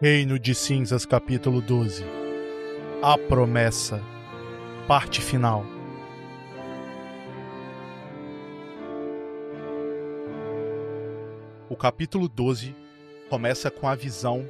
Reino 0.00 0.38
de 0.38 0.54
Cinzas, 0.54 1.04
capítulo 1.04 1.60
12 1.60 2.04
A 3.02 3.18
Promessa 3.18 4.00
Parte 4.86 5.20
final 5.20 5.66
O 11.68 11.74
capítulo 11.74 12.28
12 12.28 12.76
começa 13.28 13.72
com 13.72 13.88
a 13.88 13.96
visão 13.96 14.48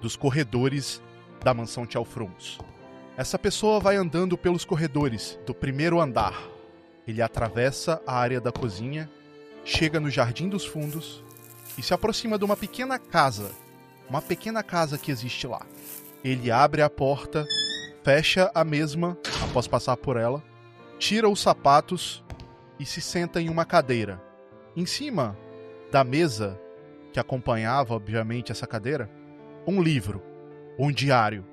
dos 0.00 0.16
corredores 0.16 1.00
da 1.44 1.54
mansão 1.54 1.86
Tchalfrons. 1.86 2.58
Essa 3.16 3.38
pessoa 3.38 3.78
vai 3.78 3.94
andando 3.94 4.36
pelos 4.36 4.64
corredores 4.64 5.38
do 5.46 5.54
primeiro 5.54 6.00
andar. 6.00 6.42
Ele 7.06 7.22
atravessa 7.22 8.02
a 8.04 8.18
área 8.18 8.40
da 8.40 8.50
cozinha, 8.50 9.08
chega 9.64 10.00
no 10.00 10.10
jardim 10.10 10.48
dos 10.48 10.66
fundos 10.66 11.22
e 11.78 11.84
se 11.84 11.94
aproxima 11.94 12.36
de 12.36 12.44
uma 12.44 12.56
pequena 12.56 12.98
casa 12.98 13.52
uma 14.08 14.22
pequena 14.22 14.62
casa 14.62 14.98
que 14.98 15.10
existe 15.10 15.46
lá. 15.46 15.66
Ele 16.24 16.50
abre 16.50 16.82
a 16.82 16.90
porta, 16.90 17.46
fecha 18.02 18.50
a 18.54 18.64
mesma 18.64 19.16
após 19.48 19.66
passar 19.66 19.96
por 19.96 20.16
ela, 20.16 20.42
tira 20.98 21.28
os 21.28 21.40
sapatos 21.40 22.24
e 22.78 22.86
se 22.86 23.00
senta 23.00 23.40
em 23.40 23.48
uma 23.48 23.64
cadeira. 23.64 24.22
Em 24.76 24.86
cima 24.86 25.36
da 25.90 26.04
mesa 26.04 26.60
que 27.12 27.20
acompanhava, 27.20 27.94
obviamente, 27.94 28.52
essa 28.52 28.66
cadeira, 28.66 29.10
um 29.66 29.82
livro, 29.82 30.22
um 30.78 30.90
diário. 30.90 31.44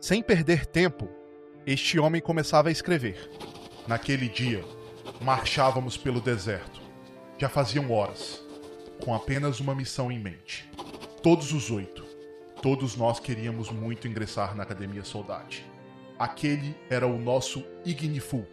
Sem 0.00 0.22
perder 0.22 0.66
tempo, 0.66 1.08
este 1.66 1.98
homem 1.98 2.20
começava 2.20 2.68
a 2.68 2.72
escrever. 2.72 3.30
Naquele 3.86 4.28
dia, 4.28 4.64
marchávamos 5.20 5.96
pelo 5.96 6.20
deserto. 6.20 6.80
Já 7.38 7.48
faziam 7.48 7.90
horas, 7.90 8.42
com 9.04 9.14
apenas 9.14 9.60
uma 9.60 9.74
missão 9.74 10.10
em 10.10 10.18
mente. 10.18 10.70
Todos 11.22 11.52
os 11.52 11.70
oito. 11.70 11.99
Todos 12.62 12.94
nós 12.94 13.18
queríamos 13.18 13.70
muito 13.70 14.06
ingressar 14.06 14.54
na 14.54 14.64
Academia 14.64 15.02
Soldate. 15.02 15.64
Aquele 16.18 16.76
era 16.90 17.06
o 17.06 17.18
nosso 17.18 17.64
Ignifu, 17.86 18.46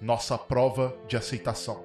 nossa 0.00 0.38
prova 0.38 0.96
de 1.06 1.14
aceitação. 1.14 1.84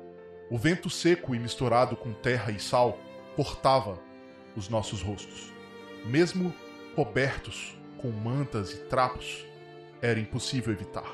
O 0.50 0.58
vento 0.58 0.90
seco 0.90 1.36
e 1.36 1.40
misturado 1.40 1.98
com 1.98 2.14
terra 2.14 2.50
e 2.50 2.62
sal 2.62 2.98
cortava 3.36 4.00
os 4.56 4.70
nossos 4.70 5.02
rostos. 5.02 5.52
Mesmo 6.06 6.56
cobertos 6.96 7.78
com 7.98 8.10
mantas 8.10 8.72
e 8.72 8.78
trapos, 8.86 9.46
era 10.02 10.18
impossível 10.18 10.72
evitar. 10.72 11.12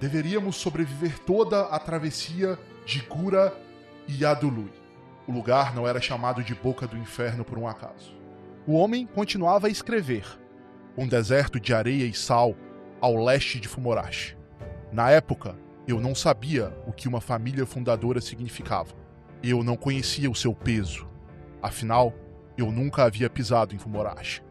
Deveríamos 0.00 0.56
sobreviver 0.56 1.20
toda 1.20 1.66
a 1.66 1.78
travessia 1.78 2.58
de 2.84 3.02
Gura 3.02 3.56
e 4.08 4.24
Adului. 4.24 4.72
O 5.28 5.32
lugar 5.32 5.76
não 5.76 5.86
era 5.86 6.00
chamado 6.00 6.42
de 6.42 6.56
Boca 6.56 6.88
do 6.88 6.98
Inferno 6.98 7.44
por 7.44 7.56
um 7.56 7.68
acaso 7.68 8.21
o 8.66 8.74
homem 8.74 9.06
continuava 9.06 9.66
a 9.66 9.70
escrever. 9.70 10.24
Um 10.96 11.08
deserto 11.08 11.58
de 11.58 11.74
areia 11.74 12.04
e 12.04 12.14
sal 12.14 12.54
ao 13.00 13.16
leste 13.16 13.58
de 13.58 13.66
Fumorashi. 13.66 14.36
Na 14.92 15.10
época, 15.10 15.56
eu 15.86 16.00
não 16.00 16.14
sabia 16.14 16.72
o 16.86 16.92
que 16.92 17.08
uma 17.08 17.20
família 17.20 17.66
fundadora 17.66 18.20
significava. 18.20 18.94
Eu 19.42 19.64
não 19.64 19.76
conhecia 19.76 20.30
o 20.30 20.34
seu 20.34 20.54
peso. 20.54 21.08
Afinal, 21.60 22.14
eu 22.56 22.70
nunca 22.70 23.02
havia 23.02 23.28
pisado 23.28 23.74
em 23.74 23.78
Fumorashi. 23.78 24.42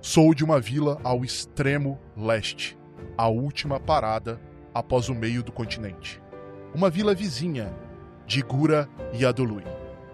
Sou 0.00 0.32
de 0.32 0.44
uma 0.44 0.60
vila 0.60 1.00
ao 1.02 1.24
extremo 1.24 1.98
leste, 2.16 2.78
a 3.18 3.26
última 3.26 3.80
parada 3.80 4.40
após 4.72 5.08
o 5.08 5.14
meio 5.14 5.42
do 5.42 5.50
continente. 5.50 6.22
Uma 6.72 6.88
vila 6.88 7.14
vizinha 7.14 7.74
de 8.26 8.42
Gura 8.42 8.88
e 9.12 9.24
Adolui. 9.24 9.64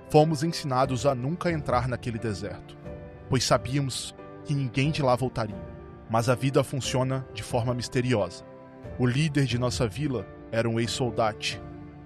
Fomos 0.08 0.42
ensinados 0.42 1.04
a 1.04 1.14
nunca 1.14 1.50
entrar 1.50 1.86
naquele 1.86 2.18
deserto 2.18 2.81
pois 3.32 3.44
sabíamos 3.44 4.14
que 4.44 4.54
ninguém 4.54 4.90
de 4.90 5.00
lá 5.00 5.16
voltaria. 5.16 5.56
Mas 6.10 6.28
a 6.28 6.34
vida 6.34 6.62
funciona 6.62 7.26
de 7.32 7.42
forma 7.42 7.72
misteriosa. 7.72 8.44
O 8.98 9.06
líder 9.06 9.46
de 9.46 9.58
nossa 9.58 9.88
vila 9.88 10.26
era 10.50 10.68
um 10.68 10.78
ex-soldate 10.78 11.58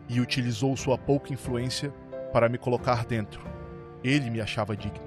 e 0.09 0.21
utilizou 0.21 0.77
sua 0.77 0.97
pouca 0.97 1.33
influência 1.33 1.93
para 2.33 2.49
me 2.49 2.57
colocar 2.57 3.05
dentro. 3.05 3.45
Ele 4.05 4.31
me 4.31 4.41
achava 4.41 4.77
digno. 4.77 5.05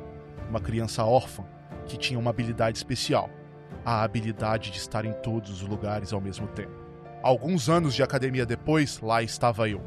Uma 0.50 0.60
criança 0.60 1.06
órfã 1.06 1.46
que 1.86 1.96
tinha 1.96 2.20
uma 2.20 2.32
habilidade 2.32 2.78
especial: 2.78 3.30
a 3.86 4.04
habilidade 4.04 4.72
de 4.72 4.78
estar 4.78 5.06
em 5.06 5.14
todos 5.14 5.50
os 5.50 5.62
lugares 5.62 6.12
ao 6.12 6.20
mesmo 6.20 6.48
tempo. 6.48 6.84
Alguns 7.24 7.70
anos 7.70 7.96
de 7.96 8.04
academia 8.04 8.46
depois, 8.46 9.00
lá 9.00 9.24
estava 9.24 9.70
eu, 9.70 9.82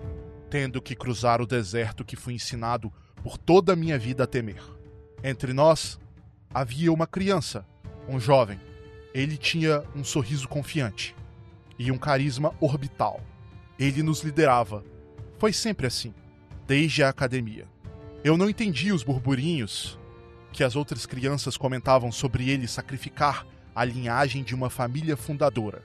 tendo 0.49 0.81
que 0.81 0.97
cruzar 0.97 1.43
o 1.43 1.47
deserto 1.47 2.07
que 2.07 2.17
fui 2.17 2.33
ensinado 2.33 2.91
por 3.23 3.37
toda 3.37 3.75
a 3.75 3.77
minha 3.77 3.99
vida 3.99 4.25
a 4.25 4.27
temer. 4.27 4.63
Entre 5.23 5.53
nós 5.53 6.01
havia 6.55 6.93
uma 6.93 7.07
criança, 7.07 7.67
um 8.09 8.21
jovem. 8.21 8.61
Ele 9.15 9.37
tinha 9.37 9.83
um 9.95 10.05
sorriso 10.05 10.49
confiante 10.49 11.15
e 11.79 11.91
um 11.91 11.99
carisma 11.99 12.55
orbital. 12.61 13.21
Ele 13.79 14.03
nos 14.03 14.23
liderava. 14.23 14.85
Foi 15.39 15.53
sempre 15.53 15.87
assim, 15.87 16.15
desde 16.67 17.03
a 17.03 17.09
academia. 17.09 17.67
Eu 18.23 18.37
não 18.37 18.49
entendi 18.49 18.93
os 18.93 19.03
burburinhos 19.03 19.99
que 20.53 20.63
as 20.63 20.77
outras 20.77 21.07
crianças 21.07 21.57
comentavam 21.57 22.13
sobre 22.13 22.49
ele 22.51 22.69
sacrificar 22.69 23.47
a 23.75 23.85
linhagem 23.85 24.45
de 24.45 24.55
uma 24.55 24.69
família 24.69 25.17
fundadora, 25.17 25.83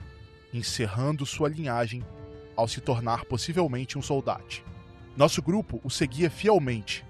encerrando 0.52 1.24
sua 1.24 1.48
linhagem 1.48 2.04
ao 2.54 2.68
se 2.68 2.80
tornar 2.80 3.24
possivelmente 3.24 3.98
um 3.98 4.02
soldado. 4.02 4.62
Nosso 5.16 5.40
grupo 5.42 5.80
o 5.82 5.90
seguia 5.90 6.30
fielmente. 6.30 7.04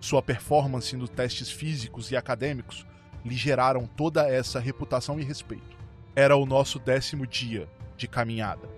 Sua 0.00 0.20
performance 0.20 0.94
nos 0.96 1.08
testes 1.08 1.50
físicos 1.50 2.10
e 2.10 2.16
acadêmicos 2.16 2.84
lhe 3.24 3.34
geraram 3.34 3.86
toda 3.86 4.28
essa 4.28 4.60
reputação 4.60 5.18
e 5.18 5.24
respeito. 5.24 5.76
Era 6.14 6.36
o 6.36 6.44
nosso 6.44 6.78
décimo 6.78 7.26
dia 7.26 7.68
de 7.96 8.06
caminhada. 8.06 8.68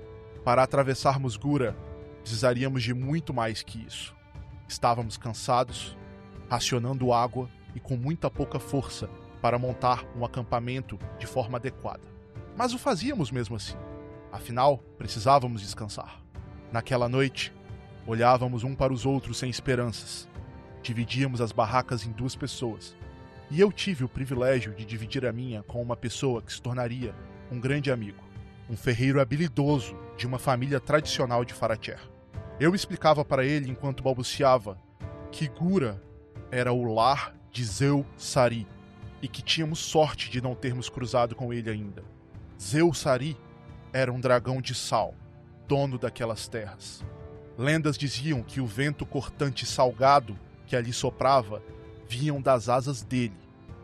Para 0.44 0.62
atravessarmos 0.62 1.36
Gura, 1.36 1.76
precisaríamos 2.20 2.82
de 2.82 2.94
muito 2.94 3.34
mais 3.34 3.62
que 3.62 3.84
isso. 3.84 4.14
Estávamos 4.68 5.16
cansados, 5.16 5.96
racionando 6.48 7.12
água 7.12 7.50
e 7.74 7.80
com 7.80 7.96
muita 7.96 8.30
pouca 8.30 8.58
força 8.58 9.10
para 9.42 9.58
montar 9.58 10.04
um 10.16 10.24
acampamento 10.24 10.98
de 11.18 11.26
forma 11.26 11.58
adequada. 11.58 12.02
Mas 12.56 12.72
o 12.72 12.78
fazíamos 12.78 13.30
mesmo 13.30 13.56
assim. 13.56 13.76
Afinal, 14.32 14.78
precisávamos 14.96 15.60
descansar. 15.60 16.20
Naquela 16.72 17.08
noite, 17.08 17.52
olhávamos 18.06 18.64
um 18.64 18.74
para 18.74 18.92
os 18.92 19.04
outros 19.04 19.38
sem 19.38 19.50
esperanças. 19.50 20.28
Dividíamos 20.82 21.40
as 21.40 21.52
barracas 21.52 22.06
em 22.06 22.12
duas 22.12 22.36
pessoas 22.36 22.96
e 23.50 23.60
eu 23.60 23.70
tive 23.70 24.04
o 24.04 24.08
privilégio 24.08 24.74
de 24.74 24.84
dividir 24.84 25.24
a 25.24 25.32
minha 25.32 25.62
com 25.62 25.80
uma 25.80 25.96
pessoa 25.96 26.42
que 26.42 26.52
se 26.52 26.60
tornaria 26.60 27.14
um 27.50 27.60
grande 27.60 27.90
amigo, 27.92 28.22
um 28.68 28.76
ferreiro 28.76 29.20
habilidoso 29.20 29.96
de 30.16 30.26
uma 30.26 30.38
família 30.38 30.80
tradicional 30.80 31.44
de 31.44 31.54
Faracher. 31.54 32.00
Eu 32.58 32.74
explicava 32.74 33.24
para 33.24 33.44
ele 33.44 33.70
enquanto 33.70 34.02
balbuciava 34.02 34.78
que 35.30 35.46
Gura 35.46 36.02
era 36.50 36.72
o 36.72 36.92
lar 36.92 37.34
de 37.52 37.64
Zeu 37.64 38.04
Sari 38.16 38.66
e 39.22 39.28
que 39.28 39.42
tínhamos 39.42 39.78
sorte 39.78 40.28
de 40.30 40.40
não 40.40 40.54
termos 40.54 40.88
cruzado 40.88 41.34
com 41.34 41.52
ele 41.52 41.70
ainda. 41.70 42.02
Zeu 42.60 42.92
Sari 42.92 43.36
era 43.92 44.12
um 44.12 44.20
dragão 44.20 44.60
de 44.60 44.74
sal, 44.74 45.14
dono 45.68 45.98
daquelas 45.98 46.48
terras. 46.48 47.04
Lendas 47.56 47.96
diziam 47.96 48.42
que 48.42 48.60
o 48.60 48.66
vento 48.66 49.06
cortante 49.06 49.64
salgado 49.64 50.38
que 50.66 50.74
ali 50.74 50.92
soprava 50.92 51.62
vinham 52.08 52.40
das 52.40 52.68
asas 52.68 53.02
dele, 53.02 53.36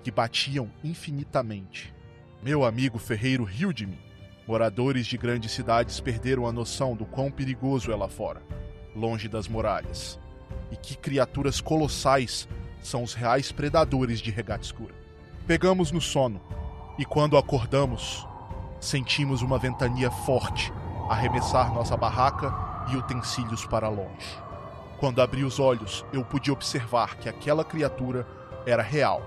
que 0.03 0.10
batiam 0.10 0.71
infinitamente. 0.83 1.94
Meu 2.43 2.65
amigo 2.65 2.99
ferreiro 2.99 3.44
riu 3.44 3.72
de 3.72 3.87
mim. 3.87 3.99
Moradores 4.47 5.06
de 5.06 5.16
grandes 5.16 5.53
cidades 5.53 6.00
perderam 6.00 6.47
a 6.47 6.53
noção 6.53 6.97
do 6.97 7.05
quão 7.05 7.31
perigoso 7.31 7.93
é 7.93 7.97
lá 7.97 8.09
fora, 8.09 8.43
longe 8.94 9.28
das 9.28 9.47
muralhas. 9.47 10.19
E 10.71 10.77
que 10.77 10.97
criaturas 10.97 11.60
colossais 11.60 12.48
são 12.83 13.03
os 13.03 13.15
reais 13.15 13.53
predadores 13.53 14.21
de 14.21 14.30
regata 14.30 14.65
escura. 14.65 14.95
Pegamos 15.47 15.92
no 15.92 16.01
sono, 16.01 16.41
e 16.98 17.04
quando 17.04 17.36
acordamos, 17.36 18.27
sentimos 18.80 19.42
uma 19.42 19.59
ventania 19.59 20.10
forte 20.10 20.72
arremessar 21.09 21.72
nossa 21.72 21.97
barraca 21.97 22.53
e 22.91 22.97
utensílios 22.97 23.66
para 23.66 23.89
longe. 23.89 24.41
Quando 25.03 25.21
abri 25.21 25.43
os 25.43 25.59
olhos, 25.59 26.04
eu 26.13 26.25
pude 26.25 26.49
observar 26.53 27.16
que 27.16 27.28
aquela 27.28 27.65
criatura 27.65 28.25
era 28.65 28.84
real. 28.84 29.21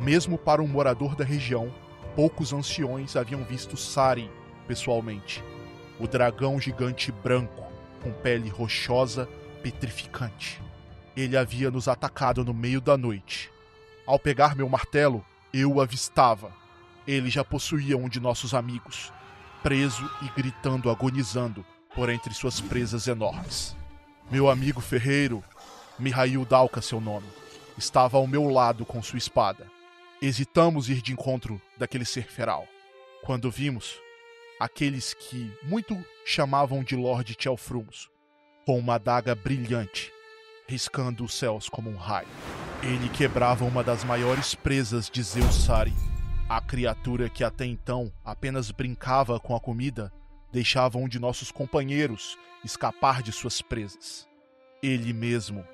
Mesmo 0.00 0.38
para 0.38 0.62
um 0.62 0.66
morador 0.66 1.14
da 1.14 1.22
região, 1.22 1.70
poucos 2.16 2.54
anciões 2.54 3.16
haviam 3.16 3.44
visto 3.44 3.76
Sari 3.76 4.30
pessoalmente. 4.66 5.44
O 5.98 6.08
dragão 6.08 6.58
gigante 6.58 7.12
branco, 7.12 7.66
com 8.02 8.10
pele 8.10 8.48
rochosa, 8.48 9.28
petrificante. 9.62 10.58
Ele 11.14 11.36
havia 11.36 11.70
nos 11.70 11.86
atacado 11.86 12.42
no 12.42 12.54
meio 12.54 12.80
da 12.80 12.96
noite. 12.96 13.52
Ao 14.06 14.18
pegar 14.18 14.56
meu 14.56 14.70
martelo, 14.70 15.22
eu 15.52 15.74
o 15.74 15.82
avistava. 15.82 16.50
Ele 17.06 17.28
já 17.28 17.44
possuía 17.44 17.94
um 17.94 18.08
de 18.08 18.20
nossos 18.20 18.54
amigos, 18.54 19.12
preso 19.62 20.10
e 20.22 20.40
gritando 20.40 20.88
agonizando 20.88 21.62
por 21.94 22.08
entre 22.08 22.32
suas 22.32 22.58
presas 22.58 23.06
enormes. 23.06 23.78
Meu 24.30 24.48
amigo 24.48 24.80
ferreiro, 24.80 25.42
Mihail 25.98 26.44
Dalka 26.44 26.80
seu 26.80 27.00
nome, 27.00 27.26
estava 27.76 28.16
ao 28.16 28.28
meu 28.28 28.44
lado 28.48 28.86
com 28.86 29.02
sua 29.02 29.18
espada. 29.18 29.66
hesitamos 30.22 30.88
ir 30.88 31.02
de 31.02 31.12
encontro 31.12 31.60
daquele 31.76 32.04
ser 32.04 32.30
feral. 32.30 32.64
Quando 33.24 33.50
vimos 33.50 33.98
aqueles 34.60 35.14
que 35.14 35.52
muito 35.64 35.98
chamavam 36.24 36.84
de 36.84 36.94
Lord 36.94 37.34
Tchelfrums, 37.34 38.08
com 38.64 38.78
uma 38.78 38.94
adaga 38.94 39.34
brilhante, 39.34 40.12
riscando 40.68 41.24
os 41.24 41.34
céus 41.34 41.68
como 41.68 41.90
um 41.90 41.96
raio. 41.96 42.28
Ele 42.84 43.08
quebrava 43.08 43.64
uma 43.64 43.82
das 43.82 44.04
maiores 44.04 44.54
presas 44.54 45.10
de 45.10 45.24
Zeus 45.24 45.56
Sari. 45.56 45.92
A 46.48 46.60
criatura 46.60 47.28
que 47.28 47.42
até 47.42 47.66
então 47.66 48.12
apenas 48.24 48.70
brincava 48.70 49.40
com 49.40 49.56
a 49.56 49.60
comida 49.60 50.12
deixava 50.52 50.98
um 50.98 51.08
de 51.08 51.18
nossos 51.18 51.50
companheiros 51.50 52.36
escapar 52.64 53.22
de 53.22 53.32
suas 53.32 53.62
presas. 53.62 54.28
Ele 54.82 55.12
mesmo, 55.12 55.64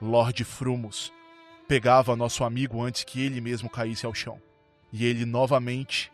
Lord 0.00 0.44
Frumos, 0.44 1.12
pegava 1.68 2.16
nosso 2.16 2.44
amigo 2.44 2.82
antes 2.82 3.04
que 3.04 3.20
ele 3.20 3.40
mesmo 3.40 3.68
caísse 3.68 4.06
ao 4.06 4.14
chão. 4.14 4.40
E 4.92 5.04
ele 5.04 5.24
novamente, 5.24 6.12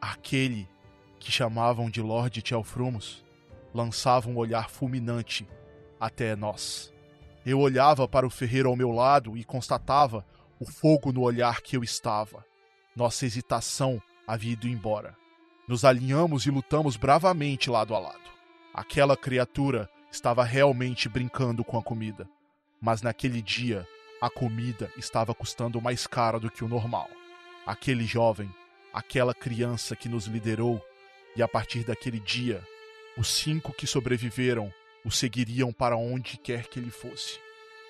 aquele 0.00 0.68
que 1.18 1.30
chamavam 1.30 1.88
de 1.88 2.00
Lord 2.00 2.42
Tchelfrumos, 2.42 3.24
lançava 3.72 4.28
um 4.28 4.36
olhar 4.36 4.68
fulminante 4.68 5.46
até 6.00 6.34
nós. 6.34 6.92
Eu 7.44 7.60
olhava 7.60 8.08
para 8.08 8.26
o 8.26 8.30
ferreiro 8.30 8.68
ao 8.68 8.76
meu 8.76 8.90
lado 8.90 9.36
e 9.36 9.44
constatava 9.44 10.26
o 10.58 10.66
fogo 10.66 11.12
no 11.12 11.22
olhar 11.22 11.60
que 11.60 11.76
eu 11.76 11.84
estava. 11.84 12.44
Nossa 12.94 13.26
hesitação 13.26 14.02
havia 14.26 14.52
ido 14.52 14.66
embora. 14.66 15.16
Nos 15.68 15.84
alinhamos 15.84 16.46
e 16.46 16.50
lutamos 16.50 16.96
bravamente 16.96 17.68
lado 17.68 17.94
a 17.94 17.98
lado. 17.98 18.30
Aquela 18.72 19.16
criatura 19.16 19.90
estava 20.12 20.44
realmente 20.44 21.08
brincando 21.08 21.64
com 21.64 21.76
a 21.76 21.82
comida, 21.82 22.28
mas 22.80 23.02
naquele 23.02 23.42
dia 23.42 23.86
a 24.20 24.30
comida 24.30 24.90
estava 24.96 25.34
custando 25.34 25.80
mais 25.80 26.06
cara 26.06 26.38
do 26.38 26.50
que 26.50 26.64
o 26.64 26.68
normal. 26.68 27.10
Aquele 27.66 28.06
jovem, 28.06 28.48
aquela 28.94 29.34
criança 29.34 29.96
que 29.96 30.08
nos 30.08 30.26
liderou, 30.26 30.80
e 31.34 31.42
a 31.42 31.48
partir 31.48 31.84
daquele 31.84 32.20
dia, 32.20 32.62
os 33.18 33.28
cinco 33.28 33.72
que 33.72 33.88
sobreviveram 33.88 34.72
o 35.04 35.10
seguiriam 35.10 35.72
para 35.72 35.96
onde 35.96 36.38
quer 36.38 36.68
que 36.68 36.78
ele 36.78 36.90
fosse. 36.92 37.40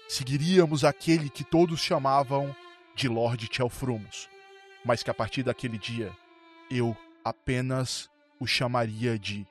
Seguiríamos 0.09 0.83
aquele 0.83 1.29
que 1.29 1.45
todos 1.45 1.81
chamavam 1.81 2.57
de 2.95 3.07
Lord 3.07 3.49
Tchelfrumos, 3.49 4.31
mas 4.83 5.03
que 5.03 5.11
a 5.11 5.15
partir 5.15 5.43
daquele 5.43 5.77
dia 5.77 6.11
eu 6.71 6.97
apenas 7.29 8.09
o 8.39 8.47
chamaria 8.47 9.19
de 9.19 9.47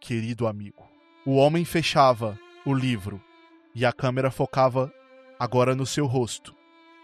querido 0.00 0.46
amigo. 0.46 0.88
O 1.26 1.36
homem 1.36 1.64
fechava 1.64 2.38
o 2.64 2.72
livro 2.72 3.22
e 3.74 3.84
a 3.84 3.92
câmera 3.92 4.30
focava 4.30 4.92
agora 5.38 5.74
no 5.74 5.84
seu 5.84 6.06
rosto. 6.06 6.54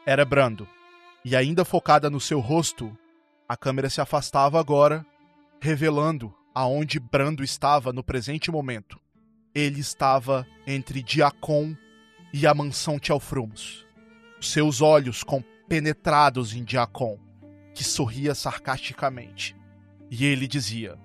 Era 0.07 0.25
Brando. 0.25 0.69
E 1.25 1.35
ainda 1.35 1.65
focada 1.65 2.09
no 2.09 2.21
seu 2.21 2.39
rosto, 2.41 2.97
a 3.49 3.57
câmera 3.57 3.89
se 3.89 4.01
afastava 4.01 4.61
agora, 4.61 5.05
revelando 5.61 6.35
aonde 6.55 7.01
Brando 7.01 7.43
estava 7.43 7.93
no 7.93 8.05
presente 8.05 8.51
momento 8.51 9.01
ele 9.55 9.81
estava 9.81 10.47
entre 10.67 11.03
Diacon 11.03 11.77
e 12.33 12.47
a 12.47 12.53
mansão 12.53 12.99
Tchelfrumos. 12.99 13.87
Seus 14.41 14.83
olhos 14.83 15.23
compenetrados 15.23 16.55
em 16.55 16.65
Diacon, 16.65 17.19
que 17.73 17.85
sorria 17.85 18.35
sarcasticamente. 18.35 19.57
E 20.11 20.25
ele 20.25 20.47
dizia: 20.47 20.99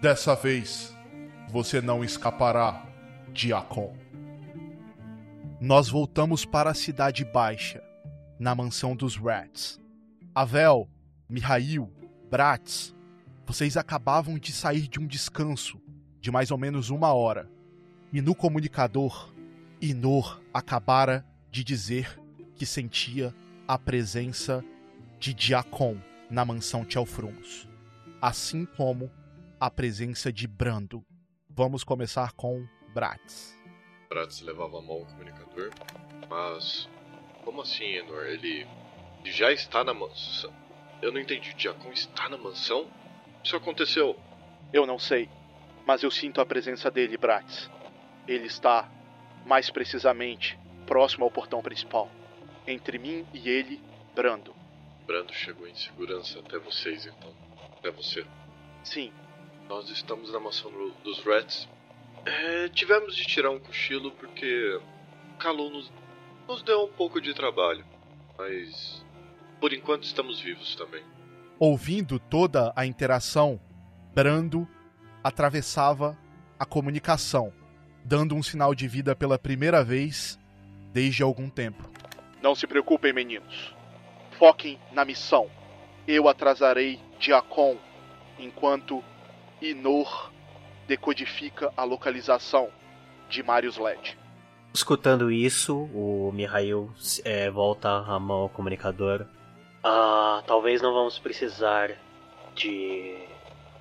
Dessa 0.00 0.34
vez 0.34 0.96
você 1.48 1.80
não 1.80 2.04
escapará, 2.04 2.86
Diacon. 3.32 3.96
Nós 5.60 5.88
voltamos 5.88 6.44
para 6.44 6.70
a 6.70 6.74
Cidade 6.74 7.24
Baixa, 7.24 7.82
na 8.38 8.54
mansão 8.54 8.96
dos 8.96 9.16
Rats. 9.16 9.78
Avel, 10.34 10.88
Mihail, 11.28 11.92
Bratz, 12.30 12.94
vocês 13.46 13.76
acabavam 13.76 14.38
de 14.38 14.52
sair 14.52 14.88
de 14.88 14.98
um 14.98 15.06
descanso 15.06 15.80
de 16.20 16.30
mais 16.30 16.50
ou 16.50 16.58
menos 16.58 16.90
uma 16.90 17.12
hora 17.12 17.48
e 18.12 18.20
no 18.20 18.34
comunicador, 18.34 19.32
Inor 19.80 20.42
acabara 20.52 21.24
de 21.50 21.62
dizer 21.62 22.20
que 22.56 22.66
sentia 22.66 23.32
a 23.68 23.78
presença 23.78 24.64
de 25.18 25.32
Diacon 25.32 25.96
na 26.28 26.44
mansão 26.44 26.84
Tchelfrumos, 26.84 27.68
assim 28.20 28.66
como 28.66 29.10
a 29.58 29.70
presença 29.70 30.32
de 30.32 30.46
Brando. 30.46 31.04
Vamos 31.48 31.82
começar 31.84 32.32
com 32.32 32.66
Bratz. 32.92 33.56
Bratz 34.08 34.40
levava 34.40 34.78
a 34.78 34.82
mão 34.82 34.96
ao 34.96 35.06
comunicador, 35.06 35.70
mas 36.28 36.88
como 37.44 37.62
assim, 37.62 37.84
Enor? 37.84 38.24
Ele 38.26 38.66
já 39.24 39.52
está 39.52 39.82
na 39.84 39.94
mansão? 39.94 40.52
Eu 41.00 41.12
não 41.12 41.20
entendi. 41.20 41.54
Diacon 41.54 41.92
está 41.92 42.28
na 42.28 42.36
mansão? 42.36 42.88
Isso 43.42 43.56
aconteceu? 43.56 44.18
Eu 44.72 44.86
não 44.86 44.98
sei, 44.98 45.28
mas 45.86 46.02
eu 46.02 46.10
sinto 46.10 46.40
a 46.40 46.46
presença 46.46 46.90
dele, 46.90 47.16
Bratz. 47.16 47.70
Ele 48.28 48.46
está, 48.46 48.88
mais 49.46 49.70
precisamente, 49.70 50.58
próximo 50.86 51.24
ao 51.24 51.30
portão 51.30 51.62
principal. 51.62 52.10
Entre 52.66 52.98
mim 52.98 53.26
e 53.32 53.48
ele, 53.48 53.80
Brando. 54.14 54.54
Brando 55.06 55.32
chegou 55.32 55.66
em 55.66 55.74
segurança 55.74 56.38
até 56.38 56.58
vocês, 56.58 57.06
então. 57.06 57.34
Até 57.80 57.90
você. 57.90 58.24
Sim. 58.84 59.12
Nós 59.68 59.88
estamos 59.88 60.32
na 60.32 60.38
mansão 60.38 60.70
dos 61.02 61.20
Rats. 61.24 61.68
É, 62.24 62.68
tivemos 62.68 63.16
de 63.16 63.24
tirar 63.24 63.50
um 63.50 63.58
cochilo 63.58 64.10
porque 64.12 64.80
Kalu 65.38 65.70
nos, 65.70 65.92
nos 66.46 66.62
deu 66.62 66.84
um 66.84 66.92
pouco 66.92 67.20
de 67.20 67.32
trabalho. 67.34 67.84
Mas 68.36 69.04
por 69.58 69.72
enquanto 69.72 70.04
estamos 70.04 70.40
vivos 70.40 70.76
também. 70.76 71.02
Ouvindo 71.58 72.18
toda 72.18 72.72
a 72.76 72.84
interação, 72.84 73.60
Brando 74.14 74.68
atravessava 75.22 76.18
a 76.58 76.64
comunicação 76.64 77.52
dando 78.04 78.34
um 78.34 78.42
sinal 78.42 78.74
de 78.74 78.88
vida 78.88 79.14
pela 79.14 79.38
primeira 79.38 79.84
vez 79.84 80.38
desde 80.92 81.22
algum 81.22 81.48
tempo. 81.48 81.88
Não 82.42 82.54
se 82.54 82.66
preocupem, 82.66 83.12
meninos. 83.12 83.74
Foquem 84.38 84.78
na 84.92 85.04
missão. 85.04 85.50
Eu 86.08 86.28
atrasarei 86.28 86.98
Diacon 87.20 87.76
enquanto 88.38 89.04
Inor 89.60 90.32
decodifica 90.88 91.72
a 91.76 91.84
localização 91.84 92.70
de 93.28 93.42
Marius 93.42 93.76
LED. 93.76 94.18
Escutando 94.72 95.30
isso, 95.30 95.76
o 95.94 96.32
Mihail 96.32 96.90
é, 97.24 97.50
volta 97.50 97.88
a 97.90 98.18
mão 98.18 98.42
ao 98.42 98.48
comunicador. 98.48 99.26
Ah, 99.84 100.42
talvez 100.46 100.80
não 100.80 100.92
vamos 100.92 101.18
precisar 101.18 101.90
de 102.54 103.16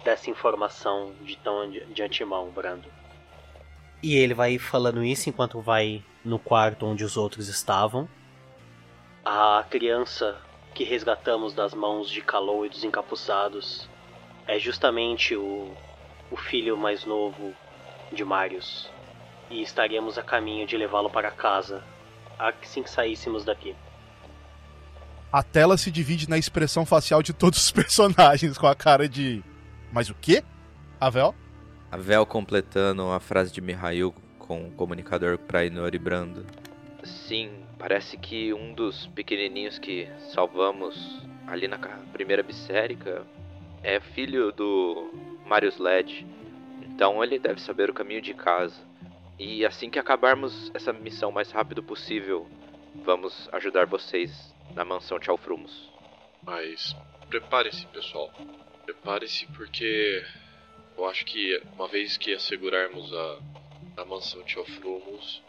dessa 0.04 0.30
informação 0.30 1.14
de 1.22 1.38
tão 1.38 1.70
de, 1.70 1.86
de 1.86 2.04
antemão, 2.04 2.50
Brando. 2.50 2.88
E 4.02 4.16
ele 4.16 4.34
vai 4.34 4.58
falando 4.58 5.04
isso 5.04 5.30
enquanto 5.30 5.60
vai 5.60 6.04
no 6.24 6.40
quarto 6.40 6.86
onde 6.86 7.04
os 7.04 7.18
outros 7.18 7.48
estavam. 7.48 8.08
A 9.26 9.64
criança 9.70 10.38
que 10.74 10.84
resgatamos 10.84 11.54
das 11.54 11.74
mãos 11.74 12.10
de 12.10 12.22
Kalou 12.22 12.66
e 12.66 12.70
dos 12.70 12.84
encapuçados 12.84 13.90
é 14.48 14.58
justamente 14.58 15.36
o, 15.36 15.72
o 16.32 16.38
filho 16.38 16.78
mais 16.78 17.06
novo 17.06 17.54
de 18.12 18.24
Marius. 18.24 18.90
E 19.50 19.62
estaríamos 19.62 20.18
a 20.18 20.24
caminho 20.24 20.66
de 20.66 20.78
levá-lo 20.78 21.10
para 21.10 21.32
casa 21.32 21.84
assim 22.40 22.82
que 22.82 22.90
saíssemos 22.90 23.44
daqui. 23.44 23.76
A 25.32 25.44
tela 25.44 25.78
se 25.78 25.92
divide 25.92 26.30
na 26.30 26.38
expressão 26.38 26.86
facial 26.86 27.22
de 27.22 27.34
todos 27.34 27.60
os 27.60 27.72
personagens 27.72 28.58
com 28.58 28.68
a 28.68 28.76
cara 28.76 29.08
de. 29.08 29.44
Mas 29.92 30.10
o 30.10 30.16
quê? 30.16 30.44
Avel? 31.00 31.36
A 31.92 31.98
Vel 31.98 32.26
completando 32.26 33.04
a 33.12 33.20
frase 33.20 33.52
de 33.52 33.62
Mihail 33.62 34.14
com 34.38 34.68
o 34.68 34.72
comunicador 34.72 35.38
para 35.38 35.66
Inori 35.66 35.98
Brando. 35.98 36.46
Sim, 37.04 37.52
parece 37.80 38.18
que 38.18 38.54
um 38.54 38.74
dos 38.74 39.08
pequenininhos 39.08 39.80
que 39.80 40.08
salvamos 40.34 40.96
ali 41.48 41.68
na 41.68 41.80
primeira 42.12 42.44
bissérica 42.44 43.26
é 43.82 44.00
filho 44.00 44.52
do 44.52 45.10
Marius 45.46 45.78
Led. 45.78 46.28
Então 46.84 47.24
ele 47.24 47.40
deve 47.40 47.62
saber 47.62 47.90
o 47.90 47.94
caminho 47.94 48.22
de 48.22 48.34
casa. 48.34 48.76
E 49.40 49.66
assim 49.66 49.90
que 49.90 49.98
acabarmos 49.98 50.70
essa 50.76 50.92
missão 50.92 51.32
mais 51.32 51.50
rápido 51.50 51.82
possível, 51.82 52.46
vamos 53.06 53.48
ajudar 53.54 53.86
vocês 53.86 54.54
na 54.76 54.84
mansão 54.84 55.18
Tchalfrumos. 55.18 55.90
Mas 56.44 56.94
prepare-se, 57.30 57.88
pessoal. 57.88 58.30
Prepare-se 58.86 59.46
porque 59.48 60.24
eu 60.98 61.08
acho 61.08 61.24
que 61.24 61.62
uma 61.74 61.88
vez 61.88 62.18
que 62.18 62.34
assegurarmos 62.34 63.14
a, 63.14 63.40
a 64.02 64.06
mansão 64.06 64.44
Teofrumos, 64.44 65.42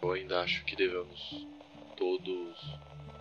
eu 0.00 0.12
ainda 0.12 0.40
acho 0.40 0.64
que 0.64 0.76
devemos 0.76 1.44
todos 2.02 2.58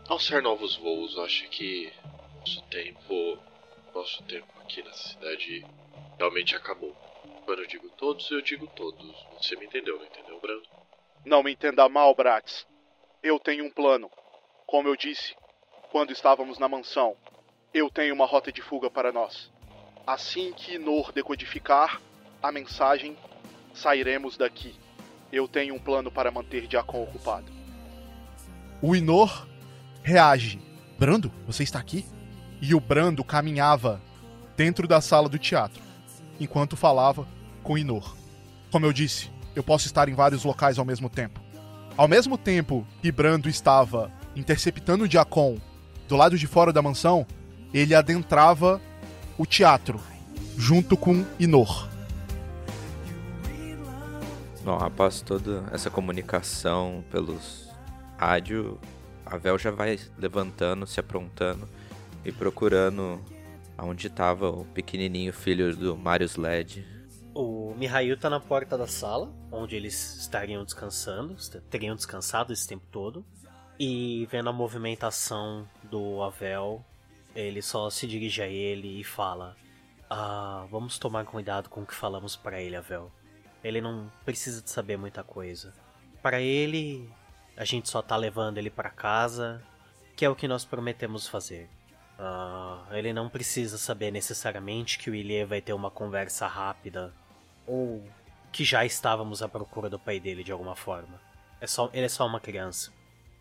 alçar 0.10 0.42
novos 0.42 0.76
voos. 0.76 1.16
Acho 1.20 1.48
que 1.50 1.94
nosso 2.40 2.64
tempo, 2.64 3.38
nosso 3.94 4.24
tempo 4.24 4.48
aqui 4.60 4.82
nessa 4.82 5.10
cidade 5.10 5.64
realmente 6.18 6.56
acabou. 6.56 6.96
Quando 7.46 7.60
eu 7.60 7.68
digo 7.68 7.88
todos, 7.92 8.32
eu 8.32 8.42
digo 8.42 8.66
todos. 8.76 9.16
Você 9.38 9.56
me 9.56 9.68
entendeu, 9.68 10.00
não 10.00 10.06
entendeu, 10.06 10.40
Brando? 10.40 10.68
Não 11.24 11.44
me 11.44 11.52
entenda 11.52 11.88
mal, 11.88 12.16
Bratz. 12.16 12.66
Eu 13.22 13.40
tenho 13.40 13.66
um 13.66 13.70
plano. 13.70 14.10
Como 14.66 14.88
eu 14.88 14.96
disse, 14.96 15.36
quando 15.92 16.12
estávamos 16.12 16.58
na 16.58 16.68
mansão, 16.68 17.16
Eu 17.74 17.90
tenho 17.90 18.14
uma 18.14 18.26
rota 18.26 18.52
de 18.52 18.62
fuga 18.62 18.90
para 18.90 19.14
nós. 19.14 19.50
Assim 20.06 20.52
que 20.52 20.78
Nor 20.78 21.14
decodificar 21.14 22.02
a 22.44 22.52
mensagem, 22.52 23.16
sairemos 23.74 24.36
daqui. 24.36 24.76
Eu 25.32 25.48
tenho 25.48 25.76
um 25.76 25.80
plano 25.80 26.12
para 26.12 26.32
manter 26.32 26.68
Diacon 26.68 27.04
ocupado. 27.04 27.61
O 28.82 28.96
Inor 28.96 29.48
reage. 30.02 30.60
Brando, 30.98 31.32
você 31.46 31.62
está 31.62 31.78
aqui? 31.78 32.06
E 32.60 32.74
o 32.74 32.80
Brando 32.80 33.24
caminhava 33.24 34.02
dentro 34.58 34.88
da 34.88 35.00
sala 35.02 35.30
do 35.30 35.38
teatro, 35.38 35.82
enquanto 36.40 36.76
falava 36.76 37.28
com 37.62 37.78
Inor. 37.78 38.16
Como 38.72 38.86
eu 38.86 38.94
disse, 38.94 39.30
eu 39.56 39.64
posso 39.64 39.86
estar 39.86 40.10
em 40.10 40.14
vários 40.14 40.44
locais 40.44 40.80
ao 40.80 40.86
mesmo 40.86 41.10
tempo. 41.10 41.40
Ao 41.96 42.08
mesmo 42.08 42.38
tempo 42.38 42.86
que 43.02 43.12
Brando 43.12 43.50
estava 43.50 44.12
interceptando 44.36 45.04
o 45.04 45.08
Diacon 45.08 45.58
do 46.08 46.16
lado 46.16 46.38
de 46.38 46.48
fora 46.48 46.74
da 46.74 46.82
mansão, 46.82 47.26
ele 47.74 47.94
adentrava 47.94 48.82
o 49.38 49.46
teatro 49.46 50.00
junto 50.58 50.98
com 50.98 51.26
Inor. 51.40 51.88
Bom, 54.64 54.78
após 54.78 55.22
toda 55.22 55.64
essa 55.72 55.90
comunicação 55.90 57.04
pelos 57.12 57.71
rádio, 58.22 58.80
a 59.26 59.36
Vel 59.36 59.58
já 59.58 59.72
vai 59.72 60.00
levantando, 60.16 60.86
se 60.86 61.00
aprontando 61.00 61.68
e 62.24 62.32
procurando 62.32 63.20
aonde 63.76 64.06
estava 64.06 64.48
o 64.48 64.64
pequenininho 64.66 65.34
filho 65.34 65.76
do 65.76 65.98
Marius 65.98 66.36
Led. 66.36 66.86
O 67.34 67.74
Mihail 67.76 68.16
tá 68.16 68.30
na 68.30 68.40
porta 68.40 68.78
da 68.78 68.86
sala, 68.86 69.34
onde 69.52 69.76
eles 69.76 70.18
estariam 70.18 70.64
descansando, 70.64 71.36
teriam 71.68 71.96
descansado 71.96 72.54
esse 72.54 72.68
tempo 72.68 72.86
todo. 72.92 73.26
E 73.80 74.28
vendo 74.30 74.50
a 74.50 74.54
movimentação 74.54 75.68
do 75.90 76.22
Avel, 76.22 76.86
ele 77.36 77.64
só 77.64 77.90
se 77.90 78.06
dirige 78.06 78.44
a 78.44 78.48
ele 78.48 79.00
e 79.00 79.04
fala: 79.04 79.56
Ah, 80.08 80.68
vamos 80.70 81.00
tomar 81.00 81.26
cuidado 81.26 81.70
com 81.70 81.82
o 81.82 81.86
que 81.86 81.96
falamos 81.96 82.36
para 82.36 82.62
ele, 82.62 82.76
Avel. 82.76 83.12
Ele 83.64 83.82
não 83.82 84.12
precisa 84.24 84.62
de 84.62 84.70
saber 84.70 84.98
muita 84.98 85.24
coisa. 85.24 85.74
Para 86.22 86.40
ele, 86.40 87.10
a 87.62 87.64
gente 87.64 87.88
só 87.92 88.02
tá 88.02 88.18
levando 88.18 88.58
ele 88.58 88.72
para 88.72 88.90
casa, 88.90 89.62
que 90.16 90.26
é 90.26 90.30
o 90.30 90.36
que 90.36 90.48
nós 90.48 90.66
prometemos 90.66 91.28
fazer. 91.28 91.70
Uh, 92.18 92.92
ele 92.92 93.14
não 93.14 93.30
precisa 93.30 93.78
saber 93.78 94.10
necessariamente 94.10 94.98
que 94.98 95.12
o 95.12 95.14
Ilie 95.14 95.46
vai 95.46 95.62
ter 95.62 95.72
uma 95.72 95.92
conversa 95.92 96.48
rápida 96.48 97.14
ou 97.68 98.04
que 98.52 98.64
já 98.64 98.84
estávamos 98.84 99.44
à 99.44 99.48
procura 99.48 99.92
do 99.92 100.00
pai 100.00 100.20
dele 100.20 100.44
de 100.44 100.52
alguma 100.52 100.76
forma. 100.76 101.22
É 101.60 101.68
só, 101.68 101.88
ele 101.94 102.08
é 102.08 102.10
só 102.10 102.26
uma 102.26 102.40
criança. 102.40 102.92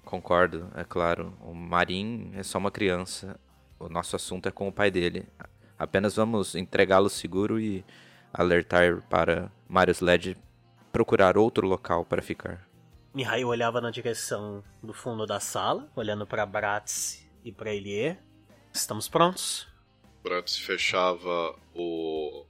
Concordo, 0.04 0.70
é 0.76 0.84
claro. 0.84 1.34
O 1.40 1.54
Marin 1.54 2.30
é 2.34 2.42
só 2.42 2.58
uma 2.58 2.70
criança. 2.70 3.40
O 3.78 3.88
nosso 3.88 4.16
assunto 4.16 4.46
é 4.46 4.52
com 4.52 4.68
o 4.68 4.72
pai 4.72 4.90
dele. 4.90 5.26
Apenas 5.78 6.16
vamos 6.16 6.54
entregá-lo 6.54 7.08
seguro 7.08 7.58
e 7.58 7.82
alertar 8.34 9.00
para 9.08 9.50
Marius 9.66 10.00
Led 10.00 10.36
procurar 10.92 11.38
outro 11.38 11.66
local 11.66 12.04
para 12.04 12.20
ficar. 12.20 12.69
Mihail 13.12 13.48
olhava 13.48 13.80
na 13.80 13.90
direção 13.90 14.62
do 14.80 14.92
fundo 14.92 15.26
da 15.26 15.40
sala, 15.40 15.90
olhando 15.96 16.24
para 16.24 16.46
Bratz 16.46 17.28
e 17.44 17.50
para 17.50 17.74
Elie. 17.74 18.16
Estamos 18.72 19.08
prontos? 19.08 19.66
Bratz 20.22 20.56
fechava 20.58 21.58
o 21.74 22.46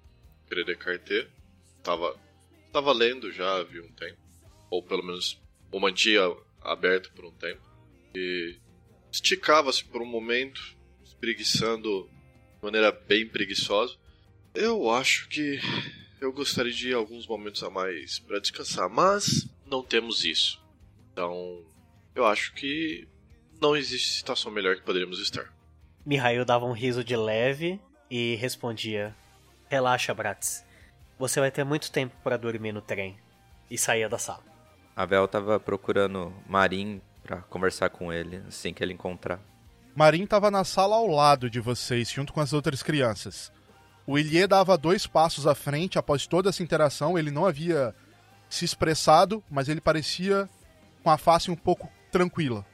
Crede 0.48 0.76
Carté. 0.76 1.28
Tava, 1.82 2.14
tava 2.70 2.92
lendo 2.92 3.32
já 3.32 3.56
havia 3.56 3.82
um 3.82 3.92
tempo. 3.92 4.20
Ou 4.68 4.82
pelo 4.82 5.02
menos 5.02 5.40
o 5.72 5.80
mantinha 5.80 6.30
aberto 6.60 7.10
por 7.14 7.24
um 7.24 7.32
tempo. 7.32 7.62
E 8.14 8.58
esticava-se 9.10 9.82
por 9.84 10.02
um 10.02 10.06
momento, 10.06 10.60
espreguiçando 11.02 12.06
de 12.58 12.62
maneira 12.62 12.92
bem 12.92 13.26
preguiçosa. 13.26 13.96
Eu 14.54 14.90
acho 14.90 15.26
que 15.30 15.58
eu 16.20 16.30
gostaria 16.34 16.72
de 16.72 16.92
alguns 16.92 17.26
momentos 17.26 17.62
a 17.62 17.70
mais 17.70 18.18
para 18.18 18.40
descansar, 18.40 18.90
mas 18.90 19.48
não 19.70 19.82
temos 19.82 20.24
isso. 20.24 20.60
Então, 21.12 21.62
eu 22.14 22.26
acho 22.26 22.52
que 22.54 23.06
não 23.60 23.76
existe 23.76 24.10
situação 24.10 24.50
melhor 24.50 24.76
que 24.76 24.82
poderíamos 24.82 25.20
estar. 25.20 25.52
Mihail 26.04 26.44
dava 26.44 26.64
um 26.64 26.72
riso 26.72 27.04
de 27.04 27.16
leve 27.16 27.80
e 28.10 28.34
respondia: 28.36 29.14
Relaxa, 29.68 30.12
Bratz. 30.12 30.64
Você 31.18 31.38
vai 31.38 31.50
ter 31.50 31.64
muito 31.64 31.92
tempo 31.92 32.16
para 32.24 32.36
dormir 32.36 32.72
no 32.72 32.80
trem. 32.80 33.16
E 33.70 33.78
saía 33.78 34.08
da 34.08 34.18
sala. 34.18 34.42
A 34.96 35.04
Vel 35.04 35.28
tava 35.28 35.60
procurando 35.60 36.34
Marim 36.48 37.00
para 37.22 37.42
conversar 37.42 37.90
com 37.90 38.12
ele 38.12 38.42
assim 38.48 38.74
que 38.74 38.82
ele 38.82 38.92
encontrar. 38.92 39.38
Marim 39.94 40.26
tava 40.26 40.50
na 40.50 40.64
sala 40.64 40.96
ao 40.96 41.06
lado 41.06 41.48
de 41.48 41.60
vocês, 41.60 42.10
junto 42.10 42.32
com 42.32 42.40
as 42.40 42.52
outras 42.52 42.82
crianças. 42.82 43.52
O 44.06 44.18
Ilie 44.18 44.46
dava 44.46 44.76
dois 44.76 45.06
passos 45.06 45.46
à 45.46 45.54
frente 45.54 45.98
após 45.98 46.26
toda 46.26 46.48
essa 46.48 46.62
interação. 46.62 47.16
Ele 47.16 47.30
não 47.30 47.46
havia 47.46 47.94
se 48.50 48.64
expressado, 48.64 49.42
mas 49.48 49.68
ele 49.68 49.80
parecia 49.80 50.48
com 51.02 51.10
a 51.10 51.16
face 51.16 51.50
um 51.50 51.56
pouco 51.56 51.88
tranquila. 52.10 52.66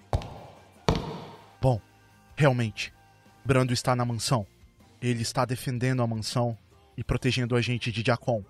Bom, 1.61 1.81
realmente, 2.35 2.93
Brando 3.45 3.73
está 3.73 3.95
na 3.95 4.05
mansão. 4.05 4.47
Ele 5.01 5.23
está 5.23 5.45
defendendo 5.45 6.03
a 6.03 6.07
mansão 6.07 6.57
e 6.97 7.05
protegendo 7.05 7.55
a 7.55 7.61
gente 7.61 7.93
de 7.93 8.03
Jacon. 8.05 8.43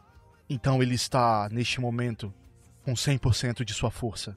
Então 0.48 0.80
ele 0.80 0.94
está, 0.94 1.48
neste 1.50 1.80
momento, 1.80 2.32
com 2.84 2.94
100% 2.94 3.64
de 3.64 3.74
sua 3.74 3.90
força. 3.90 4.36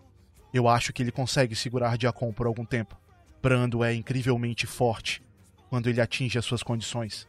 Eu 0.51 0.67
acho 0.67 0.91
que 0.91 1.03
ele 1.03 1.11
consegue 1.11 1.55
segurar 1.55 1.99
Jacon 2.01 2.33
por 2.33 2.47
algum 2.47 2.65
tempo. 2.65 2.99
Brando 3.41 3.83
é 3.83 3.93
incrivelmente 3.93 4.65
forte 4.65 5.21
quando 5.69 5.87
ele 5.87 6.01
atinge 6.01 6.39
as 6.39 6.45
suas 6.45 6.63
condições. 6.63 7.27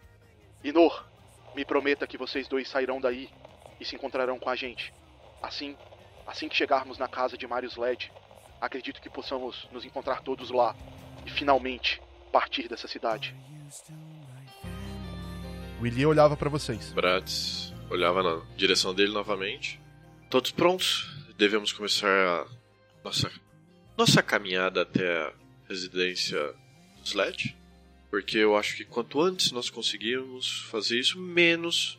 Inor, 0.64 1.07
me 1.55 1.64
prometa 1.64 2.07
que 2.07 2.17
vocês 2.17 2.49
dois 2.49 2.69
sairão 2.69 3.00
daí 3.00 3.29
e 3.79 3.85
se 3.85 3.95
encontrarão 3.95 4.38
com 4.38 4.49
a 4.49 4.57
gente. 4.57 4.93
Assim, 5.42 5.76
assim 6.26 6.49
que 6.49 6.56
chegarmos 6.56 6.99
na 6.99 7.09
casa 7.09 7.37
de 7.37 7.47
Marius 7.47 7.76
Led, 7.76 8.12
acredito 8.61 9.00
que 9.00 9.09
possamos 9.09 9.68
nos 9.73 9.85
encontrar 9.85 10.23
todos 10.23 10.50
lá 10.50 10.75
e 11.25 11.30
finalmente 11.30 12.00
partir 12.30 12.68
dessa 12.68 12.87
cidade. 12.87 13.35
Willie 15.80 16.04
olhava 16.06 16.37
para 16.37 16.50
vocês. 16.50 16.92
Bratz 16.92 17.73
olhava 17.88 18.23
na 18.23 18.44
direção 18.56 18.94
dele 18.94 19.12
novamente. 19.12 19.80
Todos 20.28 20.50
prontos? 20.50 21.09
Devemos 21.37 21.73
começar 21.73 22.09
a 22.09 22.47
nossa 23.02 23.30
nossa 23.97 24.23
caminhada 24.23 24.82
até 24.82 25.23
a 25.23 25.32
residência 25.68 26.54
dos 27.00 27.12
Led? 27.14 27.56
Porque 28.11 28.38
eu 28.38 28.56
acho 28.56 28.76
que 28.76 28.85
quanto 28.85 29.20
antes 29.20 29.52
nós 29.52 29.70
conseguirmos 29.70 30.62
fazer 30.70 30.99
isso, 30.99 31.18
menos 31.18 31.99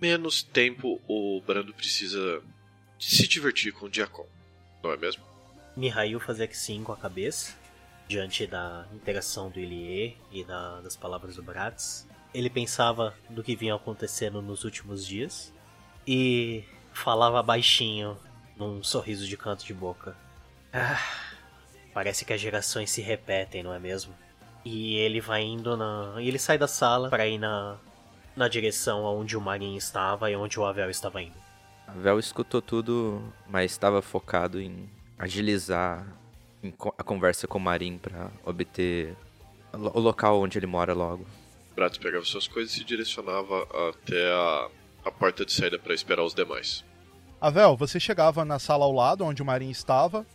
menos 0.00 0.42
tempo 0.42 1.00
o 1.08 1.40
Brando 1.40 1.72
precisa 1.72 2.42
de 2.98 3.06
se 3.06 3.28
divertir 3.28 3.72
com 3.72 3.86
o 3.86 3.88
Diacon. 3.90 4.26
Não 4.82 4.92
é 4.92 4.96
mesmo? 4.96 5.22
Mihail 5.76 6.18
fazia 6.18 6.46
que 6.46 6.56
sim 6.56 6.82
com 6.82 6.92
a 6.92 6.96
cabeça, 6.96 7.54
diante 8.08 8.46
da 8.46 8.86
interação 8.92 9.50
do 9.50 9.60
Ilie 9.60 10.16
e 10.32 10.42
da, 10.44 10.80
das 10.80 10.96
palavras 10.96 11.36
do 11.36 11.42
Bratz. 11.42 12.06
Ele 12.32 12.48
pensava 12.48 13.14
do 13.28 13.42
que 13.42 13.56
vinha 13.56 13.74
acontecendo 13.74 14.40
nos 14.40 14.64
últimos 14.64 15.06
dias 15.06 15.52
e 16.06 16.64
falava 16.92 17.42
baixinho, 17.42 18.16
num 18.56 18.82
sorriso 18.82 19.26
de 19.26 19.36
canto 19.36 19.64
de 19.64 19.74
boca. 19.74 20.16
Ah, 20.72 21.00
parece 21.92 22.24
que 22.24 22.32
as 22.32 22.40
gerações 22.40 22.90
se 22.90 23.00
repetem, 23.02 23.62
não 23.62 23.72
é 23.72 23.78
mesmo? 23.78 24.14
E 24.64 24.96
ele 24.96 25.20
vai 25.20 25.42
indo 25.42 25.76
na. 25.76 26.14
Ele 26.18 26.38
sai 26.38 26.58
da 26.58 26.66
sala 26.66 27.08
para 27.08 27.26
ir 27.26 27.38
na, 27.38 27.76
na 28.34 28.48
direção 28.48 29.04
onde 29.04 29.36
o 29.36 29.40
Marin 29.40 29.76
estava 29.76 30.30
e 30.30 30.36
onde 30.36 30.58
o 30.58 30.64
Avel 30.64 30.90
estava 30.90 31.22
indo. 31.22 31.45
Avel 31.86 32.18
escutou 32.18 32.60
tudo, 32.60 33.22
mas 33.48 33.70
estava 33.70 34.02
focado 34.02 34.60
em 34.60 34.88
agilizar 35.18 36.06
a 36.98 37.04
conversa 37.04 37.46
com 37.46 37.58
o 37.58 37.60
Marin 37.60 37.98
para 37.98 38.30
obter 38.44 39.16
o 39.72 40.00
local 40.00 40.40
onde 40.40 40.58
ele 40.58 40.66
mora 40.66 40.92
logo. 40.92 41.26
Bratz 41.74 41.98
pegava 41.98 42.24
suas 42.24 42.48
coisas 42.48 42.72
e 42.74 42.78
se 42.78 42.84
direcionava 42.84 43.62
até 43.90 44.32
a, 44.32 44.68
a 45.04 45.10
porta 45.10 45.44
de 45.44 45.52
saída 45.52 45.78
para 45.78 45.94
esperar 45.94 46.24
os 46.24 46.34
demais. 46.34 46.84
Avel, 47.40 47.76
você 47.76 48.00
chegava 48.00 48.44
na 48.44 48.58
sala 48.58 48.84
ao 48.84 48.92
lado 48.92 49.24
onde 49.24 49.42
o 49.42 49.44
Marin 49.44 49.70
estava. 49.70 50.26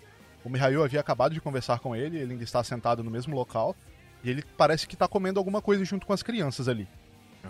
O 0.44 0.50
Mihail 0.50 0.84
havia 0.84 1.00
acabado 1.00 1.34
de 1.34 1.42
conversar 1.42 1.80
com 1.80 1.96
ele, 1.96 2.18
ele 2.18 2.34
ainda 2.34 2.44
está 2.44 2.64
sentado 2.64 3.04
no 3.04 3.12
mesmo 3.12 3.36
local. 3.36 3.76
E 4.24 4.30
ele 4.30 4.44
parece 4.56 4.88
que 4.88 4.96
tá 4.96 5.08
comendo 5.08 5.40
alguma 5.40 5.62
coisa 5.62 5.84
junto 5.84 6.06
com 6.06 6.14
as 6.14 6.22
crianças 6.22 6.68
ali. 6.68 6.88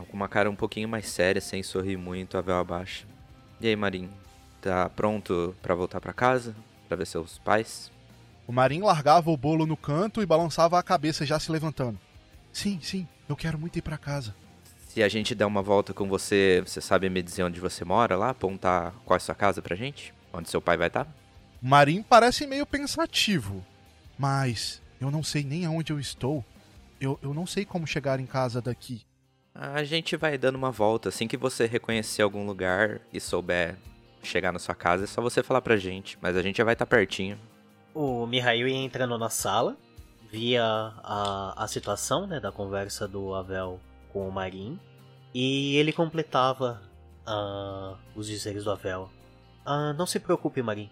Com 0.10 0.16
uma 0.16 0.30
cara 0.30 0.50
um 0.50 0.56
pouquinho 0.56 0.88
mais 0.88 1.08
séria, 1.08 1.42
sem 1.42 1.62
sorrir 1.62 1.98
muito, 1.98 2.38
a 2.38 2.42
véu 2.42 2.56
abaixo. 2.58 3.06
E 3.62 3.68
aí, 3.68 3.76
Marim? 3.76 4.10
Tá 4.60 4.90
pronto 4.90 5.56
para 5.62 5.76
voltar 5.76 6.02
para 6.02 6.12
casa? 6.12 6.56
Pra 6.88 6.98
ver 6.98 7.06
seus 7.06 7.38
pais? 7.38 7.92
O 8.48 8.52
Marim 8.52 8.82
largava 8.82 9.30
o 9.30 9.38
bolo 9.38 9.68
no 9.68 9.78
canto 9.78 10.20
e 10.20 10.26
balançava 10.26 10.80
a 10.80 10.84
cabeça 10.84 11.28
já 11.28 11.40
se 11.40 11.52
levantando. 11.52 12.00
Sim, 12.52 12.80
sim, 12.82 13.08
eu 13.30 13.36
quero 13.36 13.60
muito 13.60 13.78
ir 13.78 13.84
para 13.84 14.00
casa. 14.00 14.34
Se 14.88 15.04
a 15.04 15.08
gente 15.08 15.36
der 15.36 15.46
uma 15.46 15.62
volta 15.62 15.94
com 15.94 16.10
você, 16.10 16.64
você 16.66 16.82
sabe 16.82 17.08
me 17.08 17.22
dizer 17.22 17.44
onde 17.44 17.60
você 17.60 17.86
mora 17.86 18.18
lá? 18.18 18.32
Apontar 18.32 18.94
qual 19.06 19.16
é 19.16 19.18
a 19.18 19.20
sua 19.20 19.36
casa 19.36 19.62
pra 19.62 19.76
gente? 19.76 20.12
Onde 20.34 20.50
seu 20.50 20.60
pai 20.60 20.76
vai 20.76 20.88
estar? 20.88 21.06
Tá? 21.06 21.12
O 21.62 21.68
Marim 21.68 22.02
parece 22.02 22.48
meio 22.48 22.66
pensativo. 22.66 23.64
Mas 24.18 24.82
eu 25.00 25.12
não 25.12 25.22
sei 25.22 25.44
nem 25.44 25.68
aonde 25.68 25.94
eu 25.94 26.00
estou. 26.00 26.44
Eu, 27.00 27.20
eu 27.22 27.32
não 27.32 27.46
sei 27.46 27.64
como 27.64 27.86
chegar 27.86 28.20
em 28.20 28.26
casa 28.26 28.60
daqui. 28.60 29.04
A 29.54 29.84
gente 29.84 30.16
vai 30.16 30.38
dando 30.38 30.56
uma 30.56 30.72
volta. 30.72 31.10
Assim 31.10 31.28
que 31.28 31.38
você 31.38 31.66
reconhecer 31.66 32.22
algum 32.22 32.46
lugar 32.46 33.02
e 33.12 33.20
souber 33.20 33.78
chegar 34.24 34.52
na 34.52 34.60
sua 34.60 34.76
casa, 34.76 35.04
é 35.04 35.08
só 35.08 35.22
você 35.22 35.44
falar 35.44 35.62
pra 35.62 35.78
gente. 35.78 36.18
Mas 36.22 36.36
a 36.36 36.42
gente 36.42 36.58
já 36.58 36.64
vai 36.64 36.74
estar 36.74 36.86
tá 36.86 36.90
pertinho. 36.90 37.38
O 37.94 38.26
Mihail 38.26 38.68
ia 38.68 38.78
entrando 38.78 39.18
na 39.18 39.30
sala, 39.30 39.76
via 40.32 40.64
a, 40.64 41.64
a 41.64 41.68
situação 41.68 42.26
né, 42.26 42.40
da 42.40 42.52
conversa 42.52 43.08
do 43.08 43.36
Avel 43.36 43.80
com 44.14 44.28
o 44.28 44.32
Marin, 44.32 44.80
e 45.34 45.76
ele 45.76 45.92
completava 45.92 46.82
uh, 47.28 47.98
os 48.16 48.28
dizeres 48.28 48.64
do 48.64 48.72
Avel. 48.72 49.10
Uh, 49.66 49.94
não 49.98 50.06
se 50.06 50.20
preocupe, 50.20 50.62
Marin. 50.62 50.90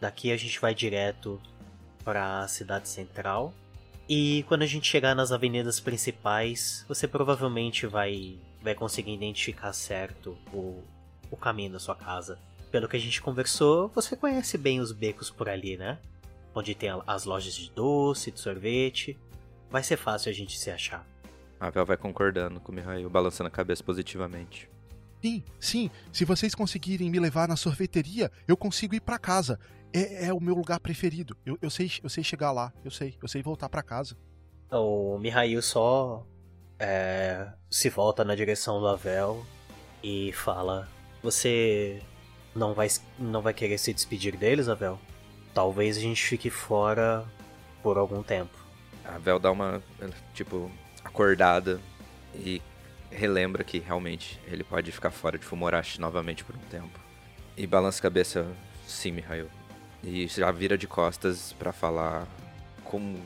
Daqui 0.00 0.32
a 0.32 0.36
gente 0.36 0.58
vai 0.58 0.74
direto 0.74 1.40
para 2.04 2.40
a 2.40 2.48
cidade 2.48 2.88
central. 2.88 3.52
E 4.08 4.42
quando 4.48 4.62
a 4.62 4.66
gente 4.66 4.88
chegar 4.88 5.14
nas 5.14 5.32
avenidas 5.32 5.78
principais, 5.78 6.84
você 6.88 7.06
provavelmente 7.06 7.86
vai, 7.86 8.38
vai 8.62 8.74
conseguir 8.74 9.12
identificar 9.12 9.72
certo 9.74 10.38
o, 10.50 10.82
o 11.30 11.36
caminho 11.36 11.72
da 11.72 11.78
sua 11.78 11.94
casa. 11.94 12.38
Pelo 12.70 12.88
que 12.88 12.96
a 12.96 13.00
gente 13.00 13.20
conversou, 13.20 13.88
você 13.94 14.16
conhece 14.16 14.56
bem 14.56 14.80
os 14.80 14.92
becos 14.92 15.30
por 15.30 15.48
ali, 15.48 15.76
né? 15.76 15.98
Onde 16.54 16.74
tem 16.74 16.88
as 17.06 17.24
lojas 17.26 17.54
de 17.54 17.70
doce, 17.70 18.30
de 18.30 18.40
sorvete. 18.40 19.18
Vai 19.70 19.82
ser 19.82 19.98
fácil 19.98 20.30
a 20.30 20.34
gente 20.34 20.58
se 20.58 20.70
achar. 20.70 21.06
A 21.60 21.68
Vel 21.68 21.84
vai 21.84 21.96
concordando 21.96 22.60
com 22.60 22.72
o 22.72 22.74
Mihail, 22.74 23.10
balançando 23.10 23.48
a 23.48 23.50
cabeça 23.50 23.84
positivamente. 23.84 24.70
Sim, 25.20 25.42
sim. 25.58 25.90
Se 26.12 26.24
vocês 26.24 26.54
conseguirem 26.54 27.10
me 27.10 27.18
levar 27.18 27.48
na 27.48 27.56
sorveteria, 27.56 28.30
eu 28.46 28.56
consigo 28.56 28.94
ir 28.94 29.00
para 29.00 29.18
casa. 29.18 29.58
É, 29.92 30.26
é, 30.26 30.32
o 30.32 30.40
meu 30.40 30.54
lugar 30.54 30.80
preferido. 30.80 31.36
Eu, 31.44 31.58
eu, 31.60 31.70
sei, 31.70 31.90
eu 32.02 32.08
sei 32.08 32.22
chegar 32.22 32.52
lá. 32.52 32.72
Eu 32.84 32.90
sei. 32.90 33.16
Eu 33.20 33.28
sei 33.28 33.42
voltar 33.42 33.68
para 33.68 33.82
casa. 33.82 34.16
O 34.70 35.18
Mihail 35.18 35.62
só 35.62 36.26
é, 36.78 37.48
se 37.70 37.88
volta 37.88 38.24
na 38.24 38.34
direção 38.34 38.80
do 38.80 38.88
Avel 38.88 39.44
e 40.02 40.32
fala: 40.32 40.88
Você 41.22 42.02
não 42.54 42.74
vai, 42.74 42.88
não 43.18 43.40
vai 43.40 43.54
querer 43.54 43.78
se 43.78 43.92
despedir 43.92 44.36
deles, 44.36 44.68
Avel? 44.68 44.98
Talvez 45.54 45.96
a 45.96 46.00
gente 46.00 46.22
fique 46.22 46.50
fora 46.50 47.24
por 47.82 47.96
algum 47.96 48.22
tempo. 48.22 48.56
A 49.04 49.18
Vel 49.18 49.38
dá 49.38 49.50
uma, 49.50 49.82
tipo, 50.34 50.70
acordada 51.02 51.80
e 52.34 52.60
relembra 53.10 53.64
que 53.64 53.78
realmente 53.78 54.38
ele 54.46 54.62
pode 54.62 54.92
ficar 54.92 55.10
fora 55.10 55.38
de 55.38 55.44
Fumorashi 55.44 55.98
novamente 55.98 56.44
por 56.44 56.54
um 56.54 56.70
tempo. 56.70 57.00
E 57.56 57.66
balança 57.66 57.98
a 57.98 58.02
cabeça, 58.02 58.46
sim, 58.86 59.10
Mihail. 59.10 59.48
E 60.02 60.26
já 60.28 60.50
vira 60.50 60.78
de 60.78 60.86
costas 60.86 61.52
para 61.52 61.72
falar 61.72 62.26
com, 62.84 63.16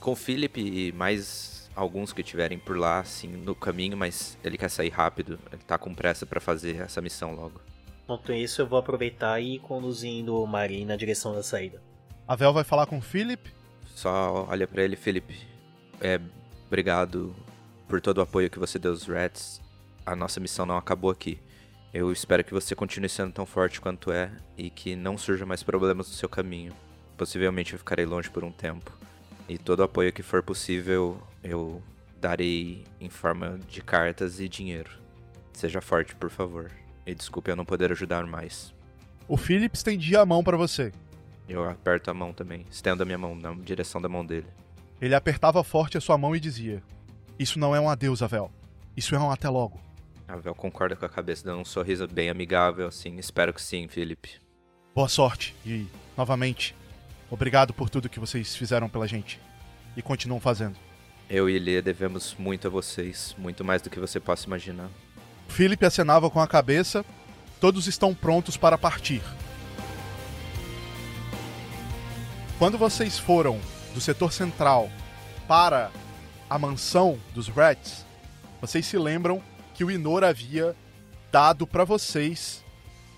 com 0.00 0.12
o 0.12 0.16
Philip 0.16 0.60
e 0.60 0.92
mais 0.92 1.70
alguns 1.74 2.12
que 2.12 2.22
tiverem 2.22 2.58
por 2.58 2.76
lá, 2.76 3.00
assim, 3.00 3.28
no 3.28 3.54
caminho, 3.54 3.96
mas 3.96 4.38
ele 4.44 4.58
quer 4.58 4.68
sair 4.68 4.90
rápido. 4.90 5.38
Ele 5.52 5.62
tá 5.66 5.78
com 5.78 5.94
pressa 5.94 6.24
para 6.24 6.40
fazer 6.40 6.80
essa 6.80 7.00
missão 7.00 7.34
logo. 7.34 7.60
Enquanto 8.04 8.32
isso, 8.32 8.62
eu 8.62 8.66
vou 8.66 8.78
aproveitar 8.78 9.40
e 9.40 9.56
ir 9.56 9.58
conduzindo 9.60 10.40
o 10.40 10.46
Marin 10.46 10.84
na 10.84 10.96
direção 10.96 11.34
da 11.34 11.42
saída. 11.42 11.82
A 12.26 12.36
Vel 12.36 12.52
vai 12.52 12.64
falar 12.64 12.86
com 12.86 12.98
o 12.98 13.02
Philip? 13.02 13.50
Só 13.94 14.46
olha 14.48 14.66
para 14.66 14.82
ele, 14.82 14.96
Philip. 14.96 15.34
É, 16.00 16.20
obrigado 16.66 17.34
por 17.88 18.00
todo 18.00 18.18
o 18.18 18.22
apoio 18.22 18.50
que 18.50 18.58
você 18.58 18.78
deu 18.78 18.90
aos 18.90 19.06
Rats. 19.06 19.60
A 20.04 20.16
nossa 20.16 20.40
missão 20.40 20.66
não 20.66 20.76
acabou 20.76 21.10
aqui. 21.10 21.40
Eu 21.92 22.10
espero 22.10 22.42
que 22.42 22.54
você 22.54 22.74
continue 22.74 23.08
sendo 23.08 23.32
tão 23.32 23.44
forte 23.44 23.78
quanto 23.78 24.10
é 24.10 24.30
e 24.56 24.70
que 24.70 24.96
não 24.96 25.18
surja 25.18 25.44
mais 25.44 25.62
problemas 25.62 26.08
no 26.08 26.14
seu 26.14 26.28
caminho. 26.28 26.72
Possivelmente 27.18 27.74
eu 27.74 27.78
ficarei 27.78 28.06
longe 28.06 28.30
por 28.30 28.42
um 28.42 28.50
tempo. 28.50 28.90
E 29.46 29.58
todo 29.58 29.80
o 29.80 29.82
apoio 29.82 30.10
que 30.10 30.22
for 30.22 30.42
possível 30.42 31.20
eu 31.44 31.82
darei 32.18 32.84
em 32.98 33.10
forma 33.10 33.58
de 33.68 33.82
cartas 33.82 34.40
e 34.40 34.48
dinheiro. 34.48 34.90
Seja 35.52 35.82
forte, 35.82 36.14
por 36.14 36.30
favor. 36.30 36.70
E 37.06 37.14
desculpe 37.14 37.50
eu 37.50 37.56
não 37.56 37.64
poder 37.64 37.92
ajudar 37.92 38.26
mais. 38.26 38.72
O 39.28 39.36
Philip 39.36 39.76
estendia 39.76 40.20
a 40.20 40.26
mão 40.26 40.42
para 40.42 40.56
você. 40.56 40.92
Eu 41.46 41.68
aperto 41.68 42.10
a 42.10 42.14
mão 42.14 42.32
também, 42.32 42.64
estendo 42.70 43.02
a 43.02 43.06
minha 43.06 43.18
mão 43.18 43.34
na 43.34 43.52
direção 43.52 44.00
da 44.00 44.08
mão 44.08 44.24
dele. 44.24 44.46
Ele 44.98 45.14
apertava 45.14 45.62
forte 45.62 45.98
a 45.98 46.00
sua 46.00 46.16
mão 46.16 46.34
e 46.34 46.40
dizia: 46.40 46.82
Isso 47.38 47.58
não 47.58 47.76
é 47.76 47.80
um 47.80 47.90
adeus, 47.90 48.22
Avel. 48.22 48.50
Isso 48.96 49.14
é 49.14 49.18
um 49.18 49.30
até 49.30 49.50
logo. 49.50 49.78
A 50.32 50.36
Vel 50.38 50.54
concorda 50.54 50.96
com 50.96 51.04
a 51.04 51.10
cabeça, 51.10 51.44
dando 51.44 51.60
um 51.60 51.64
sorriso 51.64 52.08
bem 52.08 52.30
amigável, 52.30 52.86
assim. 52.86 53.18
Espero 53.18 53.52
que 53.52 53.60
sim, 53.60 53.86
Felipe. 53.86 54.40
Boa 54.94 55.06
sorte 55.06 55.54
e, 55.62 55.86
novamente, 56.16 56.74
obrigado 57.30 57.74
por 57.74 57.90
tudo 57.90 58.08
que 58.08 58.18
vocês 58.18 58.56
fizeram 58.56 58.88
pela 58.88 59.06
gente. 59.06 59.38
E 59.94 60.00
continuam 60.00 60.40
fazendo. 60.40 60.74
Eu 61.28 61.50
e 61.50 61.58
Lê 61.58 61.82
devemos 61.82 62.34
muito 62.38 62.66
a 62.66 62.70
vocês, 62.70 63.36
muito 63.36 63.62
mais 63.62 63.82
do 63.82 63.90
que 63.90 64.00
você 64.00 64.18
possa 64.18 64.46
imaginar. 64.46 64.88
Philip 65.48 65.84
acenava 65.84 66.30
com 66.30 66.40
a 66.40 66.48
cabeça. 66.48 67.04
Todos 67.60 67.86
estão 67.86 68.14
prontos 68.14 68.56
para 68.56 68.78
partir. 68.78 69.20
Quando 72.58 72.78
vocês 72.78 73.18
foram 73.18 73.60
do 73.92 74.00
setor 74.00 74.32
central 74.32 74.88
para 75.46 75.90
a 76.48 76.58
mansão 76.58 77.18
dos 77.34 77.48
Rats, 77.48 78.06
vocês 78.62 78.86
se 78.86 78.96
lembram 78.96 79.42
que 79.74 79.84
o 79.84 79.90
Inor 79.90 80.24
havia 80.24 80.76
dado 81.30 81.66
para 81.66 81.84
vocês 81.84 82.64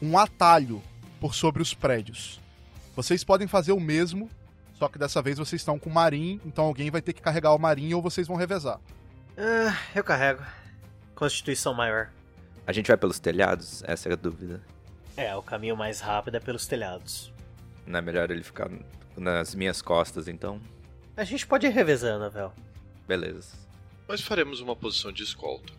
um 0.01 0.19
atalho 0.19 0.83
por 1.21 1.35
sobre 1.35 1.63
os 1.63 1.75
prédios. 1.75 2.41
Vocês 2.95 3.25
podem 3.25 3.49
fazer 3.49 3.73
o 3.73 3.81
mesmo, 3.81 4.31
só 4.75 4.89
que 4.89 4.99
dessa 4.99 5.21
vez 5.21 5.39
vocês 5.39 5.61
estão 5.61 5.79
com 5.79 5.91
o 5.91 5.93
Marim, 5.93 6.41
então 6.45 6.65
alguém 6.65 6.91
vai 6.91 7.03
ter 7.03 7.13
que 7.13 7.23
carregar 7.23 7.55
o 7.55 7.59
Marim 7.59 7.93
ou 7.95 8.03
vocês 8.03 8.29
vão 8.29 8.37
revezar. 8.37 8.79
Uh, 9.37 9.75
eu 9.95 10.05
carrego. 10.05 10.43
Constituição 11.15 11.75
maior. 11.75 12.11
A 12.67 12.73
gente 12.73 12.87
vai 12.87 12.97
pelos 12.97 13.19
telhados? 13.19 13.83
Essa 13.87 14.09
é 14.09 14.13
a 14.13 14.17
dúvida. 14.17 14.63
É, 15.17 15.35
o 15.35 15.43
caminho 15.43 15.77
mais 15.77 16.01
rápido 16.01 16.37
é 16.37 16.41
pelos 16.41 16.67
telhados. 16.67 17.33
Não 17.87 17.99
é 17.99 18.03
melhor 18.03 18.31
ele 18.31 18.43
ficar 18.43 18.71
nas 19.17 19.55
minhas 19.55 19.83
costas, 19.83 20.29
então? 20.29 20.61
A 21.17 21.25
gente 21.25 21.47
pode 21.47 21.67
ir 21.67 21.71
revezando, 21.71 22.29
velho. 22.31 22.53
Beleza. 23.07 23.57
Mas 24.09 24.21
faremos 24.21 24.61
uma 24.61 24.75
posição 24.75 25.13
de 25.13 25.23
escolta. 25.23 25.73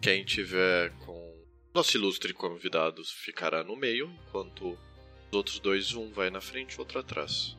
Quem 0.00 0.24
tiver 0.24 0.90
com 1.04 1.26
nosso 1.74 1.96
ilustre 1.96 2.32
convidado 2.32 3.04
ficará 3.04 3.62
no 3.62 3.76
meio, 3.76 4.10
enquanto 4.26 4.70
os 4.70 5.36
outros 5.36 5.58
dois, 5.58 5.92
um 5.94 6.10
vai 6.10 6.30
na 6.30 6.40
frente 6.40 6.74
e 6.74 6.78
outro 6.78 6.98
atrás. 6.98 7.54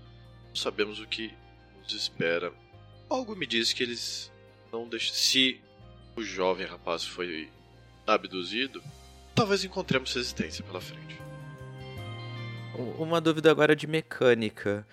Não 0.47 0.55
sabemos 0.55 0.99
o 0.99 1.05
que 1.05 1.31
nos 1.77 1.93
espera. 1.93 2.51
Algo 3.07 3.35
me 3.35 3.45
diz 3.45 3.73
que 3.73 3.83
eles 3.83 4.31
não 4.71 4.89
deixam. 4.89 5.13
Se 5.13 5.61
o 6.15 6.23
jovem 6.23 6.65
rapaz 6.65 7.05
foi 7.05 7.49
abduzido, 8.07 8.81
talvez 9.35 9.63
encontremos 9.63 10.13
resistência 10.13 10.63
pela 10.63 10.81
frente. 10.81 11.15
Uma 12.97 13.21
dúvida 13.21 13.51
agora 13.51 13.75
de 13.75 13.85
mecânica. 13.85 14.83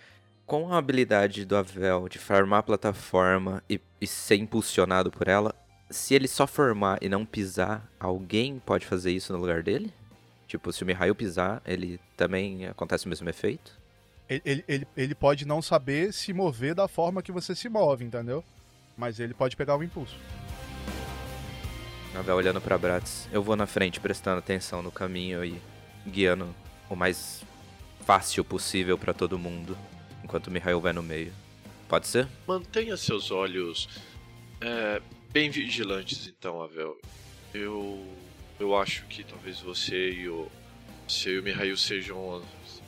Com 0.44 0.70
a 0.70 0.76
habilidade 0.76 1.46
do 1.46 1.57
Avel 1.57 2.07
de 2.11 2.18
farmar 2.18 2.61
a 2.61 2.62
plataforma 2.62 3.64
e, 3.70 3.80
e 3.98 4.07
ser 4.07 4.37
impulsionado 4.37 5.11
por 5.11 5.26
ela, 5.26 5.54
se 5.94 6.14
ele 6.14 6.26
só 6.26 6.46
formar 6.46 6.98
e 7.00 7.09
não 7.09 7.24
pisar, 7.24 7.88
alguém 8.00 8.59
pode 8.59 8.85
fazer 8.85 9.12
isso 9.12 9.33
no 9.33 9.38
lugar 9.38 9.62
dele? 9.62 9.92
Tipo, 10.48 10.72
se 10.72 10.83
o 10.83 10.87
Mihail 10.87 11.14
pisar, 11.14 11.62
ele 11.64 12.00
também 12.16 12.66
acontece 12.66 13.07
o 13.07 13.09
mesmo 13.09 13.28
efeito? 13.28 13.78
Ele, 14.28 14.64
ele, 14.66 14.88
ele 14.96 15.14
pode 15.14 15.46
não 15.46 15.62
saber 15.62 16.12
se 16.12 16.33
mover 16.33 16.74
da 16.74 16.88
forma 16.88 17.22
que 17.22 17.30
você 17.30 17.54
se 17.54 17.68
move, 17.68 18.04
entendeu? 18.04 18.42
Mas 18.96 19.20
ele 19.20 19.35
pode 19.35 19.57
pegar 19.57 19.76
o 19.76 19.85
impulso. 19.85 20.16
Navel 22.12 22.37
olhando 22.37 22.61
para 22.61 22.76
Bratz. 22.76 23.28
Eu 23.30 23.42
vou 23.42 23.54
na 23.54 23.66
frente, 23.66 24.00
prestando 24.00 24.38
atenção 24.38 24.83
no 24.83 24.90
caminho 24.90 25.44
e 25.44 25.61
guiando 26.07 26.54
o 26.90 26.96
mais 26.96 27.44
fácil 28.04 28.44
possível 28.44 28.98
para 28.98 29.14
todo 29.14 29.38
mundo, 29.38 29.76
enquanto 30.22 30.48
o 30.48 30.50
Mihail 30.50 30.80
vai 30.80 30.92
no 30.92 31.02
meio. 31.02 31.33
Pode 31.88 32.09
ser? 32.09 32.26
Mantenha 32.46 32.96
seus 32.96 33.30
olhos 33.30 33.88
é, 34.61 35.00
bem 35.35 35.51
vigilantes 35.51 36.29
então, 36.29 36.62
Avel. 36.62 36.97
Eu 37.53 38.07
eu 38.61 38.77
acho 38.77 39.05
que 39.07 39.25
talvez 39.25 39.59
você 39.59 40.12
e 40.12 40.29
o 40.29 40.49
você 41.09 41.31
e 41.33 41.38
o 41.40 41.42
Mihail 41.42 41.77
sejam 41.77 42.37
as, 42.37 42.83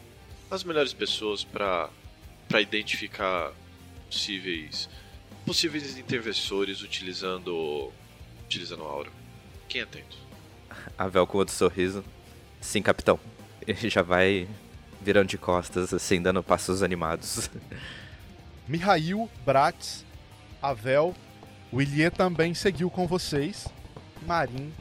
as 0.48 0.62
melhores 0.62 0.92
pessoas 0.92 1.42
para 1.42 1.90
para 2.48 2.60
identificar 2.60 3.52
possíveis 4.06 4.88
possíveis 5.44 5.98
intervensores 5.98 6.82
utilizando 6.82 7.92
utilizando 8.44 8.84
a 8.84 8.86
aura. 8.86 9.10
Quem 9.68 9.80
atento? 9.80 10.16
Avel 10.96 11.26
com 11.26 11.38
outro 11.38 11.52
sorriso. 11.52 12.04
Sim, 12.60 12.80
capitão. 12.80 13.18
Ele 13.66 13.90
já 13.90 14.02
vai 14.02 14.48
virando 15.02 15.28
de 15.28 15.36
costas, 15.36 15.92
assim, 15.92 16.22
dando 16.22 16.44
passos 16.44 16.80
animados. 16.80 17.50
Mihail, 18.68 19.28
Bratz, 19.44 20.04
Avel 20.62 21.14
o 21.72 21.82
Ilie 21.82 22.10
também 22.10 22.54
seguiu 22.54 22.88
com 22.90 23.06
vocês. 23.06 23.66
Marin 24.26 24.72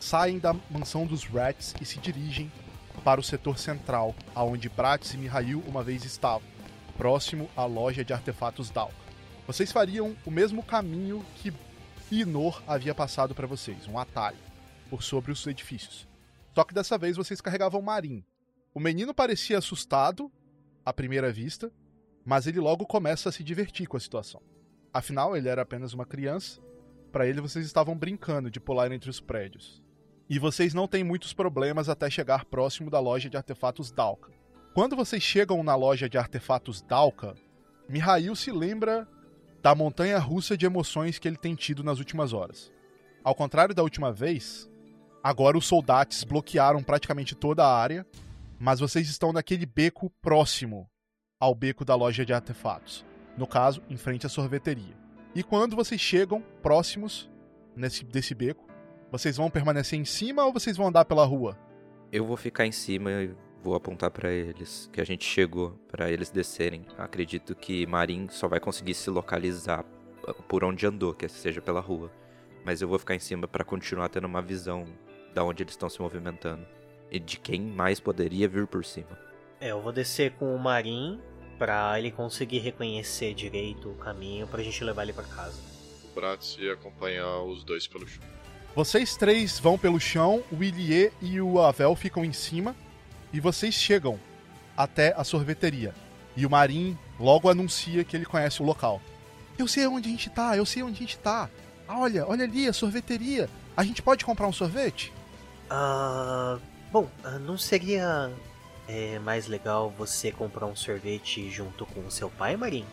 saem 0.00 0.38
da 0.38 0.54
mansão 0.70 1.06
dos 1.06 1.24
Rats 1.24 1.74
e 1.80 1.84
se 1.84 1.98
dirigem 1.98 2.50
para 3.04 3.20
o 3.20 3.24
setor 3.24 3.58
central, 3.58 4.14
aonde 4.34 4.68
Bratz 4.68 5.14
e 5.14 5.18
Mihail 5.18 5.62
uma 5.66 5.82
vez 5.82 6.04
estavam, 6.04 6.46
próximo 6.96 7.48
à 7.56 7.64
loja 7.64 8.04
de 8.04 8.12
artefatos 8.12 8.70
Dal. 8.70 8.92
vocês 9.46 9.72
fariam 9.72 10.16
o 10.24 10.30
mesmo 10.30 10.62
caminho 10.62 11.24
que 11.36 11.52
Inor 12.10 12.62
havia 12.66 12.94
passado 12.94 13.34
para 13.34 13.46
vocês, 13.46 13.86
um 13.86 13.98
atalho, 13.98 14.36
por 14.88 15.02
sobre 15.02 15.30
os 15.30 15.46
edifícios. 15.46 16.08
Só 16.54 16.64
que 16.64 16.74
dessa 16.74 16.98
vez 16.98 17.16
vocês 17.16 17.40
carregavam 17.40 17.80
Marim. 17.80 18.24
O 18.74 18.80
menino 18.80 19.14
parecia 19.14 19.58
assustado 19.58 20.30
à 20.84 20.92
primeira 20.92 21.32
vista, 21.32 21.70
mas 22.24 22.46
ele 22.46 22.60
logo 22.60 22.84
começa 22.86 23.28
a 23.28 23.32
se 23.32 23.44
divertir 23.44 23.86
com 23.86 23.96
a 23.96 24.00
situação. 24.00 24.42
Afinal, 24.92 25.36
ele 25.36 25.48
era 25.48 25.62
apenas 25.62 25.92
uma 25.92 26.04
criança. 26.04 26.60
Para 27.12 27.26
ele, 27.26 27.40
vocês 27.40 27.64
estavam 27.64 27.96
brincando 27.96 28.50
de 28.50 28.60
pular 28.60 28.90
entre 28.92 29.10
os 29.10 29.20
prédios. 29.20 29.82
E 30.28 30.38
vocês 30.38 30.74
não 30.74 30.86
têm 30.86 31.02
muitos 31.02 31.32
problemas 31.32 31.88
até 31.88 32.08
chegar 32.08 32.44
próximo 32.44 32.90
da 32.90 33.00
loja 33.00 33.28
de 33.28 33.36
artefatos 33.36 33.90
Dalka. 33.90 34.32
Quando 34.74 34.94
vocês 34.94 35.22
chegam 35.22 35.62
na 35.62 35.74
loja 35.74 36.08
de 36.08 36.16
artefatos 36.16 36.80
Dalka, 36.82 37.34
Mihail 37.88 38.36
se 38.36 38.52
lembra 38.52 39.08
da 39.60 39.74
montanha 39.74 40.18
russa 40.18 40.56
de 40.56 40.66
emoções 40.66 41.18
que 41.18 41.26
ele 41.26 41.36
tem 41.36 41.54
tido 41.54 41.82
nas 41.82 41.98
últimas 41.98 42.32
horas. 42.32 42.72
Ao 43.24 43.34
contrário 43.34 43.74
da 43.74 43.82
última 43.82 44.12
vez, 44.12 44.70
agora 45.22 45.58
os 45.58 45.66
soldados 45.66 46.22
bloquearam 46.24 46.82
praticamente 46.82 47.34
toda 47.34 47.64
a 47.64 47.76
área, 47.76 48.06
mas 48.58 48.80
vocês 48.80 49.08
estão 49.08 49.32
naquele 49.32 49.66
beco 49.66 50.08
próximo 50.22 50.88
ao 51.40 51.54
beco 51.54 51.84
da 51.84 51.94
loja 51.94 52.24
de 52.24 52.32
artefatos. 52.32 53.04
No 53.36 53.46
caso, 53.46 53.82
em 53.88 53.96
frente 53.96 54.26
à 54.26 54.28
sorveteria. 54.28 54.94
E 55.34 55.42
quando 55.42 55.76
vocês 55.76 56.00
chegam 56.00 56.42
próximos 56.62 57.30
nesse, 57.76 58.04
desse 58.04 58.34
beco, 58.34 58.66
vocês 59.10 59.36
vão 59.36 59.50
permanecer 59.50 59.98
em 59.98 60.04
cima 60.04 60.44
ou 60.44 60.52
vocês 60.52 60.76
vão 60.76 60.88
andar 60.88 61.04
pela 61.04 61.24
rua? 61.24 61.58
Eu 62.12 62.24
vou 62.24 62.36
ficar 62.36 62.66
em 62.66 62.72
cima 62.72 63.10
e 63.10 63.34
vou 63.62 63.74
apontar 63.74 64.10
para 64.10 64.30
eles 64.30 64.88
que 64.92 65.00
a 65.00 65.04
gente 65.04 65.24
chegou, 65.24 65.78
para 65.88 66.10
eles 66.10 66.30
descerem. 66.30 66.84
Acredito 66.98 67.54
que 67.54 67.86
Marin 67.86 68.28
só 68.28 68.48
vai 68.48 68.58
conseguir 68.58 68.94
se 68.94 69.10
localizar 69.10 69.84
por 70.48 70.64
onde 70.64 70.86
andou, 70.86 71.14
que 71.14 71.28
seja 71.28 71.60
pela 71.60 71.80
rua. 71.80 72.10
Mas 72.64 72.82
eu 72.82 72.88
vou 72.88 72.98
ficar 72.98 73.14
em 73.14 73.20
cima 73.20 73.48
para 73.48 73.64
continuar 73.64 74.08
tendo 74.08 74.26
uma 74.26 74.42
visão 74.42 74.84
da 75.34 75.44
onde 75.44 75.62
eles 75.62 75.72
estão 75.72 75.88
se 75.88 76.00
movimentando 76.00 76.66
e 77.10 77.18
de 77.18 77.38
quem 77.38 77.60
mais 77.60 78.00
poderia 78.00 78.48
vir 78.48 78.66
por 78.66 78.84
cima. 78.84 79.18
É, 79.60 79.72
eu 79.72 79.80
vou 79.80 79.92
descer 79.92 80.32
com 80.32 80.54
o 80.54 80.58
Marin 80.58 81.20
para 81.60 81.98
ele 81.98 82.10
conseguir 82.10 82.60
reconhecer 82.60 83.34
direito 83.34 83.90
o 83.90 83.94
caminho 83.96 84.46
pra 84.46 84.62
gente 84.62 84.82
levar 84.82 85.02
ele 85.02 85.12
para 85.12 85.24
casa. 85.24 85.58
O 86.10 86.14
Bratz 86.14 86.56
ia 86.58 86.72
acompanhar 86.72 87.42
os 87.42 87.62
dois 87.62 87.86
pelo 87.86 88.08
chão. 88.08 88.22
Vocês 88.74 89.14
três 89.14 89.58
vão 89.58 89.76
pelo 89.76 90.00
chão, 90.00 90.42
o 90.50 90.64
Ilie 90.64 91.12
e 91.20 91.38
o 91.38 91.60
Avel 91.60 91.94
ficam 91.94 92.24
em 92.24 92.32
cima, 92.32 92.74
e 93.30 93.38
vocês 93.40 93.74
chegam 93.74 94.18
até 94.74 95.12
a 95.14 95.22
sorveteria. 95.22 95.94
E 96.34 96.46
o 96.46 96.50
Marim 96.50 96.96
logo 97.18 97.50
anuncia 97.50 98.04
que 98.04 98.16
ele 98.16 98.24
conhece 98.24 98.62
o 98.62 98.64
local. 98.64 98.98
Eu 99.58 99.68
sei 99.68 99.86
onde 99.86 100.08
a 100.08 100.12
gente 100.12 100.30
tá, 100.30 100.56
eu 100.56 100.64
sei 100.64 100.82
onde 100.82 100.94
a 100.94 101.00
gente 101.00 101.18
tá. 101.18 101.50
Ah, 101.86 102.00
olha, 102.00 102.26
olha 102.26 102.44
ali, 102.44 102.68
a 102.68 102.72
sorveteria. 102.72 103.50
A 103.76 103.84
gente 103.84 104.00
pode 104.00 104.24
comprar 104.24 104.48
um 104.48 104.52
sorvete? 104.52 105.12
Ah. 105.68 106.58
bom, 106.90 107.06
ah, 107.22 107.38
não 107.38 107.58
seria 107.58 108.32
é, 108.90 109.18
mais 109.18 109.46
legal 109.46 109.90
você 109.90 110.32
comprar 110.32 110.66
um 110.66 110.74
sorvete 110.74 111.48
junto 111.50 111.86
com 111.86 112.00
o 112.00 112.10
seu 112.10 112.28
pai, 112.30 112.56
Marim? 112.56 112.86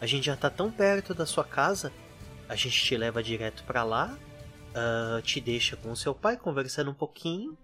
A 0.00 0.06
gente 0.06 0.26
já 0.26 0.36
tá 0.36 0.50
tão 0.50 0.70
perto 0.70 1.14
da 1.14 1.24
sua 1.24 1.44
casa. 1.44 1.92
A 2.48 2.54
gente 2.54 2.82
te 2.82 2.96
leva 2.96 3.22
direto 3.22 3.64
para 3.64 3.82
lá 3.82 4.16
uh, 4.68 5.22
te 5.22 5.40
deixa 5.40 5.76
com 5.76 5.94
seu 5.94 6.14
pai 6.14 6.36
conversando 6.36 6.90
um 6.90 6.94
pouquinho 6.94 7.56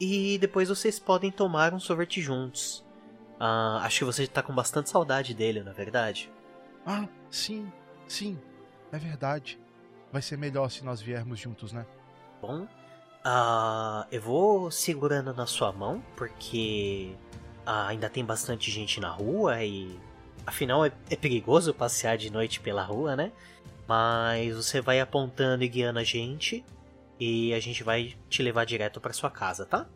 e 0.00 0.38
depois 0.38 0.68
vocês 0.68 0.98
podem 0.98 1.30
tomar 1.30 1.74
um 1.74 1.80
sorvete 1.80 2.20
juntos. 2.20 2.84
Uh, 3.40 3.78
acho 3.82 4.00
que 4.00 4.04
você 4.04 4.24
está 4.24 4.42
com 4.42 4.54
bastante 4.54 4.90
saudade 4.90 5.34
dele, 5.34 5.62
na 5.62 5.70
é 5.70 5.74
verdade? 5.74 6.30
Ah, 6.86 7.06
sim, 7.30 7.70
sim, 8.06 8.38
é 8.92 8.98
verdade. 8.98 9.58
Vai 10.12 10.22
ser 10.22 10.38
melhor 10.38 10.70
se 10.70 10.84
nós 10.84 11.00
viermos 11.00 11.38
juntos, 11.38 11.72
né? 11.72 11.86
Bom, 12.40 12.62
uh, 12.62 14.06
eu 14.10 14.20
vou 14.20 14.70
segurando 14.70 15.34
na 15.34 15.46
sua 15.46 15.72
mão 15.72 16.02
porque 16.16 17.14
ainda 17.68 18.08
tem 18.08 18.24
bastante 18.24 18.70
gente 18.70 19.00
na 19.00 19.10
rua 19.10 19.62
e 19.62 19.98
afinal 20.46 20.84
é, 20.84 20.92
é 21.10 21.16
perigoso 21.16 21.74
passear 21.74 22.16
de 22.16 22.30
noite 22.30 22.60
pela 22.60 22.82
rua, 22.82 23.14
né? 23.14 23.30
Mas 23.86 24.56
você 24.56 24.80
vai 24.80 25.00
apontando 25.00 25.62
e 25.62 25.68
guiando 25.68 25.98
a 25.98 26.04
gente 26.04 26.64
e 27.20 27.52
a 27.52 27.60
gente 27.60 27.82
vai 27.82 28.14
te 28.28 28.42
levar 28.42 28.64
direto 28.64 29.00
para 29.00 29.12
sua 29.12 29.30
casa, 29.30 29.66
tá? 29.66 29.86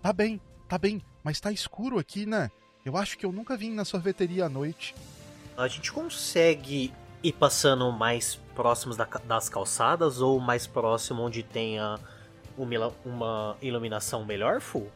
Tá 0.00 0.12
bem, 0.12 0.40
tá 0.68 0.78
bem, 0.78 1.02
mas 1.22 1.40
tá 1.40 1.52
escuro 1.52 1.98
aqui, 1.98 2.24
né? 2.24 2.50
Eu 2.84 2.96
acho 2.96 3.18
que 3.18 3.26
eu 3.26 3.32
nunca 3.32 3.56
vim 3.56 3.74
na 3.74 3.84
sorveteria 3.84 4.46
à 4.46 4.48
noite. 4.48 4.94
A 5.56 5.68
gente 5.68 5.92
consegue 5.92 6.92
ir 7.22 7.32
passando 7.32 7.90
mais 7.92 8.36
próximos 8.54 8.96
da, 8.96 9.04
das 9.04 9.48
calçadas 9.48 10.20
ou 10.20 10.38
mais 10.40 10.66
próximo 10.66 11.22
onde 11.22 11.42
tenha 11.42 11.98
uma, 12.56 12.92
uma 13.04 13.56
iluminação 13.60 14.24
melhor, 14.24 14.60
Fu? 14.60 14.86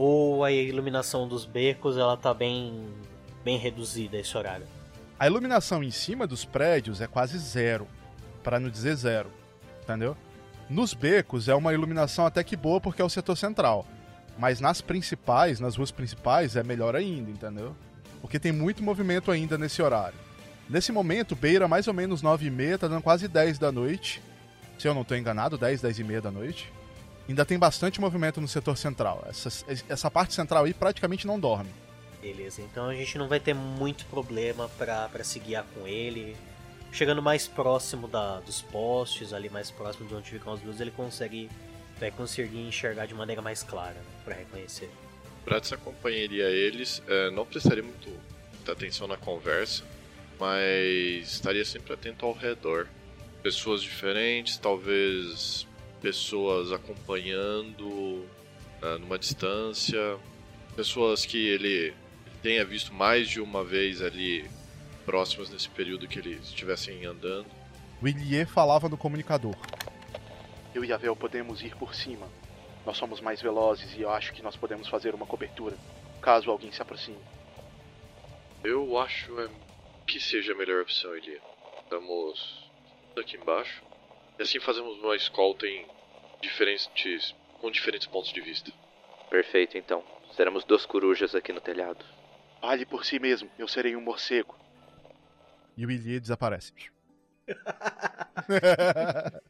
Ou 0.00 0.44
a 0.44 0.52
iluminação 0.52 1.26
dos 1.26 1.44
becos 1.44 1.96
ela 1.96 2.16
tá 2.16 2.32
bem 2.32 2.86
bem 3.44 3.58
reduzida 3.58 4.16
esse 4.16 4.36
horário? 4.38 4.64
A 5.18 5.26
iluminação 5.26 5.82
em 5.82 5.90
cima 5.90 6.24
dos 6.24 6.44
prédios 6.44 7.00
é 7.00 7.08
quase 7.08 7.36
zero, 7.36 7.88
para 8.44 8.60
não 8.60 8.70
dizer 8.70 8.94
zero, 8.94 9.28
entendeu? 9.82 10.16
Nos 10.70 10.94
becos 10.94 11.48
é 11.48 11.54
uma 11.56 11.74
iluminação 11.74 12.24
até 12.24 12.44
que 12.44 12.56
boa 12.56 12.80
porque 12.80 13.02
é 13.02 13.04
o 13.04 13.08
setor 13.10 13.36
central, 13.36 13.84
mas 14.38 14.60
nas 14.60 14.80
principais, 14.80 15.58
nas 15.58 15.74
ruas 15.74 15.90
principais 15.90 16.54
é 16.54 16.62
melhor 16.62 16.94
ainda, 16.94 17.28
entendeu? 17.28 17.74
Porque 18.20 18.38
tem 18.38 18.52
muito 18.52 18.84
movimento 18.84 19.32
ainda 19.32 19.58
nesse 19.58 19.82
horário. 19.82 20.18
Nesse 20.70 20.92
momento, 20.92 21.34
beira 21.34 21.66
mais 21.66 21.88
ou 21.88 21.94
menos 21.94 22.22
9 22.22 22.46
e 22.46 22.50
meia, 22.50 22.78
tá 22.78 22.86
dando 22.86 23.02
quase 23.02 23.26
10 23.26 23.58
da 23.58 23.72
noite. 23.72 24.22
Se 24.78 24.86
eu 24.86 24.94
não 24.94 25.02
estou 25.02 25.16
enganado, 25.16 25.58
10, 25.58 25.80
10 25.80 25.98
e 25.98 26.04
meia 26.04 26.20
da 26.20 26.30
noite. 26.30 26.72
Ainda 27.28 27.44
tem 27.44 27.58
bastante 27.58 28.00
movimento 28.00 28.40
no 28.40 28.48
setor 28.48 28.76
central. 28.76 29.24
Essa, 29.28 29.64
essa 29.88 30.10
parte 30.10 30.32
central 30.32 30.64
aí 30.64 30.72
praticamente 30.72 31.26
não 31.26 31.38
dorme. 31.38 31.70
Beleza, 32.20 32.62
então 32.62 32.88
a 32.88 32.94
gente 32.94 33.16
não 33.16 33.28
vai 33.28 33.38
ter 33.38 33.54
muito 33.54 34.04
problema 34.06 34.68
para 34.70 35.22
se 35.22 35.38
guiar 35.38 35.64
com 35.74 35.86
ele. 35.86 36.36
Chegando 36.90 37.22
mais 37.22 37.46
próximo 37.46 38.08
da, 38.08 38.40
dos 38.40 38.62
postes, 38.62 39.32
ali 39.32 39.50
mais 39.50 39.70
próximo 39.70 40.08
de 40.08 40.14
onde 40.14 40.30
ficam 40.30 40.54
as 40.54 40.62
luzes, 40.62 40.80
ele 40.80 40.90
consegue 40.90 41.50
vai 42.00 42.10
conseguir 42.10 42.60
enxergar 42.60 43.06
de 43.06 43.14
maneira 43.14 43.42
mais 43.42 43.62
clara 43.62 43.94
né, 43.94 44.02
para 44.24 44.34
reconhecer. 44.34 44.88
Bratz 45.44 45.72
acompanharia 45.72 46.48
eles, 46.48 47.02
é, 47.06 47.30
não 47.30 47.44
prestaria 47.44 47.82
muito, 47.82 48.08
muita 48.54 48.72
atenção 48.72 49.08
na 49.08 49.16
conversa, 49.16 49.84
mas 50.38 51.32
estaria 51.32 51.64
sempre 51.64 51.92
atento 51.92 52.24
ao 52.24 52.32
redor. 52.32 52.86
Pessoas 53.42 53.82
diferentes, 53.82 54.58
talvez 54.58 55.66
pessoas 56.00 56.72
acompanhando 56.72 57.86
uh, 57.86 58.98
numa 59.00 59.18
distância, 59.18 60.18
pessoas 60.76 61.24
que 61.26 61.48
ele 61.48 61.94
tenha 62.42 62.64
visto 62.64 62.92
mais 62.94 63.28
de 63.28 63.40
uma 63.40 63.64
vez 63.64 64.00
ali 64.00 64.48
próximas 65.04 65.50
nesse 65.50 65.68
período 65.70 66.06
que 66.06 66.18
eles 66.18 66.44
estivessem 66.44 67.04
andando. 67.04 67.46
Willier 68.02 68.46
falava 68.46 68.88
no 68.88 68.96
comunicador. 68.96 69.56
Eu 70.74 70.84
e 70.84 70.92
a 70.92 70.96
Vel 70.96 71.16
podemos 71.16 71.62
ir 71.62 71.74
por 71.76 71.94
cima. 71.94 72.28
Nós 72.86 72.96
somos 72.96 73.20
mais 73.20 73.42
velozes 73.42 73.94
e 73.96 74.02
eu 74.02 74.10
acho 74.10 74.32
que 74.32 74.42
nós 74.42 74.56
podemos 74.56 74.88
fazer 74.88 75.14
uma 75.14 75.26
cobertura, 75.26 75.76
caso 76.22 76.50
alguém 76.50 76.70
se 76.70 76.80
aproxime. 76.80 77.18
Eu 78.62 78.98
acho 78.98 79.40
é, 79.40 79.48
que 80.06 80.20
seja 80.20 80.52
a 80.52 80.56
melhor 80.56 80.82
opção, 80.82 81.14
Elia. 81.16 81.40
Estamos 81.82 82.70
aqui 83.16 83.36
embaixo. 83.36 83.87
E 84.38 84.42
assim 84.42 84.60
fazemos 84.60 84.98
uma 84.98 85.16
escolta 85.16 85.66
em 85.66 85.84
diferentes, 86.40 87.34
com 87.60 87.70
diferentes 87.70 88.06
pontos 88.06 88.32
de 88.32 88.40
vista. 88.40 88.72
Perfeito, 89.28 89.76
então. 89.76 90.04
Seremos 90.36 90.64
duas 90.64 90.86
corujas 90.86 91.34
aqui 91.34 91.52
no 91.52 91.60
telhado. 91.60 92.04
Fale 92.60 92.86
por 92.86 93.04
si 93.04 93.18
mesmo, 93.18 93.50
eu 93.58 93.66
serei 93.66 93.96
um 93.96 94.00
morcego. 94.00 94.56
E 95.76 95.84
o 95.84 95.90
Ilie 95.90 96.20
desaparece. 96.20 96.72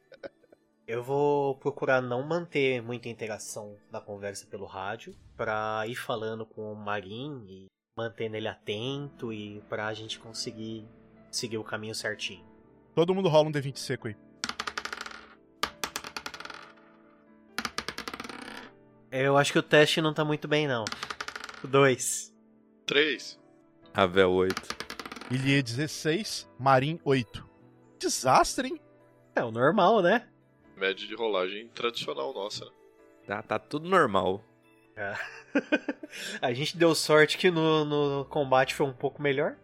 eu 0.87 1.03
vou 1.03 1.55
procurar 1.57 2.01
não 2.01 2.23
manter 2.23 2.83
muita 2.83 3.09
interação 3.09 3.77
na 3.91 4.01
conversa 4.01 4.47
pelo 4.47 4.65
rádio, 4.67 5.15
para 5.37 5.85
ir 5.87 5.97
falando 5.97 6.47
com 6.47 6.73
o 6.73 6.77
Marin 6.77 7.45
e 7.47 7.67
mantendo 7.97 8.37
ele 8.37 8.49
atento 8.49 9.33
e 9.33 9.61
pra 9.69 9.93
gente 9.93 10.19
conseguir 10.19 10.87
seguir 11.31 11.59
o 11.59 11.65
caminho 11.65 11.95
certinho. 11.95 12.45
Todo 12.95 13.15
mundo 13.15 13.29
rola 13.29 13.49
um 13.49 13.53
D20 13.53 13.77
seco 13.77 14.09
aí. 14.09 14.28
Eu 19.11 19.37
acho 19.39 19.53
que 19.53 19.59
o 19.59 19.63
teste 19.63 20.01
não 20.01 20.13
tá 20.13 20.25
muito 20.25 20.47
bem, 20.47 20.69
não. 20.69 20.85
Dois. 21.65 22.35
3. 22.87 23.39
Ravel 23.95 24.31
8. 24.33 24.55
Ilie 25.31 25.63
16, 25.63 26.49
Marim 26.59 27.01
8. 27.05 27.47
Desastre, 27.99 28.69
hein? 28.69 28.81
É 29.35 29.43
o 29.43 29.51
normal, 29.51 30.03
né? 30.03 30.29
Média 30.77 31.07
de 31.07 31.15
rolagem 31.15 31.69
tradicional 31.69 32.33
nossa, 32.33 32.65
né? 32.65 32.71
Tá, 33.27 33.43
tá 33.43 33.59
tudo 33.59 33.89
normal. 33.89 34.43
É. 34.97 35.15
a 36.41 36.53
gente 36.53 36.77
deu 36.77 36.95
sorte 36.95 37.37
que 37.37 37.51
no, 37.51 37.85
no 37.85 38.25
combate 38.27 38.75
foi 38.75 38.87
um 38.87 38.93
pouco 38.93 39.21
melhor. 39.23 39.57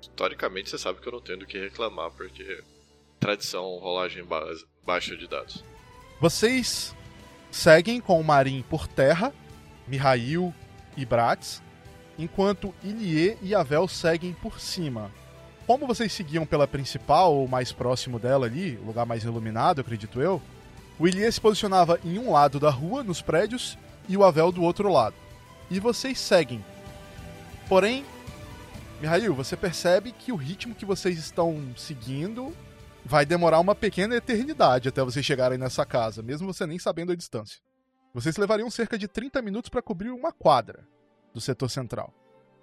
Historicamente, 0.00 0.70
você 0.70 0.78
sabe 0.78 1.00
que 1.00 1.08
eu 1.08 1.12
não 1.12 1.20
tenho 1.20 1.40
do 1.40 1.46
que 1.46 1.58
reclamar, 1.58 2.10
porque 2.12 2.62
tradição, 3.18 3.78
rolagem 3.78 4.24
ba 4.24 4.44
baixa 4.84 5.16
de 5.16 5.26
dados. 5.26 5.64
Vocês 6.20 6.94
seguem 7.50 8.00
com 8.00 8.20
o 8.20 8.24
Marin 8.24 8.64
por 8.68 8.86
terra, 8.86 9.32
Mihail 9.86 10.54
e 10.96 11.04
Bratz, 11.04 11.62
enquanto 12.18 12.74
Ilie 12.82 13.36
e 13.42 13.54
Avel 13.54 13.86
seguem 13.88 14.32
por 14.32 14.60
cima. 14.60 15.10
Como 15.66 15.86
vocês 15.86 16.12
seguiam 16.12 16.46
pela 16.46 16.66
principal, 16.66 17.34
ou 17.34 17.46
mais 17.46 17.72
próximo 17.72 18.18
dela 18.18 18.46
ali, 18.46 18.76
lugar 18.76 19.06
mais 19.06 19.24
iluminado, 19.24 19.80
acredito 19.80 20.20
eu, 20.20 20.40
o 20.98 21.06
Ilie 21.06 21.30
se 21.30 21.40
posicionava 21.40 22.00
em 22.04 22.18
um 22.18 22.32
lado 22.32 22.58
da 22.58 22.70
rua, 22.70 23.04
nos 23.04 23.22
prédios, 23.22 23.78
e 24.08 24.16
o 24.16 24.24
Avel 24.24 24.50
do 24.50 24.62
outro 24.62 24.90
lado. 24.90 25.14
E 25.70 25.78
vocês 25.78 26.18
seguem. 26.18 26.64
Porém, 27.68 28.04
Mihail, 29.00 29.34
você 29.34 29.56
percebe 29.56 30.10
que 30.10 30.32
o 30.32 30.36
ritmo 30.36 30.74
que 30.74 30.86
vocês 30.86 31.18
estão 31.18 31.62
seguindo 31.76 32.52
vai 33.08 33.24
demorar 33.24 33.58
uma 33.58 33.74
pequena 33.74 34.16
eternidade 34.16 34.90
até 34.90 35.02
vocês 35.02 35.24
chegarem 35.24 35.56
nessa 35.56 35.86
casa, 35.86 36.22
mesmo 36.22 36.52
você 36.52 36.66
nem 36.66 36.78
sabendo 36.78 37.10
a 37.10 37.16
distância. 37.16 37.58
Vocês 38.12 38.36
levariam 38.36 38.70
cerca 38.70 38.98
de 38.98 39.08
30 39.08 39.40
minutos 39.40 39.70
para 39.70 39.80
cobrir 39.80 40.10
uma 40.10 40.30
quadra 40.30 40.86
do 41.32 41.40
setor 41.40 41.70
central. 41.70 42.12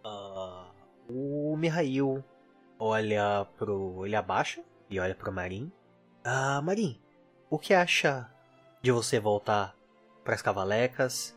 Uh, 0.05 1.51
o 1.51 1.57
Mihail 1.57 2.23
olha 2.77 3.47
pro. 3.57 4.05
ele 4.05 4.15
abaixa 4.15 4.61
e 4.87 4.99
olha 4.99 5.15
pro 5.15 5.31
Marin. 5.31 5.71
Ah, 6.23 6.61
Marin, 6.61 7.01
o 7.49 7.57
que 7.57 7.73
acha 7.73 8.29
de 8.83 8.91
você 8.91 9.19
voltar 9.19 9.75
para 10.23 10.35
as 10.35 10.43
cavalecas 10.43 11.35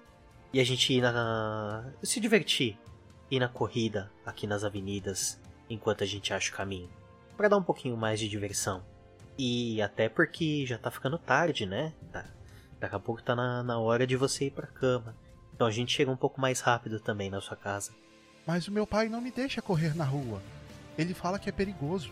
e 0.52 0.60
a 0.60 0.64
gente 0.64 0.92
ir 0.92 1.00
na. 1.00 1.90
se 2.02 2.20
divertir, 2.20 2.78
ir 3.30 3.40
na 3.40 3.48
corrida 3.48 4.12
aqui 4.26 4.46
nas 4.46 4.64
avenidas 4.64 5.40
enquanto 5.70 6.04
a 6.04 6.06
gente 6.06 6.34
acha 6.34 6.52
o 6.52 6.56
caminho? 6.56 6.90
para 7.38 7.48
dar 7.48 7.56
um 7.56 7.62
pouquinho 7.62 7.96
mais 7.96 8.18
de 8.18 8.28
diversão. 8.28 8.82
E 9.38 9.80
até 9.80 10.08
porque 10.08 10.66
já 10.66 10.76
tá 10.76 10.90
ficando 10.90 11.16
tarde, 11.16 11.64
né? 11.64 11.92
Tá, 12.12 12.24
daqui 12.80 12.96
a 12.96 12.98
pouco 12.98 13.22
tá 13.22 13.36
na, 13.36 13.62
na 13.62 13.78
hora 13.78 14.04
de 14.04 14.16
você 14.16 14.46
ir 14.46 14.50
pra 14.50 14.66
cama. 14.66 15.14
Então 15.54 15.66
a 15.66 15.70
gente 15.70 15.92
chega 15.92 16.10
um 16.10 16.16
pouco 16.16 16.40
mais 16.40 16.60
rápido 16.60 16.98
também 16.98 17.30
na 17.30 17.40
sua 17.40 17.56
casa. 17.56 17.92
Mas 18.44 18.66
o 18.66 18.72
meu 18.72 18.86
pai 18.86 19.08
não 19.08 19.20
me 19.20 19.30
deixa 19.30 19.62
correr 19.62 19.96
na 19.96 20.04
rua. 20.04 20.42
Ele 20.96 21.14
fala 21.14 21.38
que 21.38 21.48
é 21.48 21.52
perigoso. 21.52 22.10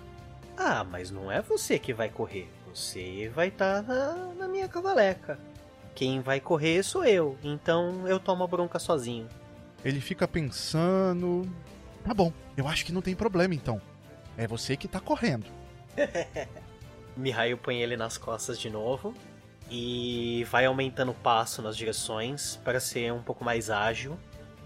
Ah, 0.56 0.84
mas 0.84 1.10
não 1.10 1.30
é 1.30 1.42
você 1.42 1.78
que 1.78 1.92
vai 1.92 2.08
correr. 2.08 2.48
Você 2.72 3.28
vai 3.34 3.48
estar 3.48 3.82
tá 3.82 3.94
na, 3.94 4.34
na 4.34 4.48
minha 4.48 4.68
cavaleca. 4.68 5.38
Quem 5.94 6.20
vai 6.20 6.40
correr 6.40 6.82
sou 6.82 7.04
eu, 7.04 7.38
então 7.42 8.06
eu 8.06 8.20
tomo 8.20 8.44
a 8.44 8.46
bronca 8.46 8.78
sozinho. 8.78 9.28
Ele 9.84 10.00
fica 10.00 10.28
pensando. 10.28 11.50
Tá 12.04 12.12
bom, 12.12 12.32
eu 12.56 12.68
acho 12.68 12.84
que 12.84 12.92
não 12.92 13.02
tem 13.02 13.16
problema 13.16 13.54
então. 13.54 13.80
É 14.36 14.46
você 14.46 14.76
que 14.76 14.86
tá 14.86 15.00
correndo. 15.00 15.46
Mihail 17.16 17.57
põe 17.57 17.81
ele 17.81 17.96
nas 17.96 18.18
costas 18.18 18.59
de 18.59 18.68
novo 18.68 19.14
e 19.70 20.46
vai 20.50 20.66
aumentando 20.66 21.11
o 21.11 21.14
passo 21.14 21.62
nas 21.62 21.76
direções 21.76 22.61
para 22.64 22.79
ser 22.79 23.12
um 23.12 23.22
pouco 23.22 23.44
mais 23.44 23.70
ágil 23.70 24.18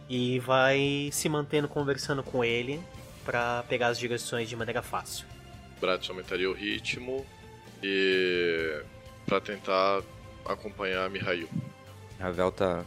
e 0.08 0.38
vai 0.40 1.08
se 1.12 1.28
mantendo 1.28 1.68
conversando 1.68 2.22
com 2.22 2.44
ele 2.44 2.82
para 3.24 3.62
pegar 3.68 3.88
as 3.88 3.98
direções 3.98 4.48
de 4.48 4.56
maneira 4.56 4.82
fácil. 4.82 5.24
Bratz 5.80 6.10
aumentaria 6.10 6.50
o 6.50 6.52
ritmo 6.52 7.24
e 7.82 8.82
para 9.24 9.40
tentar 9.40 10.02
acompanhar 10.44 11.08
Mihail. 11.08 11.48
Ravel 12.18 12.52
tá 12.52 12.84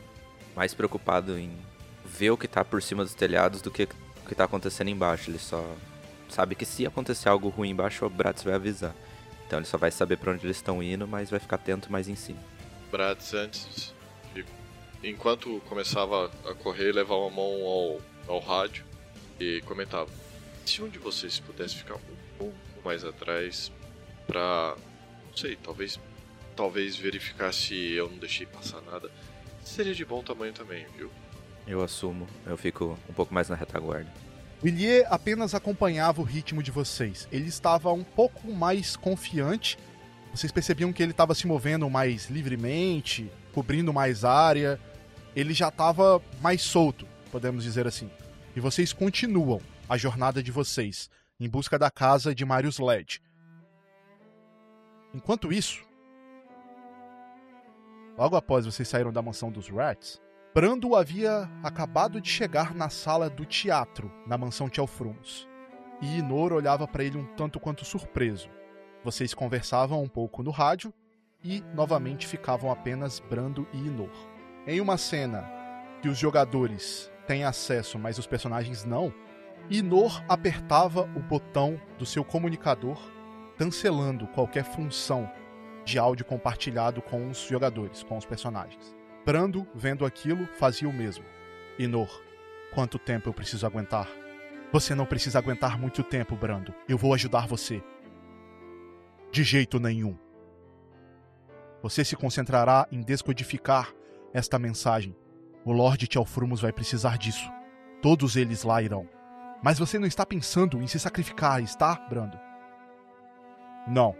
mais 0.56 0.74
preocupado 0.74 1.38
em 1.40 1.58
ver 2.06 2.32
o 2.32 2.38
que 2.38 2.48
tá 2.48 2.64
por 2.64 2.82
cima 2.82 3.04
dos 3.04 3.14
telhados 3.14 3.62
do 3.62 3.72
que 3.72 3.84
o 3.84 4.28
que 4.28 4.36
tá 4.36 4.44
acontecendo 4.44 4.90
embaixo. 4.90 5.32
Ele 5.32 5.40
só 5.40 5.66
sabe 6.30 6.56
que 6.56 6.66
se 6.66 6.86
acontecer 6.86 7.30
algo 7.30 7.50
ruim 7.50 7.70
embaixo, 7.70 8.06
o 8.06 8.10
Bratz 8.10 8.44
vai 8.44 8.54
avisar. 8.54 8.94
Então 9.54 9.60
ele 9.60 9.68
só 9.68 9.78
vai 9.78 9.92
saber 9.92 10.18
para 10.18 10.32
onde 10.32 10.44
eles 10.44 10.58
estão 10.58 10.82
indo, 10.82 11.08
mas 11.08 11.30
vai 11.30 11.40
ficar 11.40 11.58
atento 11.58 11.92
mais 11.92 12.08
em 12.08 12.16
cima. 12.16 12.40
Bratz 12.90 13.36
antes, 13.36 13.94
de, 14.34 14.44
enquanto 15.04 15.62
começava 15.70 16.32
a 16.44 16.56
correr, 16.56 16.92
levava 16.92 17.28
a 17.28 17.30
mão 17.30 17.64
ao, 17.64 18.02
ao 18.28 18.40
rádio 18.40 18.84
e 19.40 19.62
comentava: 19.62 20.10
se 20.66 20.82
um 20.82 20.90
de 20.90 20.98
vocês 20.98 21.40
pudesse 21.40 21.76
ficar 21.76 21.98
um 21.98 22.00
pouco 22.36 22.56
mais 22.84 23.06
atrás 23.06 23.72
para, 24.26 24.76
não 25.28 25.38
sei, 25.38 25.56
talvez, 25.56 26.00
talvez 26.56 26.96
verificar 26.96 27.54
se 27.54 27.94
eu 27.94 28.10
não 28.10 28.18
deixei 28.18 28.48
passar 28.48 28.82
nada, 28.82 29.12
seria 29.64 29.94
de 29.94 30.04
bom 30.04 30.24
tamanho 30.24 30.52
também, 30.52 30.88
viu? 30.98 31.12
Eu 31.68 31.84
assumo, 31.84 32.28
eu 32.48 32.58
fico 32.58 32.98
um 33.08 33.14
pouco 33.14 33.32
mais 33.32 33.50
na 33.50 33.56
retaguarda. 33.56 34.12
Willier 34.64 35.06
apenas 35.10 35.54
acompanhava 35.54 36.22
o 36.22 36.24
ritmo 36.24 36.64
de 36.64 36.72
vocês. 36.72 37.28
Ele 37.32 37.50
estava 37.50 37.92
um 37.92 38.04
pouco 38.04 38.50
mais 38.50 38.96
confiante. 38.96 39.78
Vocês 40.34 40.54
percebiam 40.54 40.94
que 40.94 41.04
ele 41.04 41.12
estava 41.12 41.36
se 41.36 41.46
movendo 41.46 41.90
mais 41.90 42.30
livremente, 42.30 43.30
cobrindo 43.54 43.92
mais 43.92 44.24
área. 44.24 44.80
Ele 45.36 45.54
já 45.54 45.68
estava 45.68 46.22
mais 46.42 46.62
solto, 46.62 47.06
podemos 47.30 47.64
dizer 47.64 47.86
assim. 47.86 48.10
E 48.56 48.62
vocês 48.62 48.94
continuam 48.94 49.60
a 49.90 49.98
jornada 49.98 50.42
de 50.42 50.52
vocês 50.52 51.10
em 51.38 51.50
busca 51.50 51.78
da 51.78 51.92
casa 51.92 52.34
de 52.34 52.46
Marius 52.46 52.80
Led. 52.80 53.22
Enquanto 55.14 55.52
isso, 55.52 55.84
logo 58.18 58.38
após 58.38 58.66
vocês 58.66 58.88
saíram 58.88 59.12
da 59.12 59.22
mansão 59.22 59.52
dos 59.52 59.68
Rats, 59.68 60.22
Brando 60.54 60.96
havia 60.96 61.50
acabado 61.64 62.22
de 62.22 62.30
chegar 62.30 62.76
na 62.76 62.88
sala 62.88 63.28
do 63.28 63.44
teatro, 63.44 64.12
na 64.28 64.38
mansão 64.38 64.70
Tchelfrums. 64.70 65.50
E 66.00 66.20
Inor 66.20 66.54
olhava 66.54 66.88
para 66.88 67.04
ele 67.04 67.18
um 67.18 67.26
tanto 67.26 67.60
quanto 67.60 67.84
surpreso. 67.84 68.50
Vocês 69.04 69.34
conversavam 69.34 70.04
um 70.04 70.08
pouco 70.08 70.44
no 70.44 70.52
rádio 70.52 70.94
e 71.44 71.64
novamente 71.74 72.28
ficavam 72.28 72.70
apenas 72.70 73.20
Brando 73.20 73.68
e 73.74 73.78
Inor. 73.80 74.12
Em 74.68 74.80
uma 74.80 74.96
cena 74.96 75.50
que 76.04 76.08
os 76.08 76.20
jogadores 76.20 77.12
têm 77.26 77.44
acesso, 77.44 77.98
mas 77.98 78.20
os 78.20 78.28
personagens 78.28 78.86
não, 78.86 79.12
Inor 79.72 80.24
apertava 80.30 81.10
o 81.16 81.20
botão 81.20 81.82
do 81.98 82.06
seu 82.06 82.24
comunicador, 82.24 83.00
cancelando 83.58 84.28
qualquer 84.28 84.66
função 84.66 85.28
de 85.84 85.98
áudio 85.98 86.26
compartilhado 86.26 87.02
com 87.02 87.28
os 87.28 87.40
jogadores, 87.40 88.04
com 88.04 88.20
os 88.20 88.26
personagens. 88.26 89.03
Brando, 89.26 89.66
vendo 89.74 90.06
aquilo, 90.06 90.46
fazia 90.58 90.88
o 90.88 90.94
mesmo. 90.94 91.24
Inor, 91.80 92.22
quanto 92.74 93.00
tempo 93.00 93.30
eu 93.30 93.34
preciso 93.34 93.66
aguentar? 93.66 94.08
Você 94.72 94.94
não 94.94 95.06
precisa 95.06 95.40
aguentar 95.40 95.80
muito 95.80 96.04
tempo, 96.04 96.36
Brando. 96.36 96.74
Eu 96.90 96.98
vou 96.98 97.14
ajudar 97.14 97.48
você. 97.48 97.82
De 99.32 99.44
jeito 99.44 99.80
nenhum. 99.80 100.18
Você 101.82 102.04
se 102.04 102.16
concentrará 102.16 102.88
em 102.92 103.02
descodificar 103.02 103.94
esta 104.34 104.60
mensagem. 104.60 105.16
O 105.64 105.72
Lorde 105.72 106.08
Tchelfrumos 106.08 106.60
vai 106.60 106.74
precisar 106.74 107.18
disso. 107.18 107.50
Todos 108.02 108.36
eles 108.36 108.64
lá 108.64 108.82
irão. 108.82 109.08
Mas 109.64 109.80
você 109.80 109.98
não 109.98 110.08
está 110.08 110.26
pensando 110.26 110.82
em 110.82 110.88
se 110.88 111.00
sacrificar, 111.00 111.62
está, 111.62 111.96
Brando? 112.10 112.38
Não. 113.88 114.16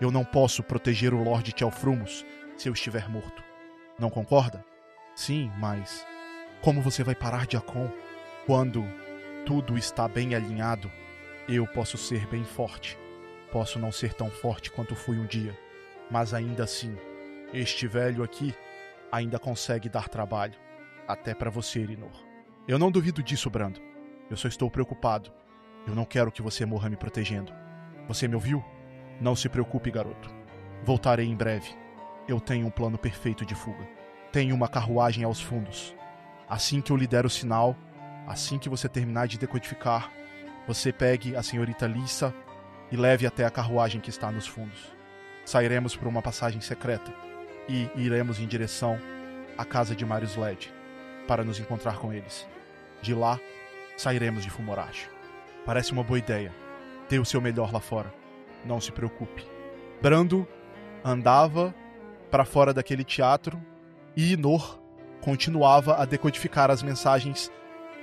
Eu 0.00 0.10
não 0.10 0.24
posso 0.24 0.62
proteger 0.62 1.12
o 1.12 1.22
Lorde 1.22 1.52
Tchelfrumos 1.52 2.24
se 2.56 2.68
eu 2.68 2.72
estiver 2.72 3.08
morto. 3.08 3.49
Não 4.00 4.08
concorda? 4.08 4.64
Sim, 5.14 5.52
mas 5.58 6.06
como 6.62 6.80
você 6.80 7.04
vai 7.04 7.14
parar 7.14 7.46
de 7.46 7.56
Akon 7.56 7.92
quando 8.46 8.82
tudo 9.44 9.76
está 9.76 10.08
bem 10.08 10.34
alinhado? 10.34 10.90
Eu 11.46 11.66
posso 11.66 11.98
ser 11.98 12.26
bem 12.26 12.42
forte. 12.42 12.98
Posso 13.52 13.78
não 13.78 13.92
ser 13.92 14.14
tão 14.14 14.30
forte 14.30 14.70
quanto 14.70 14.96
fui 14.96 15.18
um 15.18 15.26
dia, 15.26 15.58
mas 16.10 16.32
ainda 16.32 16.64
assim, 16.64 16.96
este 17.52 17.86
velho 17.86 18.22
aqui 18.22 18.54
ainda 19.12 19.38
consegue 19.38 19.88
dar 19.88 20.08
trabalho, 20.08 20.54
até 21.06 21.34
para 21.34 21.50
você, 21.50 21.80
Irinor. 21.80 22.24
Eu 22.66 22.78
não 22.78 22.90
duvido 22.90 23.22
disso, 23.22 23.50
Brando. 23.50 23.80
Eu 24.30 24.36
só 24.36 24.48
estou 24.48 24.70
preocupado. 24.70 25.30
Eu 25.86 25.94
não 25.94 26.04
quero 26.04 26.30
que 26.30 26.40
você 26.40 26.64
morra 26.64 26.88
me 26.88 26.96
protegendo. 26.96 27.52
Você 28.06 28.28
me 28.28 28.34
ouviu? 28.34 28.64
Não 29.20 29.34
se 29.34 29.48
preocupe, 29.48 29.90
garoto. 29.90 30.30
Voltarei 30.84 31.26
em 31.26 31.36
breve. 31.36 31.79
Eu 32.30 32.38
tenho 32.38 32.64
um 32.64 32.70
plano 32.70 32.96
perfeito 32.96 33.44
de 33.44 33.56
fuga. 33.56 33.84
Tenho 34.30 34.54
uma 34.54 34.68
carruagem 34.68 35.24
aos 35.24 35.40
fundos. 35.40 35.96
Assim 36.48 36.80
que 36.80 36.92
eu 36.92 36.96
lhe 36.96 37.08
der 37.08 37.26
o 37.26 37.28
sinal, 37.28 37.76
assim 38.24 38.56
que 38.56 38.68
você 38.68 38.88
terminar 38.88 39.26
de 39.26 39.36
decodificar, 39.36 40.12
você 40.64 40.92
pegue 40.92 41.34
a 41.34 41.42
senhorita 41.42 41.88
Lissa 41.88 42.32
e 42.88 42.96
leve 42.96 43.26
até 43.26 43.44
a 43.44 43.50
carruagem 43.50 44.00
que 44.00 44.10
está 44.10 44.30
nos 44.30 44.46
fundos. 44.46 44.92
Sairemos 45.44 45.96
por 45.96 46.06
uma 46.06 46.22
passagem 46.22 46.60
secreta 46.60 47.12
e 47.68 47.90
iremos 47.96 48.38
em 48.38 48.46
direção 48.46 48.96
à 49.58 49.64
casa 49.64 49.96
de 49.96 50.06
Marius 50.06 50.36
Led 50.36 50.72
para 51.26 51.42
nos 51.42 51.58
encontrar 51.58 51.98
com 51.98 52.12
eles. 52.12 52.46
De 53.02 53.12
lá, 53.12 53.40
sairemos 53.96 54.44
de 54.44 54.50
Fumorashi. 54.50 55.10
Parece 55.66 55.90
uma 55.90 56.04
boa 56.04 56.20
ideia. 56.20 56.54
Dê 57.08 57.18
o 57.18 57.24
seu 57.24 57.40
melhor 57.40 57.72
lá 57.72 57.80
fora. 57.80 58.14
Não 58.64 58.80
se 58.80 58.92
preocupe. 58.92 59.44
Brando 60.00 60.46
andava 61.04 61.74
para 62.30 62.44
fora 62.44 62.72
daquele 62.72 63.04
teatro 63.04 63.60
e 64.16 64.32
Inor 64.32 64.80
continuava 65.20 65.96
a 65.96 66.04
decodificar 66.04 66.70
as 66.70 66.82
mensagens 66.82 67.50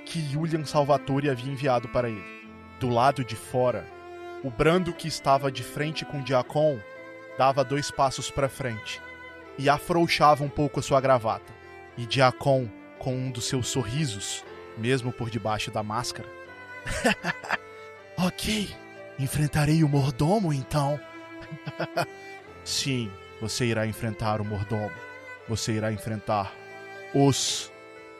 que 0.04 0.20
Julian 0.20 0.64
Salvatore 0.64 1.30
havia 1.30 1.52
enviado 1.52 1.88
para 1.88 2.08
ele. 2.08 2.38
do 2.78 2.88
lado 2.88 3.24
de 3.24 3.34
fora, 3.34 3.84
o 4.44 4.50
Brando 4.50 4.92
que 4.92 5.08
estava 5.08 5.50
de 5.50 5.64
frente 5.64 6.04
com 6.04 6.22
Diacon 6.22 6.78
dava 7.36 7.64
dois 7.64 7.90
passos 7.90 8.30
para 8.30 8.48
frente 8.48 9.00
e 9.58 9.68
afrouxava 9.68 10.44
um 10.44 10.48
pouco 10.48 10.78
a 10.78 10.82
sua 10.82 11.00
gravata. 11.00 11.52
E 11.96 12.06
Diacon, 12.06 12.68
com 12.98 13.12
um 13.12 13.30
dos 13.30 13.46
seus 13.46 13.66
sorrisos, 13.66 14.44
mesmo 14.76 15.12
por 15.12 15.28
debaixo 15.28 15.72
da 15.72 15.82
máscara. 15.82 16.28
ok, 18.16 18.68
enfrentarei 19.18 19.82
o 19.82 19.88
mordomo 19.88 20.52
então. 20.52 21.00
Sim, 22.62 23.10
você 23.40 23.66
irá 23.66 23.86
enfrentar 23.86 24.40
o 24.40 24.44
mordomo. 24.44 24.90
Você 25.48 25.72
irá 25.72 25.92
enfrentar 25.92 26.52
os 27.14 27.72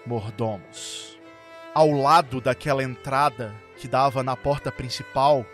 mordomos. 0.07 1.19
Ao 1.75 1.91
lado 1.91 2.41
daquela 2.41 2.83
entrada 2.83 3.55
que 3.77 3.87
dava 3.87 4.23
na 4.23 4.37
porta 4.37 4.73
principal, 4.73 5.45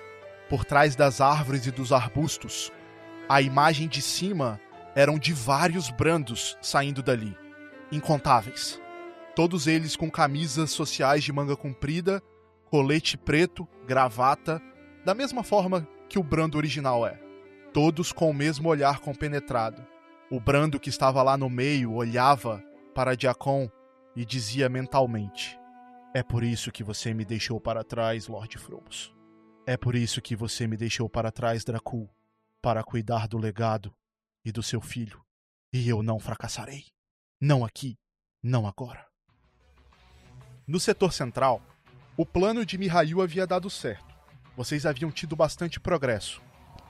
por 0.48 0.64
trás 0.64 0.94
das 0.94 1.20
árvores 1.20 1.66
e 1.66 1.70
dos 1.70 1.92
arbustos, 1.92 2.72
a 3.29 3.42
imagem 3.42 3.88
de 3.88 4.00
cima 4.00 4.61
eram 4.94 5.18
de 5.18 5.33
vários 5.33 5.90
brandos 5.90 6.57
saindo 6.62 7.03
dali, 7.03 7.37
incontáveis. 7.90 8.81
Todos 9.35 9.66
eles 9.66 9.96
com 9.96 10.11
camisas 10.11 10.70
sociais 10.70 11.24
de 11.24 11.33
manga 11.33 11.57
comprida, 11.57 12.22
colete 12.70 13.16
preto, 13.16 13.66
gravata, 13.87 14.62
da 15.05 15.14
mesma 15.14 15.42
forma 15.42 15.87
que 16.09 16.18
o 16.18 16.22
brando 16.22 16.57
original 16.57 17.05
é. 17.05 17.23
Todos 17.74 18.12
com 18.12 18.30
o 18.30 18.32
mesmo 18.32 18.68
olhar 18.68 19.00
compenetrado. 19.00 19.84
O 20.30 20.38
brando 20.38 20.78
que 20.78 20.88
estava 20.88 21.20
lá 21.24 21.37
no 21.37 21.50
meio 21.50 21.92
olhava 21.92 22.62
para 22.94 23.16
Diacon 23.16 23.68
e 24.14 24.24
dizia 24.24 24.68
mentalmente: 24.68 25.58
É 26.14 26.22
por 26.22 26.44
isso 26.44 26.70
que 26.70 26.84
você 26.84 27.12
me 27.12 27.24
deixou 27.24 27.60
para 27.60 27.82
trás, 27.82 28.28
Lord 28.28 28.56
Fromos. 28.58 29.12
É 29.66 29.76
por 29.76 29.96
isso 29.96 30.22
que 30.22 30.37
você 30.37 30.68
me 30.68 30.76
deixou 30.76 31.10
para 31.10 31.32
trás, 31.32 31.64
Dracul, 31.64 32.08
para 32.62 32.84
cuidar 32.84 33.26
do 33.26 33.38
legado 33.38 33.92
e 34.44 34.52
do 34.52 34.62
seu 34.62 34.80
filho. 34.80 35.20
E 35.72 35.88
eu 35.88 36.00
não 36.00 36.20
fracassarei. 36.20 36.84
Não 37.40 37.64
aqui, 37.64 37.98
não 38.40 38.68
agora. 38.68 39.04
No 40.64 40.78
setor 40.78 41.12
central, 41.12 41.60
o 42.16 42.24
plano 42.24 42.64
de 42.64 42.78
Mihail 42.78 43.20
havia 43.20 43.48
dado 43.48 43.68
certo. 43.68 44.14
Vocês 44.56 44.87
haviam 44.87 45.10
tido 45.10 45.34
bastante 45.34 45.80
progresso. 45.80 46.40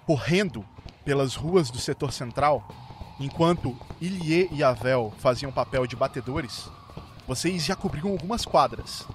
Correndo 0.07 0.65
pelas 1.05 1.35
ruas 1.35 1.71
do 1.71 1.79
setor 1.79 2.13
central, 2.13 2.67
enquanto 3.19 3.77
Ilie 4.01 4.49
e 4.53 4.63
Avel 4.63 5.13
faziam 5.19 5.51
papel 5.51 5.87
de 5.87 5.97
batedores, 5.97 6.69
vocês 7.27 7.65
já 7.65 7.75
cobriam 7.75 8.11
algumas 8.11 8.45
quadras. 8.45 9.07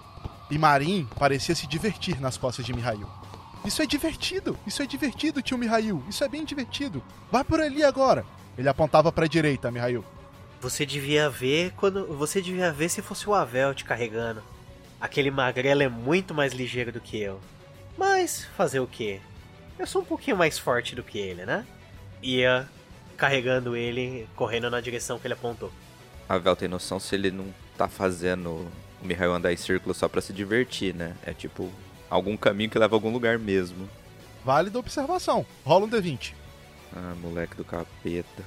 E 0.50 0.58
Marin 0.58 1.08
parecia 1.18 1.54
se 1.54 1.68
divertir 1.68 2.20
nas 2.20 2.38
costas 2.38 2.66
de 2.66 2.74
Mihail. 2.74 3.08
Isso 3.64 3.82
é 3.82 3.86
divertido, 3.86 4.58
isso 4.66 4.82
é 4.82 4.86
divertido, 4.86 5.42
tio 5.42 5.58
Mihail, 5.58 6.04
isso 6.10 6.24
é 6.24 6.28
bem 6.28 6.44
divertido. 6.44 7.04
Vai 7.32 7.44
por 7.44 7.60
ali 7.60 7.84
agora. 7.84 8.26
Ele 8.58 8.68
apontava 8.68 9.12
para 9.12 9.26
a 9.26 9.28
direita, 9.28 9.70
Mihail. 9.70 10.04
Você 10.60 10.86
devia 10.86 11.30
ver 11.30 11.74
quando. 11.78 12.06
Você 12.18 12.42
devia 12.42 12.72
ver 12.72 12.90
se 12.90 13.02
fosse 13.02 13.30
o 13.30 13.34
Avel 13.34 13.74
te 13.74 13.86
carregando. 13.86 14.42
Aquele 15.00 15.32
magrelo 15.32 15.84
é 15.84 15.88
muito 15.88 16.34
mais 16.34 16.52
ligeiro 16.52 16.92
do 16.92 17.00
que 17.00 17.18
eu. 17.18 17.40
Mas 17.98 18.46
fazer 18.58 18.80
o 18.80 18.88
quê? 18.88 19.22
Eu 19.80 19.88
sou 19.88 20.02
um 20.02 20.06
pouquinho 20.06 20.36
mais 20.36 20.60
forte 20.60 20.94
do 20.94 21.02
que 21.02 21.18
ele, 21.18 21.46
né? 21.46 21.66
Ia 22.22 22.68
carregando 23.16 23.78
ele, 23.78 24.28
correndo 24.36 24.70
na 24.70 24.82
direção 24.82 25.18
que 25.18 25.26
ele 25.26 25.34
apontou. 25.34 25.72
Avel 26.28 26.56
tem 26.56 26.68
noção 26.68 27.00
se 27.00 27.16
ele 27.16 27.32
não 27.32 27.48
tá 27.78 27.88
fazendo 27.88 28.70
o 29.02 29.06
Mihail 29.06 29.34
andar 29.34 29.54
em 29.54 29.58
círculo 29.58 29.96
só 29.96 30.10
para 30.10 30.20
se 30.20 30.34
divertir, 30.34 30.94
né? 30.94 31.16
É 31.26 31.34
tipo 31.34 31.72
algum 32.10 32.36
caminho 32.36 32.70
que 32.70 32.78
leva 32.78 32.94
a 32.94 32.98
algum 32.98 33.10
lugar 33.12 33.40
mesmo. 33.40 33.90
Vale 34.44 34.70
da 34.70 34.80
observação. 34.80 35.46
Rola 35.64 35.86
um 35.86 35.90
D20. 35.90 36.34
Ah, 36.94 37.16
moleque 37.22 37.56
do 37.56 37.64
capeta. 37.64 38.44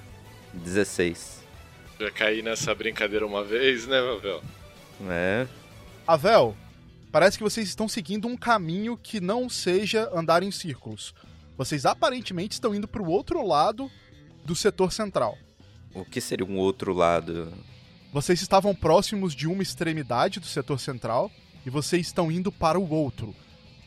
16. 0.52 1.42
Já 1.98 2.10
caí 2.10 2.42
nessa 2.42 2.74
brincadeira 2.74 3.26
uma 3.26 3.42
vez, 3.42 3.86
né, 3.86 3.98
Avel? 3.98 4.42
É. 5.08 5.46
Avel, 6.06 6.54
parece 7.12 7.36
que 7.36 7.44
vocês 7.44 7.68
estão 7.68 7.86
seguindo 7.86 8.26
um 8.26 8.36
caminho 8.36 8.96
que 8.96 9.20
não 9.20 9.48
seja 9.48 10.10
andar 10.14 10.42
em 10.42 10.50
círculos. 10.50 11.14
Vocês 11.56 11.84
aparentemente 11.84 12.54
estão 12.54 12.74
indo 12.74 12.88
para 12.88 13.02
o 13.02 13.08
outro 13.08 13.46
lado 13.46 13.90
do 14.44 14.56
setor 14.56 14.90
central. 14.90 15.36
O 15.94 16.04
que 16.04 16.20
seria 16.20 16.46
um 16.46 16.56
outro 16.56 16.94
lado? 16.94 17.52
Vocês 18.12 18.40
estavam 18.40 18.74
próximos 18.74 19.34
de 19.34 19.46
uma 19.46 19.62
extremidade 19.62 20.40
do 20.40 20.46
setor 20.46 20.80
central 20.80 21.30
e 21.64 21.70
vocês 21.70 22.06
estão 22.06 22.32
indo 22.32 22.50
para 22.50 22.80
o 22.80 22.90
outro. 22.90 23.34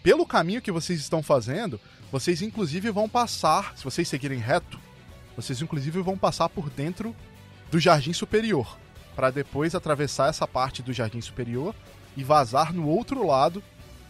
Pelo 0.03 0.25
caminho 0.25 0.61
que 0.61 0.71
vocês 0.71 0.99
estão 0.99 1.23
fazendo, 1.23 1.81
vocês 2.11 2.43
inclusive 2.43 2.91
vão 2.91 3.09
passar, 3.09 3.75
se 3.75 3.83
vocês 3.83 4.07
seguirem 4.07 4.37
reto, 4.37 4.79
vocês 5.35 5.61
inclusive 5.61 5.99
vão 6.01 6.17
passar 6.17 6.47
por 6.47 6.69
dentro 6.69 7.15
do 7.71 7.79
jardim 7.79 8.13
superior, 8.13 8.77
para 9.15 9.31
depois 9.31 9.73
atravessar 9.73 10.29
essa 10.29 10.47
parte 10.47 10.83
do 10.83 10.93
jardim 10.93 11.19
superior 11.19 11.75
e 12.15 12.23
vazar 12.23 12.73
no 12.73 12.87
outro 12.87 13.25
lado 13.25 13.63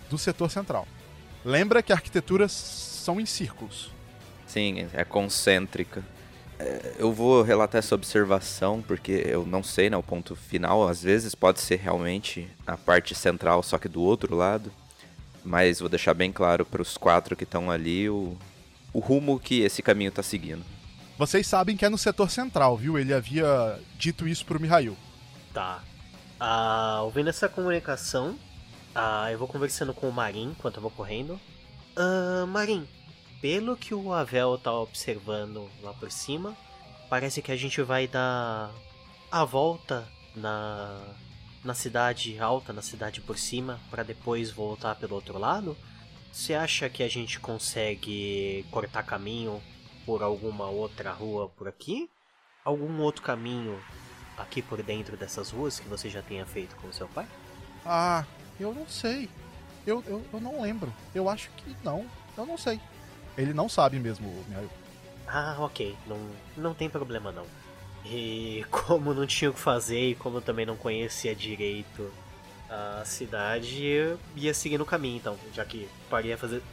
do 0.10 0.18
setor 0.18 0.50
central. 0.50 0.88
Lembra 1.44 1.84
que 1.84 1.94
arquiteturas 1.94 2.52
são 2.52 3.20
em 3.20 3.26
círculos. 3.26 3.92
Sim, 4.48 4.88
é 4.94 5.04
concêntrica. 5.04 6.04
É, 6.58 6.96
eu 6.98 7.12
vou 7.12 7.42
relatar 7.42 7.80
essa 7.80 7.94
observação 7.94 8.82
porque 8.82 9.12
eu 9.12 9.46
não 9.46 9.62
sei 9.62 9.90
né, 9.90 9.98
o 9.98 10.04
ponto 10.04 10.36
final. 10.36 10.88
Às 10.88 11.04
vezes 11.04 11.36
pode 11.36 11.60
ser 11.60 11.78
realmente 11.78 12.48
a 12.66 12.78
parte 12.78 13.14
central, 13.14 13.62
só 13.62 13.78
que 13.78 13.90
do 13.90 14.02
outro 14.02 14.36
lado. 14.36 14.72
Mas 15.44 15.80
vou 15.80 15.90
deixar 15.90 16.14
bem 16.14 16.32
claro 16.32 16.66
para 16.66 16.82
os 16.82 16.98
quatro 16.98 17.36
que 17.36 17.44
estão 17.44 17.70
ali 17.70 18.10
o, 18.10 18.36
o 18.92 19.00
rumo 19.00 19.40
que 19.40 19.62
esse 19.62 19.82
caminho 19.82 20.10
está 20.10 20.24
seguindo. 20.24 20.64
Vocês 21.18 21.46
sabem 21.46 21.78
que 21.78 21.86
é 21.86 21.90
no 21.90 21.98
setor 21.98 22.30
central, 22.30 22.76
viu? 22.76 22.98
Ele 22.98 23.14
havia 23.14 23.80
dito 23.98 24.28
isso 24.28 24.46
pro 24.46 24.60
Mihail. 24.60 24.98
Tá. 25.54 25.84
Ah, 26.48 27.02
ouvindo 27.02 27.28
essa 27.28 27.50
comunicação, 27.50 28.38
ah, 28.94 29.32
eu 29.32 29.40
vou 29.40 29.48
conversando 29.48 29.96
com 29.96 30.08
o 30.08 30.12
Marin 30.12 30.52
enquanto 30.52 30.76
eu 30.76 30.82
vou 30.84 30.92
correndo. 30.92 31.40
Ah, 31.96 32.46
pelo 33.42 33.76
que 33.76 33.96
o 33.96 34.14
Avel 34.14 34.56
tá 34.60 34.72
observando 34.72 35.68
lá 35.82 35.92
por 35.96 36.12
cima, 36.12 36.56
parece 37.10 37.42
que 37.42 37.52
a 37.52 37.56
gente 37.56 37.82
vai 37.82 38.08
dar 38.08 38.72
a 39.32 39.44
volta 39.44 40.08
na 40.36 41.02
na 41.64 41.74
cidade 41.74 42.40
alta, 42.40 42.72
na 42.72 42.84
cidade 42.84 43.22
por 43.22 43.40
cima, 43.40 43.80
para 43.90 44.04
depois 44.04 44.52
voltar 44.52 44.94
pelo 44.98 45.16
outro 45.16 45.40
lado? 45.40 45.76
Você 46.32 46.54
acha 46.54 46.88
que 46.92 47.02
a 47.02 47.08
gente 47.10 47.40
consegue 47.40 48.64
cortar 48.70 49.02
caminho 49.02 49.60
por 50.06 50.22
alguma 50.22 50.68
outra 50.68 51.12
rua 51.12 51.50
por 51.50 51.68
aqui? 51.68 52.08
Algum 52.64 53.02
outro 53.02 53.24
caminho 53.24 53.82
aqui 54.38 54.62
por 54.62 54.82
dentro 54.82 55.16
dessas 55.18 55.50
ruas 55.50 55.80
que 55.80 55.88
você 55.88 56.10
já 56.10 56.22
tenha 56.22 56.46
feito 56.46 56.76
com 56.78 56.92
seu 56.92 57.08
pai? 57.08 57.28
Ah, 57.86 58.26
eu 58.60 58.74
não 58.74 58.88
sei. 58.88 59.30
Eu, 59.86 60.04
eu, 60.08 60.24
eu 60.34 60.40
não 60.40 60.62
lembro. 60.62 60.92
Eu 61.14 61.30
acho 61.30 61.50
que 61.52 61.76
não. 61.84 62.06
Eu 62.38 62.46
não 62.46 62.58
sei. 62.58 62.80
Ele 63.38 63.54
não 63.54 63.70
sabe 63.70 64.00
mesmo, 64.00 64.28
Mihail. 64.48 64.70
Ah, 65.28 65.56
ok. 65.60 65.96
Não, 66.08 66.18
não 66.58 66.74
tem 66.74 66.90
problema 66.90 67.32
não. 67.32 67.46
E 68.06 68.66
como 68.72 69.14
não 69.14 69.26
tinha 69.26 69.50
o 69.50 69.54
que 69.54 69.60
fazer 69.60 70.12
e 70.12 70.16
como 70.16 70.38
eu 70.38 70.42
também 70.42 70.66
não 70.66 70.76
conhecia 70.76 71.36
direito 71.36 72.12
a 72.70 73.04
cidade, 73.06 73.84
eu 73.84 74.20
ia 74.36 74.54
seguir 74.54 74.78
no 74.78 74.86
caminho 74.86 75.18
então, 75.18 75.38
já 75.54 75.64
que 75.64 75.88
fazer, 76.10 76.64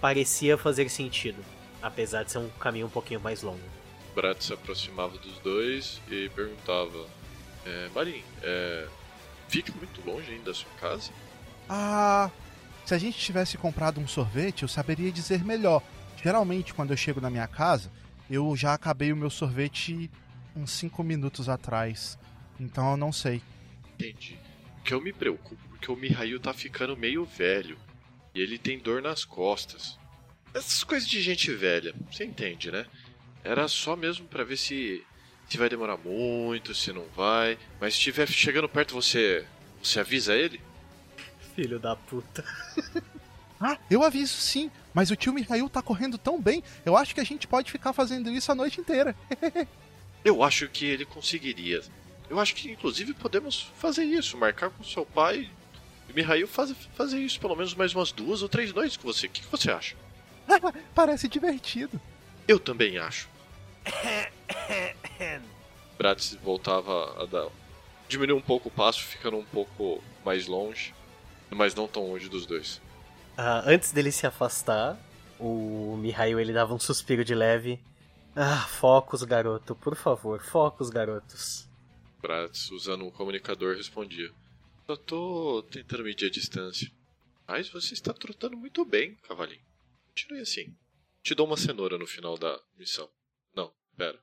parecia 0.00 0.56
fazer 0.56 0.88
sentido, 0.88 1.44
apesar 1.82 2.22
de 2.22 2.30
ser 2.30 2.38
um 2.38 2.48
caminho 2.50 2.86
um 2.86 2.90
pouquinho 2.90 3.20
mais 3.20 3.42
longo. 3.42 3.60
Brat 4.14 4.42
se 4.42 4.52
aproximava 4.52 5.16
dos 5.18 5.38
dois 5.38 6.00
e 6.10 6.28
perguntava: 6.30 7.06
é, 7.64 7.88
Marim, 7.94 8.22
é, 8.42 8.88
fica 9.48 9.72
muito 9.72 10.04
longe 10.04 10.30
ainda 10.30 10.44
da 10.44 10.54
sua 10.54 10.70
casa? 10.80 11.10
Ah, 11.68 12.30
se 12.84 12.94
a 12.94 12.98
gente 12.98 13.18
tivesse 13.18 13.56
comprado 13.56 14.00
um 14.00 14.06
sorvete, 14.06 14.62
eu 14.62 14.68
saberia 14.68 15.10
dizer 15.12 15.44
melhor. 15.44 15.82
Geralmente, 16.22 16.74
quando 16.74 16.90
eu 16.90 16.96
chego 16.96 17.20
na 17.20 17.30
minha 17.30 17.46
casa, 17.46 17.90
eu 18.30 18.54
já 18.56 18.74
acabei 18.74 19.12
o 19.12 19.16
meu 19.16 19.30
sorvete 19.30 20.10
uns 20.54 20.70
5 20.72 21.02
minutos 21.02 21.48
atrás. 21.48 22.18
Então 22.58 22.92
eu 22.92 22.96
não 22.96 23.12
sei. 23.12 23.42
Entendi. 23.94 24.38
Que 24.84 24.94
eu 24.94 25.00
me 25.00 25.12
preocupo 25.12 25.62
porque 25.68 25.90
o 25.90 25.96
Mihail 25.96 26.38
tá 26.38 26.52
ficando 26.52 26.96
meio 26.96 27.24
velho. 27.24 27.76
E 28.34 28.40
ele 28.40 28.58
tem 28.58 28.78
dor 28.78 29.02
nas 29.02 29.24
costas. 29.24 29.98
Essas 30.54 30.84
coisas 30.84 31.08
de 31.08 31.20
gente 31.20 31.52
velha, 31.52 31.94
você 32.10 32.24
entende, 32.24 32.70
né? 32.70 32.86
Era 33.44 33.66
só 33.68 33.96
mesmo 33.96 34.26
para 34.26 34.44
ver 34.44 34.56
se 34.56 35.04
se 35.48 35.58
vai 35.58 35.68
demorar 35.68 35.98
muito, 35.98 36.74
se 36.74 36.92
não 36.92 37.04
vai. 37.14 37.58
Mas 37.80 37.94
se 37.94 37.98
estiver 37.98 38.26
chegando 38.28 38.68
perto, 38.68 38.94
você 38.94 39.44
você 39.82 40.00
avisa 40.00 40.34
ele? 40.34 40.60
Filho 41.54 41.78
da 41.78 41.94
puta. 41.94 42.44
ah, 43.60 43.76
eu 43.90 44.02
aviso 44.02 44.34
sim. 44.34 44.70
Mas 44.94 45.10
o 45.10 45.16
tio 45.16 45.32
Mihail 45.32 45.68
tá 45.68 45.82
correndo 45.82 46.16
tão 46.18 46.40
bem, 46.40 46.62
eu 46.84 46.96
acho 46.96 47.14
que 47.14 47.20
a 47.20 47.24
gente 47.24 47.46
pode 47.46 47.70
ficar 47.70 47.92
fazendo 47.92 48.30
isso 48.30 48.52
a 48.52 48.54
noite 48.54 48.80
inteira. 48.80 49.16
eu 50.24 50.42
acho 50.42 50.68
que 50.68 50.84
ele 50.84 51.04
conseguiria. 51.04 51.82
Eu 52.28 52.38
acho 52.38 52.54
que 52.54 52.70
inclusive 52.70 53.12
podemos 53.12 53.70
fazer 53.76 54.04
isso, 54.04 54.38
marcar 54.38 54.70
com 54.70 54.82
seu 54.82 55.04
pai 55.04 55.50
E 56.08 56.12
Mihail 56.14 56.48
faz, 56.48 56.74
fazer 56.94 57.18
isso 57.18 57.38
pelo 57.38 57.56
menos 57.56 57.74
mais 57.74 57.94
umas 57.94 58.12
duas 58.12 58.42
ou 58.42 58.48
três 58.48 58.72
noites 58.72 58.96
com 58.96 59.04
você. 59.10 59.26
O 59.26 59.30
que, 59.30 59.42
que 59.42 59.50
você 59.50 59.70
acha? 59.70 59.96
Parece 60.94 61.28
divertido. 61.28 62.00
Eu 62.48 62.58
também 62.58 62.98
acho. 62.98 63.28
Bratis 65.98 66.34
voltava 66.42 67.22
a 67.22 67.26
dar. 67.26 67.48
Diminuiu 68.08 68.36
um 68.36 68.42
pouco 68.42 68.68
o 68.68 68.72
passo, 68.72 69.02
ficando 69.02 69.36
um 69.36 69.44
pouco 69.44 70.02
mais 70.24 70.46
longe, 70.46 70.94
mas 71.50 71.74
não 71.74 71.88
tão 71.88 72.08
longe 72.08 72.28
dos 72.28 72.46
dois. 72.46 72.80
Ah, 73.36 73.62
antes 73.64 73.92
dele 73.92 74.12
se 74.12 74.26
afastar, 74.26 74.98
o 75.38 75.96
Mihail 75.96 76.38
ele 76.38 76.52
dava 76.52 76.74
um 76.74 76.78
suspiro 76.78 77.24
de 77.24 77.34
leve. 77.34 77.80
Ah, 78.36 78.66
focos, 78.66 79.22
garoto, 79.22 79.74
por 79.74 79.96
favor, 79.96 80.42
focos, 80.42 80.90
garotos. 80.90 81.68
Bratis, 82.20 82.70
usando 82.70 83.04
um 83.04 83.10
comunicador, 83.10 83.76
respondia: 83.76 84.30
Só 84.86 84.96
tô 84.96 85.64
tentando 85.70 86.04
medir 86.04 86.26
a 86.26 86.30
distância. 86.30 86.90
Mas 87.46 87.68
você 87.68 87.94
está 87.94 88.12
trotando 88.12 88.56
muito 88.56 88.84
bem, 88.84 89.16
cavalinho. 89.28 89.60
Continue 90.08 90.40
assim. 90.40 90.74
Te 91.22 91.34
dou 91.34 91.46
uma 91.46 91.56
cenoura 91.56 91.98
no 91.98 92.06
final 92.06 92.38
da 92.38 92.58
missão. 92.78 93.08
Pera. 93.96 94.18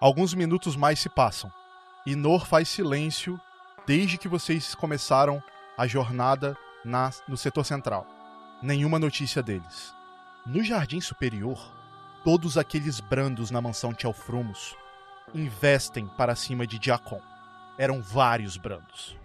Alguns 0.00 0.32
minutos 0.34 0.76
mais 0.76 1.00
se 1.00 1.08
passam. 1.08 1.52
Inor 2.06 2.46
faz 2.46 2.68
silêncio 2.68 3.40
desde 3.86 4.16
que 4.16 4.28
vocês 4.28 4.74
começaram 4.74 5.42
a 5.76 5.86
jornada 5.86 6.56
na, 6.84 7.10
no 7.26 7.36
setor 7.36 7.64
central. 7.64 8.06
Nenhuma 8.62 8.98
notícia 8.98 9.42
deles. 9.42 9.92
No 10.46 10.62
jardim 10.62 11.00
superior, 11.00 11.58
todos 12.24 12.56
aqueles 12.56 13.00
brandos 13.00 13.50
na 13.50 13.60
mansão 13.60 13.92
Tchelfrumos 13.92 14.76
investem 15.34 16.06
para 16.16 16.36
cima 16.36 16.66
de 16.66 16.78
Diacon. 16.78 17.20
Eram 17.76 18.00
vários 18.00 18.56
brandos. 18.56 19.16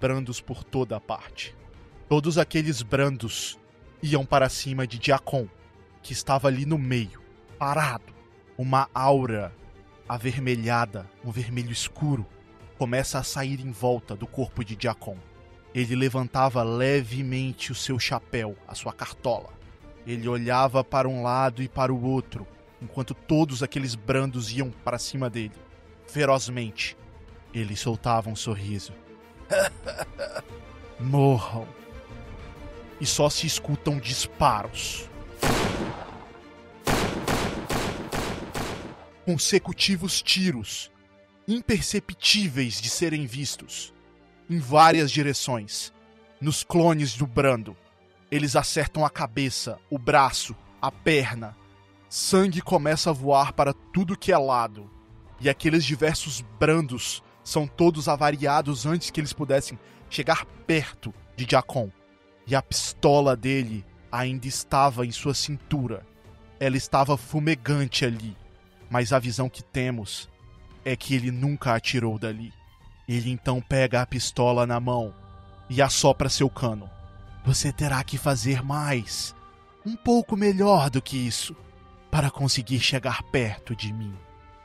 Brandos 0.00 0.40
por 0.40 0.64
toda 0.64 0.96
a 0.96 1.00
parte. 1.00 1.54
Todos 2.08 2.38
aqueles 2.38 2.82
brandos 2.82 3.58
iam 4.02 4.24
para 4.24 4.48
cima 4.48 4.86
de 4.86 4.98
Diacon, 4.98 5.48
que 6.06 6.12
estava 6.12 6.46
ali 6.46 6.64
no 6.64 6.78
meio, 6.78 7.20
parado. 7.58 8.14
Uma 8.56 8.88
aura 8.94 9.52
avermelhada, 10.08 11.10
um 11.24 11.32
vermelho 11.32 11.72
escuro, 11.72 12.24
começa 12.78 13.18
a 13.18 13.24
sair 13.24 13.60
em 13.60 13.72
volta 13.72 14.14
do 14.14 14.24
corpo 14.24 14.64
de 14.64 14.76
Diacon. 14.76 15.18
Ele 15.74 15.96
levantava 15.96 16.62
levemente 16.62 17.72
o 17.72 17.74
seu 17.74 17.98
chapéu, 17.98 18.56
a 18.68 18.74
sua 18.76 18.92
cartola. 18.92 19.48
Ele 20.06 20.28
olhava 20.28 20.84
para 20.84 21.08
um 21.08 21.24
lado 21.24 21.60
e 21.60 21.68
para 21.68 21.92
o 21.92 22.00
outro, 22.04 22.46
enquanto 22.80 23.12
todos 23.12 23.60
aqueles 23.60 23.96
brandos 23.96 24.52
iam 24.52 24.70
para 24.70 25.00
cima 25.00 25.28
dele, 25.28 25.56
ferozmente. 26.06 26.96
Ele 27.52 27.74
soltava 27.74 28.30
um 28.30 28.36
sorriso. 28.36 28.92
Morram. 31.00 31.66
E 33.00 33.04
só 33.04 33.28
se 33.28 33.44
escutam 33.44 33.98
disparos. 33.98 35.10
Consecutivos 39.26 40.22
tiros, 40.22 40.88
imperceptíveis 41.48 42.80
de 42.80 42.88
serem 42.88 43.26
vistos, 43.26 43.92
em 44.48 44.60
várias 44.60 45.10
direções, 45.10 45.92
nos 46.40 46.62
clones 46.62 47.16
do 47.16 47.26
Brando. 47.26 47.76
Eles 48.30 48.54
acertam 48.54 49.04
a 49.04 49.10
cabeça, 49.10 49.80
o 49.90 49.98
braço, 49.98 50.54
a 50.80 50.92
perna. 50.92 51.56
Sangue 52.08 52.60
começa 52.60 53.10
a 53.10 53.12
voar 53.12 53.52
para 53.52 53.72
tudo 53.92 54.16
que 54.16 54.30
é 54.30 54.38
lado. 54.38 54.88
E 55.40 55.48
aqueles 55.48 55.84
diversos 55.84 56.40
brandos 56.56 57.20
são 57.42 57.66
todos 57.66 58.06
avariados 58.06 58.86
antes 58.86 59.10
que 59.10 59.18
eles 59.18 59.32
pudessem 59.32 59.76
chegar 60.08 60.46
perto 60.68 61.12
de 61.34 61.44
Jacon. 61.50 61.90
E 62.46 62.54
a 62.54 62.62
pistola 62.62 63.34
dele 63.34 63.84
ainda 64.12 64.46
estava 64.46 65.04
em 65.04 65.10
sua 65.10 65.34
cintura. 65.34 66.06
Ela 66.60 66.76
estava 66.76 67.16
fumegante 67.16 68.04
ali. 68.04 68.36
Mas 68.90 69.12
a 69.12 69.18
visão 69.18 69.48
que 69.48 69.62
temos 69.62 70.28
é 70.84 70.94
que 70.94 71.14
ele 71.14 71.30
nunca 71.30 71.74
atirou 71.74 72.18
dali. 72.18 72.52
Ele 73.08 73.30
então 73.30 73.60
pega 73.60 74.02
a 74.02 74.06
pistola 74.06 74.66
na 74.66 74.80
mão 74.80 75.14
e 75.68 75.82
assopra 75.82 76.28
seu 76.28 76.48
cano. 76.48 76.88
Você 77.44 77.72
terá 77.72 78.02
que 78.02 78.18
fazer 78.18 78.62
mais, 78.62 79.34
um 79.84 79.96
pouco 79.96 80.36
melhor 80.36 80.90
do 80.90 81.00
que 81.00 81.16
isso, 81.16 81.54
para 82.10 82.30
conseguir 82.30 82.80
chegar 82.80 83.22
perto 83.24 83.74
de 83.74 83.92
mim. 83.92 84.14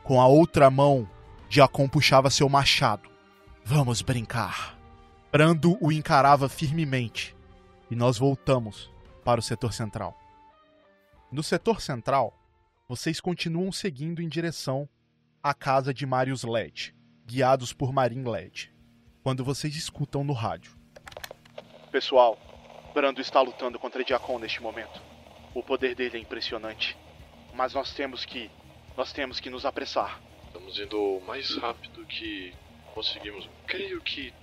Com 0.04 0.20
a 0.20 0.28
outra 0.28 0.70
mão, 0.72 1.08
Jacon 1.50 1.88
puxava 1.88 2.30
seu 2.30 2.50
machado. 2.50 3.10
Vamos 3.64 4.02
brincar. 4.02 4.78
Brando 5.32 5.78
o 5.80 5.92
encarava 5.92 6.50
firmemente 6.50 7.36
e 7.90 7.96
nós 7.96 8.18
voltamos 8.18 8.90
para 9.24 9.40
o 9.40 9.44
setor 9.44 9.74
central. 9.74 10.18
No 11.32 11.44
setor 11.44 11.82
central, 11.82 12.34
vocês 12.92 13.22
continuam 13.22 13.72
seguindo 13.72 14.22
em 14.22 14.28
direção 14.28 14.86
à 15.42 15.54
casa 15.54 15.94
de 15.94 16.06
Marius 16.06 16.44
Led, 16.44 16.94
guiados 17.26 17.72
por 17.72 17.94
Marin 17.94 18.30
Led, 18.30 18.70
quando 19.24 19.46
vocês 19.46 19.78
escutam 19.78 20.26
no 20.26 20.34
rádio. 20.34 20.78
Pessoal, 21.90 22.38
Brando 22.94 23.22
está 23.22 23.40
lutando 23.40 23.80
contra 23.80 24.04
Diacon 24.04 24.40
neste 24.40 24.62
momento. 24.62 25.02
O 25.56 25.64
poder 25.64 25.96
dele 25.96 26.18
é 26.18 26.20
impressionante. 26.20 26.98
Mas 27.54 27.74
nós 27.74 27.94
temos 27.94 28.26
que. 28.26 28.52
Nós 28.98 29.14
temos 29.14 29.40
que 29.40 29.50
nos 29.50 29.66
apressar. 29.66 30.22
Estamos 30.48 30.78
indo 30.78 31.02
o 31.02 31.22
mais 31.26 31.56
rápido 31.56 32.06
que 32.06 32.54
conseguimos. 32.94 33.50
Creio 33.68 34.02
que 34.02 34.34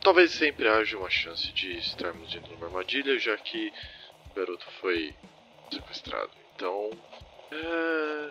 talvez 0.00 0.32
sempre 0.32 0.66
haja 0.66 0.98
uma 0.98 1.08
chance 1.08 1.52
de 1.52 1.78
estarmos 1.78 2.34
indo 2.34 2.50
numa 2.50 2.66
armadilha, 2.66 3.16
já 3.20 3.36
que 3.36 3.72
o 4.28 4.34
garoto 4.34 4.66
foi 4.80 5.14
sequestrado. 5.70 6.32
Então, 6.56 6.90
é... 7.52 8.30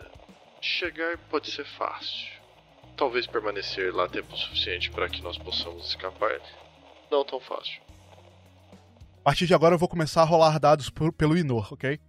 chegar 0.61 1.17
pode 1.29 1.51
ser 1.51 1.65
fácil. 1.65 2.27
Talvez 2.97 3.25
permanecer 3.25 3.93
lá 3.93 4.07
tempo 4.07 4.35
suficiente 4.35 4.91
para 4.91 5.09
que 5.09 5.21
nós 5.21 5.37
possamos 5.37 5.87
escapar. 5.87 6.39
Não 7.09 7.23
tão 7.23 7.39
fácil. 7.39 7.81
A 9.21 9.23
partir 9.23 9.45
de 9.45 9.53
agora 9.53 9.75
eu 9.75 9.79
vou 9.79 9.87
começar 9.87 10.21
a 10.21 10.25
rolar 10.25 10.59
dados 10.59 10.89
por, 10.89 11.13
pelo 11.13 11.37
Inor, 11.37 11.73
ok? 11.73 11.99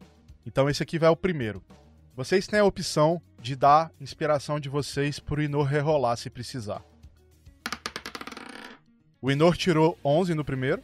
Então 0.47 0.69
esse 0.69 0.83
aqui 0.83 0.99
vai 0.99 1.11
o 1.11 1.17
primeiro. 1.17 1.63
Vocês 2.15 2.47
têm 2.47 2.61
a 2.61 2.65
opção 2.65 3.21
de 3.41 3.57
dar 3.57 3.91
inspiração 4.01 4.59
de 4.59 4.69
vocês 4.69 5.19
pro 5.19 5.43
Inor 5.43 5.67
rerolar 5.67 6.17
se 6.17 6.31
precisar. 6.31 6.83
O 9.21 9.31
Inor 9.31 9.57
tirou 9.57 9.99
11 10.05 10.35
no 10.35 10.45
primeiro. 10.45 10.83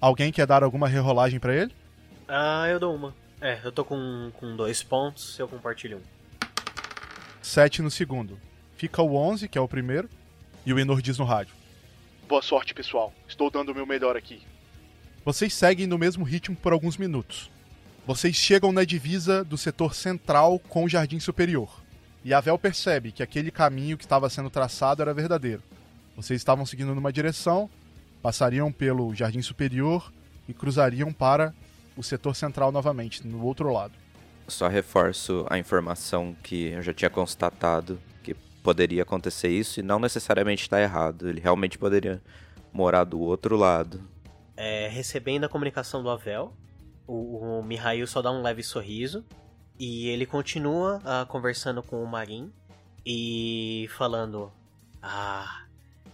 Alguém 0.00 0.32
quer 0.32 0.46
dar 0.46 0.62
alguma 0.62 0.88
rerolagem 0.88 1.38
para 1.38 1.54
ele? 1.54 1.74
Ah, 2.28 2.66
eu 2.68 2.80
dou 2.80 2.94
uma. 2.94 3.14
É, 3.40 3.60
eu 3.64 3.72
tô 3.72 3.84
com, 3.84 4.30
com 4.34 4.56
dois 4.56 4.82
pontos, 4.82 5.38
eu 5.38 5.48
compartilho 5.48 5.98
um. 5.98 6.02
7 7.42 7.82
no 7.82 7.90
segundo. 7.90 8.38
Fica 8.76 9.02
o 9.02 9.16
11, 9.16 9.48
que 9.48 9.58
é 9.58 9.60
o 9.60 9.68
primeiro, 9.68 10.08
e 10.64 10.72
o 10.72 10.78
Inor 10.78 11.02
diz 11.02 11.18
no 11.18 11.24
rádio. 11.24 11.54
Boa 12.28 12.42
sorte, 12.42 12.72
pessoal. 12.72 13.12
Estou 13.28 13.50
dando 13.50 13.70
o 13.70 13.74
meu 13.74 13.86
melhor 13.86 14.16
aqui. 14.16 14.42
Vocês 15.24 15.54
seguem 15.54 15.86
no 15.86 15.98
mesmo 15.98 16.24
ritmo 16.24 16.56
por 16.56 16.72
alguns 16.72 16.96
minutos. 16.96 17.50
Vocês 18.06 18.36
chegam 18.36 18.72
na 18.72 18.84
divisa 18.84 19.44
do 19.44 19.56
setor 19.56 19.94
central 19.94 20.58
com 20.58 20.84
o 20.84 20.88
jardim 20.88 21.20
superior. 21.20 21.82
E 22.24 22.32
a 22.32 22.40
Vel 22.40 22.58
percebe 22.58 23.12
que 23.12 23.22
aquele 23.22 23.50
caminho 23.50 23.96
que 23.98 24.04
estava 24.04 24.28
sendo 24.30 24.50
traçado 24.50 25.02
era 25.02 25.14
verdadeiro. 25.14 25.62
Vocês 26.16 26.40
estavam 26.40 26.64
seguindo 26.64 26.94
numa 26.94 27.12
direção, 27.12 27.68
passariam 28.22 28.72
pelo 28.72 29.14
jardim 29.14 29.42
superior 29.42 30.12
e 30.48 30.54
cruzariam 30.54 31.12
para 31.12 31.54
o 31.96 32.02
setor 32.02 32.34
central 32.34 32.72
novamente, 32.72 33.26
no 33.26 33.44
outro 33.44 33.72
lado. 33.72 33.94
Só 34.46 34.68
reforço 34.68 35.46
a 35.48 35.58
informação 35.58 36.36
que 36.42 36.68
eu 36.68 36.82
já 36.82 36.92
tinha 36.92 37.10
constatado 37.10 37.98
que 38.22 38.34
poderia 38.62 39.02
acontecer 39.02 39.48
isso 39.48 39.80
e 39.80 39.82
não 39.82 39.98
necessariamente 39.98 40.62
está 40.62 40.80
errado. 40.80 41.28
Ele 41.28 41.40
realmente 41.40 41.78
poderia 41.78 42.22
morar 42.72 43.04
do 43.04 43.20
outro 43.20 43.56
lado. 43.56 44.02
É, 44.56 44.88
recebendo 44.88 45.44
a 45.44 45.48
comunicação 45.48 46.02
do 46.02 46.10
Avel, 46.10 46.52
o, 47.06 47.58
o 47.58 47.62
Mihail 47.62 48.06
só 48.06 48.20
dá 48.20 48.30
um 48.30 48.42
leve 48.42 48.62
sorriso 48.62 49.24
e 49.78 50.08
ele 50.08 50.26
continua 50.26 51.00
ah, 51.04 51.26
conversando 51.28 51.82
com 51.82 52.02
o 52.02 52.06
Marin 52.06 52.52
e 53.04 53.88
falando: 53.96 54.52
Ah, 55.02 55.64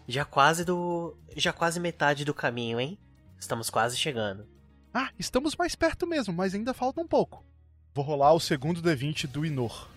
já 0.09 0.25
quase 0.25 0.65
do. 0.65 1.17
Já 1.37 1.53
quase 1.53 1.79
metade 1.79 2.25
do 2.25 2.35
caminho, 2.35 2.81
hein? 2.81 2.99
Estamos 3.39 3.71
quase 3.71 3.97
chegando. 3.97 4.47
Ah, 4.93 5.11
estamos 5.19 5.55
mais 5.57 5.75
perto 5.75 6.07
mesmo, 6.07 6.35
mas 6.35 6.55
ainda 6.55 6.75
falta 6.75 7.01
um 7.01 7.07
pouco. 7.07 7.45
Vou 7.95 8.05
rolar 8.05 8.33
o 8.33 8.41
segundo 8.41 8.83
D20 8.83 9.27
do 9.27 9.45
Inor. 9.47 9.89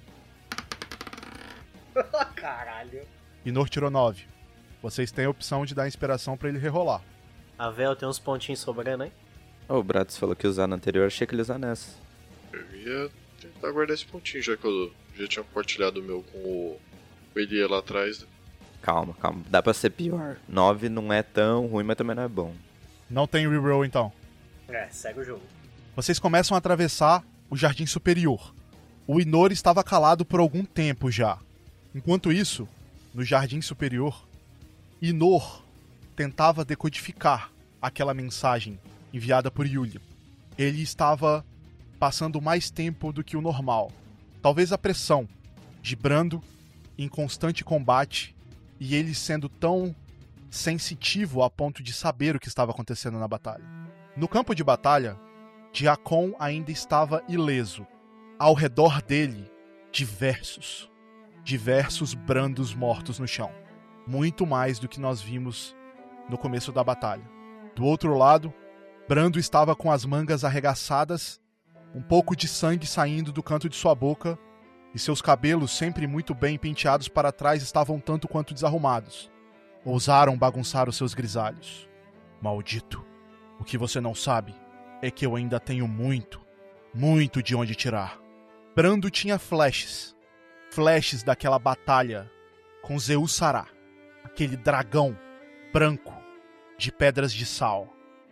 Caralho. 2.36 3.02
Inor 3.46 3.70
tirou 3.70 3.90
9. 3.90 4.26
Vocês 4.82 5.12
têm 5.12 5.26
a 5.26 5.30
opção 5.30 5.66
de 5.66 5.74
dar 5.74 5.88
inspiração 5.88 6.38
para 6.38 6.50
ele 6.50 6.60
rerolar. 6.60 7.02
A 7.58 7.70
Vel 7.70 7.96
tem 7.96 8.08
uns 8.08 8.20
pontinhos 8.20 8.60
sobrando, 8.60 9.04
hein? 9.06 9.12
Oh, 9.70 9.78
o 9.78 9.84
Bratis 9.84 10.18
falou 10.18 10.36
que 10.36 10.46
ia 10.46 10.50
usar 10.50 10.68
na 10.68 10.76
anterior, 10.76 11.08
achei 11.08 11.26
que 11.26 11.34
ele 11.34 11.40
ia 11.42 11.44
usar 11.44 11.58
nessa. 11.58 11.96
Eu 12.52 12.76
ia 12.76 13.10
tentar 13.40 13.72
guardar 13.72 13.94
esse 13.96 14.06
pontinho, 14.06 14.44
já 14.44 14.58
que 14.58 14.66
eu 14.66 14.92
já 15.16 15.28
tinha 15.28 15.44
compartilhado 15.44 16.02
o 16.02 16.04
meu 16.04 16.22
com 16.24 16.38
o, 16.38 16.80
o 17.34 17.40
Elia 17.40 17.68
lá 17.70 17.80
atrás. 17.80 18.22
né? 18.22 18.28
Calma, 18.82 19.14
calma. 19.14 19.42
Dá 19.50 19.64
pra 19.64 19.74
ser 19.74 19.92
pior. 19.92 20.38
9 20.50 20.90
não 20.90 21.14
é 21.14 21.24
tão 21.24 21.68
ruim, 21.68 21.84
mas 21.84 21.96
também 21.96 22.16
não 22.16 22.24
é 22.24 22.28
bom. 22.28 22.54
Não 23.10 23.26
tem 23.26 23.48
reroll 23.48 23.86
então. 23.86 24.12
É, 24.68 24.88
segue 24.90 25.20
o 25.20 25.24
jogo. 25.24 25.44
Vocês 25.96 26.20
começam 26.20 26.56
a 26.56 26.58
atravessar 26.58 27.24
o 27.50 27.56
jardim 27.56 27.86
superior. 27.86 28.54
O 29.06 29.20
Inor 29.20 29.52
estava 29.52 29.84
calado 29.84 30.26
por 30.26 30.40
algum 30.40 30.64
tempo 30.64 31.12
já. 31.12 31.38
Enquanto 31.94 32.32
isso, 32.32 32.68
no 33.14 33.24
jardim 33.24 33.62
superior, 33.62 34.28
Inor 35.02 35.64
tentava 36.16 36.66
decodificar 36.66 37.52
aquela 37.82 38.14
mensagem 38.14 38.80
enviada 39.14 39.52
por 39.52 39.68
Yulia. 39.68 40.02
Ele 40.58 40.82
estava 40.82 41.46
passando 42.00 42.42
mais 42.42 42.72
tempo 42.72 43.12
do 43.12 43.24
que 43.24 43.38
o 43.38 43.42
normal. 43.42 43.92
Talvez 44.42 44.72
a 44.72 44.78
pressão 44.78 45.28
de 45.82 45.96
Brando 45.96 46.42
em 46.98 47.08
constante 47.08 47.64
combate 47.64 48.36
e 48.80 48.96
ele 48.96 49.14
sendo 49.14 49.48
tão 49.50 49.96
sensitivo 50.50 51.44
a 51.44 51.50
ponto 51.50 51.84
de 51.84 51.94
saber 51.94 52.36
o 52.36 52.40
que 52.40 52.48
estava 52.48 52.72
acontecendo 52.72 53.20
na 53.20 53.28
batalha. 53.28 53.83
No 54.16 54.28
campo 54.28 54.54
de 54.54 54.64
batalha, 54.64 55.20
Diacon 55.72 56.36
ainda 56.38 56.72
estava 56.72 57.24
ileso. 57.28 57.88
Ao 58.38 58.54
redor 58.54 59.02
dele, 59.02 59.52
diversos, 59.92 60.92
diversos 61.44 62.14
brandos 62.14 62.76
mortos 62.76 63.18
no 63.18 63.28
chão. 63.28 63.52
Muito 64.06 64.46
mais 64.46 64.78
do 64.78 64.88
que 64.88 65.00
nós 65.00 65.20
vimos 65.20 65.76
no 66.30 66.38
começo 66.38 66.72
da 66.72 66.84
batalha. 66.84 67.28
Do 67.76 67.86
outro 67.86 68.16
lado, 68.16 68.54
Brando 69.08 69.40
estava 69.40 69.76
com 69.76 69.92
as 69.92 70.06
mangas 70.06 70.44
arregaçadas, 70.44 71.42
um 71.96 72.02
pouco 72.02 72.36
de 72.36 72.48
sangue 72.48 72.86
saindo 72.86 73.32
do 73.32 73.42
canto 73.42 73.68
de 73.68 73.76
sua 73.76 73.96
boca, 73.96 74.38
e 74.94 75.00
seus 75.00 75.24
cabelos, 75.24 75.76
sempre 75.76 76.06
muito 76.06 76.36
bem 76.36 76.56
penteados 76.56 77.08
para 77.08 77.32
trás, 77.32 77.64
estavam 77.64 78.00
tanto 78.00 78.28
quanto 78.28 78.54
desarrumados. 78.54 79.32
Ousaram 79.84 80.38
bagunçar 80.38 80.88
os 80.88 80.96
seus 80.96 81.16
grisalhos. 81.16 81.90
Maldito! 82.40 83.13
O 83.64 83.66
que 83.66 83.78
você 83.78 84.02
não 84.02 84.14
sabe 84.14 84.54
é 85.02 85.10
que 85.10 85.26
eu 85.26 85.38
ainda 85.38 85.58
tenho 85.58 85.88
muito, 85.88 86.46
muito 86.94 87.42
de 87.42 87.56
onde 87.56 87.74
tirar. 87.74 88.20
Brando 88.76 89.10
tinha 89.10 89.40
flashes. 89.40 90.14
Flashes 90.70 91.24
daquela 91.24 91.58
batalha 91.58 92.30
com 92.82 93.00
Zeus 93.00 93.34
Sará, 93.34 93.66
aquele 94.22 94.58
dragão 94.58 95.18
branco 95.72 96.14
de 96.78 96.92
pedras 96.92 97.32
de 97.32 97.46
sal. 97.46 97.88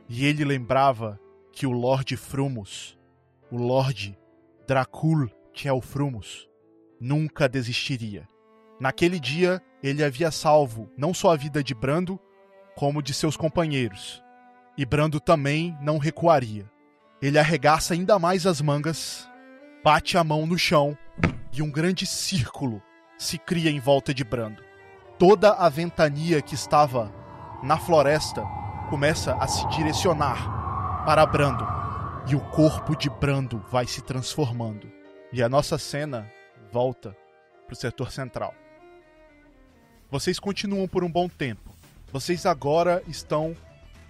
E 0.10 0.26
ele 0.26 0.44
lembrava 0.44 1.18
que 1.54 1.66
o 1.66 1.72
Lorde 1.72 2.18
Frumos, 2.18 3.00
o 3.50 3.56
Lorde 3.56 4.20
Dracul 4.68 5.32
Frumos, 5.82 6.50
nunca 7.00 7.48
desistiria. 7.48 8.28
Naquele 8.82 9.18
dia, 9.18 9.62
ele 9.82 10.04
havia 10.04 10.30
salvo 10.30 10.92
não 10.98 11.14
só 11.14 11.32
a 11.32 11.38
vida 11.38 11.64
de 11.64 11.74
Brando, 11.74 12.20
como 12.76 13.02
de 13.02 13.14
seus 13.14 13.38
companheiros. 13.38 14.22
E 14.82 14.86
Brando 14.86 15.20
também 15.20 15.78
não 15.80 16.00
recuaria. 16.00 16.66
Ele 17.22 17.38
arregaça 17.38 17.94
ainda 17.94 18.18
mais 18.18 18.48
as 18.48 18.62
mangas, 18.62 19.30
bate 19.84 20.18
a 20.18 20.24
mão 20.24 20.48
no 20.48 20.58
chão 20.58 20.98
e 21.54 21.62
um 21.62 21.70
grande 21.70 22.08
círculo 22.08 22.82
se 23.16 23.38
cria 23.38 23.70
em 23.70 23.80
volta 23.80 24.12
de 24.12 24.24
Brando. 24.24 24.64
Toda 25.20 25.52
a 25.52 25.70
ventania 25.70 26.42
que 26.42 26.56
estava 26.56 27.14
na 27.62 27.78
floresta 27.78 28.44
começa 28.90 29.36
a 29.36 29.48
se 29.48 29.68
direcionar 29.68 31.06
para 31.06 31.28
Brando 31.28 31.64
e 32.28 32.36
o 32.36 32.40
corpo 32.40 32.96
de 32.96 33.08
Brando 33.08 33.64
vai 33.70 33.86
se 33.86 34.02
transformando. 34.02 34.92
E 35.32 35.44
a 35.44 35.48
nossa 35.48 35.78
cena 35.78 36.28
volta 36.72 37.16
para 37.68 37.74
o 37.74 37.78
setor 37.78 38.12
central. 38.12 38.56
Vocês 40.10 40.40
continuam 40.40 40.88
por 40.88 41.04
um 41.04 41.12
bom 41.12 41.30
tempo. 41.30 41.70
Vocês 42.12 42.48
agora 42.48 43.04
estão 43.08 43.56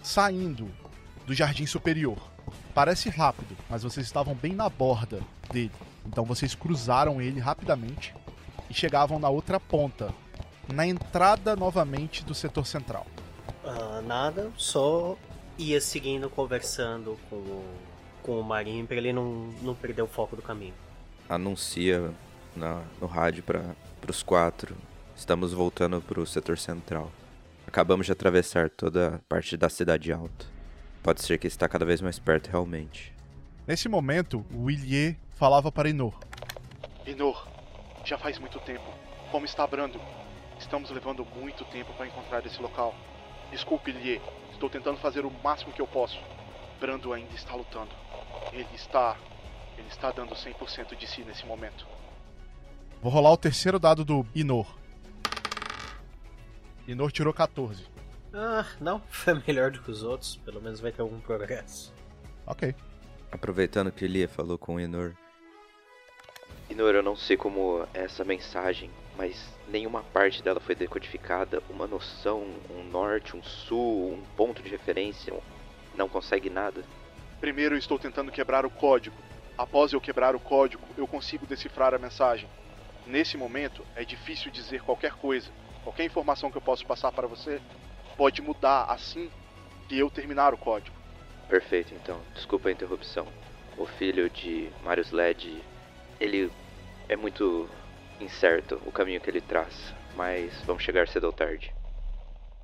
saindo 0.01 0.69
do 1.25 1.33
jardim 1.33 1.65
superior. 1.65 2.17
Parece 2.73 3.09
rápido, 3.09 3.55
mas 3.69 3.83
vocês 3.83 4.05
estavam 4.05 4.33
bem 4.33 4.53
na 4.53 4.69
borda 4.69 5.21
dele. 5.51 5.71
Então 6.05 6.25
vocês 6.25 6.55
cruzaram 6.55 7.21
ele 7.21 7.39
rapidamente 7.39 8.13
e 8.69 8.73
chegavam 8.73 9.19
na 9.19 9.29
outra 9.29 9.59
ponta, 9.59 10.13
na 10.67 10.87
entrada 10.87 11.55
novamente 11.55 12.23
do 12.23 12.33
setor 12.33 12.65
central. 12.65 13.05
Uh, 13.63 14.01
nada, 14.01 14.49
só 14.57 15.17
ia 15.57 15.79
seguindo 15.79 16.29
conversando 16.29 17.19
com, 17.29 17.35
o, 17.35 17.65
com 18.23 18.39
o 18.39 18.43
Marinho 18.43 18.87
para 18.87 18.97
ele 18.97 19.13
não, 19.13 19.53
não 19.61 19.75
perder 19.75 20.01
o 20.01 20.07
foco 20.07 20.35
do 20.35 20.41
caminho. 20.41 20.73
Anuncia 21.29 22.11
na, 22.55 22.81
no 22.99 23.07
rádio 23.07 23.43
para 23.43 23.75
os 24.07 24.23
quatro. 24.23 24.75
Estamos 25.15 25.53
voltando 25.53 26.01
para 26.01 26.19
o 26.19 26.25
setor 26.25 26.57
central. 26.57 27.11
Acabamos 27.71 28.05
de 28.05 28.11
atravessar 28.11 28.69
toda 28.69 29.15
a 29.15 29.19
parte 29.29 29.55
da 29.55 29.69
cidade 29.69 30.11
alta. 30.11 30.45
Pode 31.01 31.21
ser 31.21 31.37
que 31.37 31.47
está 31.47 31.69
cada 31.69 31.85
vez 31.85 32.01
mais 32.01 32.19
perto 32.19 32.49
realmente. 32.49 33.13
Nesse 33.65 33.87
momento, 33.87 34.45
o 34.53 34.63
Willier 34.63 35.15
falava 35.35 35.71
para 35.71 35.87
Inor. 35.87 36.13
Inor, 37.05 37.47
já 38.03 38.17
faz 38.17 38.37
muito 38.39 38.59
tempo. 38.59 38.83
Como 39.31 39.45
está 39.45 39.65
Brando? 39.65 40.01
Estamos 40.59 40.91
levando 40.91 41.23
muito 41.23 41.63
tempo 41.63 41.93
para 41.93 42.07
encontrar 42.07 42.45
esse 42.45 42.61
local. 42.61 42.93
Desculpe, 43.51 43.91
Illier. 43.91 44.21
Estou 44.51 44.69
tentando 44.69 44.97
fazer 44.97 45.25
o 45.25 45.31
máximo 45.41 45.71
que 45.71 45.81
eu 45.81 45.87
posso. 45.87 46.19
Brando 46.77 47.13
ainda 47.13 47.33
está 47.33 47.55
lutando. 47.55 47.91
Ele 48.51 48.67
está. 48.75 49.15
Ele 49.77 49.87
está 49.87 50.11
dando 50.11 50.35
100% 50.35 50.93
de 50.97 51.07
si 51.07 51.23
nesse 51.23 51.45
momento. 51.45 51.87
Vou 53.01 53.13
rolar 53.13 53.31
o 53.31 53.37
terceiro 53.37 53.79
dado 53.79 54.03
do 54.03 54.27
Inor. 54.35 54.80
Inor 56.87 57.11
tirou 57.11 57.33
14. 57.33 57.85
Ah, 58.33 58.65
não. 58.79 59.01
Foi 59.09 59.33
melhor 59.45 59.71
do 59.71 59.81
que 59.81 59.91
os 59.91 60.03
outros. 60.03 60.37
Pelo 60.37 60.61
menos 60.61 60.79
vai 60.79 60.91
ter 60.91 61.01
algum 61.01 61.19
progresso. 61.19 61.93
Ok. 62.45 62.75
Aproveitando 63.31 63.91
que 63.91 64.05
Elia 64.05 64.27
falou 64.27 64.57
com 64.57 64.75
o 64.75 64.79
Inor. 64.79 65.13
Inor, 66.69 66.95
eu 66.95 67.03
não 67.03 67.15
sei 67.15 67.35
como 67.37 67.85
é 67.93 68.03
essa 68.03 68.23
mensagem, 68.23 68.89
mas 69.17 69.53
nenhuma 69.67 70.03
parte 70.03 70.41
dela 70.41 70.59
foi 70.59 70.75
decodificada. 70.75 71.61
Uma 71.69 71.87
noção, 71.87 72.45
um 72.69 72.83
norte, 72.89 73.35
um 73.35 73.43
sul, 73.43 74.13
um 74.13 74.23
ponto 74.35 74.61
de 74.61 74.69
referência. 74.69 75.33
Não 75.95 76.09
consegue 76.09 76.49
nada. 76.49 76.83
Primeiro 77.39 77.75
eu 77.75 77.79
estou 77.79 77.99
tentando 77.99 78.31
quebrar 78.31 78.65
o 78.65 78.69
código. 78.69 79.15
Após 79.57 79.93
eu 79.93 80.01
quebrar 80.01 80.35
o 80.35 80.39
código, 80.39 80.83
eu 80.97 81.07
consigo 81.07 81.45
decifrar 81.45 81.93
a 81.93 81.99
mensagem. 81.99 82.49
Nesse 83.05 83.35
momento, 83.35 83.83
é 83.95 84.05
difícil 84.05 84.51
dizer 84.51 84.81
qualquer 84.81 85.13
coisa. 85.13 85.49
Qualquer 85.83 86.05
informação 86.05 86.51
que 86.51 86.57
eu 86.57 86.61
posso 86.61 86.85
passar 86.85 87.11
para 87.11 87.27
você 87.27 87.61
pode 88.17 88.41
mudar 88.41 88.85
assim 88.85 89.29
que 89.87 89.97
eu 89.97 90.09
terminar 90.09 90.53
o 90.53 90.57
código. 90.57 90.95
Perfeito, 91.49 91.93
então. 91.93 92.19
Desculpa 92.33 92.69
a 92.69 92.71
interrupção. 92.71 93.27
O 93.77 93.85
filho 93.85 94.29
de 94.29 94.69
Marius 94.83 95.11
Led, 95.11 95.61
ele 96.19 96.51
é 97.09 97.15
muito 97.15 97.69
incerto 98.19 98.81
o 98.85 98.91
caminho 98.91 99.19
que 99.19 99.29
ele 99.29 99.41
traz, 99.41 99.93
mas 100.15 100.53
vamos 100.65 100.83
chegar 100.83 101.07
cedo 101.07 101.25
ou 101.25 101.33
tarde. 101.33 101.73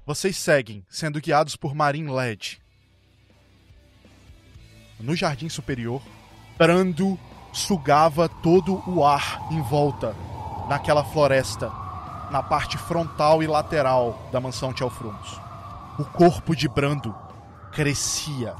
Vocês 0.06 0.38
seguem, 0.38 0.86
sendo 0.90 1.20
guiados 1.20 1.56
por 1.56 1.76
Marin 1.76 2.10
Led. 2.10 2.62
No 5.00 5.16
jardim 5.16 5.50
superior, 5.50 6.02
Brando 6.58 7.20
sugava 7.52 8.30
todo 8.30 8.82
o 8.90 9.06
ar 9.06 9.48
em 9.52 9.62
volta 9.62 10.16
naquela 10.70 11.04
floresta, 11.04 11.72
na 12.32 12.44
parte 12.44 12.78
frontal 12.78 13.42
e 13.42 13.48
lateral 13.48 14.28
da 14.32 14.40
mansão 14.40 14.74
Tchelfrumos. 14.74 15.40
O 15.98 16.06
corpo 16.06 16.56
de 16.56 16.68
Brando 16.68 17.16
crescia, 17.72 18.56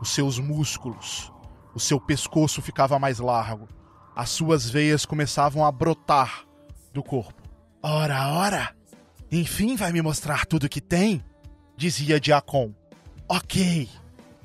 os 0.00 0.10
seus 0.10 0.38
músculos, 0.38 1.32
o 1.74 1.80
seu 1.80 2.00
pescoço 2.00 2.60
ficava 2.62 2.98
mais 2.98 3.18
largo, 3.18 3.68
as 4.14 4.30
suas 4.30 4.68
veias 4.68 5.04
começavam 5.04 5.64
a 5.64 5.72
brotar 5.72 6.44
do 6.92 7.02
corpo. 7.02 7.42
Ora, 7.82 8.28
ora! 8.28 8.74
Enfim 9.30 9.76
vai 9.76 9.92
me 9.92 10.00
mostrar 10.00 10.46
tudo 10.46 10.68
que 10.68 10.80
tem? 10.80 11.24
Dizia 11.76 12.20
Diacon. 12.20 12.72
Ok, 13.28 13.88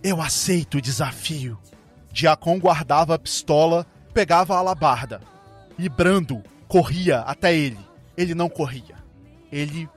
eu 0.03 0.22
aceito 0.22 0.78
o 0.78 0.82
desafio. 0.82 1.59
Diacon 2.11 2.57
guardava 2.59 3.15
a 3.15 3.20
pistola, 3.20 3.86
pegava 4.13 4.55
a 4.55 4.57
alabarda. 4.57 5.22
E 5.78 5.88
Brando 5.88 6.41
corria 6.67 7.20
até 7.20 7.55
ele. 7.55 7.88
Ele 8.20 8.36
não 8.36 8.49
corria. 8.49 8.97
Ele 9.49 9.88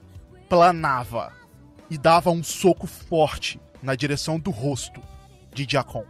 planava 0.47 1.33
e 1.89 1.97
dava 1.97 2.31
um 2.31 2.41
soco 2.41 2.87
forte 2.87 3.59
na 3.81 3.95
direção 3.95 4.39
do 4.39 4.49
rosto 4.49 5.01
de 5.53 5.65
Diacon. 5.65 6.05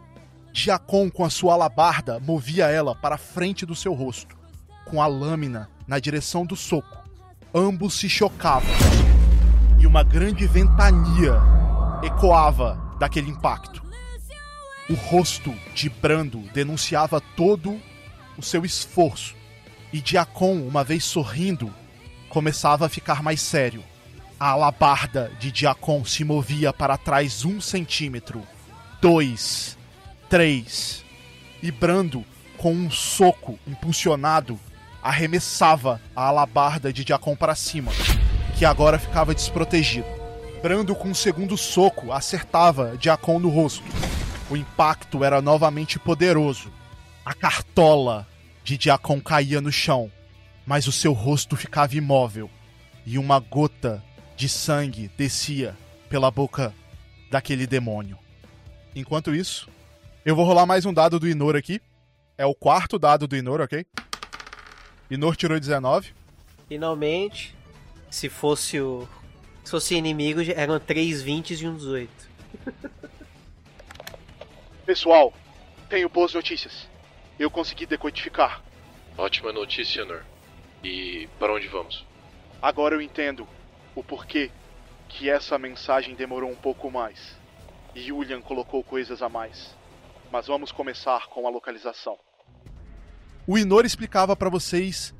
Diacon, 0.51 1.09
com 1.09 1.25
a 1.25 1.29
sua 1.31 1.55
alabarda, 1.55 2.19
movia 2.19 2.67
ela 2.67 2.93
para 2.93 3.15
a 3.15 3.17
frente 3.17 3.65
do 3.65 3.73
seu 3.73 3.95
rosto, 3.95 4.37
com 4.85 5.01
a 5.01 5.07
lâmina 5.07 5.67
na 5.87 5.97
direção 5.97 6.45
do 6.45 6.55
soco. 6.55 7.03
Ambos 7.51 7.95
se 7.95 8.07
chocavam 8.07 8.69
e 9.79 9.87
uma 9.87 10.03
grande 10.03 10.45
ventania 10.45 11.41
ecoava 12.03 12.95
daquele 12.99 13.31
impacto. 13.31 13.81
O 14.87 14.93
rosto 14.93 15.51
de 15.73 15.89
Brando 15.89 16.41
denunciava 16.53 17.19
todo 17.19 17.81
o 18.37 18.43
seu 18.43 18.63
esforço, 18.63 19.35
e 19.91 19.99
Diacon, 19.99 20.61
uma 20.61 20.83
vez 20.83 21.03
sorrindo, 21.03 21.73
começava 22.33 22.87
a 22.87 22.89
ficar 22.89 23.21
mais 23.21 23.39
sério. 23.39 23.83
A 24.39 24.49
alabarda 24.49 25.31
de 25.39 25.51
Diacon 25.51 26.03
se 26.03 26.23
movia 26.23 26.73
para 26.73 26.97
trás 26.97 27.45
um 27.45 27.61
centímetro, 27.61 28.41
dois, 28.99 29.77
três. 30.27 31.05
E 31.61 31.69
Brando, 31.69 32.25
com 32.57 32.73
um 32.73 32.89
soco 32.89 33.59
impulsionado, 33.67 34.59
arremessava 35.03 36.01
a 36.15 36.23
alabarda 36.23 36.91
de 36.91 37.05
Diacon 37.05 37.35
para 37.35 37.53
cima, 37.53 37.91
que 38.57 38.65
agora 38.65 38.97
ficava 38.97 39.35
desprotegido. 39.35 40.07
Brando, 40.59 40.95
com 40.95 41.09
um 41.09 41.13
segundo 41.13 41.55
soco, 41.55 42.11
acertava 42.11 42.97
Diacon 42.97 43.37
no 43.37 43.49
rosto. 43.49 43.85
O 44.49 44.57
impacto 44.57 45.23
era 45.23 45.39
novamente 45.39 45.99
poderoso. 45.99 46.73
A 47.23 47.35
cartola 47.35 48.27
de 48.63 48.75
Diacon 48.75 49.21
caía 49.21 49.61
no 49.61 49.71
chão, 49.71 50.11
mas 50.65 50.87
o 50.87 50.91
seu 50.91 51.13
rosto 51.13 51.55
ficava 51.55 51.95
imóvel 51.95 52.49
e 53.05 53.17
uma 53.17 53.39
gota 53.39 54.03
de 54.35 54.47
sangue 54.47 55.09
descia 55.17 55.75
pela 56.09 56.31
boca 56.31 56.73
daquele 57.29 57.67
demônio. 57.67 58.17
Enquanto 58.95 59.33
isso, 59.33 59.69
eu 60.25 60.35
vou 60.35 60.45
rolar 60.45 60.65
mais 60.65 60.85
um 60.85 60.93
dado 60.93 61.19
do 61.19 61.27
Inor 61.27 61.55
aqui. 61.55 61.81
É 62.37 62.45
o 62.45 62.55
quarto 62.55 62.97
dado 62.97 63.27
do 63.27 63.35
Inor, 63.35 63.61
ok? 63.61 63.85
Inor 65.09 65.35
tirou 65.35 65.59
19. 65.59 66.13
Finalmente, 66.67 67.55
se 68.09 68.29
fosse 68.29 68.79
o. 68.79 69.07
Se 69.63 69.71
fosse 69.71 69.95
inimigo, 69.95 70.41
eram 70.55 70.79
3 70.79 71.21
20 71.21 71.51
e 71.51 71.67
um 71.67 71.75
18. 71.75 72.11
Pessoal, 74.85 75.33
tenho 75.89 76.09
boas 76.09 76.33
notícias. 76.33 76.87
Eu 77.39 77.49
consegui 77.49 77.85
decodificar. 77.85 78.61
Ótima 79.17 79.51
notícia, 79.51 80.03
Nor. 80.05 80.23
E 80.83 81.29
para 81.39 81.53
onde 81.53 81.67
vamos? 81.67 82.05
Agora 82.61 82.95
eu 82.95 83.01
entendo 83.01 83.47
o 83.95 84.03
porquê 84.03 84.51
que 85.07 85.29
essa 85.29 85.57
mensagem 85.57 86.15
demorou 86.15 86.49
um 86.49 86.55
pouco 86.55 86.91
mais. 86.91 87.35
E 87.95 88.01
Julian 88.01 88.41
colocou 88.41 88.83
coisas 88.83 89.21
a 89.21 89.29
mais. 89.29 89.75
Mas 90.31 90.47
vamos 90.47 90.71
começar 90.71 91.27
com 91.27 91.47
a 91.47 91.49
localização. 91.49 92.17
O 93.45 93.57
Inor 93.57 93.85
explicava 93.85 94.35
para 94.35 94.49
vocês, 94.49 95.13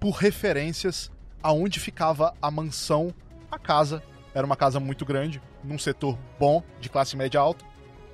por 0.00 0.12
referências, 0.12 1.10
aonde 1.42 1.78
ficava 1.78 2.34
a 2.40 2.50
mansão, 2.50 3.12
a 3.50 3.58
casa. 3.58 4.02
Era 4.34 4.46
uma 4.46 4.56
casa 4.56 4.80
muito 4.80 5.04
grande, 5.04 5.40
num 5.62 5.78
setor 5.78 6.18
bom, 6.38 6.62
de 6.80 6.88
classe 6.88 7.16
média 7.16 7.38
alta. 7.38 7.64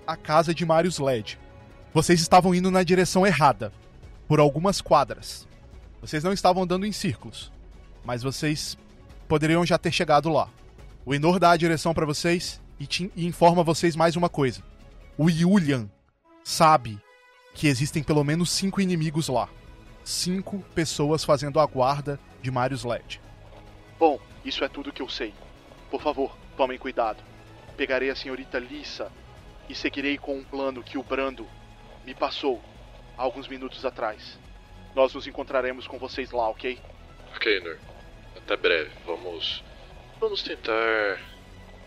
A 0.07 0.17
casa 0.17 0.53
de 0.53 0.67
Marius 0.67 0.99
Led. 0.99 1.39
Vocês 1.95 2.21
estavam 2.21 2.55
indo 2.55 2.71
na 2.71 2.83
direção 2.83 3.27
errada, 3.27 3.73
por 4.27 4.41
algumas 4.41 4.81
quadras. 4.81 5.49
Vocês 6.01 6.25
não 6.25 6.33
estavam 6.33 6.63
andando 6.63 6.87
em 6.87 6.93
círculos, 6.93 7.53
mas 8.05 8.23
vocês 8.23 8.77
poderiam 9.29 9.67
já 9.67 9.77
ter 9.77 9.93
chegado 9.93 10.31
lá. 10.31 10.49
O 11.05 11.15
Inor 11.15 11.39
dá 11.39 11.51
a 11.51 11.57
direção 11.57 11.93
para 11.93 12.07
vocês 12.07 12.61
e, 12.79 12.87
te, 12.87 13.13
e 13.15 13.27
informa 13.27 13.63
vocês 13.63 13.95
mais 13.95 14.17
uma 14.17 14.29
coisa. 14.29 14.63
O 15.19 15.29
Yulian 15.29 15.91
sabe 16.43 16.99
que 17.55 17.67
existem 17.67 18.03
pelo 18.03 18.25
menos 18.25 18.51
cinco 18.51 18.81
inimigos 18.81 19.29
lá. 19.29 19.49
Cinco 20.03 20.65
pessoas 20.75 21.23
fazendo 21.23 21.61
a 21.61 21.67
guarda 21.67 22.19
de 22.41 22.51
Marius 22.51 22.85
Led. 22.85 23.21
Bom, 23.99 24.19
isso 24.43 24.65
é 24.65 24.69
tudo 24.69 24.93
que 24.93 25.03
eu 25.03 25.09
sei. 25.09 25.35
Por 25.91 26.01
favor, 26.01 26.35
tomem 26.57 26.79
cuidado. 26.79 27.23
Pegarei 27.77 28.09
a 28.09 28.17
senhorita 28.17 28.59
Lissa 28.59 29.13
e 29.69 29.75
seguirei 29.75 30.17
com 30.17 30.39
um 30.39 30.45
plano 30.45 30.83
que 30.83 30.97
o 30.97 31.03
Brando 31.03 31.47
me 32.07 32.15
passou 32.15 32.63
alguns 33.17 33.47
minutos 33.47 33.85
atrás. 33.85 34.39
Nós 34.95 35.15
nos 35.15 35.27
encontraremos 35.27 35.87
com 35.87 35.99
vocês 35.99 36.31
lá, 36.31 36.49
ok? 36.49 36.79
Ok, 37.37 37.61
Nur. 37.61 37.79
Até 38.37 38.57
breve. 38.57 38.91
Vamos. 39.07 39.63
Vamos 40.19 40.43
tentar 40.43 41.21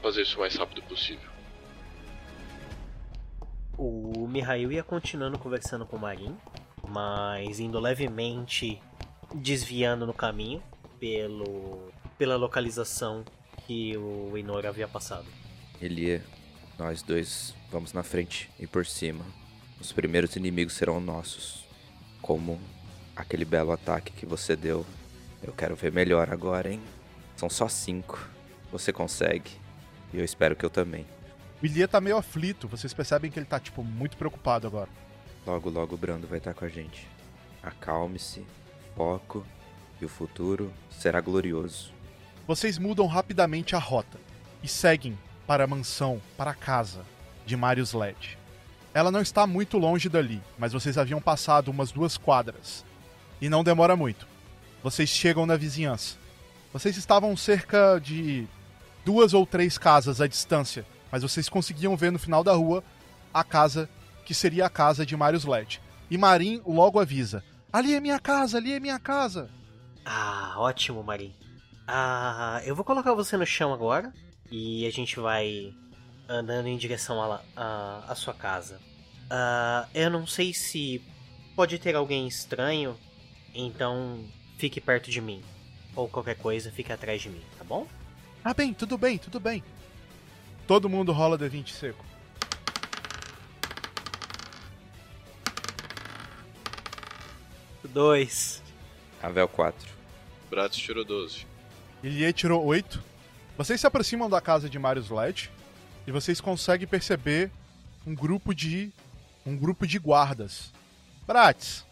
fazer 0.02 0.22
isso 0.22 0.38
o 0.38 0.40
mais 0.40 0.56
rápido 0.56 0.82
possível. 0.84 1.30
O 3.78 4.28
Mihail 4.28 4.72
ia 4.72 4.84
continuando 4.84 5.38
conversando 5.38 5.86
com 5.86 5.98
o 5.98 6.00
Marin, 6.00 6.38
mas 6.88 7.60
indo 7.60 7.80
levemente 7.80 8.82
desviando 9.34 10.06
no 10.06 10.14
caminho 10.14 10.62
pelo 11.00 11.92
pela 12.18 12.36
localização 12.36 13.26
que 13.66 13.98
o 13.98 14.38
Inor 14.38 14.66
havia 14.66 14.88
passado. 14.88 15.26
Elia, 15.82 16.24
nós 16.78 17.02
dois 17.02 17.54
vamos 17.72 17.92
na 17.92 18.04
frente 18.04 18.50
e 18.60 18.68
por 18.68 18.86
cima. 18.86 19.26
Os 19.82 19.92
primeiros 19.92 20.36
inimigos 20.36 20.74
serão 20.74 21.02
nossos. 21.02 21.66
Como 22.22 22.60
aquele 23.16 23.46
belo 23.46 23.72
ataque 23.72 24.12
que 24.12 24.26
você 24.26 24.56
deu. 24.56 24.86
Eu 25.42 25.54
quero 25.54 25.76
ver 25.76 25.92
melhor 25.92 26.32
agora, 26.32 26.72
hein? 26.72 26.82
São 27.36 27.50
só 27.50 27.68
cinco. 27.68 28.28
Você 28.72 28.92
consegue. 28.92 29.52
E 30.14 30.20
eu 30.20 30.26
espero 30.26 30.56
que 30.56 30.66
eu 30.66 30.70
também. 30.70 31.06
O 31.62 31.66
Ilia 31.66 31.88
tá 31.88 32.02
meio 32.02 32.18
aflito, 32.18 32.68
vocês 32.68 32.94
percebem 32.94 33.32
que 33.32 33.40
ele 33.40 33.46
tá, 33.46 33.60
tipo, 33.60 33.84
muito 33.84 34.18
preocupado 34.18 34.68
agora. 34.68 34.90
Logo, 35.46 35.70
logo 35.70 35.96
o 35.96 35.98
Brando 35.98 36.28
vai 36.28 36.38
estar 36.38 36.54
com 36.54 36.66
a 36.66 36.70
gente. 36.70 37.08
Acalme-se, 37.62 38.46
foco, 38.96 39.46
e 40.02 40.06
o 40.06 40.10
futuro 40.10 40.72
será 40.90 41.22
glorioso. 41.22 41.94
Vocês 42.46 42.78
mudam 42.78 43.08
rapidamente 43.08 43.76
a 43.76 43.80
rota 43.80 44.20
e 44.62 44.68
seguem 44.68 45.18
para 45.48 45.64
a 45.64 45.68
mansão, 45.68 46.22
para 46.38 46.52
a 46.52 46.56
casa 46.56 47.06
de 47.46 47.56
Marius 47.56 47.94
Led. 47.94 48.38
Ela 48.94 49.12
não 49.12 49.22
está 49.22 49.48
muito 49.48 49.78
longe 49.78 50.10
dali, 50.10 50.42
mas 50.58 50.74
vocês 50.74 50.98
haviam 50.98 51.22
passado 51.22 51.72
umas 51.72 51.92
duas 51.92 52.18
quadras. 52.18 52.86
E 53.44 53.50
não 53.50 53.62
demora 53.62 53.94
muito. 53.94 54.26
Vocês 54.82 55.10
chegam 55.10 55.46
na 55.46 55.58
vizinhança. 55.58 56.16
Vocês 56.72 56.96
estavam 56.96 57.36
cerca 57.36 58.00
de 58.00 58.48
duas 59.04 59.34
ou 59.34 59.46
três 59.46 59.78
casas 59.78 60.22
à 60.22 60.28
distância, 60.28 60.86
mas 61.12 61.24
vocês 61.24 61.50
conseguiam 61.50 61.98
ver 61.98 62.10
no 62.10 62.18
final 62.18 62.42
da 62.42 62.54
rua 62.54 62.82
a 63.34 63.44
casa 63.44 63.90
que 64.26 64.34
seria 64.34 64.68
a 64.68 64.70
casa 64.70 65.06
de 65.06 65.18
Marius 65.18 65.44
Led. 65.44 65.82
E 66.10 66.18
Marin 66.18 66.62
logo 66.66 67.02
avisa: 67.02 67.44
Ali 67.74 67.94
é 67.94 68.00
minha 68.00 68.18
casa, 68.18 68.60
ali 68.60 68.72
é 68.72 68.80
minha 68.80 68.98
casa. 68.98 69.50
Ah, 70.06 70.54
ótimo, 70.56 71.04
Marin. 71.04 71.36
Ah, 71.86 72.62
eu 72.64 72.74
vou 72.74 72.86
colocar 72.86 73.14
você 73.14 73.36
no 73.36 73.46
chão 73.46 73.74
agora 73.74 74.14
e 74.50 74.88
a 74.88 74.90
gente 74.90 75.20
vai 75.20 75.74
andando 76.30 76.68
em 76.68 76.78
direção 76.78 77.22
à, 77.22 77.42
à, 77.58 78.04
à 78.08 78.16
sua 78.16 78.34
casa. 78.34 78.80
Ah, 79.30 79.86
eu 79.94 80.10
não 80.10 80.26
sei 80.26 80.54
se 80.54 81.04
pode 81.58 81.78
ter 81.78 81.94
alguém 81.94 82.26
estranho, 82.26 82.98
então 83.54 84.24
fique 84.58 84.82
perto 84.82 85.10
de 85.12 85.22
mim. 85.22 85.42
Ou 85.96 86.08
qualquer 86.08 86.36
coisa, 86.36 86.72
fique 86.72 86.92
atrás 86.92 87.22
de 87.22 87.30
mim, 87.30 87.42
tá 87.58 87.64
bom? 87.64 87.88
Ah, 88.44 88.54
bem, 88.54 88.74
tudo 88.74 88.98
bem, 88.98 89.18
tudo 89.18 89.40
bem. 89.40 89.64
Todo 90.68 90.90
mundo 90.90 91.12
rola 91.12 91.38
D20 91.38 91.70
seco. 91.70 92.04
Dois. 97.94 98.64
Ravel 99.22 99.48
4. 99.48 99.88
Bratis 100.50 100.80
tirou 100.80 101.06
12. 101.06 101.46
Ilie 102.02 102.34
tirou 102.34 102.66
8. 102.66 103.02
Vocês 103.56 103.80
se 103.80 103.86
aproximam 103.86 104.30
da 104.30 104.42
casa 104.42 104.68
de 104.68 104.80
Marius 104.80 105.10
Led 105.10 105.52
e 106.08 106.12
vocês 106.12 106.42
conseguem 106.42 106.88
perceber 106.88 107.52
um 108.06 108.16
grupo 108.16 108.54
de 108.54 108.92
um 109.46 109.56
grupo 109.56 109.86
de 109.86 110.00
guardas. 110.00 110.74
Bratis, 111.28 111.86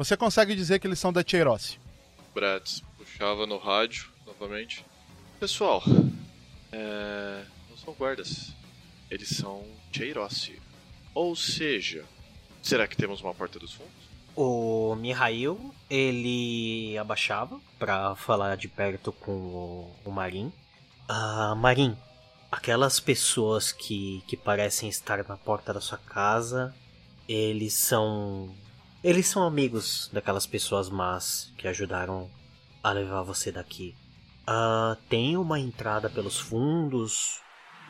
você 0.00 0.16
consegue 0.16 0.54
dizer 0.54 0.78
que 0.78 0.86
eles 0.86 0.98
são 0.98 1.12
da 1.12 1.22
Cheirosse? 1.22 1.78
Bratis 2.34 2.82
puxava 2.96 3.46
no 3.46 3.58
rádio 3.58 4.08
novamente. 4.26 4.82
Pessoal, 5.38 5.82
é... 6.72 7.44
não 7.68 7.76
são 7.76 7.92
guardas. 7.92 8.50
Eles 9.10 9.28
são 9.28 9.62
Cheirosse. 9.92 10.58
Ou 11.14 11.36
seja, 11.36 12.02
será 12.62 12.88
que 12.88 12.96
temos 12.96 13.20
uma 13.20 13.34
porta 13.34 13.58
dos 13.58 13.74
fundos? 13.74 13.92
O 14.34 14.94
Mihail, 14.94 15.74
ele 15.90 16.96
abaixava 16.96 17.60
para 17.78 18.16
falar 18.16 18.56
de 18.56 18.68
perto 18.68 19.12
com 19.12 19.32
o, 19.32 19.96
o 20.06 20.10
Marin. 20.10 20.50
Ah, 21.06 21.54
Marin, 21.54 21.94
aquelas 22.50 22.98
pessoas 22.98 23.70
que, 23.70 24.22
que 24.26 24.34
parecem 24.34 24.88
estar 24.88 25.22
na 25.28 25.36
porta 25.36 25.74
da 25.74 25.80
sua 25.82 25.98
casa, 25.98 26.74
eles 27.28 27.74
são. 27.74 28.54
Eles 29.02 29.26
são 29.26 29.42
amigos 29.44 30.10
daquelas 30.12 30.46
pessoas 30.46 30.90
más 30.90 31.50
que 31.56 31.66
ajudaram 31.66 32.28
a 32.82 32.92
levar 32.92 33.22
você 33.22 33.50
daqui. 33.50 33.96
Ah, 34.46 34.94
tem 35.08 35.38
uma 35.38 35.58
entrada 35.58 36.10
pelos 36.10 36.38
fundos? 36.38 37.40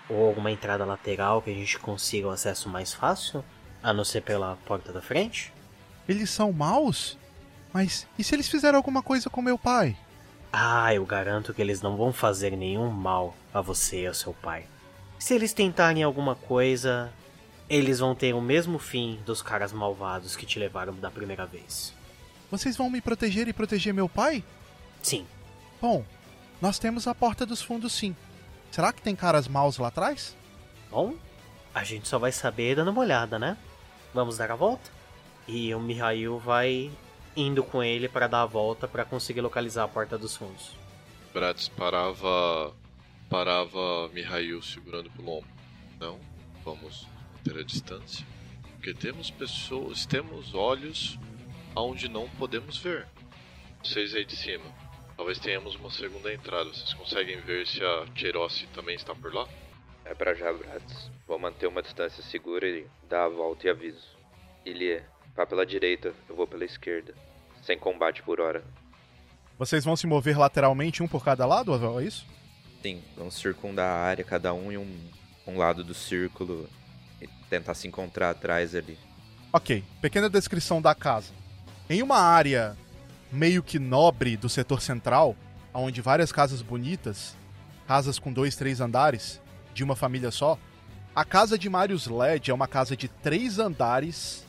Ou 0.09 0.29
alguma 0.29 0.53
entrada 0.53 0.85
lateral 0.85 1.43
que 1.43 1.51
a 1.51 1.55
gente 1.55 1.81
consiga 1.81 2.29
o 2.29 2.31
acesso 2.31 2.69
mais 2.69 2.95
fácil? 2.95 3.45
A 3.83 3.93
não 3.93 4.05
ser 4.05 4.21
pela 4.21 4.57
porta 4.65 4.93
da 4.93 5.03
frente? 5.03 5.53
Eles 6.09 6.31
são 6.31 6.53
maus? 6.53 7.19
Mas 7.73 8.07
e 8.17 8.23
se 8.23 8.37
eles 8.37 8.49
fizeram 8.49 8.77
alguma 8.77 9.03
coisa 9.03 9.29
com 9.29 9.43
meu 9.43 9.59
pai? 9.59 9.97
Ah, 10.53 10.95
eu 10.95 11.05
garanto 11.05 11.53
que 11.53 11.61
eles 11.61 11.83
não 11.83 11.97
vão 11.97 12.13
fazer 12.13 12.57
nenhum 12.57 12.89
mal 12.89 13.35
a 13.53 13.61
você 13.61 14.03
e 14.03 14.07
ao 14.07 14.15
seu 14.15 14.33
pai. 14.33 14.65
Se 15.19 15.35
eles 15.35 15.53
tentarem 15.53 16.05
alguma 16.05 16.37
coisa, 16.37 17.13
eles 17.71 18.01
vão 18.01 18.17
ter 18.17 18.35
o 18.35 18.41
mesmo 18.41 18.81
fim 18.81 19.21
dos 19.25 19.41
caras 19.41 19.73
malvados 19.73 20.35
que 20.35 20.45
te 20.45 20.59
levaram 20.59 20.93
da 20.95 21.09
primeira 21.09 21.47
vez. 21.47 21.95
Vocês 22.51 22.77
vão 22.77 22.91
me 22.91 23.01
proteger 23.01 23.47
e 23.47 23.53
proteger 23.53 23.95
meu 23.95 24.09
pai? 24.09 24.43
Sim. 25.01 25.25
Bom, 25.81 26.05
nós 26.61 26.81
temos 26.81 27.07
a 27.07 27.15
porta 27.15 27.47
dos 27.47 27.63
fundos 27.63 27.93
sim. 27.93 28.15
Será 28.73 28.93
que 28.93 29.01
tem 29.01 29.15
caras 29.15 29.47
maus 29.47 29.79
lá 29.79 29.87
atrás? 29.87 30.37
Bom, 30.91 31.15
a 31.73 31.85
gente 31.85 32.09
só 32.09 32.19
vai 32.19 32.33
saber 32.33 32.75
dando 32.75 32.91
uma 32.91 33.03
olhada, 33.03 33.39
né? 33.39 33.57
Vamos 34.13 34.37
dar 34.37 34.51
a 34.51 34.57
volta? 34.57 34.91
E 35.47 35.73
o 35.73 35.79
Mihail 35.79 36.41
vai 36.41 36.91
indo 37.37 37.63
com 37.63 37.85
ele 37.85 38.09
para 38.09 38.27
dar 38.27 38.43
a 38.43 38.47
volta 38.47 38.89
para 38.89 39.05
conseguir 39.05 39.43
localizar 39.43 39.85
a 39.85 39.89
porta 39.89 40.19
dos 40.19 40.37
fundos. 40.37 40.73
Bratz 41.33 41.69
parava. 41.69 42.75
parava 43.29 44.09
Mihail 44.13 44.61
segurando 44.61 45.09
pelo 45.11 45.39
ombro. 45.39 45.51
Não, 46.01 46.19
vamos 46.65 47.07
ter 47.41 47.59
a 47.59 47.63
distância. 47.63 48.27
Porque 48.73 48.95
temos 48.95 49.31
pessoas, 49.31 50.07
temos 50.07 50.55
olhos 50.55 51.19
aonde 51.75 52.09
não 52.09 52.29
podemos 52.31 52.79
ver. 52.79 53.07
Vocês 53.83 54.15
aí 54.15 54.25
de 54.25 54.37
cima. 54.37 54.65
Talvez 55.17 55.39
tenhamos 55.39 55.75
uma 55.77 55.91
segunda 55.91 56.33
entrada. 56.33 56.71
Vocês 56.71 56.95
conseguem 56.95 57.41
ver 57.41 57.67
se 57.67 57.83
a 57.85 58.07
Cherossi 58.15 58.67
também 58.69 58.97
está 58.97 59.15
por 59.15 59.35
lá? 59.35 59.47
É 60.05 60.15
pra 60.15 60.35
já, 60.35 60.53
Bratz. 60.53 61.11
Vou 61.27 61.39
manter 61.39 61.67
uma 61.67 61.83
distância 61.83 62.23
segura 62.23 62.67
e 62.67 62.87
dar 63.09 63.25
a 63.25 63.29
volta 63.29 63.67
e 63.67 63.71
aviso. 63.71 64.09
Ilie, 64.65 65.03
vá 65.37 65.47
pela 65.47 65.65
direita, 65.65 66.15
eu 66.29 66.35
vou 66.35 66.47
pela 66.47 66.65
esquerda. 66.65 67.15
Sem 67.63 67.79
combate 67.79 68.23
por 68.23 68.41
hora. 68.41 68.65
Vocês 69.59 69.85
vão 69.85 69.95
se 69.95 70.07
mover 70.07 70.39
lateralmente, 70.39 71.03
um 71.03 71.09
por 71.09 71.23
cada 71.23 71.45
lado, 71.45 71.75
é 72.01 72.05
isso? 72.05 72.27
Sim, 72.83 73.03
vamos 73.15 73.35
circundar 73.35 73.87
a 73.87 74.01
área, 74.01 74.25
cada 74.25 74.55
um 74.55 74.73
em 74.73 74.79
um, 74.79 75.11
um 75.47 75.59
lado 75.59 75.85
do 75.85 75.93
círculo 75.93 76.67
tentar 77.51 77.75
se 77.75 77.89
encontrar 77.89 78.31
atrás 78.31 78.75
ali. 78.75 78.97
Ok, 79.53 79.85
pequena 80.01 80.31
descrição 80.31 80.81
da 80.81 80.95
casa. 80.95 81.33
Em 81.89 82.03
uma 82.03 82.19
área 82.19 82.77
meio 83.33 83.63
que 83.63 83.81
nobre 83.81 84.37
do 84.37 84.49
setor 84.49 84.81
central, 84.81 85.37
onde 85.75 86.01
várias 86.01 86.31
casas 86.31 86.63
bonitas, 86.63 87.37
casas 87.87 88.19
com 88.19 88.33
dois, 88.33 88.55
três 88.55 88.81
andares, 88.81 89.41
de 89.75 89.83
uma 89.83 89.97
família 89.97 90.31
só, 90.31 90.57
a 91.15 91.25
casa 91.25 91.59
de 91.59 91.69
Marius 91.69 92.07
Led 92.07 92.51
é 92.51 92.55
uma 92.55 92.69
casa 92.69 92.97
de 92.97 93.09
três 93.09 93.59
andares, 93.59 94.47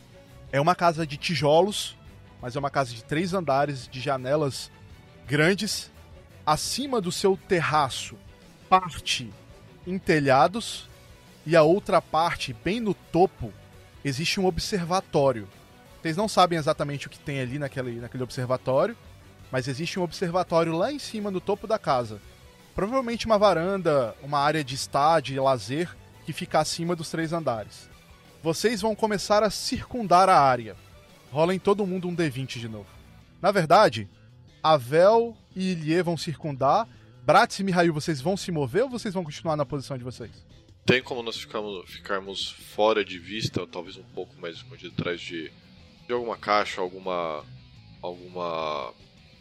é 0.52 0.62
uma 0.62 0.76
casa 0.76 1.06
de 1.06 1.18
tijolos, 1.18 1.97
mas 2.39 2.56
é 2.56 2.60
uma 2.60 2.70
casa 2.70 2.93
de 2.93 3.04
três 3.04 3.34
andares, 3.34 3.88
de 3.88 3.99
janelas 3.99 4.72
grandes. 5.26 5.91
Acima 6.45 7.02
do 7.02 7.12
seu 7.12 7.38
terraço, 7.47 8.16
parte 8.70 9.32
em 9.86 9.97
telhados, 9.97 10.88
e 11.46 11.56
a 11.56 11.64
outra 11.64 12.02
parte, 12.02 12.54
bem 12.54 12.80
no 12.80 12.94
topo, 12.94 13.52
existe 14.04 14.39
um 14.39 14.46
observatório. 14.46 15.48
Vocês 16.02 16.18
não 16.18 16.28
sabem 16.28 16.58
exatamente 16.58 17.08
o 17.08 17.10
que 17.10 17.20
tem 17.20 17.39
ali 17.39 17.60
naquele, 17.60 18.00
naquele 18.00 18.24
observatório, 18.24 18.96
mas 19.52 19.68
existe 19.68 20.00
um 20.00 20.04
observatório 20.04 20.76
lá 20.76 20.92
em 20.92 21.00
cima, 21.00 21.30
no 21.30 21.42
topo 21.42 21.68
da 21.68 21.78
casa. 21.78 22.22
Provavelmente 22.74 23.26
uma 23.26 23.38
varanda, 23.38 24.16
uma 24.24 24.39
área 24.39 24.64
de 24.64 24.76
estádio 24.76 25.44
lazer 25.44 25.96
que 26.26 26.32
fica 26.32 26.60
acima 26.60 26.96
dos 26.96 27.10
três 27.10 27.34
andares. 27.34 27.89
Vocês 28.42 28.82
vão 28.82 28.96
começar 28.96 29.44
a 29.44 29.50
circundar 29.50 30.30
a 30.30 30.39
área. 30.39 30.76
Rola 31.32 31.54
em 31.54 31.60
todo 31.60 31.86
mundo 31.86 32.08
um 32.08 32.16
D20 32.16 32.60
de 32.60 32.68
novo. 32.68 32.88
Na 33.42 33.52
verdade, 33.52 34.10
Avel 34.64 35.36
e 35.56 35.72
Ilie 35.72 36.02
vão 36.02 36.18
circundar. 36.18 36.88
Bratz 37.24 37.60
e 37.60 37.64
Mihail, 37.64 37.94
vocês 37.94 38.22
vão 38.22 38.36
se 38.36 38.52
mover 38.52 38.84
ou 38.84 38.89
vocês 38.89 39.14
vão 39.14 39.24
continuar 39.24 39.56
na 39.56 39.66
posição 39.66 39.98
de 39.98 40.04
vocês? 40.04 40.32
Tem 40.86 41.01
como 41.01 41.21
nós 41.21 41.38
ficamos, 41.38 41.89
ficarmos 41.89 42.51
fora 42.51 43.05
de 43.05 43.19
vista, 43.19 43.65
talvez 43.67 43.97
um 43.97 44.03
pouco 44.03 44.39
mais 44.39 44.57
escondido 44.57 44.93
atrás 44.97 45.21
de, 45.21 45.51
de 46.07 46.13
alguma 46.13 46.38
caixa, 46.38 46.82
alguma 46.82 47.45
alguma 48.01 48.93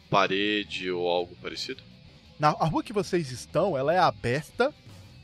parede 0.09 0.91
ou 0.91 1.07
algo 1.09 1.35
parecido? 1.41 1.81
Na 2.39 2.49
a 2.49 2.65
rua 2.65 2.83
que 2.83 2.93
vocês 2.93 3.31
estão, 3.31 3.77
ela 3.77 3.93
é 3.93 3.97
aberta 3.97 4.73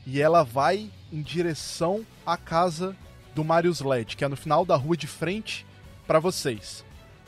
e 0.06 0.20
ela 0.20 0.42
vai 0.42 0.90
em 1.12 1.22
direção 1.22 2.04
à 2.26 2.36
casa 2.36 2.96
do 3.34 3.44
Marius 3.44 3.80
Led, 3.80 4.16
que 4.16 4.24
é 4.24 4.28
no 4.28 4.36
final 4.36 4.64
da 4.64 4.74
rua 4.74 4.96
de 4.96 5.06
frente 5.06 5.64
para 6.06 6.18
vocês. 6.18 6.84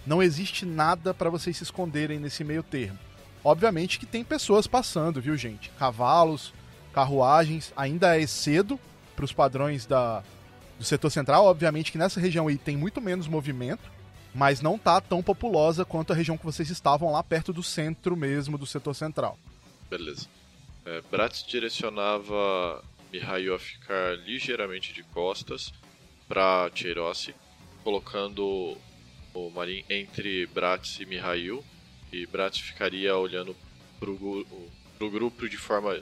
Não 0.06 0.22
existe 0.22 0.64
nada 0.64 1.14
para 1.14 1.30
vocês 1.30 1.56
se 1.56 1.62
esconderem 1.62 2.18
nesse 2.18 2.42
meio 2.42 2.62
termo. 2.62 2.98
Obviamente 3.44 3.98
que 3.98 4.06
tem 4.06 4.24
pessoas 4.24 4.66
passando, 4.66 5.20
viu, 5.20 5.36
gente? 5.36 5.70
Cavalos, 5.78 6.52
carruagens, 6.92 7.72
ainda 7.76 8.20
é 8.20 8.26
cedo 8.26 8.78
para 9.14 9.24
os 9.24 9.32
padrões 9.32 9.86
da, 9.86 10.22
do 10.78 10.84
setor 10.84 11.10
central. 11.10 11.44
Obviamente 11.44 11.92
que 11.92 11.98
nessa 11.98 12.20
região 12.20 12.48
aí 12.48 12.56
tem 12.56 12.76
muito 12.76 13.00
menos 13.00 13.28
movimento, 13.28 13.90
mas 14.34 14.60
não 14.60 14.78
tá 14.78 15.00
tão 15.00 15.22
populosa 15.22 15.84
quanto 15.84 16.12
a 16.12 16.16
região 16.16 16.38
que 16.38 16.44
vocês 16.44 16.70
estavam 16.70 17.12
lá 17.12 17.22
perto 17.22 17.52
do 17.52 17.62
centro 17.62 18.16
mesmo 18.16 18.56
do 18.56 18.66
setor 18.66 18.94
central. 18.94 19.38
Beleza. 19.88 20.26
É, 20.84 21.02
Bratz 21.10 21.44
direcionava 21.46 22.82
Mihail 23.12 23.54
a 23.54 23.58
ficar 23.58 24.16
ligeiramente 24.18 24.92
de 24.92 25.02
costas 25.02 25.72
para 26.28 26.70
Cherossi, 26.74 27.34
colocando 27.82 28.76
o 29.34 29.50
Marin 29.50 29.84
entre 29.90 30.46
Bratz 30.46 31.00
e 31.00 31.06
Mihail, 31.06 31.64
e 32.12 32.24
Bratz 32.26 32.58
ficaria 32.58 33.16
olhando 33.16 33.54
pro, 33.98 34.46
pro 34.96 35.10
grupo 35.10 35.48
de 35.48 35.56
forma 35.56 36.00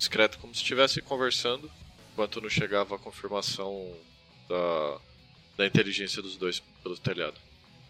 discreta, 0.00 0.38
como 0.38 0.54
se 0.54 0.62
estivesse 0.62 1.02
conversando, 1.02 1.70
enquanto 2.12 2.40
não 2.40 2.48
chegava 2.48 2.96
a 2.96 2.98
confirmação 2.98 3.94
da, 4.48 4.98
da 5.58 5.66
inteligência 5.66 6.22
dos 6.22 6.38
dois 6.38 6.60
pelo 6.82 6.96
telhado. 6.96 7.38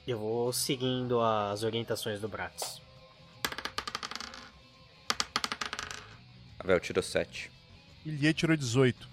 Eu 0.07 0.19
vou 0.19 0.53
seguindo 0.53 1.21
as 1.21 1.63
orientações 1.63 2.21
do 2.21 2.29
Bratz. 2.29 2.83
Avel 6.59 6.81
tirou 6.81 7.03
7. 7.03 7.51
Ilie 8.05 8.35
tirou 8.35 8.57
18. 8.57 9.09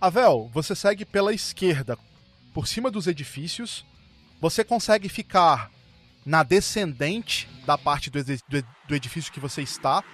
Avel, 0.00 0.48
você 0.54 0.74
segue 0.76 1.04
pela 1.04 1.34
esquerda, 1.34 1.98
por 2.54 2.68
cima 2.68 2.92
dos 2.92 3.08
edifícios. 3.08 3.84
Você 4.40 4.62
consegue 4.62 5.08
ficar 5.08 5.70
na 6.24 6.44
descendente 6.44 7.48
da 7.66 7.76
parte 7.76 8.08
do 8.08 8.94
edifício 8.94 9.32
que 9.32 9.40
você 9.40 9.62
está, 9.62 10.04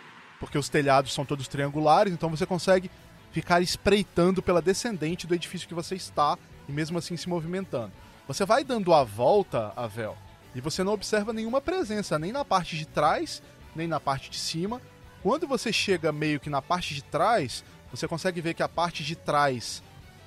porque 0.42 0.58
os 0.58 0.68
telhados 0.68 1.14
são 1.14 1.24
todos 1.24 1.46
triangulares, 1.46 2.12
então 2.12 2.28
você 2.28 2.44
consegue 2.44 2.90
ficar 3.30 3.60
espreitando 3.60 4.42
pela 4.42 4.60
descendente 4.60 5.24
do 5.24 5.36
edifício 5.36 5.68
que 5.68 5.74
você 5.74 5.94
está 5.94 6.36
e 6.68 6.72
mesmo 6.72 6.98
assim 6.98 7.16
se 7.16 7.28
movimentando. 7.28 7.92
Você 8.26 8.44
vai 8.44 8.64
dando 8.64 8.92
a 8.92 9.04
volta, 9.04 9.72
Avel, 9.76 10.16
e 10.52 10.60
você 10.60 10.82
não 10.82 10.94
observa 10.94 11.32
nenhuma 11.32 11.60
presença, 11.60 12.18
nem 12.18 12.32
na 12.32 12.44
parte 12.44 12.76
de 12.76 12.84
trás, 12.84 13.40
nem 13.76 13.86
na 13.86 14.00
parte 14.00 14.30
de 14.30 14.36
cima. 14.36 14.82
Quando 15.22 15.46
você 15.46 15.72
chega 15.72 16.10
meio 16.10 16.40
que 16.40 16.50
na 16.50 16.60
parte 16.60 16.92
de 16.92 17.04
trás, 17.04 17.62
você 17.88 18.08
consegue 18.08 18.40
ver 18.40 18.54
que 18.54 18.64
a 18.64 18.68
parte 18.68 19.04
de 19.04 19.14
trás, 19.14 19.80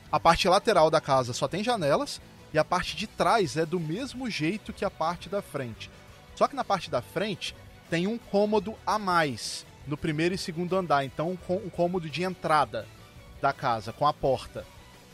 a 0.09 0.17
parte 0.17 0.47
lateral 0.47 0.89
da 0.89 1.01
casa 1.01 1.33
só 1.33 1.45
tem 1.45 1.61
janelas, 1.61 2.21
e 2.53 2.57
a 2.57 2.63
parte 2.63 2.95
de 2.95 3.05
trás 3.05 3.57
é 3.57 3.65
do 3.65 3.81
mesmo 3.81 4.29
jeito 4.29 4.71
que 4.71 4.85
a 4.85 4.89
parte 4.89 5.27
da 5.27 5.41
frente. 5.41 5.91
Só 6.35 6.47
que 6.47 6.55
na 6.55 6.63
parte 6.63 6.89
da 6.89 7.01
frente 7.01 7.53
tem 7.89 8.07
um 8.07 8.17
cômodo 8.17 8.75
a 8.87 8.97
mais 8.97 9.65
no 9.87 9.97
primeiro 9.97 10.35
e 10.35 10.37
segundo 10.37 10.75
andar, 10.75 11.05
então 11.05 11.37
um 11.49 11.69
cômodo 11.69 12.09
de 12.09 12.23
entrada 12.23 12.87
da 13.41 13.53
casa 13.53 13.93
com 13.93 14.07
a 14.07 14.13
porta. 14.13 14.65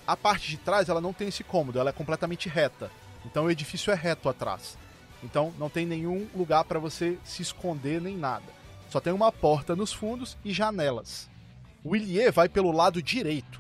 A 0.07 0.15
parte 0.15 0.49
de 0.49 0.57
trás 0.57 0.89
ela 0.89 1.01
não 1.01 1.13
tem 1.13 1.28
esse 1.28 1.43
cômodo, 1.43 1.80
ela 1.80 1.89
é 1.89 1.93
completamente 1.93 2.49
reta. 2.49 2.91
Então 3.26 3.45
o 3.45 3.51
edifício 3.51 3.91
é 3.91 3.95
reto 3.95 4.30
atrás. 4.30 4.78
Então 5.24 5.53
não 5.57 5.69
tem 5.69 5.86
nenhum 5.86 6.28
lugar 6.36 6.63
para 6.63 6.80
você 6.80 7.17
se 7.24 7.41
esconder 7.41 8.01
nem 8.01 8.17
nada. 8.17 8.45
Só 8.89 8.99
tem 8.99 9.13
uma 9.13 9.32
porta 9.32 9.76
nos 9.76 9.93
fundos 9.93 10.38
e 10.43 10.51
janelas. 10.51 11.30
O 11.84 11.95
Illier 11.95 12.32
vai 12.32 12.49
pelo 12.49 12.72
lado 12.72 13.01
direito. 13.01 13.59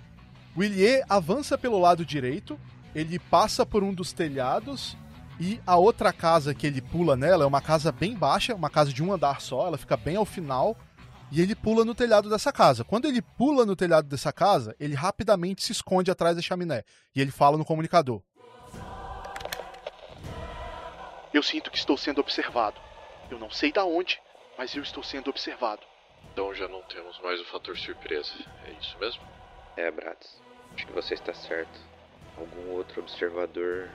O 0.55 0.63
Illier 0.63 1.05
avança 1.07 1.57
pelo 1.57 1.79
lado 1.79 2.05
direito, 2.05 2.59
ele 2.93 3.17
passa 3.17 3.65
por 3.65 3.83
um 3.83 3.93
dos 3.93 4.11
telhados 4.11 4.97
e 5.39 5.59
a 5.65 5.75
outra 5.75 6.11
casa 6.11 6.53
que 6.53 6.67
ele 6.67 6.81
pula 6.81 7.15
nela 7.15 7.43
é 7.43 7.47
uma 7.47 7.61
casa 7.61 7.91
bem 7.91 8.15
baixa, 8.15 8.53
uma 8.53 8.69
casa 8.69 8.91
de 8.91 9.01
um 9.01 9.13
andar 9.13 9.41
só, 9.41 9.65
ela 9.67 9.77
fica 9.77 9.95
bem 9.95 10.15
ao 10.15 10.25
final. 10.25 10.77
E 11.31 11.41
ele 11.41 11.55
pula 11.55 11.85
no 11.85 11.95
telhado 11.95 12.29
dessa 12.29 12.51
casa. 12.51 12.83
Quando 12.83 13.05
ele 13.07 13.21
pula 13.21 13.65
no 13.65 13.73
telhado 13.73 14.05
dessa 14.07 14.33
casa, 14.33 14.75
ele 14.77 14.93
rapidamente 14.93 15.63
se 15.63 15.71
esconde 15.71 16.11
atrás 16.11 16.35
da 16.35 16.41
chaminé. 16.41 16.83
E 17.15 17.21
ele 17.21 17.31
fala 17.31 17.57
no 17.57 17.63
comunicador: 17.63 18.21
Eu 21.33 21.41
sinto 21.41 21.71
que 21.71 21.77
estou 21.77 21.95
sendo 21.97 22.19
observado. 22.19 22.79
Eu 23.29 23.39
não 23.39 23.49
sei 23.49 23.71
da 23.71 23.85
onde, 23.85 24.19
mas 24.57 24.75
eu 24.75 24.83
estou 24.83 25.01
sendo 25.01 25.29
observado. 25.29 25.81
Então 26.33 26.53
já 26.53 26.67
não 26.67 26.81
temos 26.83 27.17
mais 27.21 27.39
o 27.39 27.45
fator 27.45 27.77
surpresa. 27.77 28.33
É 28.65 28.71
isso 28.71 28.97
mesmo? 28.99 29.23
É, 29.77 29.89
Bratz. 29.89 30.37
Acho 30.75 30.85
que 30.85 30.93
você 30.93 31.13
está 31.13 31.33
certo. 31.33 31.79
Algum 32.37 32.71
outro 32.71 33.01
observador 33.01 33.89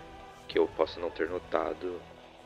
que 0.49 0.59
eu 0.59 0.66
possa 0.68 0.99
não 1.01 1.11
ter 1.11 1.28
notado 1.28 2.01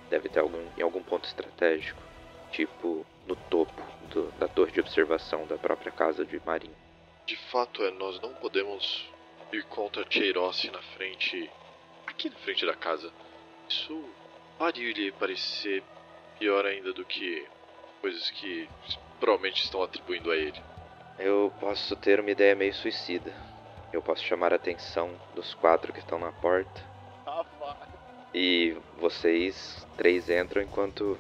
deve 0.09 0.29
ter 0.29 0.41
algum 0.41 0.67
em 0.77 0.83
algum 0.83 1.03
ponto 1.03 1.27
estratégico, 1.27 2.03
tipo 2.51 3.07
no 3.31 3.37
topo 3.37 3.81
do, 4.13 4.33
da 4.33 4.49
torre 4.49 4.73
de 4.73 4.81
observação 4.81 5.47
da 5.47 5.57
própria 5.57 5.93
casa 5.93 6.25
de 6.25 6.43
Marim. 6.45 6.75
De 7.25 7.37
fato, 7.37 7.83
é, 7.85 7.93
nós 7.93 8.21
não 8.21 8.35
podemos 8.35 9.09
ir 9.53 9.65
contra 9.67 10.05
Cheirossi 10.11 10.69
na 10.71 10.83
frente, 10.83 11.49
aqui 12.09 12.29
na 12.29 12.37
frente 12.39 12.67
da 12.67 12.75
casa. 12.75 13.13
Isso 13.69 14.05
pode 14.59 14.93
lhe 14.93 15.13
parecer 15.13 15.85
pior 16.41 16.67
ainda 16.67 16.93
do 16.93 17.05
que 17.05 17.47
coisas 18.01 18.29
que 18.31 18.69
provavelmente 19.21 19.63
estão 19.63 19.81
atribuindo 19.81 20.33
a 20.33 20.37
ele. 20.37 20.61
Eu 21.17 21.53
posso 21.61 21.95
ter 21.97 22.19
uma 22.19 22.31
ideia 22.31 22.57
meio 22.57 22.75
suicida. 22.75 23.33
Eu 23.93 24.03
posso 24.03 24.25
chamar 24.25 24.53
a 24.53 24.57
atenção 24.57 25.11
dos 25.37 25.55
quatro 25.55 25.93
que 25.93 26.01
estão 26.01 26.19
na 26.19 26.33
porta. 26.33 26.85
E 28.35 28.77
vocês 28.99 29.87
três 29.97 30.29
entram 30.29 30.63
enquanto 30.63 31.19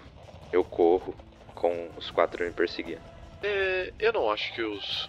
eu 0.53 0.65
corro 0.65 1.15
com 1.61 1.91
os 1.99 2.11
quatro 2.11 2.43
me 2.45 2.51
perseguindo. 2.51 3.03
É, 3.43 3.93
eu 3.99 4.13
não 4.15 4.31
acho 4.31 4.53
que 4.55 4.63
os 4.63 5.09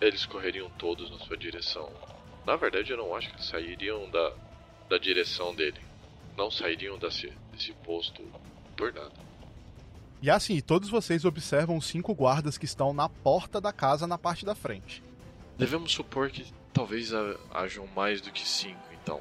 eles 0.00 0.26
correriam 0.26 0.68
todos 0.76 1.08
na 1.10 1.18
sua 1.20 1.36
direção. 1.36 1.88
Na 2.44 2.56
verdade, 2.56 2.90
eu 2.90 2.96
não 2.98 3.14
acho 3.14 3.28
que 3.28 3.36
eles 3.36 3.46
sairiam 3.46 4.10
da, 4.10 4.32
da 4.90 4.98
direção 4.98 5.54
dele. 5.54 5.78
Não 6.36 6.50
sairiam 6.50 6.98
desse, 6.98 7.32
desse 7.52 7.72
posto 7.84 8.22
por 8.76 8.92
nada. 8.92 9.12
E 10.20 10.28
assim, 10.28 10.60
todos 10.60 10.90
vocês 10.90 11.24
observam 11.24 11.76
os 11.76 11.86
cinco 11.86 12.12
guardas 12.12 12.58
que 12.58 12.64
estão 12.64 12.92
na 12.92 13.08
porta 13.08 13.60
da 13.60 13.72
casa 13.72 14.06
na 14.06 14.18
parte 14.18 14.44
da 14.44 14.54
frente. 14.54 15.02
Devemos 15.56 15.92
supor 15.92 16.28
que 16.30 16.44
talvez 16.72 17.14
ha- 17.14 17.36
hajam 17.52 17.86
mais 17.94 18.20
do 18.20 18.32
que 18.32 18.46
cinco, 18.46 18.80
então. 19.00 19.20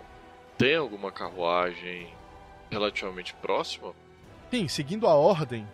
Tem 0.57 0.75
alguma 0.75 1.11
carruagem 1.11 2.11
relativamente 2.71 3.33
próxima? 3.35 3.93
Sim, 4.49 4.67
seguindo 4.67 5.07
a 5.07 5.13
ordem, 5.13 5.67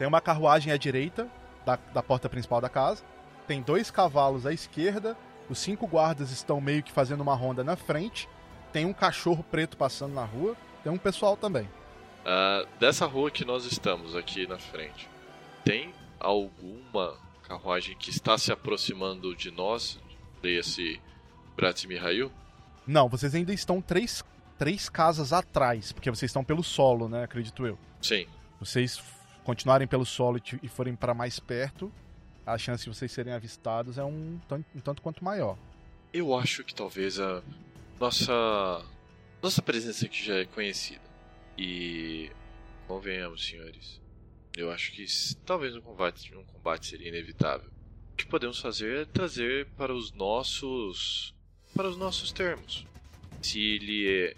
tem 0.00 0.08
uma 0.08 0.22
carruagem 0.22 0.72
à 0.72 0.78
direita 0.78 1.28
da, 1.62 1.78
da 1.92 2.02
porta 2.02 2.26
principal 2.26 2.58
da 2.58 2.70
casa, 2.70 3.04
tem 3.46 3.60
dois 3.60 3.90
cavalos 3.90 4.46
à 4.46 4.52
esquerda, 4.52 5.14
os 5.46 5.58
cinco 5.58 5.86
guardas 5.86 6.30
estão 6.30 6.58
meio 6.58 6.82
que 6.82 6.90
fazendo 6.90 7.20
uma 7.20 7.34
ronda 7.34 7.62
na 7.62 7.76
frente, 7.76 8.26
tem 8.72 8.86
um 8.86 8.94
cachorro 8.94 9.44
preto 9.50 9.76
passando 9.76 10.14
na 10.14 10.24
rua, 10.24 10.56
tem 10.82 10.90
um 10.90 10.96
pessoal 10.96 11.36
também. 11.36 11.68
Ah, 12.24 12.64
dessa 12.78 13.04
rua 13.04 13.30
que 13.30 13.44
nós 13.44 13.66
estamos 13.66 14.16
aqui 14.16 14.46
na 14.46 14.58
frente, 14.58 15.06
tem 15.66 15.92
alguma 16.18 17.18
carruagem 17.42 17.94
que 17.94 18.08
está 18.08 18.38
se 18.38 18.50
aproximando 18.50 19.36
de 19.36 19.50
nós, 19.50 20.00
desse 20.40 20.98
Brat 21.54 21.84
Mihail? 21.84 22.32
Não, 22.86 23.06
vocês 23.06 23.34
ainda 23.34 23.52
estão 23.52 23.82
três, 23.82 24.24
três 24.56 24.88
casas 24.88 25.30
atrás, 25.30 25.92
porque 25.92 26.08
vocês 26.08 26.30
estão 26.30 26.42
pelo 26.42 26.64
solo, 26.64 27.06
né? 27.06 27.22
Acredito 27.24 27.66
eu. 27.66 27.78
Sim. 28.00 28.26
Vocês 28.58 28.98
continuarem 29.44 29.86
pelo 29.86 30.04
solo 30.04 30.40
e, 30.62 30.68
forem 30.68 30.94
para 30.94 31.14
mais 31.14 31.38
perto, 31.38 31.92
a 32.46 32.56
chance 32.58 32.84
de 32.84 32.90
vocês 32.90 33.10
serem 33.12 33.32
avistados 33.32 33.98
é 33.98 34.04
um, 34.04 34.40
um 34.74 34.80
tanto 34.80 35.02
quanto 35.02 35.24
maior. 35.24 35.56
Eu 36.12 36.36
acho 36.36 36.64
que 36.64 36.74
talvez 36.74 37.20
a 37.20 37.42
nossa 37.98 38.84
nossa 39.42 39.62
presença 39.62 40.04
aqui 40.04 40.24
já 40.24 40.34
é 40.34 40.44
conhecida. 40.44 41.00
E 41.56 42.30
convenhamos, 42.86 43.46
senhores. 43.46 44.00
Eu 44.56 44.70
acho 44.70 44.92
que 44.92 45.04
talvez 45.46 45.74
um 45.76 45.80
combate, 45.80 46.34
um 46.34 46.44
combate 46.44 46.86
seria 46.86 47.08
inevitável. 47.08 47.70
O 48.12 48.16
que 48.16 48.26
podemos 48.26 48.58
fazer 48.58 49.02
é 49.02 49.04
trazer 49.04 49.66
para 49.76 49.94
os 49.94 50.12
nossos 50.12 51.34
para 51.74 51.88
os 51.88 51.96
nossos 51.96 52.32
termos. 52.32 52.86
Se 53.40 53.78
Lie 53.78 54.36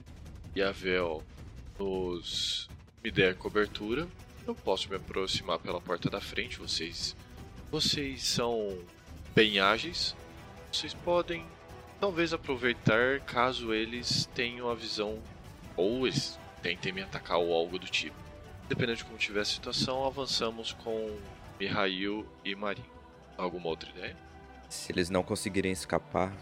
e 0.54 0.62
Avel 0.62 1.24
nos 1.78 2.68
me 3.02 3.10
der 3.10 3.34
cobertura, 3.34 4.06
eu 4.46 4.54
posso 4.54 4.88
me 4.88 4.96
aproximar 4.96 5.58
pela 5.58 5.80
porta 5.80 6.10
da 6.10 6.20
frente. 6.20 6.58
Vocês 6.58 7.16
vocês 7.70 8.22
são 8.22 8.78
bem 9.34 9.58
ágeis. 9.58 10.14
Vocês 10.70 10.92
podem 10.94 11.44
talvez 12.00 12.32
aproveitar 12.32 13.20
caso 13.20 13.72
eles 13.72 14.28
tenham 14.34 14.68
a 14.68 14.74
visão 14.74 15.18
ou 15.76 16.06
eles 16.06 16.38
tentem 16.62 16.92
me 16.92 17.02
atacar 17.02 17.38
ou 17.38 17.54
algo 17.54 17.78
do 17.78 17.86
tipo. 17.86 18.16
Dependendo 18.68 18.98
de 18.98 19.04
como 19.04 19.18
tiver 19.18 19.40
a 19.40 19.44
situação, 19.44 20.04
avançamos 20.04 20.72
com 20.72 21.16
Mihail 21.58 22.26
e 22.44 22.54
Marin. 22.54 22.84
Alguma 23.36 23.68
outra 23.68 23.90
ideia? 23.90 24.16
Se 24.68 24.92
eles 24.92 25.10
não 25.10 25.22
conseguirem 25.22 25.72
escapar, 25.72 26.32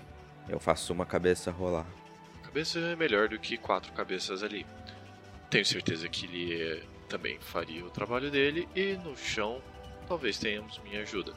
eu 0.48 0.60
faço 0.60 0.92
uma 0.92 1.06
cabeça 1.06 1.50
rolar. 1.50 1.86
Cabeça 2.42 2.78
é 2.78 2.96
melhor 2.96 3.28
do 3.28 3.38
que 3.38 3.56
quatro 3.56 3.92
cabeças 3.92 4.42
ali. 4.42 4.66
Tenho 5.48 5.64
certeza 5.64 6.08
que 6.08 6.26
ele 6.26 6.62
eh, 6.62 6.82
também 7.10 7.40
faria 7.40 7.84
o 7.84 7.90
trabalho 7.90 8.30
dele 8.30 8.68
e 8.74 8.94
no 8.94 9.16
chão 9.16 9.60
talvez 10.06 10.38
tenhamos 10.38 10.78
minha 10.78 11.02
ajuda. 11.02 11.34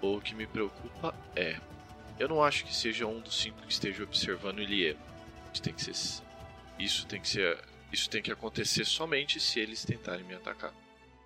O 0.00 0.20
que 0.20 0.34
me 0.34 0.48
preocupa 0.48 1.14
é, 1.36 1.60
eu 2.18 2.28
não 2.28 2.42
acho 2.42 2.64
que 2.64 2.74
seja 2.74 3.06
um 3.06 3.20
dos 3.20 3.40
cinco 3.40 3.62
que 3.62 3.72
esteja 3.72 4.02
observando 4.02 4.58
Ilie. 4.58 4.96
Isso 5.54 5.62
tem 5.62 5.72
que 5.72 5.82
ser, 5.82 6.22
isso 6.76 7.06
tem 7.06 7.20
que 7.20 7.28
ser, 7.28 7.58
isso 7.92 8.10
tem 8.10 8.20
que 8.20 8.32
acontecer 8.32 8.84
somente 8.84 9.38
se 9.38 9.60
eles 9.60 9.84
tentarem 9.84 10.24
me 10.24 10.34
atacar. 10.34 10.74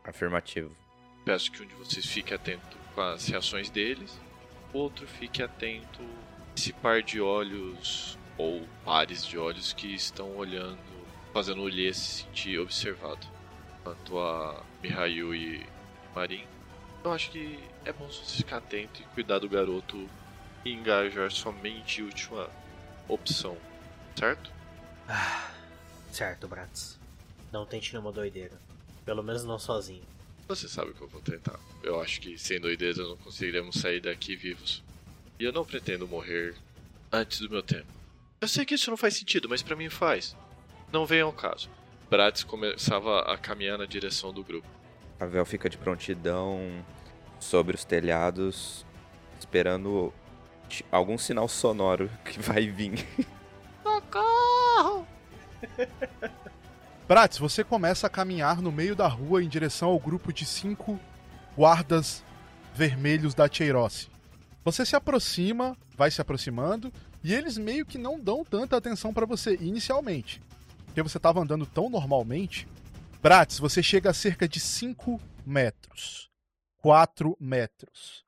Afirmativo. 0.05 0.77
Peço 1.25 1.51
que 1.51 1.63
um 1.63 1.67
de 1.67 1.75
vocês 1.75 2.05
fique 2.05 2.35
atento 2.35 2.77
com 2.95 3.01
as 3.01 3.27
reações 3.27 3.71
deles, 3.71 4.21
o 4.75 4.79
outro 4.79 5.07
fique 5.07 5.43
atento 5.43 6.03
a 6.03 6.55
esse 6.55 6.73
par 6.75 7.03
de 7.03 7.21
olhos 7.21 8.19
ou 8.37 8.63
pares 8.85 9.25
de 9.25 9.39
olhos 9.39 9.73
que 9.73 9.95
estão 9.95 10.37
olhando, 10.37 10.79
fazendo 11.33 11.63
o 11.63 11.69
Lê 11.69 11.93
se 11.95 12.25
sentir 12.25 12.59
observado. 12.59 13.36
Quanto 13.87 14.19
a 14.19 14.65
Mihail 14.83 15.33
e 15.33 15.65
Marin, 16.13 16.45
eu 17.05 17.13
acho 17.13 17.31
que 17.31 17.57
é 17.85 17.93
bom 17.93 18.09
você 18.09 18.39
ficar 18.39 18.57
atento 18.57 19.01
e 19.01 19.05
cuidar 19.15 19.39
do 19.39 19.49
garoto 19.49 20.11
e 20.65 20.73
engajar 20.73 21.31
somente 21.31 22.01
a 22.01 22.05
última 22.05 22.51
opção, 23.07 23.57
certo? 24.19 24.51
Certo, 26.11 26.49
Bratz. 26.49 26.99
Não 27.53 27.65
tente 27.65 27.93
nenhuma 27.93 28.11
doideira. 28.11 28.59
Pelo 29.05 29.23
menos 29.23 29.45
não 29.45 29.57
sozinho. 29.57 30.03
Você 30.49 30.67
sabe 30.67 30.93
que 30.93 31.03
eu 31.03 31.09
vou 31.09 31.21
tentar. 31.21 31.61
Eu 31.85 32.01
acho 32.01 32.21
que 32.21 32.37
sem 32.37 32.59
doideza 32.59 33.05
não 33.05 33.17
conseguiremos 33.19 33.77
sair 33.77 34.01
daqui 34.01 34.35
vivos. 34.35 34.83
E 35.39 35.45
eu 35.45 35.53
não 35.53 35.65
pretendo 35.65 36.09
morrer 36.09 36.57
antes 37.13 37.39
do 37.39 37.49
meu 37.49 37.63
tempo. 37.63 37.87
Eu 38.41 38.49
sei 38.49 38.65
que 38.65 38.75
isso 38.75 38.91
não 38.91 38.97
faz 38.97 39.15
sentido, 39.15 39.49
mas 39.49 39.63
pra 39.63 39.77
mim 39.77 39.89
faz. 39.89 40.35
Não 40.93 41.07
venha 41.07 41.23
ao 41.23 41.33
caso. 41.33 41.71
Bratz 42.09 42.45
começava 42.45 43.21
a 43.21 43.37
caminhar 43.37 43.77
na 43.77 43.85
direção 43.85 44.33
do 44.33 44.45
grupo. 44.45 44.69
A 45.19 45.27
Vel 45.27 45.45
fica 45.45 45.69
de 45.69 45.77
prontidão 45.77 46.85
sobre 47.41 47.75
os 47.75 47.85
telhados, 47.85 48.87
esperando 49.39 50.13
algum 50.91 51.19
sinal 51.19 51.49
sonoro 51.49 52.09
que 52.25 52.41
vai 52.41 52.69
vir. 52.69 53.05
Bratz, 57.09 57.39
você 57.39 57.65
começa 57.65 58.07
a 58.07 58.11
caminhar 58.11 58.61
no 58.61 58.71
meio 58.71 58.95
da 58.95 59.09
rua 59.09 59.43
em 59.43 59.49
direção 59.49 59.89
ao 59.89 59.99
grupo 59.99 60.33
de 60.33 60.45
cinco 60.45 61.01
guardas 61.57 62.23
vermelhos 62.75 63.35
da 63.35 63.49
Cheirosse. 63.51 64.09
Você 64.65 64.85
se 64.85 64.95
aproxima, 64.95 65.77
vai 65.97 66.11
se 66.11 66.21
aproximando, 66.21 66.93
e 67.23 67.33
eles 67.33 67.57
meio 67.57 67.87
que 67.87 67.99
não 67.99 68.21
dão 68.21 68.45
tanta 68.45 68.77
atenção 68.77 69.15
pra 69.15 69.25
você 69.25 69.55
inicialmente. 69.55 70.43
Porque 70.97 71.11
você 71.11 71.19
estava 71.19 71.41
andando 71.41 71.67
tão 71.67 71.91
normalmente. 71.91 72.67
Bratz, 73.21 73.59
você 73.59 73.83
chega 73.83 74.09
a 74.09 74.15
cerca 74.15 74.49
de 74.49 74.59
5 74.59 75.21
metros. 75.45 76.31
4 76.79 77.37
metros. 77.39 78.25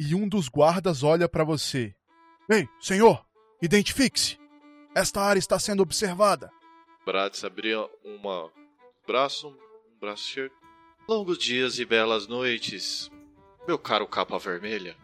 E 0.00 0.14
um 0.14 0.26
dos 0.26 0.48
guardas 0.48 1.02
olha 1.02 1.28
pra 1.28 1.44
você. 1.44 1.94
Ei, 2.48 2.66
senhor, 2.80 3.22
identifique-se. 3.60 4.38
Esta 4.94 5.20
área 5.20 5.38
está 5.38 5.58
sendo 5.58 5.82
observada. 5.82 6.50
Bratz 7.04 7.44
abria 7.44 7.86
uma 8.02 8.50
braço, 9.06 9.48
um 9.48 9.98
braço. 10.00 10.50
Longos 11.06 11.36
dias 11.36 11.78
e 11.78 11.84
belas 11.84 12.26
noites, 12.26 13.10
meu 13.68 13.78
caro 13.78 14.08
capa 14.08 14.38
vermelha. 14.38 14.96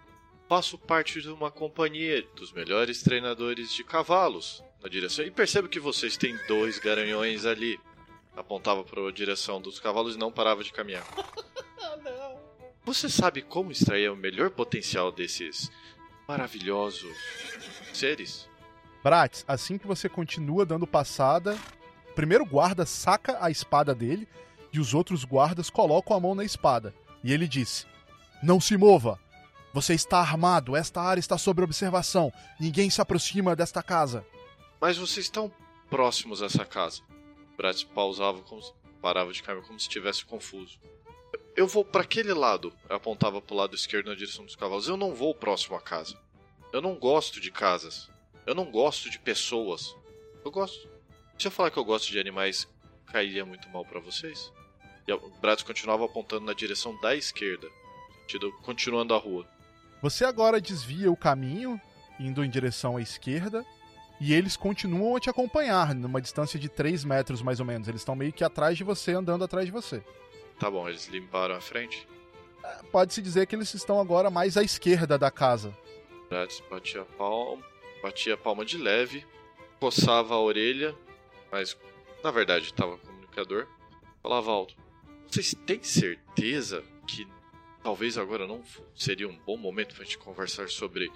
Faço 0.49 0.79
parte 0.79 1.21
de 1.21 1.29
uma 1.29 1.51
companhia 1.51 2.27
dos 2.35 2.55
melhores 2.55 3.03
treinadores 3.03 3.71
de 3.71 3.85
cavalos 3.85 4.65
na 4.83 4.89
direção. 4.89 5.25
E 5.25 5.31
percebo 5.31 5.69
que 5.69 5.81
vocês 5.81 6.17
têm 6.17 6.37
dois 6.49 6.79
garanhões 6.79 7.47
ali. 7.47 7.79
Apontava 8.37 8.83
para 8.83 9.07
a 9.07 9.13
direção 9.13 9.61
dos 9.61 9.79
cavalos 9.79 10.15
e 10.15 10.19
não 10.19 10.33
parava 10.33 10.65
de 10.65 10.73
caminhar. 10.73 11.05
Você 12.85 13.09
sabe 13.09 13.43
como 13.43 13.71
extrair 13.71 14.11
o 14.11 14.17
melhor 14.17 14.51
potencial 14.51 15.13
desses 15.13 15.71
maravilhosos 16.27 17.17
seres? 17.93 18.49
Bratz, 19.05 19.45
assim 19.47 19.79
que 19.79 19.87
você 19.87 20.09
continua 20.09 20.67
dando 20.67 20.87
passada, 20.87 21.57
o 22.11 22.15
primeiro 22.15 22.45
guarda 22.45 22.85
saca 22.85 23.39
a 23.41 23.51
espada 23.51 23.95
dele 23.95 24.27
e 24.73 24.81
os 24.81 24.95
outros 24.95 25.25
guardas 25.25 25.71
colocam 25.71 26.17
a 26.17 26.21
mão 26.21 26.35
na 26.35 26.45
espada. 26.45 26.93
E 27.23 27.33
ele 27.33 27.47
diz: 27.47 27.87
Não 28.43 28.61
se 28.61 28.77
mova! 28.77 29.19
Você 29.73 29.95
está 29.95 30.19
armado, 30.19 30.77
esta 30.77 31.01
área 31.01 31.21
está 31.21 31.39
sob 31.39 31.63
observação. 31.63 32.33
Ninguém 32.59 32.91
se 32.91 33.01
aproxima 33.01 33.57
desta 33.57 33.83
casa. 33.83 34.27
Mas 34.83 34.99
vocês 34.99 35.27
estão 35.27 35.49
próximos 35.89 36.43
a 36.43 36.47
essa 36.47 36.65
casa. 36.65 37.03
Bratz 37.57 37.85
pausava, 37.85 38.43
como 38.43 38.61
parava 39.01 39.33
de 39.33 39.41
caminhar 39.41 39.65
como 39.65 39.79
se 39.79 39.87
estivesse 39.87 40.25
confuso. 40.25 40.77
Eu 41.55 41.69
vou 41.69 41.85
para 41.85 42.03
aquele 42.03 42.35
lado. 42.35 42.73
Eu 42.91 42.97
apontava 42.97 43.41
para 43.41 43.55
o 43.55 43.57
lado 43.57 43.77
esquerdo 43.77 44.09
na 44.09 44.17
direção 44.17 44.45
dos 44.45 44.57
cavalos. 44.57 44.89
Eu 44.89 44.97
não 44.97 45.15
vou 45.15 45.37
próximo 45.37 45.77
à 45.77 45.81
casa. 45.81 46.19
Eu 46.73 46.83
não 46.83 46.97
gosto 46.97 47.41
de 47.41 47.53
casas. 47.53 48.11
Eu 48.45 48.57
não 48.57 48.73
gosto 48.73 49.09
de 49.09 49.21
pessoas. 49.21 49.95
Eu 50.45 50.51
gosto. 50.51 50.89
Se 51.39 51.47
eu 51.47 51.53
falar 51.53 51.71
que 51.71 51.79
eu 51.79 51.85
gosto 51.85 52.11
de 52.11 52.19
animais, 52.19 52.67
cairia 53.07 53.47
muito 53.47 53.69
mal 53.69 53.85
para 53.85 54.01
vocês? 54.01 54.53
E 55.07 55.13
o 55.13 55.31
Bratz 55.41 55.63
continuava 55.63 56.07
apontando 56.07 56.45
na 56.45 56.55
direção 56.55 57.01
da 57.01 57.15
esquerda, 57.15 57.69
continuando 58.63 59.15
a 59.15 59.19
rua. 59.19 59.47
Você 60.03 60.25
agora 60.25 60.61
desvia 60.61 61.09
o 61.09 61.17
caminho, 61.17 61.81
indo 62.19 62.45
em 62.45 62.51
direção 62.51 62.97
à 62.97 63.01
esquerda, 63.01 63.65
e 64.25 64.33
eles 64.33 64.57
continuam 64.57 65.17
a 65.17 65.21
te 65.21 65.29
acompanhar, 65.29 65.97
numa 65.97 66.21
distância 66.21 66.57
de 66.57 66.69
3 66.69 67.05
metros 67.05 67.43
mais 67.43 67.59
ou 67.59 67.67
menos. 67.67 67.89
Eles 67.89 68.03
estão 68.03 68.15
meio 68.15 68.33
que 68.33 68.45
atrás 68.45 68.79
de 68.79 68.85
você, 68.85 69.15
andando 69.15 69.43
atrás 69.43 69.67
de 69.67 69.73
você. 69.73 70.01
Tá 70.61 70.71
bom, 70.71 70.89
eles 70.89 71.09
limparam 71.09 71.57
a 71.57 71.61
frente. 71.61 72.07
Pode-se 72.93 73.21
dizer 73.21 73.49
que 73.49 73.57
eles 73.57 73.75
estão 73.75 74.01
agora 74.01 74.31
mais 74.31 74.57
à 74.57 74.63
esquerda 74.63 75.19
da 75.19 75.29
casa. 75.29 75.77
Grátis 76.31 76.63
batia 76.71 77.03
a 77.03 77.05
palma, 77.05 77.65
batia 78.01 78.35
a 78.35 78.37
palma 78.37 78.65
de 78.65 78.79
leve, 78.79 79.27
coçava 79.81 80.35
a 80.35 80.41
orelha, 80.41 80.95
mas 81.51 81.77
na 82.23 82.31
verdade 82.31 82.67
estava 82.67 82.97
comunicador. 82.99 83.67
Falava 84.23 84.53
alto. 84.53 84.77
Vocês 85.27 85.53
têm 85.67 85.83
certeza 85.83 86.85
que 87.09 87.27
talvez 87.83 88.17
agora 88.17 88.47
não 88.47 88.63
seria 88.95 89.29
um 89.29 89.37
bom 89.45 89.57
momento 89.57 89.97
pra 89.97 90.05
gente 90.05 90.19
conversar 90.19 90.69
sobre 90.69 91.11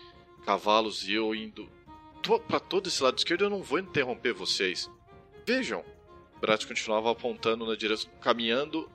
cavalos 0.45 1.07
e 1.07 1.15
eu 1.15 1.33
indo 1.37 1.69
to 2.27 2.41
para 2.41 2.59
todo 2.59 2.89
esse 2.89 3.03
lado 3.03 3.17
esquerdo? 3.17 3.45
Eu 3.45 3.51
não 3.51 3.63
vou 3.63 3.79
interromper 3.79 4.33
vocês. 4.33 4.91
Vejam. 5.47 5.85
Brat 6.41 6.67
continuava 6.67 7.11
apontando 7.11 7.65
na 7.65 7.75
direção, 7.75 8.11
caminhando, 8.21 8.91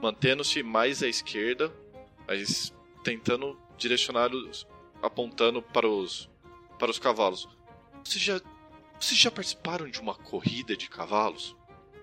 mantendo-se 0.00 0.62
mais 0.62 1.02
à 1.02 1.08
esquerda, 1.08 1.72
mas 2.26 2.72
tentando 3.02 3.58
direcionar 3.76 4.32
os, 4.32 4.66
apontando 5.02 5.60
para 5.60 5.88
os 5.88 6.30
para 6.78 6.90
os 6.90 6.98
cavalos. 6.98 7.48
Vocês 8.04 8.22
já 8.22 8.40
vocês 9.00 9.18
já 9.18 9.30
participaram 9.30 9.88
de 9.88 10.00
uma 10.00 10.14
corrida 10.14 10.76
de 10.76 10.88
cavalos? 10.88 11.56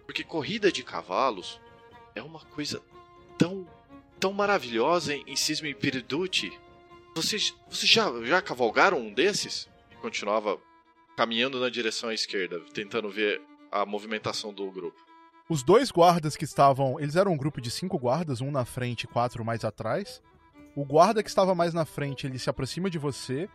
Porque 0.05 0.23
corrida 0.23 0.71
de 0.71 0.83
cavalos 0.83 1.61
é 2.15 2.21
uma 2.21 2.41
coisa 2.41 2.83
tão 3.37 3.65
tão 4.19 4.33
maravilhosa 4.33 5.15
em 5.15 5.35
Cisme 5.35 5.73
Piriduti. 5.73 6.51
Vocês, 7.15 7.55
vocês 7.69 7.89
já, 7.89 8.09
já 8.23 8.41
cavalgaram 8.41 8.99
um 8.99 9.13
desses? 9.13 9.69
Continuava 10.01 10.59
caminhando 11.15 11.59
na 11.59 11.69
direção 11.69 12.09
à 12.09 12.13
esquerda, 12.13 12.59
tentando 12.73 13.09
ver 13.09 13.41
a 13.71 13.85
movimentação 13.85 14.53
do 14.53 14.69
grupo. 14.71 14.99
Os 15.49 15.63
dois 15.63 15.91
guardas 15.91 16.37
que 16.37 16.45
estavam. 16.45 16.99
Eles 16.99 17.15
eram 17.15 17.33
um 17.33 17.37
grupo 17.37 17.59
de 17.59 17.69
cinco 17.69 17.97
guardas, 17.97 18.41
um 18.41 18.51
na 18.51 18.65
frente 18.65 19.03
e 19.03 19.07
quatro 19.07 19.43
mais 19.43 19.65
atrás. 19.65 20.21
O 20.75 20.85
guarda 20.85 21.21
que 21.21 21.29
estava 21.29 21.53
mais 21.53 21.73
na 21.73 21.85
frente, 21.85 22.25
ele 22.25 22.39
se 22.39 22.49
aproxima 22.49 22.89
de 22.89 22.97
você. 22.97 23.49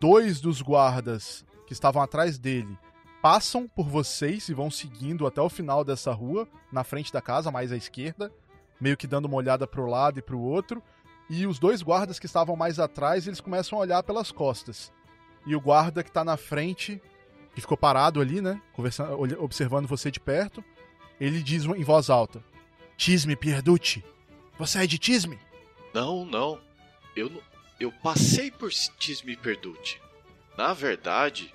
Dois 0.00 0.40
dos 0.40 0.60
guardas 0.60 1.44
que 1.66 1.72
estavam 1.72 2.02
atrás 2.02 2.38
dele 2.38 2.76
passam 3.22 3.68
por 3.68 3.88
vocês 3.88 4.48
e 4.48 4.54
vão 4.54 4.70
seguindo 4.70 5.26
até 5.26 5.40
o 5.40 5.48
final 5.48 5.84
dessa 5.84 6.12
rua, 6.12 6.48
na 6.70 6.84
frente 6.84 7.12
da 7.12 7.22
casa, 7.22 7.50
mais 7.50 7.72
à 7.72 7.76
esquerda, 7.76 8.32
meio 8.80 8.96
que 8.96 9.06
dando 9.06 9.26
uma 9.26 9.36
olhada 9.36 9.66
pro 9.66 9.86
lado 9.86 10.18
e 10.18 10.22
pro 10.22 10.40
outro. 10.40 10.82
E 11.28 11.46
os 11.46 11.58
dois 11.58 11.82
guardas 11.82 12.18
que 12.18 12.26
estavam 12.26 12.54
mais 12.56 12.78
atrás, 12.78 13.26
eles 13.26 13.40
começam 13.40 13.78
a 13.78 13.82
olhar 13.82 14.02
pelas 14.02 14.30
costas. 14.30 14.92
E 15.46 15.54
o 15.54 15.60
guarda 15.60 16.02
que 16.02 16.10
tá 16.10 16.24
na 16.24 16.36
frente, 16.36 17.00
que 17.54 17.60
ficou 17.60 17.76
parado 17.76 18.20
ali, 18.20 18.40
né, 18.40 18.60
conversando, 18.72 19.42
observando 19.42 19.86
você 19.86 20.10
de 20.10 20.18
perto, 20.18 20.62
ele 21.20 21.42
diz 21.42 21.64
em 21.64 21.84
voz 21.84 22.10
alta: 22.10 22.42
Tisme 22.96 23.36
Pierducci, 23.36 24.04
você 24.58 24.84
é 24.84 24.86
de 24.86 24.98
Tisme? 24.98 25.38
Não, 25.94 26.24
não. 26.24 26.60
Eu 27.14 27.30
eu 27.78 27.92
passei 27.92 28.50
por 28.50 28.70
Tisme 28.70 29.36
Pierducci. 29.36 30.00
Na 30.56 30.72
verdade, 30.72 31.52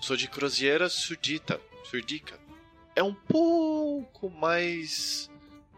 sou 0.00 0.16
de 0.16 0.26
Croziera 0.26 0.88
Sudita, 0.88 1.60
Surdica. 1.84 2.40
É 2.96 3.02
um 3.02 3.14
pouco 3.14 4.28
mais 4.28 5.30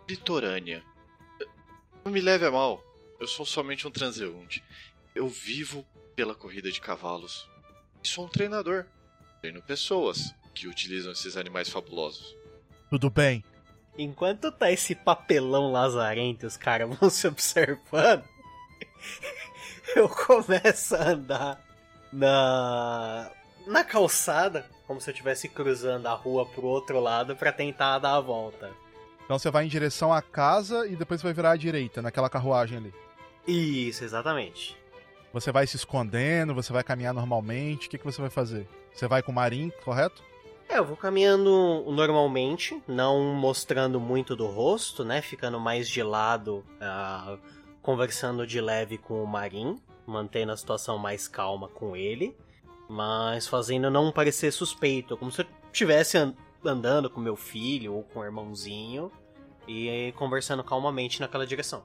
litorânea. 0.09 0.83
Não 2.03 2.11
me 2.11 2.21
leve 2.21 2.47
a 2.47 2.51
mal. 2.51 2.83
Eu 3.21 3.29
sou 3.29 3.45
somente 3.45 3.87
um 3.87 3.91
transeunte. 3.91 4.65
Eu 5.15 5.29
vivo 5.29 5.87
pela 6.17 6.35
corrida 6.35 6.73
de 6.73 6.81
cavalos. 6.81 7.49
E 8.03 8.09
sou 8.09 8.27
um 8.27 8.29
treinador. 8.29 8.87
Treino 9.41 9.63
pessoas 9.63 10.35
que 10.55 10.69
utilizam 10.69 11.13
esses 11.13 11.37
animais 11.37 11.69
fabulosos. 11.69 12.37
Tudo 12.91 13.09
bem. 13.11 13.45
Enquanto 13.97 14.51
tá 14.51 14.71
esse 14.71 14.95
papelão 14.95 15.71
lazarento, 15.71 16.47
os 16.47 16.57
caras 16.57 16.97
vão 16.97 17.11
se 17.11 17.27
observando. 17.27 18.25
eu 19.95 20.09
começo 20.09 20.95
a 20.95 21.11
andar 21.11 21.65
na 22.13 23.31
na 23.67 23.85
calçada, 23.85 24.67
como 24.87 25.01
se 25.01 25.09
eu 25.09 25.13
estivesse 25.13 25.49
cruzando 25.49 26.07
a 26.07 26.15
rua 26.15 26.45
pro 26.47 26.67
outro 26.67 26.99
lado 26.99 27.37
para 27.37 27.53
tentar 27.53 27.99
dar 27.99 28.17
a 28.17 28.21
volta. 28.21 28.71
Então 29.25 29.39
você 29.39 29.51
vai 29.51 29.65
em 29.65 29.69
direção 29.69 30.13
à 30.13 30.21
casa 30.21 30.87
e 30.87 30.97
depois 30.97 31.23
vai 31.23 31.33
virar 31.33 31.53
à 31.53 31.57
direita, 31.57 32.03
naquela 32.03 32.29
carruagem 32.29 32.79
ali. 32.79 32.95
Isso, 33.47 34.05
exatamente. 34.05 34.77
Você 35.33 35.51
vai 35.51 35.67
se 35.67 35.77
escondendo, 35.77 36.55
você 36.55 36.73
vai 36.73 36.85
caminhar 36.85 37.15
normalmente, 37.15 37.87
o 37.87 37.91
que, 37.91 37.99
que 37.99 38.05
você 38.05 38.21
vai 38.21 38.31
fazer? 38.31 38.69
Você 38.93 39.09
vai 39.09 39.23
com 39.23 39.33
o 39.33 39.35
Marim, 39.35 39.73
correto? 39.83 40.23
É, 40.69 40.79
eu 40.79 40.85
vou 40.85 40.97
caminhando 40.97 41.85
normalmente, 41.89 42.83
não 42.87 43.35
mostrando 43.35 43.99
muito 43.99 44.37
do 44.37 44.47
rosto, 44.47 45.05
né? 45.05 45.23
Ficando 45.23 45.59
mais 45.59 45.89
de 45.89 46.03
lado, 46.03 46.65
uh, 46.81 47.39
conversando 47.81 48.47
de 48.47 48.61
leve 48.61 48.99
com 48.99 49.23
o 49.23 49.27
Marim, 49.27 49.81
mantendo 50.07 50.53
a 50.53 50.57
situação 50.57 50.99
mais 50.99 51.27
calma 51.27 51.69
com 51.69 51.97
ele, 51.97 52.37
mas 52.89 53.47
fazendo 53.47 53.91
não 53.91 54.13
parecer 54.13 54.53
suspeito, 54.53 55.17
como 55.17 55.31
se 55.33 55.43
eu 55.43 55.47
estivesse 55.73 56.19
andando 56.65 57.09
com 57.09 57.21
meu 57.21 57.37
filho 57.37 57.95
ou 57.95 58.03
com 58.03 58.21
o 58.21 58.25
irmãozinho 58.25 59.11
e 59.67 60.13
conversando 60.17 60.63
calmamente 60.63 61.21
naquela 61.21 61.47
direção. 61.47 61.85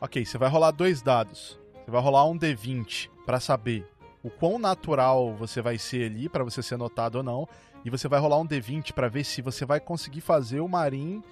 Ok, 0.00 0.24
você 0.24 0.38
vai 0.38 0.48
rolar 0.48 0.70
dois 0.70 1.02
dados. 1.02 1.58
Você 1.84 1.90
vai 1.90 2.00
rolar 2.00 2.24
um 2.26 2.38
D20 2.38 3.10
para 3.26 3.40
saber 3.40 3.86
o 4.22 4.30
quão 4.30 4.58
natural 4.58 5.34
você 5.34 5.60
vai 5.60 5.76
ser 5.76 6.10
ali 6.10 6.28
para 6.28 6.44
você 6.44 6.62
ser 6.62 6.78
notado 6.78 7.16
ou 7.16 7.22
não, 7.22 7.48
e 7.84 7.90
você 7.90 8.08
vai 8.08 8.18
rolar 8.18 8.38
um 8.38 8.46
D20 8.46 8.92
para 8.92 9.08
ver 9.08 9.24
se 9.24 9.42
você 9.42 9.66
vai 9.66 9.80
conseguir 9.80 10.22
fazer 10.22 10.60
o 10.60 10.68
Marim 10.68 11.22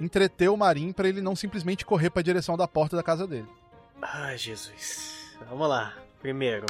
entreter 0.00 0.48
o 0.50 0.56
Marim 0.56 0.92
para 0.92 1.08
ele 1.08 1.20
não 1.20 1.34
simplesmente 1.34 1.84
correr 1.84 2.10
para 2.10 2.20
a 2.20 2.24
direção 2.24 2.56
da 2.56 2.68
porta 2.68 2.96
da 2.96 3.02
casa 3.02 3.26
dele. 3.26 3.48
Ai, 4.00 4.36
Jesus. 4.36 5.36
Vamos 5.48 5.68
lá. 5.68 5.96
Primeiro. 6.20 6.66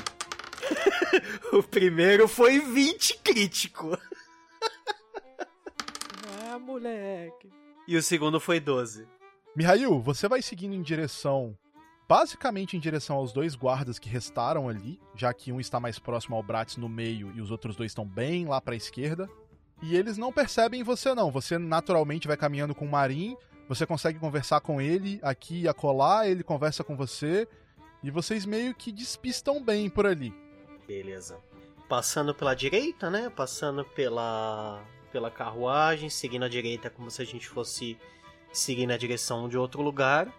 o 1.53 1.63
primeiro 1.63 2.29
foi 2.29 2.61
20 2.61 3.19
crítico. 3.19 3.99
ah, 6.51 6.59
moleque. 6.59 7.51
E 7.87 7.97
o 7.97 8.03
segundo 8.03 8.41
foi 8.41 8.61
12. 8.61 9.07
Mihail, 9.55 10.01
você 10.01 10.29
vai 10.29 10.43
seguindo 10.43 10.75
em 10.75 10.83
direção. 10.83 11.57
Basicamente 12.09 12.77
em 12.77 12.81
direção 12.81 13.17
aos 13.17 13.33
dois 13.33 13.55
guardas 13.57 13.99
que 13.99 14.09
restaram 14.09 14.69
ali, 14.69 15.01
já 15.15 15.33
que 15.35 15.51
um 15.51 15.59
está 15.59 15.81
mais 15.81 15.99
próximo 15.99 16.37
ao 16.37 16.43
Bratz 16.43 16.77
no 16.77 16.89
meio 16.89 17.33
e 17.35 17.41
os 17.41 17.51
outros 17.51 17.75
dois 17.75 17.91
estão 17.91 18.07
bem 18.07 18.47
lá 18.47 18.61
para 18.61 18.75
a 18.75 18.77
esquerda. 18.77 19.29
E 19.83 19.97
eles 19.97 20.17
não 20.17 20.33
percebem 20.33 20.83
você 20.83 21.15
não. 21.15 21.31
Você 21.31 21.59
naturalmente 21.59 22.29
vai 22.29 22.37
caminhando 22.37 22.75
com 22.75 22.85
o 22.85 22.91
Marim, 22.91 23.37
você 23.69 23.85
consegue 23.85 24.19
conversar 24.19 24.61
com 24.61 24.81
ele 24.81 25.19
aqui 25.23 25.63
e 25.63 25.69
acolá, 25.69 26.29
ele 26.29 26.45
conversa 26.45 26.85
com 26.85 26.97
você, 26.97 27.49
e 28.03 28.11
vocês 28.11 28.47
meio 28.47 28.75
que 28.75 28.93
despistam 28.93 29.63
bem 29.63 29.91
por 29.91 30.07
ali. 30.07 30.33
Beleza. 30.87 31.39
Passando 31.89 32.35
pela 32.35 32.55
direita, 32.55 33.11
né? 33.11 33.31
Passando 33.31 33.85
pela 33.85 34.83
pela 35.11 35.31
carruagem, 35.31 36.11
seguindo 36.11 36.45
a 36.45 36.49
direita 36.49 36.91
como 36.91 37.11
se 37.11 37.23
a 37.23 37.25
gente 37.25 37.49
fosse 37.49 37.97
seguir 38.53 38.87
na 38.87 38.97
direção 38.97 39.49
de 39.49 39.57
outro 39.57 39.81
lugar. 39.81 40.31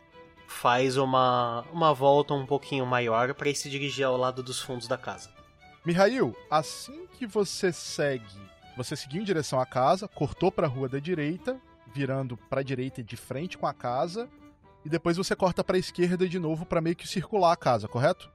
Faz 0.48 0.98
uma, 0.98 1.66
uma 1.72 1.94
volta 1.94 2.34
um 2.34 2.46
pouquinho 2.46 2.86
maior 2.86 3.34
para 3.34 3.54
se 3.54 3.70
dirigir 3.70 4.06
ao 4.06 4.18
lado 4.18 4.42
dos 4.42 4.60
fundos 4.60 4.88
da 4.88 4.98
casa. 4.98 5.30
Mihail, 5.86 6.36
assim 6.50 7.08
que 7.18 7.28
você 7.28 7.72
segue, 7.72 8.26
você 8.76 8.96
seguiu 8.96 9.22
em 9.22 9.26
direção 9.26 9.60
à 9.60 9.66
casa, 9.66 10.08
cortou 10.08 10.52
para 10.52 10.68
a 10.68 10.70
rua 10.70 10.90
da 10.90 11.00
direita, 11.00 11.60
virando 11.94 12.38
para 12.38 12.62
a 12.62 12.64
direita 12.64 13.04
de 13.04 13.16
frente 13.16 13.58
com 13.58 13.66
a 13.66 13.74
casa, 13.74 14.30
e 14.86 14.90
depois 14.90 15.18
você 15.18 15.36
corta 15.36 15.64
para 15.64 15.76
a 15.76 15.80
esquerda 15.80 16.28
de 16.28 16.40
novo 16.40 16.66
para 16.66 16.82
meio 16.82 16.96
que 16.96 17.08
circular 17.08 17.52
a 17.52 17.58
casa, 17.58 17.88
correto? 17.88 18.30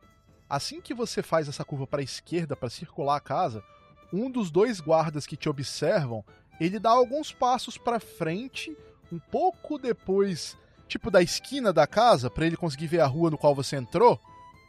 Assim 0.48 0.80
que 0.80 0.92
você 0.92 1.22
faz 1.22 1.48
essa 1.48 1.64
curva 1.64 1.86
para 1.86 2.00
a 2.00 2.04
esquerda 2.04 2.54
para 2.54 2.68
circular 2.68 3.16
a 3.16 3.20
casa, 3.20 3.64
um 4.12 4.30
dos 4.30 4.50
dois 4.50 4.80
guardas 4.80 5.26
que 5.26 5.36
te 5.36 5.48
observam, 5.48 6.24
ele 6.60 6.78
dá 6.78 6.90
alguns 6.90 7.32
passos 7.32 7.78
para 7.78 7.98
frente, 7.98 8.76
um 9.10 9.18
pouco 9.18 9.78
depois, 9.78 10.58
tipo 10.92 11.10
da 11.10 11.22
esquina 11.22 11.72
da 11.72 11.86
casa, 11.86 12.30
para 12.30 12.46
ele 12.46 12.56
conseguir 12.56 12.86
ver 12.86 13.00
a 13.00 13.06
rua 13.06 13.30
no 13.30 13.38
qual 13.38 13.54
você 13.54 13.76
entrou, 13.76 14.20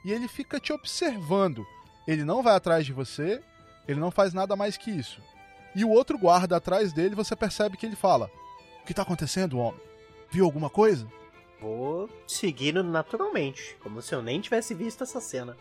e 0.06 0.12
ele 0.12 0.28
fica 0.28 0.60
te 0.60 0.72
observando. 0.72 1.66
Ele 2.08 2.24
não 2.24 2.42
vai 2.42 2.56
atrás 2.56 2.86
de 2.86 2.94
você, 2.94 3.42
ele 3.88 4.00
não 4.00 4.12
faz 4.12 4.34
nada 4.34 4.56
mais 4.56 4.78
que 4.78 4.90
isso. 4.92 5.22
E 5.76 5.84
o 5.84 5.90
outro 5.90 6.18
guarda 6.18 6.58
atrás 6.58 6.94
dele, 6.94 7.16
você 7.16 7.36
percebe 7.36 7.78
que 7.78 7.86
ele 7.86 7.96
fala: 7.96 8.32
O 8.82 8.86
que 8.86 8.94
tá 8.94 9.02
acontecendo, 9.02 9.60
homem? 9.60 9.82
Viu 10.32 10.46
alguma 10.46 10.70
coisa? 10.70 11.08
Vou 11.60 12.10
seguindo 12.28 12.84
naturalmente, 12.84 13.78
como 13.82 14.02
se 14.02 14.14
eu 14.14 14.22
nem 14.22 14.40
tivesse 14.42 14.74
visto 14.74 15.04
essa 15.04 15.20
cena. 15.20 15.58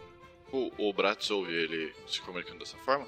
O, 0.52 0.70
o 0.78 0.92
Bratz 0.92 1.30
ouve 1.30 1.52
ele 1.52 1.94
se 2.06 2.20
comunicando 2.20 2.58
dessa 2.58 2.76
forma? 2.78 3.06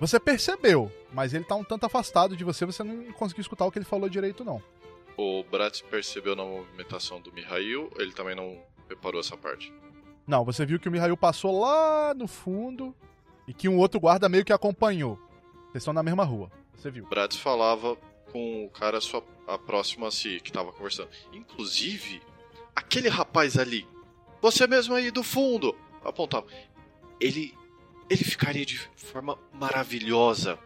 Você 0.00 0.18
percebeu, 0.20 0.90
mas 1.12 1.34
ele 1.34 1.44
tá 1.44 1.54
um 1.56 1.64
tanto 1.64 1.84
afastado 1.84 2.36
de 2.36 2.44
você, 2.44 2.64
você 2.64 2.84
não 2.84 3.12
conseguiu 3.12 3.42
escutar 3.42 3.66
o 3.66 3.72
que 3.72 3.78
ele 3.78 3.84
falou 3.84 4.08
direito, 4.08 4.44
não. 4.44 4.62
O 5.18 5.42
Bratz 5.42 5.80
percebeu 5.82 6.36
na 6.36 6.44
movimentação 6.44 7.20
do 7.20 7.32
Mihail, 7.32 7.90
ele 7.98 8.12
também 8.12 8.36
não 8.36 8.56
reparou 8.88 9.20
essa 9.20 9.36
parte. 9.36 9.74
Não, 10.24 10.44
você 10.44 10.64
viu 10.64 10.78
que 10.78 10.88
o 10.88 10.92
Mihail 10.92 11.16
passou 11.16 11.60
lá 11.60 12.14
no 12.14 12.28
fundo 12.28 12.94
e 13.44 13.52
que 13.52 13.68
um 13.68 13.78
outro 13.78 13.98
guarda 13.98 14.28
meio 14.28 14.44
que 14.44 14.52
acompanhou. 14.52 15.16
Vocês 15.64 15.82
estão 15.82 15.92
na 15.92 16.04
mesma 16.04 16.22
rua. 16.22 16.52
Você 16.76 16.88
viu. 16.88 17.04
Bratz 17.08 17.36
falava 17.36 17.96
com 18.30 18.66
o 18.66 18.70
cara 18.70 19.00
sua, 19.00 19.24
a 19.48 19.58
próximo 19.58 20.06
a 20.06 20.12
si, 20.12 20.38
que 20.40 20.52
tava 20.52 20.70
conversando. 20.70 21.08
Inclusive, 21.32 22.22
aquele 22.76 23.08
rapaz 23.08 23.58
ali, 23.58 23.88
você 24.40 24.68
mesmo 24.68 24.94
aí 24.94 25.10
do 25.10 25.24
fundo, 25.24 25.74
apontava. 26.04 26.46
Ele, 27.20 27.52
ele 28.08 28.22
ficaria 28.22 28.64
de 28.64 28.78
forma 28.94 29.36
maravilhosa 29.52 30.60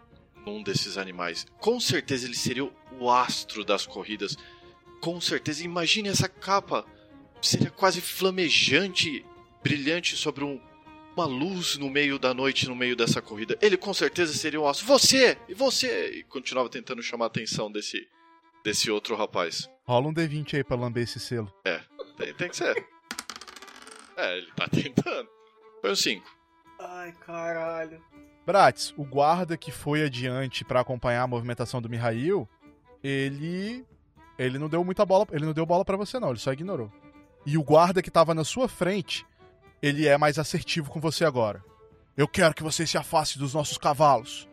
num 0.45 0.63
desses 0.63 0.97
animais. 0.97 1.47
Com 1.59 1.79
certeza 1.81 2.27
ele 2.27 2.37
seria 2.37 2.65
o 2.99 3.11
astro 3.11 3.65
das 3.65 3.87
corridas. 3.87 4.37
Com 5.01 5.21
certeza, 5.21 5.65
imagine 5.65 6.09
essa 6.09 6.29
capa. 6.29 6.87
Seria 7.41 7.71
quase 7.71 8.01
flamejante, 8.01 9.25
brilhante 9.63 10.17
sobre 10.17 10.45
um, 10.45 10.61
uma 11.17 11.27
luz 11.27 11.77
no 11.77 11.91
meio 11.91 12.19
da 12.19 12.33
noite, 12.33 12.69
no 12.69 12.77
meio 12.77 12.95
dessa 12.95 13.21
corrida. 13.21 13.59
Ele 13.61 13.77
com 13.77 13.93
certeza 13.93 14.33
seria 14.33 14.61
um 14.61 14.69
astro. 14.69 14.87
Você! 14.87 15.37
E 15.49 15.55
você! 15.55 16.11
E 16.11 16.23
continuava 16.25 16.69
tentando 16.69 17.03
chamar 17.03 17.25
a 17.25 17.29
atenção 17.29 17.71
desse, 17.71 18.09
desse 18.65 18.91
outro 18.91 19.17
rapaz. 19.17 19.69
Rola 19.85 20.09
um 20.09 20.15
D20 20.15 20.55
aí 20.55 20.65
pra 20.65 20.77
lamber 20.77 21.03
esse 21.03 21.19
selo. 21.19 21.53
Tem, 22.17 22.33
tem 22.35 22.49
que 22.49 22.57
ser. 22.57 22.87
É, 24.17 24.39
ele 24.39 24.53
tá 24.55 24.69
tentando. 24.69 25.29
Foi 25.81 25.91
um 25.91 25.97
5. 25.97 26.25
Ai, 26.79 27.13
caralho. 27.13 28.01
Bratz, 28.45 28.93
o 28.97 29.05
guarda 29.05 29.57
que 29.57 29.71
foi 29.71 30.03
adiante 30.03 30.65
pra 30.65 30.81
acompanhar 30.81 31.23
a 31.23 31.27
movimentação 31.27 31.81
do 31.81 31.89
Mihail, 31.89 32.49
ele 33.03 33.85
ele 34.39 34.59
não 34.59 34.69
deu 34.69 34.83
muita 34.85 35.05
bola, 35.05 35.27
ele 35.31 35.45
não 35.45 35.53
deu 35.53 35.65
bola 35.65 35.85
pra 35.85 35.97
você 35.97 36.19
não, 36.19 36.31
ele 36.31 36.39
só 36.39 36.53
ignorou. 36.53 36.91
E 37.47 37.57
o 37.57 37.63
guarda 37.63 38.03
que 38.03 38.11
tava 38.11 38.35
na 38.35 38.45
sua 38.45 38.69
frente, 38.69 39.27
ele 39.81 40.07
é 40.07 40.17
mais 40.17 40.39
assertivo 40.39 40.91
com 40.91 41.01
você 41.01 41.25
agora. 41.25 41.63
Eu 42.17 42.27
quero 42.29 42.55
que 42.55 42.63
você 42.63 42.87
se 42.87 42.99
afaste 42.99 43.39
dos 43.39 43.55
nossos 43.55 43.79
cavalos. 43.79 44.49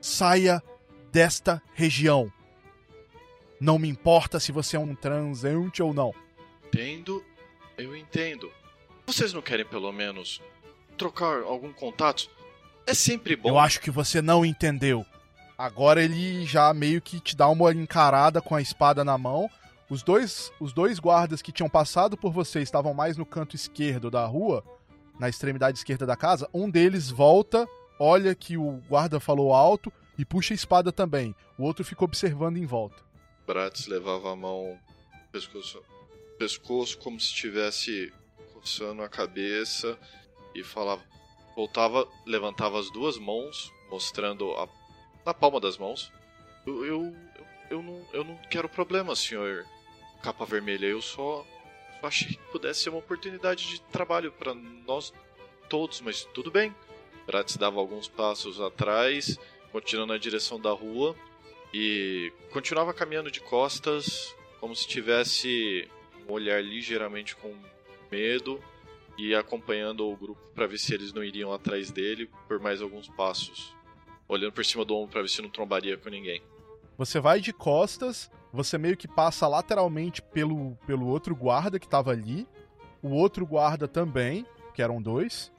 Saia 0.00 0.62
desta 1.10 1.62
região. 1.74 2.32
Não 3.60 3.78
me 3.78 3.88
importa 3.88 4.40
se 4.40 4.52
você 4.52 4.76
é 4.76 4.80
um 4.80 4.94
transante 4.94 5.82
ou 5.82 5.92
não. 5.92 6.14
Entendo, 6.66 7.24
eu 7.76 7.96
entendo. 7.96 8.50
Vocês 9.06 9.32
não 9.32 9.42
querem 9.42 9.66
pelo 9.66 9.92
menos 9.92 10.40
trocar 10.96 11.42
algum 11.42 11.72
contato? 11.72 12.30
É 12.86 12.94
sempre 12.94 13.36
bom. 13.36 13.48
Eu 13.48 13.58
acho 13.58 13.80
que 13.80 13.90
você 13.90 14.20
não 14.20 14.44
entendeu. 14.44 15.04
Agora 15.56 16.02
ele 16.02 16.46
já 16.46 16.72
meio 16.72 17.02
que 17.02 17.20
te 17.20 17.36
dá 17.36 17.48
uma 17.48 17.72
encarada 17.72 18.40
com 18.40 18.54
a 18.54 18.62
espada 18.62 19.04
na 19.04 19.18
mão. 19.18 19.50
Os 19.90 20.02
dois, 20.02 20.50
os 20.58 20.72
dois 20.72 20.98
guardas 20.98 21.42
que 21.42 21.52
tinham 21.52 21.68
passado 21.68 22.16
por 22.16 22.32
você 22.32 22.60
estavam 22.60 22.94
mais 22.94 23.16
no 23.16 23.26
canto 23.26 23.54
esquerdo 23.56 24.10
da 24.10 24.24
rua, 24.24 24.64
na 25.18 25.28
extremidade 25.28 25.78
esquerda 25.78 26.06
da 26.06 26.16
casa. 26.16 26.48
Um 26.54 26.70
deles 26.70 27.10
volta, 27.10 27.68
olha 27.98 28.34
que 28.34 28.56
o 28.56 28.80
guarda 28.88 29.20
falou 29.20 29.52
alto 29.52 29.92
e 30.16 30.24
puxa 30.24 30.54
a 30.54 30.56
espada 30.56 30.90
também. 30.90 31.34
O 31.58 31.64
outro 31.64 31.84
fica 31.84 32.04
observando 32.04 32.56
em 32.56 32.64
volta. 32.64 33.02
Bratz 33.46 33.86
levava 33.86 34.32
a 34.32 34.36
mão 34.36 34.78
pescoço, 35.32 35.82
pescoço 36.38 36.96
como 36.98 37.18
se 37.20 37.26
estivesse 37.26 38.12
coçando 38.54 39.02
a 39.02 39.08
cabeça 39.08 39.98
e 40.54 40.62
falava. 40.62 41.02
Voltava, 41.54 42.08
levantava 42.24 42.78
as 42.78 42.90
duas 42.90 43.18
mãos, 43.18 43.72
mostrando 43.90 44.52
a, 44.52 44.68
na 45.24 45.34
palma 45.34 45.60
das 45.60 45.76
mãos. 45.76 46.12
Eu, 46.66 46.84
eu, 46.84 47.16
eu, 47.70 47.82
não, 47.82 48.06
eu 48.12 48.24
não 48.24 48.36
quero 48.50 48.68
problema, 48.68 49.14
senhor 49.16 49.66
Capa 50.22 50.44
Vermelha. 50.44 50.86
Eu 50.86 51.02
só, 51.02 51.44
só 52.00 52.06
achei 52.06 52.28
que 52.28 52.52
pudesse 52.52 52.82
ser 52.82 52.90
uma 52.90 52.98
oportunidade 52.98 53.68
de 53.68 53.80
trabalho 53.82 54.32
para 54.32 54.54
nós 54.54 55.12
todos, 55.68 56.00
mas 56.00 56.24
tudo 56.24 56.50
bem. 56.50 56.74
Bratz 57.26 57.56
dava 57.56 57.78
alguns 57.78 58.08
passos 58.08 58.60
atrás, 58.60 59.38
continuando 59.72 60.12
na 60.12 60.18
direção 60.18 60.60
da 60.60 60.72
rua 60.72 61.14
e 61.72 62.32
continuava 62.50 62.92
caminhando 62.92 63.30
de 63.30 63.40
costas, 63.40 64.34
como 64.58 64.74
se 64.74 64.86
tivesse 64.86 65.88
um 66.28 66.32
olhar 66.32 66.62
ligeiramente 66.62 67.36
com 67.36 67.54
medo 68.10 68.62
e 69.20 69.34
acompanhando 69.34 70.08
o 70.08 70.16
grupo 70.16 70.40
para 70.54 70.66
ver 70.66 70.78
se 70.78 70.94
eles 70.94 71.12
não 71.12 71.22
iriam 71.22 71.52
atrás 71.52 71.90
dele 71.90 72.30
por 72.48 72.58
mais 72.58 72.80
alguns 72.80 73.06
passos, 73.08 73.76
olhando 74.26 74.52
por 74.52 74.64
cima 74.64 74.82
do 74.82 74.96
ombro 74.96 75.12
para 75.12 75.20
ver 75.20 75.28
se 75.28 75.42
não 75.42 75.50
trombaria 75.50 75.98
com 75.98 76.08
ninguém. 76.08 76.42
Você 76.96 77.20
vai 77.20 77.38
de 77.38 77.52
costas, 77.52 78.30
você 78.50 78.78
meio 78.78 78.96
que 78.96 79.06
passa 79.06 79.46
lateralmente 79.46 80.22
pelo, 80.22 80.74
pelo 80.86 81.06
outro 81.06 81.36
guarda 81.36 81.78
que 81.78 81.86
tava 81.86 82.12
ali, 82.12 82.48
o 83.02 83.10
outro 83.10 83.46
guarda 83.46 83.86
também, 83.86 84.46
que 84.74 84.82
eram 84.82 85.00
dois. 85.02 85.52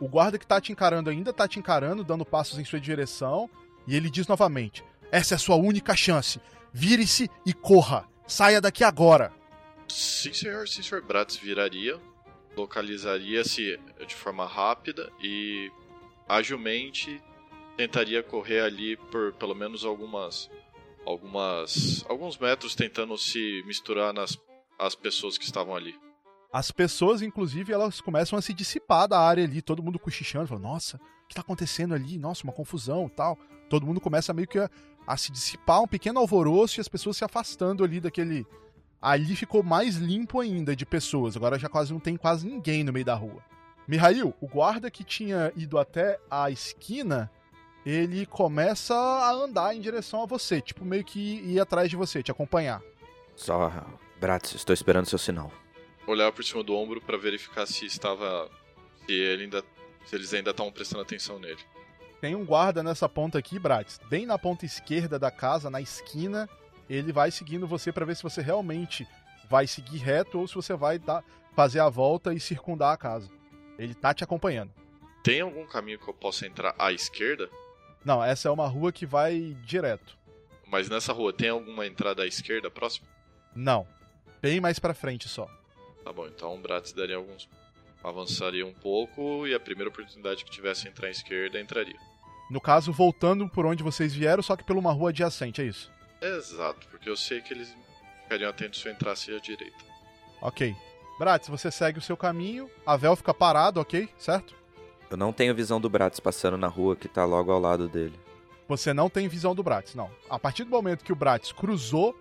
O 0.00 0.08
guarda 0.08 0.38
que 0.38 0.46
tá 0.46 0.60
te 0.60 0.72
encarando 0.72 1.08
ainda 1.08 1.32
tá 1.32 1.46
te 1.46 1.58
encarando, 1.58 2.02
dando 2.02 2.24
passos 2.24 2.58
em 2.58 2.64
sua 2.64 2.80
direção, 2.80 3.48
e 3.86 3.94
ele 3.94 4.10
diz 4.10 4.26
novamente: 4.26 4.84
Essa 5.10 5.34
é 5.34 5.36
a 5.36 5.38
sua 5.38 5.56
única 5.56 5.94
chance. 5.94 6.40
Vire-se 6.72 7.30
e 7.46 7.52
corra. 7.52 8.08
Saia 8.26 8.60
daqui 8.60 8.82
agora. 8.82 9.32
Sim, 9.88 10.32
senhor, 10.32 10.66
sim, 10.66 10.82
senhor. 10.82 11.02
Bratz 11.02 11.36
viraria, 11.36 12.00
localizaria-se 12.56 13.78
de 14.06 14.14
forma 14.14 14.46
rápida 14.46 15.10
e 15.20 15.70
agilmente 16.28 17.22
tentaria 17.76 18.22
correr 18.22 18.60
ali 18.60 18.96
por 18.96 19.32
pelo 19.34 19.54
menos 19.54 19.84
algumas 19.84 20.50
algumas 21.04 22.04
alguns 22.08 22.38
metros 22.38 22.74
tentando 22.74 23.16
se 23.18 23.62
misturar 23.66 24.12
nas 24.12 24.38
as 24.78 24.94
pessoas 24.94 25.38
que 25.38 25.44
estavam 25.44 25.74
ali. 25.74 25.94
As 26.52 26.70
pessoas, 26.70 27.20
inclusive, 27.20 27.72
elas 27.72 28.00
começam 28.00 28.38
a 28.38 28.42
se 28.42 28.54
dissipar 28.54 29.08
da 29.08 29.18
área 29.18 29.42
ali, 29.42 29.60
todo 29.60 29.82
mundo 29.82 29.98
cochichando, 29.98 30.46
falando, 30.46 30.62
nossa, 30.62 31.00
o 31.24 31.28
que 31.28 31.34
tá 31.34 31.40
acontecendo 31.40 31.94
ali? 31.94 32.16
Nossa, 32.16 32.44
uma 32.44 32.52
confusão 32.52 33.08
tal. 33.08 33.36
Todo 33.68 33.86
mundo 33.86 34.00
começa 34.00 34.32
meio 34.32 34.46
que 34.46 34.58
a, 34.58 34.70
a 35.06 35.16
se 35.16 35.32
dissipar, 35.32 35.82
um 35.82 35.88
pequeno 35.88 36.20
alvoroço 36.20 36.78
e 36.78 36.80
as 36.80 36.88
pessoas 36.88 37.16
se 37.16 37.24
afastando 37.24 37.82
ali 37.82 37.98
daquele. 37.98 38.46
Ali 39.04 39.36
ficou 39.36 39.62
mais 39.62 39.96
limpo 39.96 40.40
ainda 40.40 40.74
de 40.74 40.86
pessoas, 40.86 41.36
agora 41.36 41.58
já 41.58 41.68
quase 41.68 41.92
não 41.92 42.00
tem 42.00 42.16
quase 42.16 42.46
ninguém 42.48 42.82
no 42.82 42.90
meio 42.90 43.04
da 43.04 43.14
rua. 43.14 43.44
Mihail, 43.86 44.34
o 44.40 44.48
guarda 44.48 44.90
que 44.90 45.04
tinha 45.04 45.52
ido 45.54 45.78
até 45.78 46.18
a 46.30 46.50
esquina, 46.50 47.30
ele 47.84 48.24
começa 48.24 48.94
a 48.94 49.30
andar 49.30 49.76
em 49.76 49.80
direção 49.82 50.22
a 50.22 50.26
você, 50.26 50.58
tipo 50.58 50.86
meio 50.86 51.04
que 51.04 51.20
ir 51.20 51.60
atrás 51.60 51.90
de 51.90 51.96
você, 51.96 52.22
te 52.22 52.30
acompanhar. 52.30 52.80
Só, 53.36 53.70
Bratz, 54.18 54.54
estou 54.54 54.72
esperando 54.72 55.04
seu 55.04 55.18
sinal. 55.18 55.52
Olhar 56.06 56.32
por 56.32 56.42
cima 56.42 56.64
do 56.64 56.74
ombro 56.74 56.98
para 56.98 57.18
verificar 57.18 57.66
se 57.66 57.84
estava 57.84 58.50
se 59.04 59.12
ele 59.12 59.42
ainda 59.42 59.62
se 60.06 60.16
eles 60.16 60.32
ainda 60.32 60.50
estavam 60.50 60.72
prestando 60.72 61.02
atenção 61.02 61.38
nele. 61.38 61.60
Tem 62.22 62.34
um 62.34 62.44
guarda 62.46 62.82
nessa 62.82 63.06
ponta 63.06 63.38
aqui, 63.38 63.58
Bratz, 63.58 64.00
bem 64.08 64.24
na 64.24 64.38
ponta 64.38 64.64
esquerda 64.64 65.18
da 65.18 65.30
casa, 65.30 65.68
na 65.68 65.82
esquina. 65.82 66.48
Ele 66.88 67.12
vai 67.12 67.30
seguindo 67.30 67.66
você 67.66 67.92
para 67.92 68.04
ver 68.04 68.16
se 68.16 68.22
você 68.22 68.42
realmente 68.42 69.06
vai 69.48 69.66
seguir 69.66 69.98
reto 69.98 70.38
ou 70.38 70.48
se 70.48 70.54
você 70.54 70.74
vai 70.74 70.98
dar, 70.98 71.24
fazer 71.54 71.80
a 71.80 71.88
volta 71.88 72.32
e 72.32 72.40
circundar 72.40 72.92
a 72.92 72.96
casa. 72.96 73.28
Ele 73.78 73.94
tá 73.94 74.12
te 74.14 74.24
acompanhando. 74.24 74.72
Tem 75.22 75.40
algum 75.40 75.66
caminho 75.66 75.98
que 75.98 76.08
eu 76.08 76.14
possa 76.14 76.46
entrar 76.46 76.74
à 76.78 76.92
esquerda? 76.92 77.48
Não, 78.04 78.22
essa 78.22 78.48
é 78.48 78.50
uma 78.50 78.68
rua 78.68 78.92
que 78.92 79.06
vai 79.06 79.56
direto. 79.64 80.16
Mas 80.66 80.88
nessa 80.88 81.12
rua 81.12 81.32
tem 81.32 81.48
alguma 81.48 81.86
entrada 81.86 82.22
à 82.22 82.26
esquerda 82.26 82.70
próxima? 82.70 83.06
Não. 83.54 83.86
Bem 84.42 84.60
mais 84.60 84.78
pra 84.78 84.92
frente 84.92 85.28
só. 85.28 85.48
Tá 86.04 86.12
bom, 86.12 86.26
então 86.26 86.54
o 86.54 86.58
Bratz 86.58 86.92
daria 86.92 87.16
alguns. 87.16 87.48
avançaria 88.02 88.66
um 88.66 88.74
pouco 88.74 89.46
e 89.46 89.54
a 89.54 89.60
primeira 89.60 89.88
oportunidade 89.88 90.44
que 90.44 90.50
tivesse 90.50 90.86
entrar 90.86 91.08
à 91.08 91.10
esquerda 91.10 91.58
entraria. 91.58 91.96
No 92.50 92.60
caso, 92.60 92.92
voltando 92.92 93.48
por 93.48 93.64
onde 93.64 93.82
vocês 93.82 94.12
vieram, 94.12 94.42
só 94.42 94.54
que 94.54 94.64
por 94.64 94.76
uma 94.76 94.92
rua 94.92 95.08
adjacente, 95.08 95.62
é 95.62 95.64
isso? 95.64 95.90
Exato, 96.24 96.86
porque 96.88 97.08
eu 97.08 97.16
sei 97.16 97.40
que 97.40 97.52
eles 97.52 97.74
ficariam 98.22 98.48
atentos 98.48 98.80
se 98.80 98.88
eu 98.88 98.92
entrasse 98.92 99.34
à 99.34 99.38
direita. 99.38 99.84
Ok. 100.40 100.74
Bratz, 101.18 101.48
você 101.48 101.70
segue 101.70 101.98
o 101.98 102.02
seu 102.02 102.16
caminho, 102.16 102.68
a 102.84 102.96
Vel 102.96 103.14
fica 103.14 103.32
parado, 103.32 103.80
ok? 103.80 104.08
Certo? 104.18 104.54
Eu 105.10 105.16
não 105.16 105.32
tenho 105.32 105.54
visão 105.54 105.80
do 105.80 105.88
Bratz 105.88 106.18
passando 106.18 106.56
na 106.56 106.66
rua 106.66 106.96
que 106.96 107.06
tá 107.06 107.24
logo 107.24 107.52
ao 107.52 107.60
lado 107.60 107.88
dele. 107.88 108.18
Você 108.66 108.94
não 108.94 109.10
tem 109.10 109.28
visão 109.28 109.54
do 109.54 109.62
Bratz, 109.62 109.94
não. 109.94 110.10
A 110.28 110.38
partir 110.38 110.64
do 110.64 110.70
momento 110.70 111.04
que 111.04 111.12
o 111.12 111.16
Bratz 111.16 111.52
cruzou, 111.52 112.18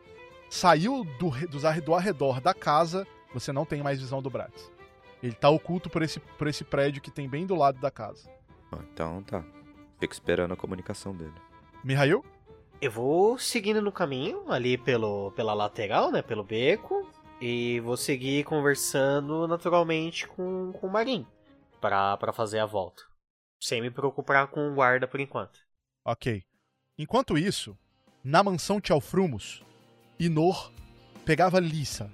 saiu 0.50 1.04
do, 1.18 1.32
do 1.82 1.96
arredor 1.96 2.42
da 2.42 2.54
casa, 2.54 3.08
você 3.34 3.52
não 3.52 3.66
tem 3.66 3.82
mais 3.82 4.00
visão 4.00 4.22
do 4.22 4.30
Bratz. 4.30 4.72
Ele 5.24 5.34
tá 5.34 5.50
oculto 5.50 5.90
por 5.90 6.02
esse, 6.02 6.20
por 6.20 6.48
esse 6.48 6.66
prédio 6.66 7.02
que 7.02 7.10
tem 7.10 7.30
bem 7.30 7.46
do 7.46 7.56
lado 7.56 7.80
da 7.80 7.90
casa. 7.90 8.30
Então 8.92 9.24
tá. 9.24 9.44
Fico 10.00 10.14
esperando 10.14 10.54
a 10.54 10.58
comunicação 10.58 11.16
dele. 11.16 11.34
Mihail? 11.84 12.24
Eu 12.84 12.92
vou 12.92 13.40
seguindo 13.40 13.82
no 13.82 13.94
caminho, 13.94 14.52
ali 14.52 14.78
pelo, 14.78 15.32
pela 15.32 15.54
lateral, 15.54 16.12
né? 16.12 16.22
Pelo 16.22 16.44
beco. 16.44 17.10
E 17.40 17.80
vou 17.80 17.96
seguir 17.96 18.44
conversando 18.44 19.48
naturalmente 19.48 20.28
com, 20.28 20.74
com 20.74 20.88
o 20.88 20.92
Marim. 20.92 21.26
Pra 21.80 22.34
fazer 22.34 22.60
a 22.60 22.66
volta. 22.66 23.04
Sem 23.58 23.82
me 23.82 23.90
preocupar 23.90 24.48
com 24.48 24.70
o 24.70 24.76
guarda 24.76 25.08
por 25.08 25.22
enquanto. 25.22 25.62
Ok. 26.04 26.44
Enquanto 26.98 27.38
isso, 27.38 27.78
na 28.22 28.44
mansão 28.44 28.82
Tchalfrumos, 28.82 29.64
Inor 30.20 30.70
pegava 31.24 31.62
Lissa, 31.62 32.12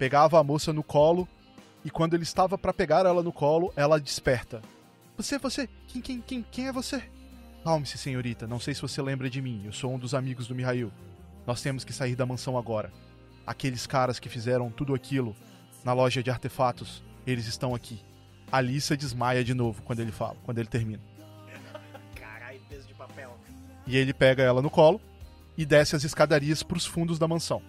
pegava 0.00 0.40
a 0.40 0.42
moça 0.42 0.72
no 0.72 0.82
colo 0.82 1.28
e 1.84 1.92
quando 1.92 2.14
ele 2.14 2.24
estava 2.24 2.58
para 2.58 2.74
pegar 2.74 3.06
ela 3.06 3.22
no 3.22 3.32
colo, 3.32 3.72
ela 3.76 4.00
desperta. 4.00 4.62
Você, 5.16 5.38
você, 5.38 5.68
quem, 5.86 6.02
quem, 6.02 6.20
quem, 6.20 6.42
quem 6.42 6.66
é 6.66 6.72
você? 6.72 7.08
Calme-se, 7.64 7.98
senhorita, 7.98 8.46
não 8.46 8.60
sei 8.60 8.72
se 8.72 8.80
você 8.80 9.02
lembra 9.02 9.28
de 9.28 9.42
mim, 9.42 9.62
eu 9.64 9.72
sou 9.72 9.92
um 9.92 9.98
dos 9.98 10.14
amigos 10.14 10.46
do 10.46 10.54
Mihail. 10.54 10.92
Nós 11.46 11.60
temos 11.60 11.84
que 11.84 11.92
sair 11.92 12.14
da 12.14 12.24
mansão 12.24 12.56
agora. 12.56 12.92
Aqueles 13.46 13.86
caras 13.86 14.18
que 14.18 14.28
fizeram 14.28 14.70
tudo 14.70 14.94
aquilo 14.94 15.34
na 15.84 15.92
loja 15.92 16.22
de 16.22 16.30
artefatos, 16.30 17.02
eles 17.26 17.46
estão 17.46 17.74
aqui. 17.74 18.00
A 18.50 18.58
Alissa 18.58 18.96
desmaia 18.96 19.44
de 19.44 19.54
novo 19.54 19.82
quando 19.82 20.00
ele 20.00 20.12
fala, 20.12 20.36
quando 20.44 20.58
ele 20.58 20.68
termina. 20.68 21.02
Caralho, 22.14 22.60
peso 22.68 22.86
de 22.86 22.94
papel. 22.94 23.36
E 23.86 23.96
ele 23.96 24.14
pega 24.14 24.42
ela 24.42 24.62
no 24.62 24.70
colo 24.70 25.00
e 25.56 25.66
desce 25.66 25.96
as 25.96 26.04
escadarias 26.04 26.62
para 26.62 26.78
os 26.78 26.86
fundos 26.86 27.18
da 27.18 27.28
mansão. 27.28 27.62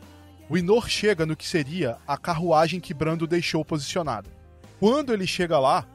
O 0.50 0.58
Inor 0.58 0.88
chega 0.88 1.26
no 1.26 1.36
que 1.36 1.48
seria 1.48 1.98
a 2.08 2.18
carruagem 2.18 2.80
que 2.80 2.94
Brando 2.94 3.28
deixou 3.28 3.66
posicionada. 3.66 4.30
Quando 4.80 5.14
ele 5.14 5.28
chega 5.28 5.60
lá, 5.60 5.86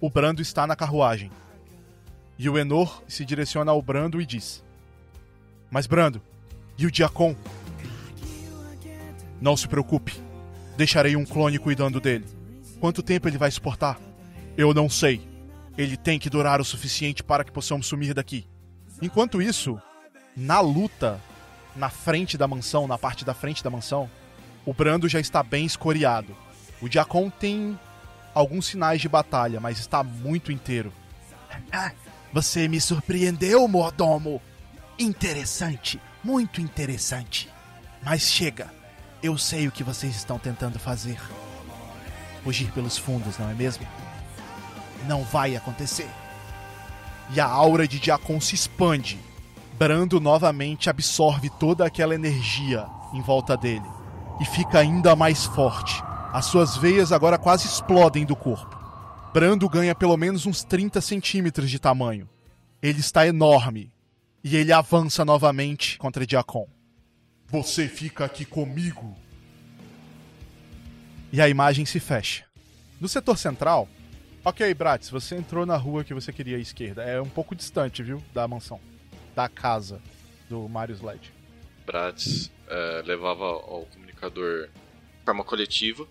o 0.00 0.08
Brando 0.08 0.40
está 0.40 0.66
na 0.66 0.76
carruagem. 0.76 1.30
E 2.38 2.48
o 2.48 2.56
Enor 2.56 3.02
se 3.08 3.24
direciona 3.24 3.72
ao 3.72 3.82
Brando 3.82 4.20
e 4.20 4.26
diz: 4.26 4.62
Mas 5.70 5.86
Brando, 5.86 6.22
e 6.78 6.86
o 6.86 6.90
Diacon? 6.90 7.34
Não 9.40 9.56
se 9.56 9.66
preocupe. 9.66 10.14
Deixarei 10.76 11.16
um 11.16 11.24
clone 11.24 11.58
cuidando 11.58 12.00
dele. 12.00 12.24
Quanto 12.80 13.02
tempo 13.02 13.26
ele 13.28 13.38
vai 13.38 13.50
suportar? 13.50 13.98
Eu 14.56 14.72
não 14.72 14.88
sei. 14.88 15.20
Ele 15.76 15.96
tem 15.96 16.18
que 16.18 16.30
durar 16.30 16.60
o 16.60 16.64
suficiente 16.64 17.22
para 17.22 17.42
que 17.42 17.50
possamos 17.50 17.86
sumir 17.86 18.14
daqui. 18.14 18.46
Enquanto 19.02 19.42
isso, 19.42 19.80
na 20.36 20.60
luta, 20.60 21.20
na 21.74 21.88
frente 21.88 22.38
da 22.38 22.46
mansão, 22.46 22.86
na 22.86 22.98
parte 22.98 23.24
da 23.24 23.34
frente 23.34 23.62
da 23.62 23.70
mansão, 23.70 24.08
o 24.64 24.72
Brando 24.72 25.08
já 25.08 25.18
está 25.18 25.42
bem 25.42 25.66
escoriado. 25.66 26.36
O 26.80 26.88
Diacon 26.88 27.30
tem 27.30 27.78
alguns 28.34 28.66
sinais 28.66 29.00
de 29.00 29.08
batalha, 29.08 29.58
mas 29.58 29.78
está 29.80 30.04
muito 30.04 30.52
inteiro. 30.52 30.92
Você 32.32 32.68
me 32.68 32.80
surpreendeu, 32.80 33.66
mordomo. 33.66 34.40
Interessante, 34.98 36.00
muito 36.22 36.60
interessante. 36.60 37.48
Mas 38.02 38.22
chega, 38.22 38.70
eu 39.22 39.38
sei 39.38 39.66
o 39.66 39.72
que 39.72 39.82
vocês 39.82 40.14
estão 40.14 40.38
tentando 40.38 40.78
fazer. 40.78 41.18
Fugir 42.44 42.70
pelos 42.72 42.96
fundos, 42.96 43.38
não 43.38 43.50
é 43.50 43.54
mesmo? 43.54 43.86
Não 45.06 45.22
vai 45.24 45.56
acontecer. 45.56 46.08
E 47.34 47.40
a 47.40 47.46
aura 47.46 47.86
de 47.86 47.98
Diacon 47.98 48.40
se 48.40 48.54
expande. 48.54 49.18
Brando 49.78 50.20
novamente 50.20 50.90
absorve 50.90 51.50
toda 51.50 51.86
aquela 51.86 52.14
energia 52.14 52.86
em 53.12 53.22
volta 53.22 53.56
dele 53.56 53.86
e 54.40 54.44
fica 54.44 54.78
ainda 54.78 55.16
mais 55.16 55.44
forte. 55.44 56.02
As 56.32 56.46
suas 56.46 56.76
veias 56.76 57.12
agora 57.12 57.38
quase 57.38 57.66
explodem 57.66 58.24
do 58.24 58.36
corpo. 58.36 58.77
Brando 59.32 59.68
ganha 59.68 59.94
pelo 59.94 60.16
menos 60.16 60.46
uns 60.46 60.64
30 60.64 61.00
centímetros 61.00 61.70
de 61.70 61.78
tamanho. 61.78 62.28
Ele 62.82 63.00
está 63.00 63.26
enorme 63.26 63.92
e 64.42 64.56
ele 64.56 64.72
avança 64.72 65.24
novamente 65.24 65.98
contra 65.98 66.26
Diacon. 66.26 66.66
Você 67.46 67.88
fica 67.88 68.24
aqui 68.24 68.44
comigo. 68.44 69.16
E 71.32 71.40
a 71.40 71.48
imagem 71.48 71.84
se 71.84 72.00
fecha. 72.00 72.44
No 73.00 73.08
setor 73.08 73.36
central, 73.36 73.88
ok, 74.44 74.72
Bratz, 74.74 75.10
você 75.10 75.36
entrou 75.36 75.66
na 75.66 75.76
rua 75.76 76.04
que 76.04 76.14
você 76.14 76.32
queria 76.32 76.56
à 76.56 76.60
esquerda. 76.60 77.02
É 77.02 77.20
um 77.20 77.28
pouco 77.28 77.54
distante, 77.54 78.02
viu, 78.02 78.22
da 78.32 78.48
mansão, 78.48 78.80
da 79.34 79.48
casa 79.48 80.00
do 80.48 80.68
Marius 80.68 81.02
Led. 81.02 81.32
Bratz 81.86 82.50
é, 82.66 83.02
levava 83.04 83.44
ao 83.44 83.86
comunicador 83.92 84.68
de 84.68 85.24
forma 85.24 85.44
coletiva. 85.44 86.06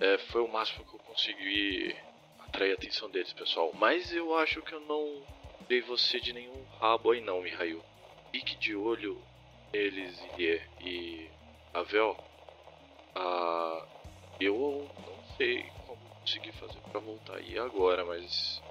É, 0.00 0.18
foi 0.30 0.42
o 0.42 0.48
máximo 0.48 0.84
que 0.84 0.94
eu 0.94 1.00
consegui 1.00 1.96
atrair 2.40 2.72
a 2.72 2.74
atenção 2.74 3.10
deles, 3.10 3.32
pessoal. 3.32 3.72
Mas 3.74 4.12
eu 4.12 4.34
acho 4.36 4.60
que 4.62 4.72
eu 4.72 4.80
não 4.80 5.26
dei 5.68 5.80
você 5.82 6.20
de 6.20 6.32
nenhum 6.32 6.64
rabo 6.78 7.12
aí 7.12 7.20
não, 7.20 7.42
Mihail. 7.42 7.82
Fique 8.30 8.56
de 8.56 8.74
olho 8.74 9.16
neles 9.72 10.18
e, 10.38 10.60
e 10.80 11.30
Avel. 11.72 12.16
Ah, 13.14 13.86
eu 14.40 14.90
não 14.98 15.36
sei 15.36 15.62
como 15.86 15.98
conseguir 16.20 16.52
fazer 16.52 16.80
para 16.90 17.00
voltar 17.00 17.36
aí 17.36 17.58
agora, 17.58 18.04
mas 18.04 18.62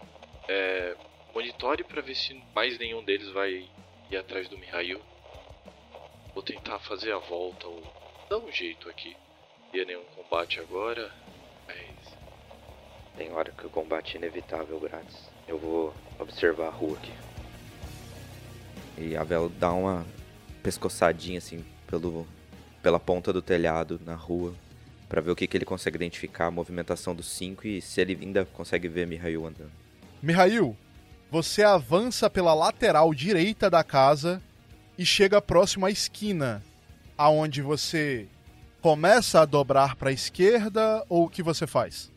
é, 0.48 0.96
monitore 1.34 1.84
para 1.84 2.02
ver 2.02 2.16
se 2.16 2.34
mais 2.54 2.78
nenhum 2.78 3.04
deles 3.04 3.30
vai 3.32 3.68
ir 4.10 4.18
atrás 4.18 4.48
do 4.48 4.58
Mihail. 4.58 5.02
Vou 6.34 6.44
tentar 6.44 6.80
fazer 6.80 7.12
a 7.12 7.18
volta 7.18 7.68
ou 7.68 7.82
dar 8.30 8.38
um 8.38 8.52
jeito 8.52 8.90
aqui. 8.90 9.25
Ia 9.76 9.84
nenhum 9.84 10.06
combate 10.16 10.62
agora, 10.62 11.12
mas 11.68 12.16
Tem 13.18 13.30
hora 13.34 13.52
que 13.52 13.68
o 13.68 13.70
combate 13.70 14.16
é 14.16 14.20
inevitável, 14.20 14.80
Grátis. 14.80 15.30
Eu 15.46 15.60
vou 15.60 15.94
observar 16.18 16.68
a 16.68 16.70
rua 16.70 16.98
aqui. 16.98 17.12
E 18.98 19.18
a 19.18 19.24
Vel 19.26 19.50
dá 19.50 19.74
uma 19.74 20.06
pescoçadinha 20.64 21.40
assim 21.40 21.62
pelo, 21.88 22.26
pela 22.82 22.98
ponta 23.02 23.34
do 23.34 23.42
telhado 23.42 24.00
na 24.06 24.16
rua 24.16 24.54
Pra 25.10 25.20
ver 25.20 25.32
o 25.32 25.36
que, 25.36 25.46
que 25.46 25.58
ele 25.58 25.66
consegue 25.66 25.98
identificar, 25.98 26.46
a 26.46 26.52
movimentação 26.52 27.14
dos 27.14 27.28
cinco 27.28 27.68
e 27.68 27.82
se 27.82 28.00
ele 28.00 28.18
ainda 28.22 28.46
consegue 28.46 28.88
ver 28.88 29.06
Mihail 29.06 29.46
andando. 29.46 29.72
Mihail, 30.22 30.74
você 31.30 31.64
avança 31.64 32.30
pela 32.30 32.54
lateral 32.54 33.14
direita 33.14 33.70
da 33.70 33.84
casa 33.84 34.42
e 34.98 35.06
chega 35.06 35.42
próximo 35.42 35.86
à 35.86 35.92
esquina, 35.92 36.64
aonde 37.18 37.62
você 37.62 38.30
começa 38.86 39.42
a 39.42 39.46
dobrar 39.46 39.96
para 39.96 40.12
a 40.12 40.14
esquerda 40.14 41.04
ou 41.10 41.26
o 41.26 41.28
que 41.28 41.42
você 41.42 41.66
faz? 41.66 42.12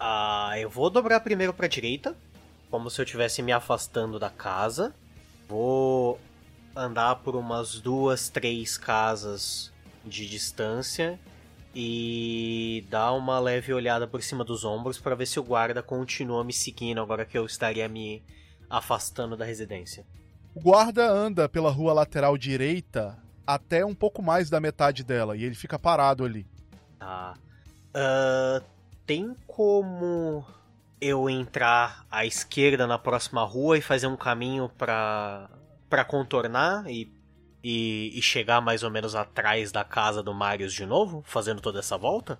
Ah, 0.00 0.52
eu 0.58 0.68
vou 0.68 0.90
dobrar 0.90 1.20
primeiro 1.20 1.54
pra 1.54 1.68
direita, 1.68 2.12
como 2.68 2.90
se 2.90 3.00
eu 3.00 3.04
estivesse 3.04 3.40
me 3.40 3.52
afastando 3.52 4.18
da 4.18 4.28
casa. 4.28 4.92
Vou 5.48 6.18
andar 6.74 7.14
por 7.22 7.36
umas 7.36 7.80
duas, 7.80 8.28
três 8.28 8.76
casas 8.76 9.72
de 10.04 10.28
distância 10.28 11.20
e 11.72 12.84
dar 12.90 13.12
uma 13.12 13.38
leve 13.38 13.72
olhada 13.72 14.04
por 14.04 14.20
cima 14.20 14.44
dos 14.44 14.64
ombros 14.64 14.98
para 14.98 15.14
ver 15.14 15.26
se 15.26 15.38
o 15.38 15.44
guarda 15.44 15.84
continua 15.84 16.42
me 16.42 16.52
seguindo 16.52 17.00
agora 17.00 17.24
que 17.24 17.38
eu 17.38 17.46
estaria 17.46 17.88
me 17.88 18.24
afastando 18.68 19.36
da 19.36 19.44
residência. 19.44 20.04
O 20.52 20.60
guarda 20.60 21.08
anda 21.08 21.48
pela 21.48 21.70
rua 21.70 21.92
lateral 21.92 22.36
direita 22.36 23.16
até 23.48 23.82
um 23.82 23.94
pouco 23.94 24.22
mais 24.22 24.50
da 24.50 24.60
metade 24.60 25.02
dela 25.02 25.34
e 25.34 25.42
ele 25.42 25.54
fica 25.54 25.78
parado 25.78 26.22
ali. 26.22 26.46
Tá. 26.98 27.34
Ah, 27.94 28.60
tem 29.06 29.34
como 29.46 30.44
eu 31.00 31.30
entrar 31.30 32.04
à 32.10 32.26
esquerda 32.26 32.86
na 32.86 32.98
próxima 32.98 33.42
rua 33.44 33.78
e 33.78 33.80
fazer 33.80 34.06
um 34.06 34.18
caminho 34.18 34.70
pra, 34.76 35.48
pra 35.88 36.04
contornar 36.04 36.90
e, 36.90 37.10
e, 37.64 38.12
e 38.14 38.20
chegar 38.20 38.60
mais 38.60 38.82
ou 38.82 38.90
menos 38.90 39.14
atrás 39.14 39.72
da 39.72 39.82
casa 39.82 40.22
do 40.22 40.34
Marius 40.34 40.74
de 40.74 40.84
novo, 40.84 41.24
fazendo 41.26 41.62
toda 41.62 41.78
essa 41.78 41.96
volta? 41.96 42.38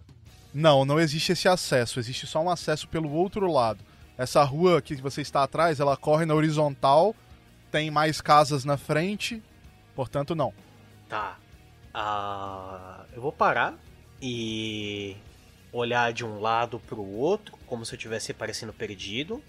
Não, 0.53 0.85
não 0.85 1.01
existe 1.01 1.33
esse 1.33 1.49
acesso, 1.49 1.99
existe 1.99 2.27
só 2.27 2.43
um 2.43 2.51
acesso 2.51 2.87
pelo 2.87 3.11
outro 3.11 3.51
lado. 3.51 3.81
Essa 4.19 4.43
rua 4.45 4.83
que 4.83 4.97
você 4.97 5.23
está 5.23 5.43
atrás, 5.43 5.81
ela 5.81 5.97
corre 5.97 6.27
na 6.27 6.35
horizontal, 6.35 7.15
tem 7.73 7.91
mais 7.91 8.21
casas 8.21 8.63
na 8.63 8.77
frente, 8.77 9.43
portanto 9.95 10.35
não. 10.35 10.53
Tá. 11.09 11.39
Ah, 11.95 13.07
eu 13.13 13.23
vou 13.23 13.33
parar 13.33 13.75
e 14.21 15.17
olhar 15.73 16.13
de 16.13 16.25
um 16.25 16.41
lado 16.41 16.79
pro 16.81 17.03
outro, 17.03 17.57
como 17.67 17.85
se 17.85 17.95
eu 17.95 17.97
estivesse 17.97 18.35
parecendo 18.35 18.73
perdido. 18.73 19.43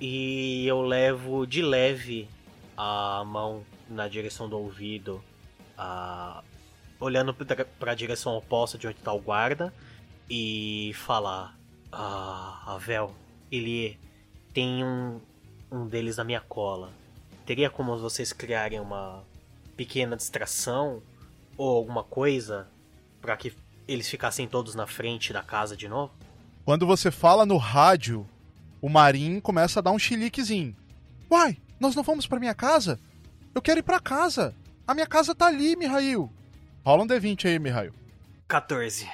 E 0.00 0.66
eu 0.66 0.80
levo 0.80 1.46
de 1.46 1.60
leve 1.60 2.28
a 2.76 3.22
mão 3.26 3.64
na 3.88 4.08
direção 4.08 4.48
do 4.48 4.56
ouvido, 4.56 5.22
olhando 6.98 7.34
pra, 7.34 7.64
pra 7.64 7.94
direção 7.94 8.36
oposta 8.36 8.78
de 8.78 8.86
onde 8.86 8.98
tá 8.98 9.12
o 9.12 9.20
guarda, 9.20 9.74
e 10.28 10.92
falar: 10.94 11.58
Ah, 11.92 12.62
Avel, 12.66 13.14
ele 13.50 13.98
tem 14.54 14.84
um, 14.84 15.20
um 15.70 15.86
deles 15.86 16.16
na 16.16 16.24
minha 16.24 16.40
cola. 16.40 16.92
Teria 17.44 17.68
como 17.68 17.98
vocês 17.98 18.32
criarem 18.32 18.80
uma 18.80 19.24
pequena 19.80 20.14
distração 20.14 21.02
ou 21.56 21.74
alguma 21.74 22.04
coisa 22.04 22.68
para 23.18 23.34
que 23.34 23.50
eles 23.88 24.10
ficassem 24.10 24.46
todos 24.46 24.74
na 24.74 24.86
frente 24.86 25.32
da 25.32 25.42
casa 25.42 25.74
de 25.74 25.88
novo? 25.88 26.12
Quando 26.66 26.86
você 26.86 27.10
fala 27.10 27.46
no 27.46 27.56
rádio, 27.56 28.28
o 28.78 28.90
Marim 28.90 29.40
começa 29.40 29.80
a 29.80 29.82
dar 29.82 29.92
um 29.92 29.98
chiliquezinho. 29.98 30.76
Uai, 31.30 31.56
nós 31.80 31.94
não 31.94 32.02
vamos 32.02 32.26
pra 32.26 32.38
minha 32.38 32.54
casa? 32.54 33.00
Eu 33.54 33.62
quero 33.62 33.80
ir 33.80 33.82
pra 33.82 33.98
casa. 33.98 34.54
A 34.86 34.92
minha 34.92 35.06
casa 35.06 35.34
tá 35.34 35.46
ali, 35.46 35.74
Mihail. 35.74 36.30
Rola 36.84 37.04
um 37.04 37.06
D20 37.06 37.46
aí, 37.46 37.58
Mihail. 37.58 37.94
14. 38.48 39.06
O 39.06 39.08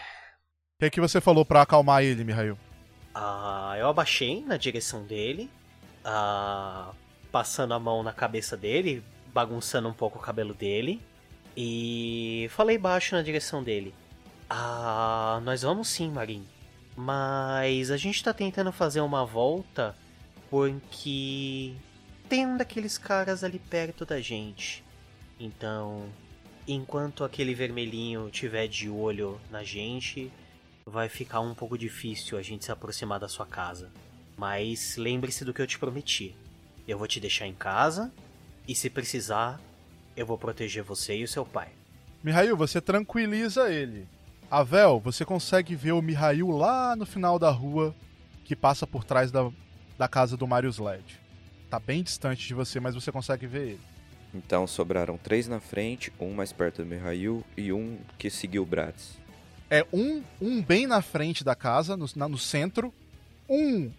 que, 0.80 0.90
que 0.90 1.00
você 1.00 1.20
falou 1.20 1.46
pra 1.46 1.62
acalmar 1.62 2.02
ele, 2.02 2.24
Mihail? 2.24 2.58
Ah, 3.14 3.76
eu 3.78 3.86
abaixei 3.86 4.44
na 4.44 4.56
direção 4.56 5.04
dele, 5.04 5.48
ah, 6.04 6.90
passando 7.30 7.72
a 7.72 7.78
mão 7.78 8.02
na 8.02 8.12
cabeça 8.12 8.56
dele, 8.56 9.04
bagunçando 9.36 9.86
um 9.86 9.92
pouco 9.92 10.18
o 10.18 10.22
cabelo 10.22 10.54
dele, 10.54 10.98
e 11.54 12.48
falei 12.52 12.78
baixo 12.78 13.14
na 13.14 13.20
direção 13.20 13.62
dele. 13.62 13.94
Ah, 14.48 15.42
nós 15.44 15.60
vamos 15.60 15.88
sim, 15.88 16.10
Marim. 16.10 16.42
Mas 16.96 17.90
a 17.90 17.98
gente 17.98 18.24
tá 18.24 18.32
tentando 18.32 18.72
fazer 18.72 19.02
uma 19.02 19.26
volta 19.26 19.94
porque 20.48 21.74
tem 22.30 22.46
um 22.46 22.56
daqueles 22.56 22.96
caras 22.96 23.44
ali 23.44 23.58
perto 23.58 24.06
da 24.06 24.22
gente. 24.22 24.82
Então, 25.38 26.06
enquanto 26.66 27.22
aquele 27.22 27.54
vermelhinho 27.54 28.30
tiver 28.30 28.66
de 28.66 28.88
olho 28.88 29.38
na 29.50 29.62
gente, 29.62 30.32
vai 30.86 31.10
ficar 31.10 31.40
um 31.40 31.54
pouco 31.54 31.76
difícil 31.76 32.38
a 32.38 32.42
gente 32.42 32.64
se 32.64 32.72
aproximar 32.72 33.20
da 33.20 33.28
sua 33.28 33.44
casa. 33.44 33.90
Mas 34.34 34.96
lembre-se 34.96 35.44
do 35.44 35.52
que 35.52 35.60
eu 35.60 35.66
te 35.66 35.78
prometi. 35.78 36.34
Eu 36.88 36.96
vou 36.96 37.06
te 37.06 37.20
deixar 37.20 37.46
em 37.46 37.54
casa 37.54 38.10
e 38.66 38.74
se 38.74 38.90
precisar, 38.90 39.60
eu 40.16 40.26
vou 40.26 40.38
proteger 40.38 40.82
você 40.82 41.16
e 41.16 41.24
o 41.24 41.28
seu 41.28 41.44
pai. 41.44 41.68
Mihail, 42.22 42.56
você 42.56 42.80
tranquiliza 42.80 43.70
ele. 43.72 44.06
Avel, 44.50 45.00
você 45.00 45.24
consegue 45.24 45.74
ver 45.74 45.92
o 45.92 46.02
Mihail 46.02 46.50
lá 46.50 46.94
no 46.96 47.04
final 47.06 47.38
da 47.38 47.50
rua 47.50 47.94
que 48.44 48.54
passa 48.56 48.86
por 48.86 49.04
trás 49.04 49.30
da, 49.30 49.50
da 49.98 50.08
casa 50.08 50.36
do 50.36 50.46
Marius 50.46 50.78
Led. 50.78 51.20
Tá 51.68 51.78
bem 51.80 52.02
distante 52.02 52.46
de 52.46 52.54
você, 52.54 52.78
mas 52.78 52.94
você 52.94 53.10
consegue 53.10 53.46
ver 53.46 53.68
ele. 53.70 53.80
Então 54.34 54.66
sobraram 54.66 55.16
três 55.16 55.48
na 55.48 55.60
frente, 55.60 56.12
um 56.20 56.32
mais 56.34 56.52
perto 56.52 56.82
do 56.82 56.86
Mihail 56.88 57.44
e 57.56 57.72
um 57.72 57.98
que 58.18 58.30
seguiu 58.30 58.62
o 58.62 58.66
Bratz. 58.66 59.16
É 59.68 59.84
um, 59.92 60.22
um 60.40 60.62
bem 60.62 60.86
na 60.86 61.02
frente 61.02 61.42
da 61.42 61.54
casa, 61.56 61.96
no, 61.96 62.06
na, 62.14 62.28
no 62.28 62.38
centro, 62.38 62.92
um 63.48 63.90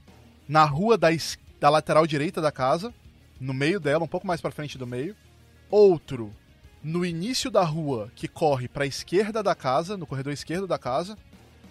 na 0.48 0.64
rua 0.64 0.98
da, 0.98 1.11
es- 1.11 1.38
da 1.60 1.69
lateral 1.69 2.07
direita 2.07 2.39
da 2.41 2.52
casa, 2.53 2.94
no 3.40 3.54
meio 3.54 3.80
dela, 3.80 4.04
um 4.04 4.08
pouco 4.08 4.28
mais 4.28 4.42
pra 4.42 4.52
frente 4.52 4.78
do 4.78 4.88
meio, 4.88 5.16
outro 5.70 6.34
no 6.84 7.06
início 7.06 7.52
da 7.52 7.64
rua 7.64 8.12
que 8.16 8.28
corre 8.28 8.68
pra 8.68 8.86
esquerda 8.86 9.44
da 9.44 9.54
casa, 9.54 9.98
no 9.98 10.08
corredor 10.08 10.32
esquerdo 10.32 10.68
da 10.68 10.78
casa, 10.78 11.18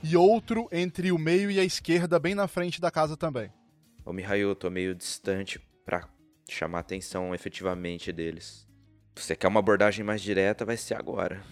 e 0.03 0.17
outro 0.17 0.69
entre 0.71 1.11
o 1.11 1.19
meio 1.19 1.51
e 1.51 1.59
a 1.59 1.65
esquerda, 1.65 2.19
bem 2.19 2.35
na 2.35 2.47
frente 2.47 2.81
da 2.81 2.91
casa 2.91 3.17
também. 3.17 3.51
Ô 4.05 4.13
Mihail, 4.13 4.51
eu 4.51 4.55
tô 4.55 4.71
meio 4.71 4.95
distante 4.95 5.59
pra 5.85 6.09
chamar 6.49 6.79
a 6.79 6.81
atenção 6.81 7.35
efetivamente 7.35 8.13
deles. 8.13 8.67
Se 9.17 9.25
você 9.25 9.37
quer 9.37 9.49
uma 9.49 9.61
abordagem 9.61 10.05
mais 10.05 10.21
direta, 10.21 10.65
vai 10.65 10.77
ser 10.77 10.95
agora. 10.95 11.43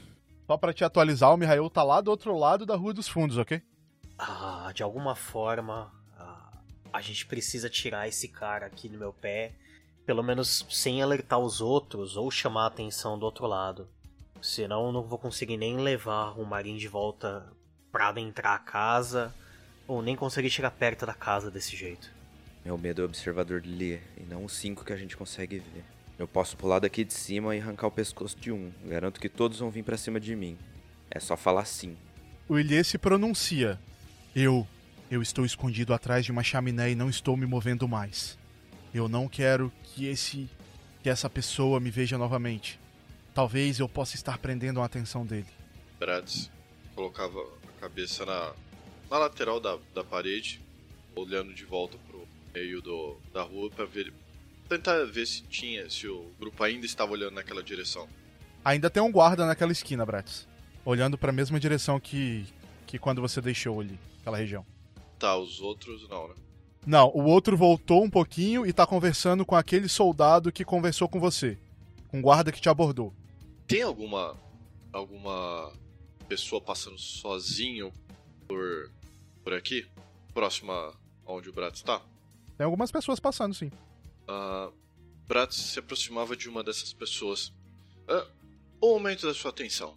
Só 0.46 0.56
pra 0.58 0.72
te 0.72 0.84
atualizar, 0.84 1.32
o 1.32 1.36
Mihail 1.36 1.70
tá 1.70 1.82
lá 1.82 2.00
do 2.00 2.10
outro 2.10 2.36
lado 2.36 2.66
da 2.66 2.76
Rua 2.76 2.92
dos 2.92 3.08
Fundos, 3.08 3.38
ok? 3.38 3.62
Ah, 4.18 4.70
de 4.74 4.82
alguma 4.82 5.16
forma, 5.16 5.90
ah, 6.16 6.58
a 6.92 7.00
gente 7.00 7.26
precisa 7.26 7.70
tirar 7.70 8.06
esse 8.06 8.28
cara 8.28 8.66
aqui 8.66 8.88
do 8.88 8.98
meu 8.98 9.12
pé, 9.12 9.54
pelo 10.06 10.22
menos 10.22 10.66
sem 10.70 11.02
alertar 11.02 11.38
os 11.38 11.60
outros 11.60 12.16
ou 12.16 12.30
chamar 12.30 12.64
a 12.64 12.66
atenção 12.66 13.18
do 13.18 13.24
outro 13.24 13.46
lado. 13.46 13.88
Senão 14.40 14.86
eu 14.86 14.92
não 14.92 15.02
vou 15.02 15.18
conseguir 15.18 15.56
nem 15.56 15.78
levar 15.78 16.38
o 16.38 16.44
Marim 16.44 16.76
de 16.76 16.88
volta 16.88 17.50
pra 17.90 18.08
adentrar 18.08 18.54
a 18.54 18.58
casa, 18.58 19.34
ou 19.86 20.02
nem 20.02 20.16
conseguir 20.16 20.50
chegar 20.50 20.70
perto 20.70 21.06
da 21.06 21.14
casa 21.14 21.50
desse 21.50 21.76
jeito. 21.76 22.10
Meu 22.64 22.76
medo 22.76 23.02
é 23.02 23.04
o 23.04 23.08
observador 23.08 23.60
de 23.60 23.68
Lee, 23.68 24.00
e 24.16 24.22
não 24.22 24.44
os 24.44 24.52
cinco 24.52 24.84
que 24.84 24.92
a 24.92 24.96
gente 24.96 25.16
consegue 25.16 25.58
ver. 25.58 25.84
Eu 26.18 26.26
posso 26.26 26.56
pular 26.56 26.78
daqui 26.78 27.04
de 27.04 27.12
cima 27.12 27.54
e 27.54 27.60
arrancar 27.60 27.86
o 27.86 27.90
pescoço 27.90 28.36
de 28.38 28.52
um. 28.52 28.72
Garanto 28.84 29.20
que 29.20 29.28
todos 29.28 29.58
vão 29.58 29.70
vir 29.70 29.82
pra 29.82 29.96
cima 29.96 30.20
de 30.20 30.34
mim. 30.34 30.56
É 31.10 31.20
só 31.20 31.36
falar 31.36 31.64
sim. 31.64 31.96
O 32.48 32.58
Ilie 32.58 32.84
se 32.84 32.98
pronuncia. 32.98 33.78
Eu. 34.34 34.66
Eu 35.10 35.20
estou 35.20 35.44
escondido 35.44 35.92
atrás 35.92 36.24
de 36.24 36.32
uma 36.32 36.42
chaminé 36.42 36.90
e 36.90 36.94
não 36.94 37.10
estou 37.10 37.36
me 37.36 37.46
movendo 37.46 37.86
mais. 37.86 38.38
Eu 38.94 39.08
não 39.08 39.26
quero 39.28 39.72
que 39.82 40.06
esse. 40.06 40.48
que 41.02 41.10
essa 41.10 41.28
pessoa 41.28 41.80
me 41.80 41.90
veja 41.90 42.16
novamente. 42.16 42.78
Talvez 43.34 43.80
eu 43.80 43.88
possa 43.88 44.14
estar 44.14 44.38
prendendo 44.38 44.80
a 44.80 44.84
atenção 44.84 45.26
dele. 45.26 45.48
Bratz 45.98 46.48
colocava 46.94 47.40
a 47.40 47.80
cabeça 47.80 48.24
na, 48.24 48.52
na 49.10 49.18
lateral 49.18 49.58
da, 49.58 49.76
da 49.92 50.04
parede, 50.04 50.62
olhando 51.16 51.52
de 51.52 51.64
volta 51.64 51.98
pro 52.06 52.24
meio 52.54 52.80
do, 52.80 53.16
da 53.32 53.42
rua 53.42 53.68
para 53.68 53.84
ver. 53.84 54.12
Tentar 54.68 55.04
ver 55.06 55.26
se 55.26 55.42
tinha, 55.42 55.90
se 55.90 56.06
o 56.06 56.30
grupo 56.38 56.62
ainda 56.62 56.86
estava 56.86 57.12
olhando 57.12 57.34
naquela 57.34 57.62
direção. 57.62 58.08
Ainda 58.64 58.88
tem 58.88 59.02
um 59.02 59.10
guarda 59.10 59.44
naquela 59.44 59.72
esquina, 59.72 60.06
Bratz. 60.06 60.46
Olhando 60.84 61.18
para 61.18 61.30
a 61.30 61.32
mesma 61.32 61.58
direção 61.58 61.98
que. 61.98 62.46
que 62.86 62.98
quando 62.98 63.20
você 63.20 63.40
deixou 63.40 63.80
ali, 63.80 63.98
aquela 64.20 64.38
região. 64.38 64.64
Tá, 65.18 65.36
os 65.36 65.60
outros 65.60 66.08
não, 66.08 66.28
né? 66.28 66.34
Não, 66.86 67.08
o 67.08 67.24
outro 67.24 67.56
voltou 67.56 68.04
um 68.04 68.10
pouquinho 68.10 68.66
e 68.66 68.72
tá 68.72 68.86
conversando 68.86 69.44
com 69.44 69.56
aquele 69.56 69.88
soldado 69.88 70.52
que 70.52 70.64
conversou 70.64 71.08
com 71.08 71.18
você. 71.18 71.58
Com 72.08 72.18
o 72.18 72.22
guarda 72.22 72.52
que 72.52 72.60
te 72.60 72.68
abordou. 72.68 73.12
Tem 73.66 73.82
alguma 73.82 74.36
alguma 74.92 75.72
pessoa 76.28 76.60
passando 76.60 76.98
sozinho 76.98 77.92
por 78.46 78.90
por 79.42 79.52
aqui, 79.52 79.86
próxima 80.32 80.94
onde 81.26 81.48
o 81.48 81.52
Bratz 81.52 81.78
está? 81.78 82.00
Tem 82.56 82.64
algumas 82.64 82.90
pessoas 82.90 83.20
passando, 83.20 83.54
sim. 83.54 83.70
Ah, 84.28 84.70
Bratz 85.26 85.56
se 85.56 85.78
aproximava 85.78 86.36
de 86.36 86.48
uma 86.48 86.62
dessas 86.62 86.92
pessoas. 86.92 87.52
Ah, 88.08 88.26
o 88.80 88.94
momento 88.94 89.26
da 89.26 89.34
sua 89.34 89.50
atenção. 89.50 89.94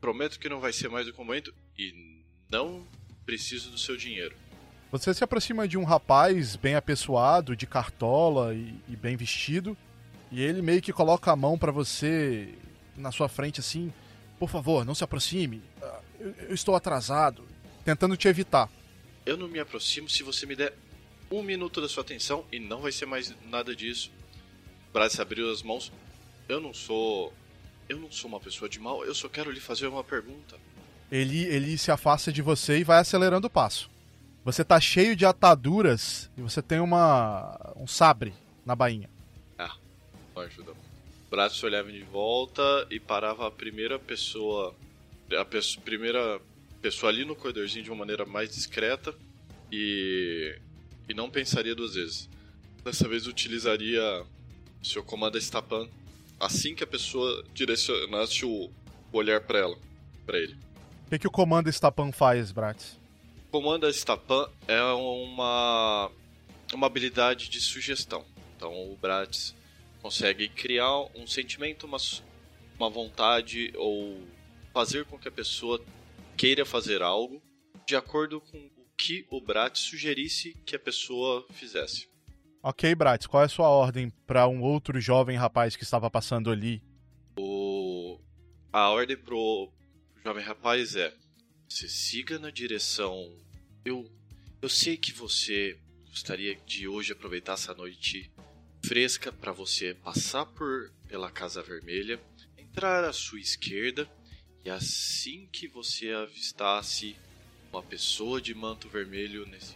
Prometo 0.00 0.38
que 0.38 0.48
não 0.48 0.60
vai 0.60 0.72
ser 0.72 0.88
mais 0.88 1.06
do 1.06 1.12
que 1.12 1.20
um 1.20 1.24
momento 1.24 1.52
e 1.76 2.22
não 2.50 2.86
preciso 3.26 3.70
do 3.70 3.78
seu 3.78 3.96
dinheiro. 3.96 4.36
Você 4.90 5.12
se 5.12 5.22
aproxima 5.22 5.68
de 5.68 5.76
um 5.76 5.84
rapaz 5.84 6.56
bem 6.56 6.74
apessoado, 6.74 7.54
de 7.54 7.66
cartola 7.66 8.54
e, 8.54 8.74
e 8.88 8.96
bem 8.96 9.16
vestido, 9.16 9.76
e 10.32 10.42
ele 10.42 10.62
meio 10.62 10.80
que 10.80 10.92
coloca 10.92 11.30
a 11.30 11.36
mão 11.36 11.58
pra 11.58 11.70
você 11.70 12.54
na 12.96 13.12
sua 13.12 13.28
frente 13.28 13.60
assim: 13.60 13.92
Por 14.38 14.48
favor, 14.48 14.84
não 14.84 14.94
se 14.94 15.04
aproxime, 15.04 15.62
ah, 15.82 16.00
eu, 16.18 16.34
eu 16.48 16.54
estou 16.54 16.74
atrasado, 16.74 17.46
tentando 17.84 18.16
te 18.16 18.28
evitar. 18.28 18.70
Eu 19.26 19.36
não 19.36 19.46
me 19.46 19.58
aproximo 19.58 20.08
se 20.08 20.22
você 20.22 20.46
me 20.46 20.56
der 20.56 20.74
um 21.30 21.42
minuto 21.42 21.82
da 21.82 21.88
sua 21.88 22.02
atenção 22.02 22.44
e 22.50 22.58
não 22.58 22.80
vai 22.80 22.90
ser 22.90 23.04
mais 23.04 23.34
nada 23.50 23.76
disso. 23.76 24.10
Bratz 24.90 25.20
abriu 25.20 25.50
as 25.50 25.62
mãos. 25.62 25.92
Eu 26.48 26.60
não 26.60 26.72
sou. 26.72 27.32
Eu 27.88 27.98
não 27.98 28.10
sou 28.10 28.28
uma 28.28 28.40
pessoa 28.40 28.68
de 28.68 28.78
mal, 28.78 29.04
eu 29.04 29.14
só 29.14 29.28
quero 29.28 29.50
lhe 29.50 29.60
fazer 29.60 29.86
uma 29.86 30.04
pergunta. 30.04 30.56
Ele, 31.10 31.44
ele 31.44 31.78
se 31.78 31.90
afasta 31.90 32.30
de 32.30 32.42
você 32.42 32.78
e 32.78 32.84
vai 32.84 32.98
acelerando 32.98 33.46
o 33.46 33.50
passo. 33.50 33.90
Você 34.48 34.64
tá 34.64 34.80
cheio 34.80 35.14
de 35.14 35.26
ataduras 35.26 36.30
e 36.34 36.40
você 36.40 36.62
tem 36.62 36.80
uma 36.80 37.74
um 37.76 37.86
sabre 37.86 38.32
na 38.64 38.74
bainha. 38.74 39.10
Não 40.34 40.42
ajuda 40.42 40.72
muito. 40.72 40.88
Bratz 41.30 41.62
olhava 41.62 41.92
de 41.92 42.02
volta 42.04 42.62
e 42.90 42.98
parava 42.98 43.46
a 43.46 43.50
primeira 43.50 43.98
pessoa. 43.98 44.74
A 45.38 45.44
primeira 45.84 46.40
pessoa 46.80 47.12
ali 47.12 47.26
no 47.26 47.36
corredorzinho 47.36 47.84
de 47.84 47.90
uma 47.90 47.98
maneira 47.98 48.24
mais 48.24 48.48
discreta 48.48 49.14
e. 49.70 50.58
e 51.06 51.12
não 51.12 51.28
pensaria 51.28 51.74
duas 51.74 51.94
vezes. 51.94 52.26
Dessa 52.82 53.06
vez 53.06 53.26
utilizaria 53.26 54.24
seu 54.82 55.04
comando 55.04 55.36
Stapan 55.36 55.86
assim 56.40 56.74
que 56.74 56.82
a 56.82 56.86
pessoa 56.86 57.44
direcionasse 57.52 58.46
o, 58.46 58.70
o 59.12 59.18
olhar 59.18 59.42
para 59.42 59.58
ela, 59.58 59.76
para 60.24 60.38
ele. 60.38 60.56
O 61.06 61.10
que, 61.10 61.18
que 61.18 61.26
o 61.26 61.30
comando 61.30 61.68
Stapan 61.68 62.12
faz, 62.12 62.50
Bratz? 62.50 62.98
Comanda 63.50 63.90
Stapan 63.90 64.48
é 64.66 64.82
uma, 64.82 66.10
uma 66.74 66.86
habilidade 66.86 67.48
de 67.48 67.60
sugestão. 67.60 68.24
Então 68.56 68.92
o 68.92 68.96
Bratz 68.96 69.54
consegue 70.02 70.48
criar 70.48 71.00
um 71.14 71.26
sentimento, 71.26 71.86
uma, 71.86 71.98
uma 72.78 72.90
vontade 72.90 73.72
ou 73.76 74.20
fazer 74.72 75.04
com 75.06 75.18
que 75.18 75.28
a 75.28 75.32
pessoa 75.32 75.82
queira 76.36 76.64
fazer 76.66 77.02
algo 77.02 77.42
de 77.86 77.96
acordo 77.96 78.40
com 78.40 78.58
o 78.58 78.86
que 78.96 79.26
o 79.30 79.40
Bratz 79.40 79.80
sugerisse 79.80 80.54
que 80.66 80.76
a 80.76 80.78
pessoa 80.78 81.46
fizesse. 81.50 82.08
Ok, 82.62 82.94
Bratz, 82.94 83.26
qual 83.26 83.42
é 83.42 83.46
a 83.46 83.48
sua 83.48 83.68
ordem 83.68 84.10
pra 84.26 84.46
um 84.46 84.60
outro 84.60 85.00
jovem 85.00 85.38
rapaz 85.38 85.74
que 85.74 85.84
estava 85.84 86.10
passando 86.10 86.50
ali? 86.50 86.82
O... 87.38 88.18
A 88.70 88.90
ordem 88.90 89.16
pro 89.16 89.72
jovem 90.22 90.44
rapaz 90.44 90.96
é: 90.96 91.14
você 91.68 91.88
siga 91.88 92.38
na 92.38 92.50
direção. 92.50 93.30
Eu, 93.84 94.10
eu 94.62 94.68
sei 94.68 94.96
que 94.96 95.12
você 95.12 95.78
gostaria 96.08 96.56
de 96.66 96.88
hoje 96.88 97.12
aproveitar 97.12 97.52
essa 97.52 97.74
noite 97.74 98.30
fresca 98.84 99.30
para 99.30 99.52
você 99.52 99.94
passar 99.94 100.46
por 100.46 100.90
pela 101.06 101.30
Casa 101.30 101.62
Vermelha, 101.62 102.20
entrar 102.56 103.04
à 103.04 103.12
sua 103.12 103.40
esquerda 103.40 104.08
e 104.64 104.70
assim 104.70 105.46
que 105.52 105.68
você 105.68 106.10
avistasse 106.10 107.16
uma 107.70 107.82
pessoa 107.82 108.40
de 108.40 108.54
manto 108.54 108.88
vermelho 108.88 109.46
nesse 109.46 109.74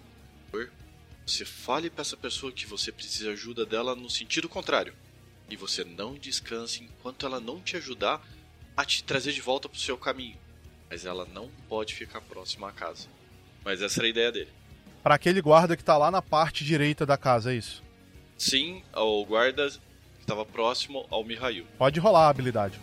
corredor, 0.50 0.72
você 1.26 1.44
fale 1.44 1.88
para 1.88 2.02
essa 2.02 2.16
pessoa 2.16 2.52
que 2.52 2.66
você 2.66 2.90
precisa 2.90 3.30
ajuda 3.30 3.64
dela 3.64 3.94
no 3.94 4.10
sentido 4.10 4.48
contrário 4.48 4.94
e 5.48 5.56
você 5.56 5.84
não 5.84 6.14
descanse 6.14 6.82
enquanto 6.82 7.26
ela 7.26 7.40
não 7.40 7.60
te 7.60 7.76
ajudar 7.76 8.26
a 8.76 8.84
te 8.84 9.04
trazer 9.04 9.32
de 9.32 9.40
volta 9.40 9.68
pro 9.68 9.78
seu 9.78 9.96
caminho. 9.96 10.41
Mas 10.92 11.06
ela 11.06 11.26
não 11.32 11.48
pode 11.70 11.94
ficar 11.94 12.20
próxima 12.20 12.68
à 12.68 12.70
casa. 12.70 13.08
Mas 13.64 13.80
essa 13.80 13.98
era 14.00 14.08
a 14.08 14.10
ideia 14.10 14.30
dele. 14.30 14.50
Pra 15.02 15.14
aquele 15.14 15.40
guarda 15.40 15.74
que 15.74 15.82
tá 15.82 15.96
lá 15.96 16.10
na 16.10 16.20
parte 16.20 16.66
direita 16.66 17.06
da 17.06 17.16
casa, 17.16 17.50
é 17.50 17.56
isso? 17.56 17.82
Sim, 18.36 18.82
ao 18.92 19.24
guarda 19.24 19.70
que 19.70 19.80
estava 20.20 20.44
próximo 20.44 21.06
ao 21.08 21.24
Mihail. 21.24 21.64
Pode 21.78 21.98
rolar 21.98 22.26
a 22.26 22.28
habilidade. 22.28 22.78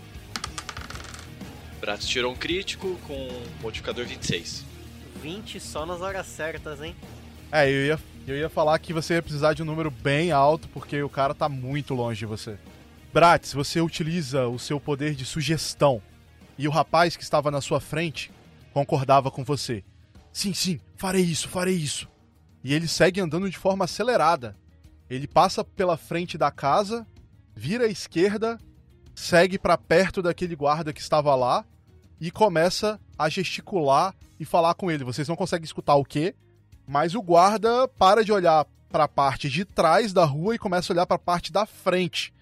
Bratis 1.80 2.08
tirou 2.08 2.34
um 2.34 2.36
crítico 2.36 3.00
com 3.06 3.30
modificador 3.62 4.08
26. 4.08 4.66
20 5.22 5.60
só 5.60 5.86
nas 5.86 6.02
horas 6.02 6.26
certas, 6.26 6.82
hein? 6.82 6.96
É, 7.52 7.70
eu 7.70 7.86
ia, 7.86 8.00
eu 8.28 8.36
ia 8.36 8.50
falar 8.50 8.80
que 8.80 8.92
você 8.92 9.14
ia 9.14 9.22
precisar 9.22 9.54
de 9.54 9.62
um 9.62 9.66
número 9.66 9.92
bem 9.92 10.32
alto, 10.32 10.68
porque 10.70 11.00
o 11.04 11.10
cara 11.10 11.36
tá 11.36 11.48
muito 11.48 11.94
longe 11.94 12.18
de 12.18 12.26
você. 12.26 12.58
Bratis, 13.14 13.54
você 13.54 13.80
utiliza 13.80 14.48
o 14.48 14.58
seu 14.58 14.80
poder 14.80 15.14
de 15.14 15.26
sugestão. 15.26 16.02
E 16.60 16.68
o 16.68 16.72
rapaz 16.72 17.16
que 17.16 17.24
estava 17.24 17.50
na 17.50 17.62
sua 17.62 17.80
frente 17.80 18.30
concordava 18.74 19.32
com 19.32 19.46
você. 19.46 19.82
Sim, 20.34 20.54
sim, 20.54 20.78
farei 20.98 21.22
isso, 21.22 21.48
farei 21.48 21.74
isso. 21.74 22.06
E 22.62 22.74
ele 22.74 22.86
segue 22.86 23.22
andando 23.22 23.50
de 23.50 23.58
forma 23.58 23.86
acelerada. 23.86 24.58
Ele 25.10 25.26
passa 25.26 25.64
pela 25.64 25.96
frente 25.96 26.38
da 26.38 26.52
casa, 26.52 27.08
vira 27.56 27.86
à 27.86 27.88
esquerda, 27.88 28.60
segue 29.16 29.58
para 29.58 29.78
perto 29.78 30.22
daquele 30.22 30.54
guarda 30.54 30.92
que 30.92 31.00
estava 31.00 31.34
lá 31.34 31.64
e 32.20 32.30
começa 32.30 33.00
a 33.18 33.30
gesticular 33.30 34.14
e 34.38 34.44
falar 34.44 34.74
com 34.74 34.92
ele. 34.92 35.06
Vocês 35.06 35.30
não 35.30 35.38
conseguem 35.38 35.64
escutar 35.64 35.96
o 35.96 36.04
quê? 36.04 36.36
Mas 36.86 37.16
o 37.16 37.22
guarda 37.22 37.88
para 37.88 38.22
de 38.22 38.34
olhar 38.34 38.66
para 38.90 39.06
a 39.06 39.08
parte 39.08 39.50
de 39.50 39.64
trás 39.64 40.12
da 40.12 40.26
rua 40.26 40.56
e 40.56 40.60
começa 40.60 40.92
a 40.92 40.94
olhar 40.94 41.06
para 41.06 41.16
a 41.16 41.20
parte 41.20 41.54
da 41.54 41.66
frente, 41.66 42.34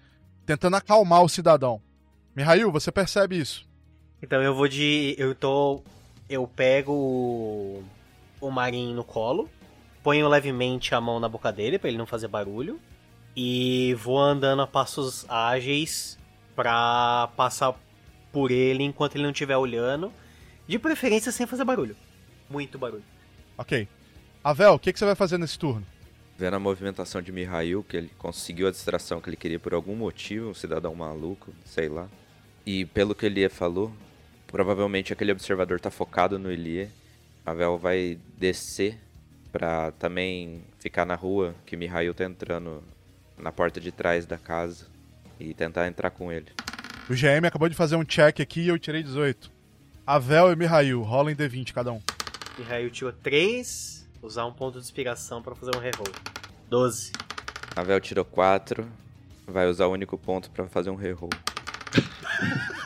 tentando 0.44 0.74
acalmar 0.74 1.22
o 1.22 1.28
cidadão. 1.28 1.80
Mihail, 2.34 2.72
você 2.72 2.90
percebe 2.90 3.38
isso? 3.38 3.67
Então 4.22 4.42
eu 4.42 4.54
vou 4.54 4.68
de. 4.68 5.14
Eu 5.18 5.34
tô. 5.34 5.82
Eu 6.28 6.46
pego 6.46 6.92
o, 6.92 7.84
o 8.40 8.50
Marin 8.50 8.92
no 8.92 9.02
colo, 9.02 9.48
ponho 10.02 10.28
levemente 10.28 10.94
a 10.94 11.00
mão 11.00 11.18
na 11.18 11.28
boca 11.28 11.50
dele 11.50 11.78
para 11.78 11.88
ele 11.88 11.98
não 11.98 12.06
fazer 12.06 12.28
barulho. 12.28 12.78
E 13.36 13.94
vou 13.94 14.18
andando 14.18 14.62
a 14.62 14.66
passos 14.66 15.24
ágeis 15.28 16.18
pra 16.56 17.30
passar 17.36 17.74
por 18.32 18.50
ele 18.50 18.82
enquanto 18.82 19.14
ele 19.14 19.24
não 19.24 19.30
estiver 19.30 19.56
olhando. 19.56 20.12
De 20.66 20.78
preferência 20.78 21.32
sem 21.32 21.46
fazer 21.46 21.64
barulho. 21.64 21.96
Muito 22.50 22.78
barulho. 22.78 23.04
Ok. 23.56 23.88
Avel, 24.44 24.74
o 24.74 24.78
que, 24.78 24.92
que 24.92 24.98
você 24.98 25.04
vai 25.04 25.14
fazer 25.14 25.38
nesse 25.38 25.58
turno? 25.58 25.86
Vendo 26.36 26.54
a 26.54 26.58
movimentação 26.58 27.22
de 27.22 27.32
Mihail, 27.32 27.82
que 27.82 27.96
ele 27.96 28.10
conseguiu 28.18 28.68
a 28.68 28.70
distração 28.70 29.20
que 29.20 29.28
ele 29.28 29.36
queria 29.36 29.58
por 29.58 29.74
algum 29.74 29.96
motivo, 29.96 30.50
um 30.50 30.54
cidadão 30.54 30.94
maluco, 30.94 31.52
sei 31.64 31.88
lá. 31.88 32.06
E 32.64 32.84
pelo 32.84 33.14
que 33.14 33.26
Elie 33.26 33.48
falou, 33.48 33.92
provavelmente 34.48 35.12
aquele 35.12 35.30
observador 35.32 35.78
tá 35.78 35.90
focado 35.90 36.38
no 36.38 36.50
Elie. 36.50 36.90
Avel 37.46 37.78
vai 37.78 38.18
descer 38.36 38.98
pra 39.52 39.92
também 39.92 40.62
ficar 40.78 41.04
na 41.04 41.14
rua 41.14 41.54
que 41.64 41.76
Mihail 41.76 42.12
tá 42.12 42.24
entrando 42.24 42.82
na 43.38 43.52
porta 43.52 43.80
de 43.80 43.92
trás 43.92 44.26
da 44.26 44.36
casa 44.36 44.86
e 45.38 45.54
tentar 45.54 45.86
entrar 45.86 46.10
com 46.10 46.32
ele. 46.32 46.48
O 47.08 47.14
GM 47.14 47.46
acabou 47.46 47.68
de 47.68 47.74
fazer 47.74 47.96
um 47.96 48.04
check 48.04 48.40
aqui 48.40 48.60
e 48.62 48.68
eu 48.68 48.78
tirei 48.78 49.02
18. 49.02 49.50
Avel 50.06 50.52
e 50.52 50.56
Mihail, 50.56 51.02
rolem 51.02 51.36
D20 51.36 51.72
cada 51.72 51.92
um. 51.92 52.02
Mihail 52.58 52.90
tirou 52.90 53.12
3, 53.12 54.08
usar 54.20 54.46
um 54.46 54.52
ponto 54.52 54.78
de 54.78 54.84
inspiração 54.84 55.40
para 55.42 55.54
fazer 55.54 55.76
um 55.76 55.80
reroll. 55.80 56.12
12. 56.68 57.12
Avel 57.76 58.00
tirou 58.00 58.24
4, 58.24 58.86
vai 59.46 59.68
usar 59.68 59.86
o 59.86 59.92
único 59.92 60.18
ponto 60.18 60.50
pra 60.50 60.66
fazer 60.66 60.90
um 60.90 60.96
reroll. 60.96 61.30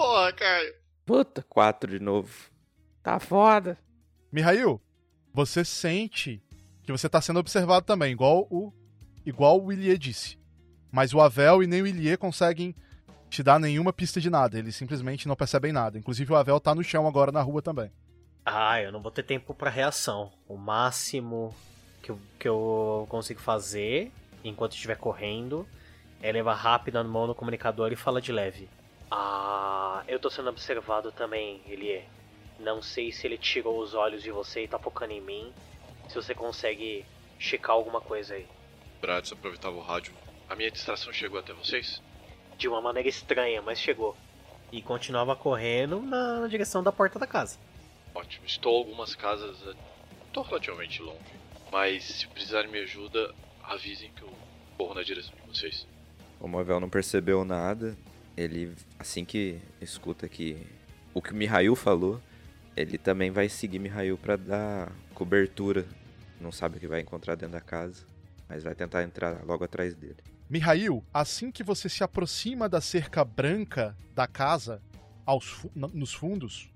Porra, 0.00 0.32
Caio. 0.32 0.74
Puta, 1.04 1.44
4 1.46 1.90
de 1.90 2.02
novo. 2.02 2.50
Tá 3.02 3.20
foda. 3.20 3.76
Mihail, 4.32 4.80
você 5.30 5.62
sente 5.62 6.42
que 6.82 6.90
você 6.90 7.06
tá 7.06 7.20
sendo 7.20 7.38
observado 7.38 7.84
também, 7.84 8.10
igual 8.10 8.48
o 8.50 8.72
igual 9.26 9.62
o 9.62 9.70
Ilie 9.70 9.98
disse. 9.98 10.38
Mas 10.90 11.12
o 11.12 11.20
Avel 11.20 11.62
e 11.62 11.66
nem 11.66 11.82
o 11.82 11.86
Ilie 11.86 12.16
conseguem 12.16 12.74
te 13.28 13.42
dar 13.42 13.60
nenhuma 13.60 13.92
pista 13.92 14.22
de 14.22 14.30
nada. 14.30 14.58
Eles 14.58 14.74
simplesmente 14.74 15.28
não 15.28 15.36
percebem 15.36 15.70
nada. 15.70 15.98
Inclusive 15.98 16.32
o 16.32 16.36
Avel 16.36 16.58
tá 16.58 16.74
no 16.74 16.82
chão 16.82 17.06
agora 17.06 17.30
na 17.30 17.42
rua 17.42 17.60
também. 17.60 17.92
Ah, 18.42 18.80
eu 18.80 18.90
não 18.90 19.02
vou 19.02 19.12
ter 19.12 19.22
tempo 19.22 19.52
para 19.52 19.68
reação. 19.68 20.32
O 20.48 20.56
máximo 20.56 21.54
que 22.02 22.10
eu, 22.10 22.18
que 22.38 22.48
eu 22.48 23.06
consigo 23.10 23.38
fazer 23.38 24.10
enquanto 24.42 24.72
estiver 24.72 24.96
correndo 24.96 25.68
é 26.22 26.32
levar 26.32 26.54
rápido 26.54 26.96
a 26.96 27.04
mão 27.04 27.26
no 27.26 27.34
comunicador 27.34 27.92
e 27.92 27.96
falar 27.96 28.20
de 28.20 28.32
leve. 28.32 28.66
Ah, 29.10 30.04
eu 30.06 30.20
tô 30.20 30.30
sendo 30.30 30.50
observado 30.50 31.10
também, 31.10 31.60
Elie. 31.66 32.04
Não 32.58 32.80
sei 32.80 33.10
se 33.10 33.26
ele 33.26 33.38
tirou 33.38 33.80
os 33.80 33.94
olhos 33.94 34.22
de 34.22 34.30
você 34.30 34.64
e 34.64 34.68
tá 34.68 34.78
focando 34.78 35.12
em 35.12 35.20
mim. 35.20 35.52
Se 36.08 36.14
você 36.14 36.34
consegue 36.34 37.04
checar 37.38 37.74
alguma 37.74 38.00
coisa 38.00 38.34
aí. 38.34 38.46
Bratis 39.00 39.32
aproveitava 39.32 39.76
o 39.76 39.80
rádio. 39.80 40.12
A 40.48 40.54
minha 40.54 40.70
distração 40.70 41.12
chegou 41.12 41.40
até 41.40 41.52
vocês? 41.52 42.02
De 42.58 42.68
uma 42.68 42.80
maneira 42.80 43.08
estranha, 43.08 43.62
mas 43.62 43.78
chegou. 43.78 44.16
E 44.70 44.82
continuava 44.82 45.34
correndo 45.34 46.00
na 46.00 46.46
direção 46.46 46.82
da 46.82 46.92
porta 46.92 47.18
da 47.18 47.26
casa. 47.26 47.58
Ótimo. 48.14 48.44
Estou 48.46 48.76
algumas 48.76 49.14
casas. 49.14 49.56
Estou 50.26 50.44
relativamente 50.44 51.02
longe. 51.02 51.18
Mas 51.72 52.04
se 52.04 52.28
precisarem 52.28 52.70
de 52.70 52.78
ajuda, 52.78 53.34
avisem 53.62 54.10
que 54.12 54.22
eu 54.22 54.32
corro 54.76 54.94
na 54.94 55.02
direção 55.02 55.34
de 55.34 55.58
vocês. 55.58 55.86
O 56.40 56.46
Movel 56.46 56.80
não 56.80 56.90
percebeu 56.90 57.44
nada. 57.44 57.96
Ele, 58.36 58.74
assim 58.98 59.24
que 59.24 59.58
escuta 59.80 60.28
que 60.28 60.66
o 61.12 61.20
que 61.20 61.32
o 61.32 61.36
Mihail 61.36 61.74
falou, 61.76 62.20
ele 62.76 62.96
também 62.96 63.30
vai 63.30 63.48
seguir 63.48 63.78
Mihail 63.78 64.16
pra 64.16 64.36
dar 64.36 64.92
cobertura. 65.14 65.86
Não 66.40 66.50
sabe 66.52 66.76
o 66.76 66.80
que 66.80 66.86
vai 66.86 67.00
encontrar 67.00 67.34
dentro 67.34 67.52
da 67.52 67.60
casa, 67.60 68.04
mas 68.48 68.62
vai 68.62 68.74
tentar 68.74 69.02
entrar 69.02 69.44
logo 69.44 69.64
atrás 69.64 69.94
dele. 69.94 70.16
Mihail, 70.48 71.04
assim 71.12 71.50
que 71.50 71.62
você 71.62 71.88
se 71.88 72.02
aproxima 72.02 72.68
da 72.68 72.80
cerca 72.80 73.24
branca 73.24 73.96
da 74.14 74.26
casa, 74.26 74.80
aos 75.26 75.64
nos 75.74 76.12
fundos, 76.12 76.70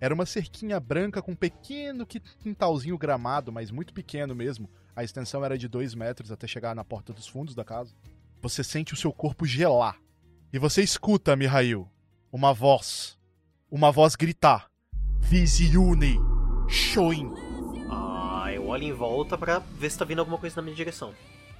era 0.00 0.14
uma 0.14 0.24
cerquinha 0.24 0.78
branca 0.78 1.20
com 1.20 1.32
um 1.32 1.36
pequeno 1.36 2.06
qui- 2.06 2.20
quintalzinho 2.20 2.96
gramado, 2.96 3.50
mas 3.50 3.70
muito 3.70 3.92
pequeno 3.92 4.34
mesmo. 4.34 4.70
A 4.94 5.02
extensão 5.02 5.44
era 5.44 5.58
de 5.58 5.68
dois 5.68 5.94
metros 5.94 6.30
até 6.30 6.46
chegar 6.46 6.74
na 6.74 6.84
porta 6.84 7.12
dos 7.12 7.26
fundos 7.26 7.54
da 7.54 7.64
casa. 7.64 7.92
Você 8.40 8.62
sente 8.62 8.94
o 8.94 8.96
seu 8.96 9.12
corpo 9.12 9.44
gelar. 9.44 9.98
E 10.52 10.58
você 10.58 10.82
escuta, 10.82 11.36
Mihail, 11.36 11.88
uma 12.32 12.52
voz. 12.54 13.18
Uma 13.70 13.90
voz 13.92 14.14
gritar: 14.16 14.66
Visiune 15.18 16.18
Shoin. 16.68 17.32
Ah, 17.90 18.50
eu 18.52 18.66
olho 18.68 18.84
em 18.84 18.92
volta 18.92 19.36
pra 19.36 19.58
ver 19.58 19.90
se 19.90 19.98
tá 19.98 20.04
vindo 20.04 20.20
alguma 20.20 20.38
coisa 20.38 20.56
na 20.56 20.62
minha 20.62 20.76
direção. 20.76 21.14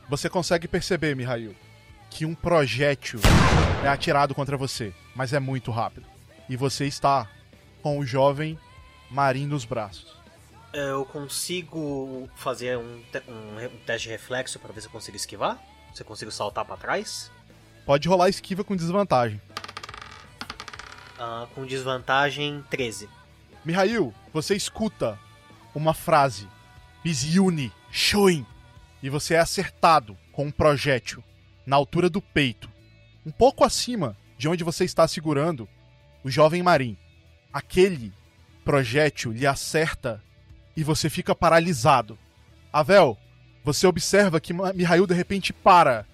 Você 0.08 0.28
consegue 0.30 0.66
perceber, 0.66 1.14
Mihail, 1.14 1.54
que 2.10 2.24
um 2.24 2.34
projétil 2.34 3.20
é 3.84 3.88
atirado 3.88 4.34
contra 4.34 4.56
você, 4.56 4.94
mas 5.14 5.32
é 5.34 5.38
muito 5.40 5.70
rápido. 5.70 6.06
E 6.48 6.56
você 6.56 6.86
está 6.86 7.28
com 7.82 7.98
o 7.98 8.06
jovem 8.06 8.58
Marin 9.10 9.46
nos 9.46 9.66
braços. 9.66 10.16
Eu 10.72 11.04
consigo 11.06 12.28
fazer 12.36 12.76
um, 12.78 13.02
te- 13.12 13.22
um 13.28 13.64
um 13.66 13.78
teste 13.86 14.08
de 14.08 14.12
reflexo 14.12 14.58
pra 14.58 14.72
ver 14.72 14.80
se 14.80 14.86
eu 14.86 14.90
consigo 14.92 15.16
esquivar? 15.16 15.58
Se 15.94 16.02
eu 16.02 16.06
consigo 16.06 16.30
saltar 16.30 16.64
pra 16.64 16.76
trás? 16.76 17.30
Pode 17.88 18.06
rolar 18.06 18.28
esquiva 18.28 18.62
com 18.62 18.76
desvantagem. 18.76 19.40
Ah, 21.18 21.46
com 21.54 21.64
desvantagem 21.64 22.62
13. 22.68 23.08
Mihail, 23.64 24.12
você 24.30 24.54
escuta 24.54 25.18
uma 25.74 25.94
frase: 25.94 26.46
Biziuni 27.02 27.72
Shoin. 27.90 28.44
E 29.02 29.08
você 29.08 29.36
é 29.36 29.38
acertado 29.38 30.18
com 30.32 30.44
um 30.44 30.50
projétil 30.50 31.24
na 31.64 31.76
altura 31.76 32.10
do 32.10 32.20
peito, 32.20 32.70
um 33.24 33.30
pouco 33.30 33.64
acima 33.64 34.14
de 34.36 34.46
onde 34.50 34.62
você 34.62 34.84
está 34.84 35.08
segurando 35.08 35.66
o 36.22 36.30
jovem 36.30 36.62
Marin. 36.62 36.94
Aquele 37.50 38.12
projétil 38.66 39.32
lhe 39.32 39.46
acerta 39.46 40.22
e 40.76 40.84
você 40.84 41.08
fica 41.08 41.34
paralisado. 41.34 42.18
Avel, 42.70 43.16
você 43.64 43.86
observa 43.86 44.38
que 44.38 44.52
Mihail 44.52 45.06
de 45.06 45.14
repente 45.14 45.54
para. 45.54 46.04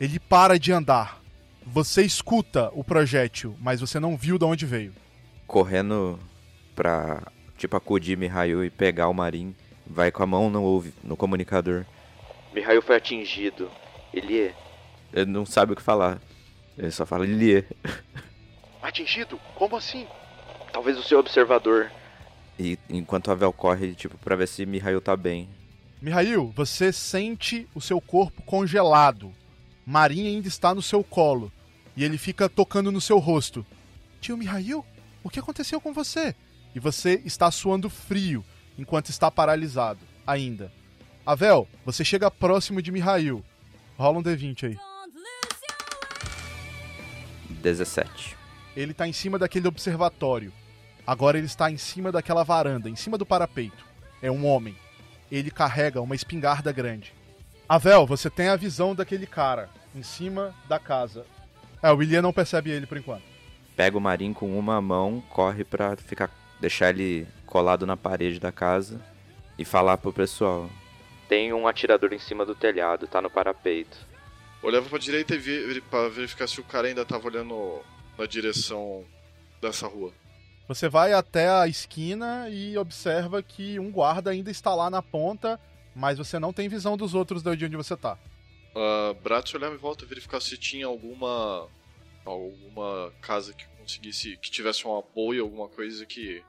Ele 0.00 0.18
para 0.18 0.58
de 0.58 0.72
andar. 0.72 1.20
Você 1.64 2.02
escuta 2.02 2.70
o 2.74 2.84
projétil, 2.84 3.56
mas 3.60 3.80
você 3.80 3.98
não 3.98 4.16
viu 4.16 4.38
de 4.38 4.44
onde 4.44 4.66
veio. 4.66 4.94
Correndo 5.46 6.18
pra, 6.74 7.22
tipo, 7.56 7.76
acudir 7.76 8.16
Mihail 8.16 8.64
e 8.64 8.70
pegar 8.70 9.08
o 9.08 9.14
Marin, 9.14 9.54
vai 9.86 10.12
com 10.12 10.22
a 10.22 10.26
mão 10.26 10.50
no, 10.50 10.84
no 11.02 11.16
comunicador. 11.16 11.84
Mihail 12.54 12.82
foi 12.82 12.96
atingido. 12.96 13.70
Ele 14.12 14.40
é. 14.40 14.54
Ele 15.12 15.30
não 15.30 15.46
sabe 15.46 15.72
o 15.72 15.76
que 15.76 15.82
falar. 15.82 16.20
Ele 16.76 16.90
só 16.90 17.06
fala 17.06 17.24
Lilie. 17.24 17.64
Atingido? 18.82 19.40
Como 19.54 19.76
assim? 19.76 20.06
Talvez 20.72 20.98
o 20.98 21.02
seu 21.02 21.18
observador. 21.18 21.90
E 22.58 22.78
enquanto 22.88 23.30
a 23.30 23.34
Vel 23.34 23.52
corre, 23.52 23.94
tipo, 23.94 24.16
pra 24.18 24.36
ver 24.36 24.46
se 24.46 24.64
Mihail 24.64 25.00
tá 25.00 25.16
bem. 25.16 25.48
Mihail, 26.00 26.52
você 26.54 26.92
sente 26.92 27.66
o 27.74 27.80
seu 27.80 28.00
corpo 28.00 28.42
congelado. 28.42 29.32
Marin 29.86 30.26
ainda 30.26 30.48
está 30.48 30.74
no 30.74 30.82
seu 30.82 31.04
colo. 31.04 31.52
E 31.96 32.02
ele 32.02 32.18
fica 32.18 32.48
tocando 32.48 32.90
no 32.90 33.00
seu 33.00 33.18
rosto. 33.18 33.64
Tio 34.20 34.36
Mihail, 34.36 34.84
o 35.22 35.30
que 35.30 35.38
aconteceu 35.38 35.80
com 35.80 35.92
você? 35.92 36.34
E 36.74 36.80
você 36.80 37.22
está 37.24 37.50
suando 37.50 37.88
frio, 37.88 38.44
enquanto 38.76 39.08
está 39.08 39.30
paralisado, 39.30 40.00
ainda. 40.26 40.72
Avel, 41.24 41.68
você 41.84 42.04
chega 42.04 42.30
próximo 42.30 42.82
de 42.82 42.90
Mihail. 42.90 43.44
Rola 43.96 44.18
um 44.18 44.22
D20 44.22 44.64
aí. 44.64 44.78
17. 47.62 48.36
ele 48.76 48.92
tá 48.92 49.08
em 49.08 49.12
cima 49.12 49.38
daquele 49.38 49.66
observatório. 49.66 50.52
Agora 51.06 51.38
ele 51.38 51.46
está 51.46 51.70
em 51.70 51.76
cima 51.76 52.12
daquela 52.12 52.44
varanda, 52.44 52.90
em 52.90 52.96
cima 52.96 53.16
do 53.16 53.24
parapeito. 53.24 53.84
É 54.20 54.30
um 54.30 54.44
homem. 54.44 54.76
Ele 55.30 55.50
carrega 55.50 56.00
uma 56.00 56.14
espingarda 56.14 56.70
grande. 56.72 57.12
Avel, 57.68 58.06
você 58.06 58.30
tem 58.30 58.48
a 58.48 58.56
visão 58.56 58.94
daquele 58.94 59.26
cara 59.26 59.68
em 59.94 60.02
cima 60.02 60.54
da 60.68 60.78
casa. 60.78 61.26
É, 61.82 61.90
o 61.90 61.96
William 61.96 62.22
não 62.22 62.32
percebe 62.32 62.70
ele 62.70 62.86
por 62.86 62.96
enquanto. 62.96 63.24
Pega 63.74 63.98
o 63.98 64.00
Marim 64.00 64.32
com 64.32 64.56
uma 64.56 64.80
mão, 64.80 65.20
corre 65.28 65.64
pra 65.64 65.96
ficar, 65.96 66.30
deixar 66.60 66.90
ele 66.90 67.26
colado 67.44 67.84
na 67.84 67.96
parede 67.96 68.38
da 68.38 68.52
casa 68.52 69.00
e 69.58 69.64
falar 69.64 69.98
pro 69.98 70.12
pessoal. 70.12 70.70
Tem 71.28 71.52
um 71.52 71.66
atirador 71.66 72.12
em 72.12 72.18
cima 72.18 72.46
do 72.46 72.54
telhado, 72.54 73.08
tá 73.08 73.20
no 73.20 73.28
parapeito. 73.28 73.98
Olhava 74.62 74.88
pra 74.88 74.98
direita 74.98 75.34
e 75.34 75.38
vi, 75.38 75.80
pra 75.80 76.08
verificar 76.08 76.46
se 76.46 76.60
o 76.60 76.64
cara 76.64 76.86
ainda 76.86 77.04
tava 77.04 77.26
olhando 77.26 77.80
na 78.16 78.26
direção 78.26 79.04
dessa 79.60 79.88
rua. 79.88 80.12
Você 80.68 80.88
vai 80.88 81.12
até 81.12 81.48
a 81.48 81.66
esquina 81.66 82.48
e 82.48 82.78
observa 82.78 83.42
que 83.42 83.78
um 83.78 83.90
guarda 83.90 84.30
ainda 84.30 84.50
está 84.50 84.74
lá 84.74 84.88
na 84.88 85.02
ponta, 85.02 85.60
mas 85.96 86.18
você 86.18 86.38
não 86.38 86.52
tem 86.52 86.68
visão 86.68 86.94
dos 86.94 87.14
outros 87.14 87.42
de 87.42 87.64
onde 87.64 87.76
você 87.76 87.96
tá. 87.96 88.18
Uh, 88.74 89.14
Bratz 89.22 89.54
olhava 89.54 89.74
em 89.74 89.78
volta 89.78 90.04
verificar 90.04 90.40
se 90.40 90.58
tinha 90.58 90.86
alguma 90.86 91.66
alguma 92.22 93.10
casa 93.22 93.54
que 93.54 93.66
conseguisse 93.78 94.36
que 94.36 94.50
tivesse 94.50 94.86
um 94.86 94.96
apoio, 94.98 95.44
alguma 95.44 95.68
coisa 95.68 96.04
que 96.04 96.44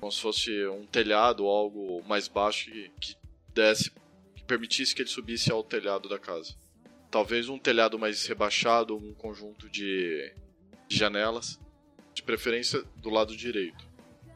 como 0.00 0.10
se 0.10 0.20
fosse 0.20 0.66
um 0.66 0.84
telhado 0.86 1.44
ou 1.44 1.56
algo 1.56 2.02
mais 2.08 2.26
baixo 2.26 2.70
que, 2.70 2.90
que 3.00 3.16
desse 3.54 3.92
que 4.34 4.42
permitisse 4.44 4.94
que 4.94 5.02
ele 5.02 5.08
subisse 5.08 5.52
ao 5.52 5.62
telhado 5.62 6.08
da 6.08 6.18
casa. 6.18 6.54
Talvez 7.10 7.48
um 7.48 7.58
telhado 7.58 7.98
mais 7.98 8.26
rebaixado, 8.26 8.96
um 8.96 9.14
conjunto 9.14 9.68
de, 9.68 10.34
de 10.88 10.96
janelas, 10.96 11.58
de 12.12 12.22
preferência 12.22 12.82
do 12.96 13.10
lado 13.10 13.36
direito. 13.36 13.86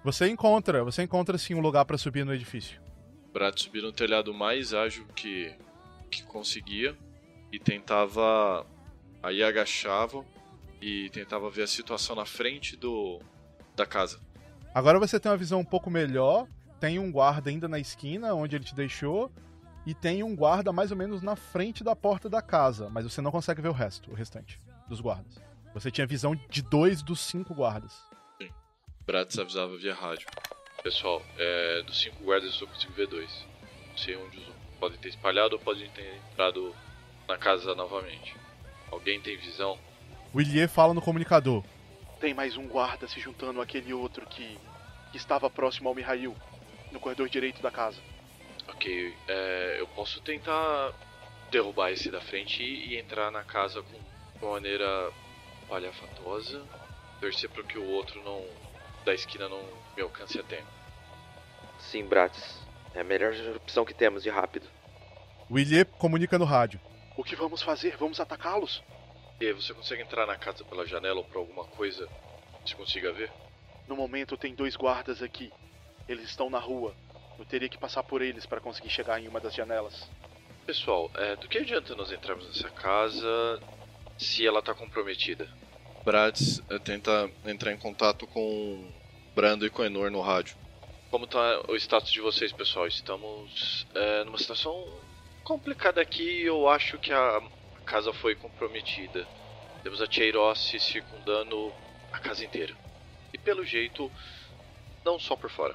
Você 0.05 0.29
encontra, 0.29 0.85
você 0.85 1.03
encontra 1.03 1.37
sim 1.37 1.55
um 1.55 1.61
lugar 1.61 1.85
para 1.85 1.99
subir 1.99 2.25
no 2.25 2.35
edifício. 2.35 2.82
Brat 3.33 3.63
subia 3.63 3.83
no 3.83 3.93
telhado 3.93 4.33
mais 4.35 4.75
ágil 4.75 5.07
que 5.15 5.55
que 6.11 6.23
conseguia 6.25 6.97
e 7.51 7.59
tentava 7.59 8.67
aí 9.23 9.43
agachava 9.43 10.25
e 10.81 11.09
tentava 11.11 11.49
ver 11.49 11.63
a 11.63 11.67
situação 11.67 12.15
na 12.15 12.27
frente 12.27 12.77
do 12.77 13.21
da 13.75 13.87
casa. 13.87 14.21
Agora 14.75 14.99
você 14.99 15.19
tem 15.19 15.31
uma 15.31 15.39
visão 15.39 15.61
um 15.61 15.65
pouco 15.65 15.91
melhor. 15.91 16.47
Tem 16.79 16.99
um 16.99 17.13
guarda 17.13 17.49
ainda 17.49 17.69
na 17.69 17.79
esquina 17.79 18.35
onde 18.35 18.57
ele 18.57 18.65
te 18.65 18.75
deixou 18.75 19.31
e 19.87 19.95
tem 19.95 20.23
um 20.23 20.35
guarda 20.35 20.73
mais 20.73 20.91
ou 20.91 20.97
menos 20.97 21.23
na 21.23 21.37
frente 21.37 21.83
da 21.85 21.95
porta 21.95 22.29
da 22.29 22.43
casa, 22.43 22.89
mas 22.89 23.05
você 23.05 23.21
não 23.21 23.31
consegue 23.31 23.63
ver 23.63 23.69
o 23.69 23.73
resto, 23.73 24.11
o 24.11 24.15
restante 24.15 24.61
dos 24.89 25.01
guardas. 25.01 25.41
Você 25.75 25.91
tinha 25.91 26.07
visão 26.07 26.35
de 26.35 26.63
dois 26.63 27.03
dos 27.03 27.21
cinco 27.21 27.55
guardas. 27.55 27.93
Sim. 28.41 28.51
Bratz 29.07 29.39
avisava 29.39 29.77
via 29.77 29.95
rádio. 29.95 30.27
Pessoal, 30.83 31.23
é, 31.39 31.83
dos 31.83 32.01
cinco 32.01 32.25
guardas 32.25 32.53
eu 32.53 32.59
só 32.59 32.67
consigo 32.67 32.93
ver 32.95 33.07
dois. 33.07 33.47
Não 33.89 33.97
sei 33.97 34.17
onde 34.17 34.39
os 34.39 34.47
podem 34.81 34.99
ter 34.99 35.11
espalhado 35.11 35.55
ou 35.55 35.61
podem 35.61 35.89
ter 35.91 36.17
entrado 36.33 36.75
na 37.29 37.39
casa 37.39 37.73
novamente. 37.75 38.35
Alguém 38.91 39.21
tem 39.21 39.37
visão? 39.37 39.79
O 40.35 40.41
Ilie 40.41 40.67
fala 40.67 40.93
no 40.93 41.01
comunicador. 41.01 41.63
Tem 42.19 42.35
mais 42.35 42.57
um 42.57 42.67
guarda 42.67 43.07
se 43.07 43.21
juntando 43.21 43.61
àquele 43.61 43.95
outro 43.95 44.27
que, 44.27 44.59
que 45.13 45.17
estava 45.17 45.49
próximo 45.49 45.89
ao 45.89 45.95
Mihail, 45.95 46.37
no 46.91 46.99
corredor 46.99 47.29
direito 47.29 47.63
da 47.63 47.71
casa. 47.71 48.01
Ok, 48.67 49.15
é, 49.29 49.77
eu 49.79 49.87
posso 49.89 50.21
tentar 50.21 50.93
derrubar 51.53 51.93
esse 51.93 52.11
da 52.11 52.21
frente 52.21 52.61
e, 52.61 52.89
e 52.89 52.99
entrar 52.99 53.31
na 53.31 53.45
casa 53.45 53.83
com, 53.83 53.93
de 53.93 54.45
uma 54.45 54.53
maneira 54.53 55.13
palhafatosa, 55.69 56.61
torcer 57.21 57.49
para 57.51 57.63
que 57.63 57.79
o 57.79 57.89
outro 57.89 58.21
não 58.25 58.45
da 59.05 59.15
esquina 59.15 59.49
não 59.49 59.63
me 59.97 60.03
alcance 60.03 60.39
a 60.39 60.43
tempo. 60.43 60.67
Sim, 61.79 62.05
Bratz. 62.07 62.61
É 62.95 63.01
a 63.01 63.05
melhor 63.05 63.33
opção 63.57 63.85
que 63.85 63.95
temos 63.95 64.23
de 64.23 64.29
rápido. 64.29 64.69
O 65.49 65.59
Ilie 65.59 65.85
comunica 65.85 66.39
no 66.39 66.45
rádio. 66.45 66.81
O 67.17 67.25
que 67.25 67.35
vamos 67.35 67.63
fazer? 67.63 67.97
Vamos 67.97 68.21
atacá-los? 68.21 68.83
E 69.41 69.47
aí, 69.47 69.53
você 69.53 69.75
consegue 69.75 70.03
entrar 70.03 70.27
na 70.27 70.37
casa 70.37 70.65
pela 70.65 70.87
janela 70.87 71.19
ou 71.19 71.25
por 71.25 71.39
alguma 71.39 71.65
coisa 71.65 72.09
que 72.63 72.71
se 72.71 72.77
consiga 72.77 73.13
ver? 73.13 73.31
No 73.89 73.97
momento 73.97 74.37
tem 74.37 74.55
dois 74.55 74.77
guardas 74.77 75.23
aqui. 75.23 75.53
Eles 76.09 76.29
estão 76.29 76.49
na 76.49 76.59
rua. 76.59 76.95
Eu 77.39 77.45
teria 77.45 77.69
que 77.69 77.79
passar 77.79 78.03
por 78.03 78.23
eles 78.23 78.47
para 78.47 78.61
conseguir 78.61 78.91
chegar 78.91 79.21
em 79.21 79.27
uma 79.27 79.41
das 79.41 79.55
janelas. 79.55 80.09
Pessoal, 80.67 81.11
é, 81.17 81.35
do 81.37 81.49
que 81.49 81.59
adianta 81.59 81.95
nós 81.97 82.13
entrarmos 82.13 82.47
nessa 82.47 82.71
casa 82.71 83.61
se 84.19 84.47
ela 84.47 84.63
tá 84.63 84.75
comprometida? 84.75 85.49
Brads 86.05 86.63
é, 86.71 86.79
tenta 86.79 87.31
entrar 87.45 87.73
em 87.73 87.77
contato 87.77 88.27
com 88.27 88.89
Brando 89.35 89.65
e 89.65 89.71
com 89.71 89.83
Enor 89.83 90.11
no 90.11 90.21
rádio. 90.21 90.55
Como 91.11 91.27
tá 91.27 91.63
o 91.67 91.75
status 91.75 92.13
de 92.13 92.21
vocês, 92.21 92.53
pessoal? 92.53 92.87
Estamos 92.87 93.87
é, 93.95 94.25
numa 94.25 94.37
situação 94.37 94.87
complicada 95.43 96.03
aqui. 96.03 96.43
Eu 96.43 96.69
acho 96.69 96.99
que 96.99 97.11
a 97.11 97.43
casa 97.87 98.13
foi 98.13 98.35
comprometida. 98.35 99.27
Temos 99.83 100.03
a 100.03 100.11
Cheirosse 100.11 100.79
circundando 100.79 101.73
a 102.13 102.19
casa 102.19 102.45
inteira. 102.45 102.77
E 103.33 103.39
pelo 103.39 103.65
jeito, 103.65 104.13
não 105.03 105.19
só 105.19 105.35
por 105.35 105.51
fora. 105.51 105.75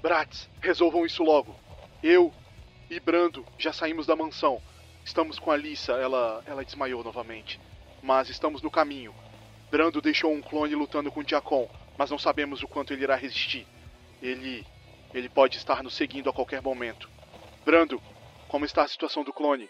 Bratz, 0.00 0.48
resolvam 0.60 1.04
isso 1.04 1.24
logo. 1.24 1.56
Eu 2.04 2.32
e 2.88 3.00
Brando 3.00 3.44
já 3.58 3.72
saímos 3.72 4.06
da 4.06 4.14
mansão. 4.14 4.62
Estamos 5.04 5.40
com 5.40 5.50
a 5.50 5.56
Lissa, 5.56 5.94
ela, 5.94 6.40
ela 6.46 6.64
desmaiou 6.64 7.02
novamente. 7.02 7.58
Mas 8.00 8.28
estamos 8.28 8.62
no 8.62 8.70
caminho. 8.70 9.12
Brando 9.72 10.00
deixou 10.00 10.32
um 10.32 10.40
clone 10.40 10.76
lutando 10.76 11.10
com 11.10 11.18
o 11.20 11.24
Diacon, 11.24 11.68
mas 11.96 12.10
não 12.10 12.18
sabemos 12.18 12.62
o 12.62 12.68
quanto 12.68 12.92
ele 12.92 13.02
irá 13.02 13.16
resistir. 13.16 13.66
Ele. 14.20 14.66
ele 15.12 15.28
pode 15.28 15.56
estar 15.56 15.82
nos 15.82 15.94
seguindo 15.94 16.30
a 16.30 16.32
qualquer 16.32 16.62
momento. 16.62 17.08
Brando, 17.64 18.02
como 18.48 18.64
está 18.64 18.82
a 18.82 18.88
situação 18.88 19.22
do 19.22 19.32
clone? 19.32 19.68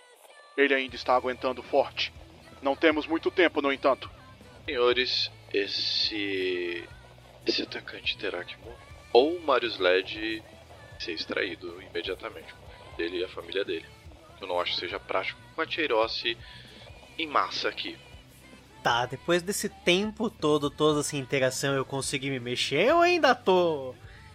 Ele 0.57 0.74
ainda 0.74 0.94
está 0.94 1.15
aguentando 1.15 1.62
forte. 1.62 2.12
Não 2.61 2.77
temos 2.77 3.07
muito 3.07 3.31
tempo, 3.31 3.61
no 3.62 3.73
entanto. 3.73 4.11
Senhores, 4.65 5.31
esse. 5.53 6.89
esse 7.47 7.62
atacante 7.62 8.16
terá 8.16 8.44
que 8.44 8.57
morrer. 8.59 8.77
Ou 9.12 9.40
Marius 9.40 9.78
Led 9.78 10.43
ser 10.99 11.12
extraído 11.12 11.82
imediatamente. 11.82 12.55
Dele 12.97 13.19
e 13.19 13.24
a 13.24 13.28
família 13.28 13.65
dele. 13.65 13.86
Eu 14.40 14.47
não 14.47 14.61
acho 14.61 14.73
que 14.74 14.81
seja 14.81 15.01
prático 15.01 15.40
com 15.55 15.61
a 15.61 15.66
Cheirossi 15.66 16.36
em 17.19 17.27
massa 17.27 17.69
aqui. 17.69 17.97
Tá, 18.83 19.07
depois 19.07 19.43
desse 19.43 19.69
tempo 19.69 20.29
todo, 20.29 20.69
toda 20.69 21.01
essa 21.01 21.17
interação, 21.17 21.73
eu 21.75 21.85
consegui 21.85 22.31
me 22.31 22.41
mexer 22.41 22.89
eu 22.89 23.01
ainda 23.01 23.33
tô 23.35 23.95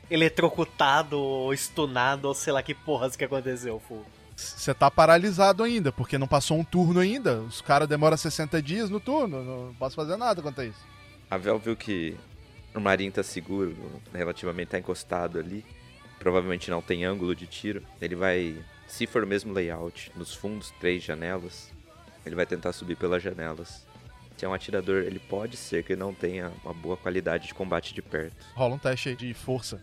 eletrocutado 0.10 1.20
ou 1.20 1.54
stunado 1.54 2.30
ou 2.30 2.34
sei 2.34 2.54
lá 2.54 2.64
que 2.64 2.74
porras 2.74 3.16
que 3.16 3.26
aconteceu, 3.26 3.82
Fu? 3.88 4.06
Você 4.38 4.74
tá 4.74 4.90
paralisado 4.90 5.64
ainda, 5.64 5.92
porque 5.92 6.18
não 6.18 6.28
passou 6.28 6.60
um 6.60 6.64
turno 6.64 7.00
ainda. 7.00 7.40
Os 7.42 7.60
caras 7.60 7.88
demoram 7.88 8.16
60 8.16 8.62
dias 8.62 8.90
no 8.90 9.00
turno, 9.00 9.44
não 9.44 9.74
posso 9.74 9.96
fazer 9.96 10.16
nada 10.16 10.42
quanto 10.42 10.62
a 10.62 10.66
isso. 10.66 10.86
A 11.30 11.38
Vel 11.38 11.58
viu 11.58 11.76
que 11.76 12.16
o 12.76 12.80
Marinho 12.80 13.12
tá 13.12 13.24
seguro, 13.24 13.76
relativamente 14.14 14.70
tá 14.70 14.80
encostado 14.80 15.40
ali. 15.40 15.66
Provavelmente 16.20 16.70
não 16.70 16.82
tem 16.82 17.04
ângulo 17.04 17.36
de 17.36 17.48
tiro. 17.48 17.84
Ele 18.00 18.16
vai, 18.16 18.64
se 18.88 19.08
for 19.08 19.24
o 19.24 19.28
mesmo 19.28 19.52
layout, 19.52 20.12
nos 20.16 20.36
fundos, 20.36 20.72
três 20.80 21.04
janelas, 21.04 21.74
ele 22.24 22.36
vai 22.36 22.46
tentar 22.46 22.74
subir 22.74 22.96
pelas 22.96 23.24
janelas. 23.24 23.87
Se 24.38 24.46
é 24.46 24.48
um 24.48 24.54
atirador, 24.54 25.02
ele 25.04 25.18
pode 25.18 25.58
ser 25.58 25.84
que 25.84 25.96
não 25.96 26.14
tenha 26.14 26.52
uma 26.64 26.74
boa 26.74 26.96
qualidade 26.96 27.48
de 27.48 27.56
combate 27.56 27.92
de 27.92 28.04
perto. 28.04 28.36
Rola 28.54 28.76
um 28.76 28.78
teste 28.78 29.16
de 29.16 29.34
força. 29.34 29.82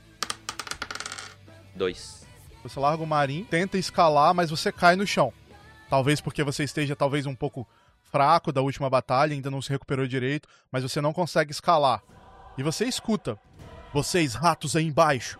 Dois. 1.75 2.25
Você 2.63 2.79
larga 2.79 3.03
o 3.03 3.07
marim, 3.07 3.45
tenta 3.45 3.77
escalar, 3.77 4.33
mas 4.33 4.51
você 4.51 4.71
cai 4.71 4.95
no 4.95 5.05
chão. 5.05 5.33
Talvez 5.91 6.21
porque 6.21 6.45
você 6.45 6.63
esteja 6.63 6.95
talvez 6.95 7.27
um 7.27 7.35
pouco 7.35 7.67
fraco 8.05 8.53
da 8.53 8.63
última 8.63 8.89
batalha, 8.89 9.35
ainda 9.35 9.51
não 9.51 9.61
se 9.61 9.71
recuperou 9.71 10.07
direito, 10.07 10.49
mas 10.71 10.85
você 10.85 11.01
não 11.01 11.13
consegue 11.13 11.51
escalar. 11.51 12.01
E 12.57 12.63
você 12.63 12.85
escuta: 12.85 13.37
"Vocês 13.93 14.35
ratos 14.35 14.77
aí 14.77 14.87
embaixo, 14.87 15.39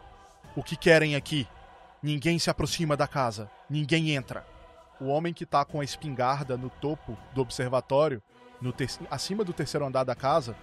o 0.57 0.63
que 0.63 0.77
querem 0.77 1.15
aqui? 1.15 1.47
Ninguém 2.03 2.37
se 2.39 2.51
aproxima 2.51 2.97
da 2.97 3.07
casa, 3.07 3.49
ninguém 3.71 4.11
entra." 4.11 4.45
O 5.01 5.07
homem 5.07 5.33
que 5.33 5.47
tá 5.47 5.65
com 5.65 5.81
a 5.81 5.85
espingarda 5.85 6.57
no 6.57 6.69
topo 6.69 7.17
do 7.33 7.41
observatório, 7.41 8.23
no 8.65 8.73
te... 8.73 8.87
acima 9.11 9.45
do 9.45 9.53
terceiro 9.53 9.85
andar 9.85 10.05
da 10.05 10.15
casa, 10.15 10.57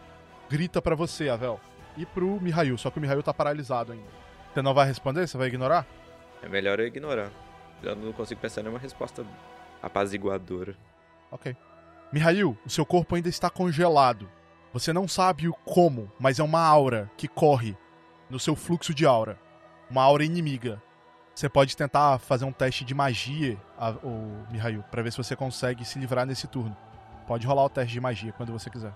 grita 0.49 0.81
para 0.81 0.95
você, 0.95 1.29
Avel, 1.29 1.59
e 1.95 2.05
pro 2.05 2.41
Mihail, 2.41 2.77
só 2.77 2.89
que 2.89 2.97
o 2.97 3.01
Mihail 3.01 3.21
tá 3.21 3.33
paralisado 3.33 3.93
ainda. 3.93 4.09
Você 4.51 4.61
não 4.61 4.73
vai 4.73 4.87
responder? 4.87 5.27
Você 5.27 5.37
vai 5.37 5.47
ignorar? 5.47 5.85
É 6.41 6.49
melhor 6.49 6.79
eu 6.79 6.87
ignorar. 6.87 7.29
Eu 7.83 7.95
não 7.95 8.11
consigo 8.11 8.41
pensar 8.41 8.61
em 8.61 8.63
nenhuma 8.63 8.79
resposta 8.79 9.25
apaziguadora. 9.81 10.75
Ok. 11.29 11.55
Mihail, 12.11 12.57
o 12.65 12.69
seu 12.69 12.85
corpo 12.85 13.15
ainda 13.15 13.29
está 13.29 13.49
congelado. 13.49 14.27
Você 14.73 14.91
não 14.91 15.07
sabe 15.07 15.47
o 15.47 15.53
como, 15.53 16.11
mas 16.19 16.39
é 16.39 16.43
uma 16.43 16.61
aura 16.61 17.09
que 17.15 17.27
corre 17.27 17.77
no 18.29 18.39
seu 18.39 18.55
fluxo 18.55 18.93
de 18.93 19.05
aura. 19.05 19.39
Uma 19.89 20.01
aura 20.03 20.23
inimiga. 20.23 20.81
Você 21.35 21.47
pode 21.47 21.77
tentar 21.77 22.17
fazer 22.19 22.45
um 22.45 22.51
teste 22.51 22.83
de 22.83 22.93
magia, 22.93 23.57
o 24.03 24.51
Mihail, 24.51 24.83
para 24.91 25.01
ver 25.01 25.11
se 25.11 25.17
você 25.17 25.35
consegue 25.35 25.85
se 25.85 25.99
livrar 25.99 26.25
nesse 26.25 26.47
turno. 26.47 26.75
Pode 27.27 27.45
rolar 27.45 27.65
o 27.65 27.69
teste 27.69 27.93
de 27.93 27.99
magia 27.99 28.33
quando 28.33 28.51
você 28.51 28.69
quiser. 28.69 28.93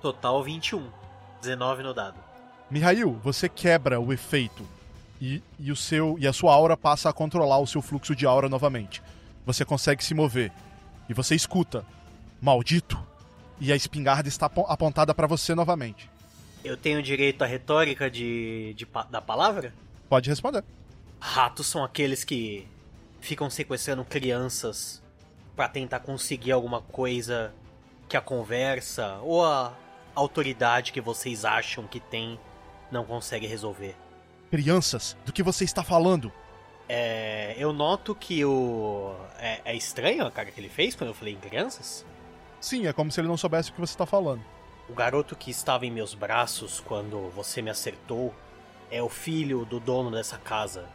Total 0.00 0.42
21. 0.42 0.88
19 1.40 1.82
no 1.82 1.92
dado. 1.92 2.18
Mihail, 2.70 3.18
você 3.22 3.48
quebra 3.48 4.00
o 4.00 4.12
efeito 4.12 4.66
e, 5.20 5.42
e, 5.58 5.70
o 5.70 5.76
seu, 5.76 6.16
e 6.18 6.26
a 6.26 6.32
sua 6.32 6.54
aura 6.54 6.76
passa 6.76 7.08
a 7.08 7.12
controlar 7.12 7.58
o 7.58 7.66
seu 7.66 7.82
fluxo 7.82 8.14
de 8.14 8.26
aura 8.26 8.48
novamente. 8.48 9.02
Você 9.46 9.64
consegue 9.64 10.02
se 10.02 10.14
mover. 10.14 10.50
E 11.08 11.14
você 11.14 11.34
escuta. 11.34 11.84
Maldito! 12.40 12.98
E 13.60 13.72
a 13.72 13.76
espingarda 13.76 14.28
está 14.28 14.46
apontada 14.46 15.14
para 15.14 15.26
você 15.26 15.54
novamente. 15.54 16.10
Eu 16.64 16.76
tenho 16.76 17.02
direito 17.02 17.42
à 17.42 17.46
retórica 17.46 18.10
de, 18.10 18.74
de, 18.74 18.86
da 19.10 19.20
palavra? 19.20 19.72
Pode 20.08 20.28
responder. 20.30 20.64
Ratos 21.20 21.66
são 21.66 21.84
aqueles 21.84 22.24
que 22.24 22.66
ficam 23.20 23.48
sequestrando 23.48 24.04
crianças 24.04 25.02
para 25.54 25.68
tentar 25.68 26.00
conseguir 26.00 26.52
alguma 26.52 26.80
coisa 26.80 27.52
que 28.14 28.18
a 28.18 28.20
conversa 28.20 29.18
ou 29.22 29.44
a 29.44 29.72
autoridade 30.14 30.92
que 30.92 31.00
vocês 31.00 31.44
acham 31.44 31.84
que 31.84 31.98
tem 31.98 32.38
não 32.88 33.04
consegue 33.04 33.44
resolver. 33.44 33.96
Crianças? 34.52 35.16
Do 35.26 35.32
que 35.32 35.42
você 35.42 35.64
está 35.64 35.82
falando? 35.82 36.32
É, 36.88 37.56
eu 37.58 37.72
noto 37.72 38.14
que 38.14 38.44
o. 38.44 39.16
É, 39.36 39.62
é, 39.64 39.74
estranho 39.74 40.24
a 40.24 40.30
cara 40.30 40.48
que 40.52 40.60
ele 40.60 40.68
fez 40.68 40.94
quando 40.94 41.08
eu 41.08 41.14
falei 41.14 41.34
em 41.34 41.38
crianças? 41.38 42.06
Sim, 42.60 42.86
é 42.86 42.92
como 42.92 43.10
se 43.10 43.20
ele 43.20 43.26
não 43.26 43.36
soubesse 43.36 43.70
o 43.70 43.72
que 43.72 43.80
você 43.80 43.94
está 43.94 44.06
falando. 44.06 44.44
O 44.88 44.94
garoto 44.94 45.34
que 45.34 45.50
estava 45.50 45.84
em 45.84 45.90
meus 45.90 46.14
braços 46.14 46.78
quando 46.78 47.30
você 47.30 47.60
me 47.60 47.70
acertou 47.70 48.32
é 48.92 49.02
o 49.02 49.08
filho 49.08 49.64
do 49.64 49.80
dono 49.80 50.12
dessa 50.12 50.38
casa. 50.38 50.88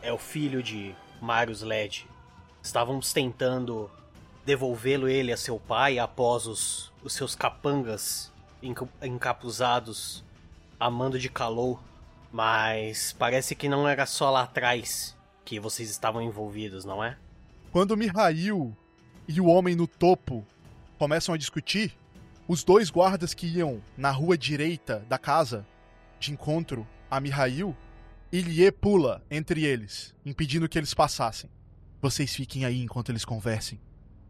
É 0.00 0.10
o 0.10 0.16
filho 0.16 0.62
de 0.62 0.94
Marius 1.20 1.60
Led. 1.60 2.08
Estávamos 2.62 3.12
tentando 3.12 3.90
devolvê-lo 4.44 5.08
ele 5.08 5.32
a 5.32 5.36
seu 5.36 5.58
pai 5.58 5.98
após 5.98 6.46
os, 6.46 6.92
os 7.02 7.12
seus 7.12 7.34
capangas 7.34 8.32
encapuzados 9.02 10.24
a 10.78 10.90
mando 10.90 11.18
de 11.18 11.28
calor. 11.28 11.82
Mas 12.32 13.14
parece 13.18 13.54
que 13.54 13.68
não 13.68 13.86
era 13.86 14.06
só 14.06 14.30
lá 14.30 14.42
atrás 14.42 15.16
que 15.44 15.60
vocês 15.60 15.90
estavam 15.90 16.22
envolvidos, 16.22 16.84
não 16.84 17.04
é? 17.04 17.16
Quando 17.70 17.96
Mihail 17.96 18.74
e 19.28 19.40
o 19.40 19.46
homem 19.46 19.74
no 19.74 19.86
topo 19.86 20.46
começam 20.98 21.34
a 21.34 21.38
discutir, 21.38 21.94
os 22.48 22.64
dois 22.64 22.90
guardas 22.90 23.34
que 23.34 23.46
iam 23.46 23.82
na 23.96 24.10
rua 24.10 24.36
direita 24.36 25.04
da 25.08 25.18
casa 25.18 25.66
de 26.18 26.32
encontro 26.32 26.86
a 27.10 27.20
Mihail, 27.20 27.76
Ilie 28.32 28.72
pula 28.72 29.22
entre 29.30 29.64
eles, 29.64 30.14
impedindo 30.24 30.68
que 30.68 30.78
eles 30.78 30.94
passassem. 30.94 31.50
Vocês 32.00 32.34
fiquem 32.34 32.64
aí 32.64 32.80
enquanto 32.80 33.10
eles 33.10 33.24
conversem, 33.24 33.78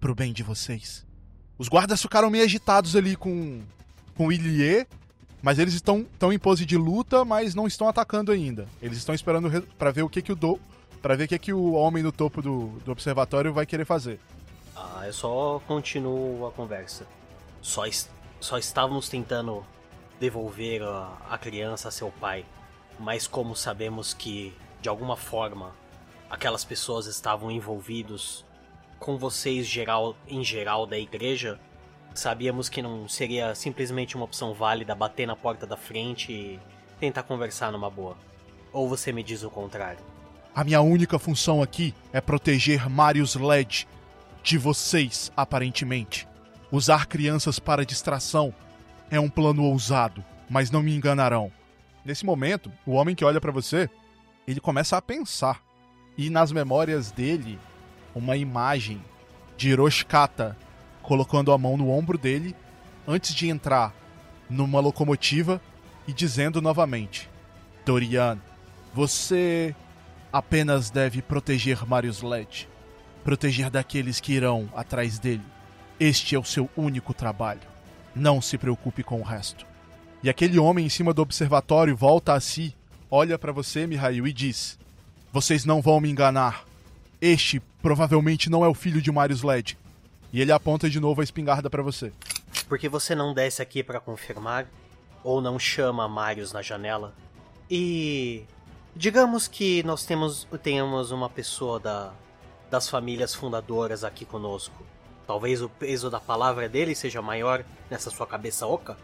pro 0.03 0.17
bem 0.17 0.33
de 0.33 0.43
vocês. 0.43 1.07
Os 1.57 1.69
guardas 1.69 2.03
ficaram 2.03 2.29
meio 2.29 2.43
agitados 2.43 2.97
ali 2.97 3.15
com 3.15 3.63
com 4.17 4.33
Ilie, 4.33 4.87
mas 5.41 5.61
eles 5.61 5.73
estão, 5.73 6.01
estão 6.01 6.33
em 6.33 6.39
pose 6.39 6.67
de 6.67 6.77
luta, 6.77 7.25
mas 7.25 7.55
não 7.55 7.69
estão 7.69 7.89
atacando 7.89 8.33
ainda. 8.33 8.67
Eles 8.83 8.99
estão 8.99 9.15
esperando 9.15 9.49
para 9.79 9.93
ver 9.93 10.03
o 10.03 10.09
que 10.09 10.21
que 10.21 10.33
o 10.33 10.37
do 10.37 10.59
para 11.01 11.17
ver 11.17 11.25
o 11.25 11.29
que 11.29 11.39
que 11.39 11.53
o 11.53 11.73
homem 11.73 12.03
no 12.03 12.13
topo 12.13 12.43
do, 12.43 12.67
do 12.85 12.93
observatório 12.93 13.53
vai 13.53 13.65
querer 13.65 13.85
fazer. 13.85 14.19
Ah, 14.77 15.05
eu 15.07 15.13
só 15.13 15.61
continuo 15.67 16.47
a 16.47 16.51
conversa. 16.51 17.07
Só, 17.61 17.85
só 18.41 18.59
estávamos 18.59 19.09
tentando 19.09 19.65
devolver 20.21 20.83
a, 20.83 21.17
a 21.31 21.39
criança 21.39 21.89
a 21.89 21.91
seu 21.93 22.11
pai, 22.11 22.45
mas 22.99 23.27
como 23.29 23.55
sabemos 23.55 24.13
que 24.13 24.53
de 24.81 24.89
alguma 24.89 25.17
forma 25.17 25.71
aquelas 26.29 26.65
pessoas 26.65 27.07
estavam 27.07 27.51
envolvidos 27.51 28.45
com 29.03 29.19
vocês 29.19 29.67
geral 29.67 30.17
em 30.29 30.45
geral 30.45 30.87
da 30.87 30.97
igreja, 30.97 31.59
sabíamos 32.15 32.69
que 32.69 32.81
não 32.81 33.09
seria 33.09 33.53
simplesmente 33.53 34.15
uma 34.15 34.25
opção 34.25 34.55
válida 34.55 34.95
bater 34.95 35.27
na 35.27 35.35
porta 35.35 35.67
da 35.67 35.77
frente 35.77 36.33
e 36.33 36.61
tentar 37.01 37.25
conversar 37.25 37.73
numa 37.73 37.91
boa. 37.91 38.17
Ou 38.73 38.89
você 38.89 39.13
me 39.13 39.25
diz 39.25 39.43
o 39.43 39.51
contrário? 39.51 39.99
A 40.55 40.63
minha 40.63 40.81
única 40.81 41.19
função 41.19 41.61
aqui 41.61 41.93
é 42.13 42.21
proteger 42.21 42.89
Marius 42.89 43.35
Led 43.35 43.89
de 44.41 44.57
vocês, 44.57 45.33
aparentemente. 45.37 46.29
Usar 46.71 47.07
crianças 47.07 47.59
para 47.59 47.85
distração 47.85 48.55
é 49.11 49.19
um 49.19 49.29
plano 49.29 49.65
ousado, 49.65 50.25
mas 50.49 50.71
não 50.71 50.83
me 50.83 50.95
enganarão. 50.95 51.51
Nesse 52.05 52.25
momento, 52.25 52.71
o 52.87 52.93
homem 52.93 53.17
que 53.17 53.25
olha 53.25 53.41
para 53.41 53.53
você, 53.53 53.91
ele 54.47 54.61
começa 54.61 54.97
a 54.97 55.03
pensar. 55.03 55.61
E 56.17 56.31
nas 56.31 56.53
memórias 56.53 57.11
dele, 57.11 57.59
uma 58.15 58.37
imagem 58.37 59.01
de 59.57 59.71
Hiroshikata 59.71 60.57
colocando 61.03 61.53
a 61.53 61.59
mão 61.59 61.77
no 61.77 61.91
ombro 61.91 62.17
dele 62.17 62.55
antes 63.07 63.35
de 63.35 63.49
entrar 63.49 63.95
numa 64.49 64.81
locomotiva 64.81 65.61
e 66.07 66.13
dizendo 66.13 66.61
novamente: 66.61 67.29
Dorian, 67.85 68.39
você 68.95 69.75
apenas 70.33 70.91
deve 70.91 71.21
proteger 71.23 71.87
Marius 71.87 72.23
Led, 72.23 72.69
proteger 73.25 73.71
daqueles 73.71 74.21
que 74.21 74.33
irão 74.33 74.69
atrás 74.75 75.19
dele. 75.19 75.45
Este 75.99 76.35
é 76.35 76.39
o 76.39 76.45
seu 76.45 76.69
único 76.77 77.15
trabalho. 77.15 77.61
Não 78.15 78.41
se 78.41 78.59
preocupe 78.59 79.03
com 79.03 79.21
o 79.21 79.25
resto. 79.25 79.67
E 80.23 80.29
aquele 80.29 80.59
homem 80.59 80.87
em 80.87 80.89
cima 80.89 81.13
do 81.13 81.23
observatório 81.23 81.97
volta 81.97 82.35
a 82.35 82.41
si, 82.41 82.75
olha 83.11 83.39
para 83.39 83.53
você, 83.53 83.87
Mihail, 83.87 84.27
e 84.27 84.33
diz: 84.33 84.79
Vocês 85.33 85.65
não 85.65 85.81
vão 85.81 86.01
me 86.01 86.11
enganar. 86.11 86.65
Este 87.23 87.61
provavelmente 87.81 88.51
não 88.51 88.65
é 88.65 88.69
o 88.69 88.75
filho 88.75 89.01
de 89.01 89.13
Marius 89.13 89.45
Led. 89.45 89.79
E 90.33 90.41
ele 90.41 90.51
aponta 90.51 90.91
de 90.91 90.99
novo 90.99 91.21
a 91.21 91.25
espingarda 91.25 91.71
para 91.71 91.81
você. 91.81 92.13
Por 92.69 92.81
que 92.81 92.89
você 92.89 93.15
não 93.15 93.33
desce 93.33 93.63
aqui 93.63 93.81
para 93.81 94.01
confirmar? 94.01 94.67
Ou 95.23 95.41
não 95.41 95.57
chama 95.57 96.09
Marius 96.09 96.53
na 96.53 96.63
janela? 96.63 97.15
E 97.71 98.43
digamos 98.97 99.47
que 99.47 99.85
nós 99.85 100.05
temos 100.05 100.49
tenhamos 100.65 101.13
uma 101.13 101.31
pessoa 101.31 101.79
da 101.79 102.13
das 102.69 102.89
famílias 102.89 103.33
fundadoras 103.33 104.03
aqui 104.03 104.25
conosco. 104.25 104.85
Talvez 105.25 105.63
o 105.63 105.69
peso 105.69 106.11
da 106.11 106.19
palavra 106.19 106.69
dele 106.69 106.93
seja 106.93 107.23
maior 107.23 107.65
nessa 107.89 108.11
sua 108.11 108.27
cabeça 108.27 108.67
oca? 108.67 108.97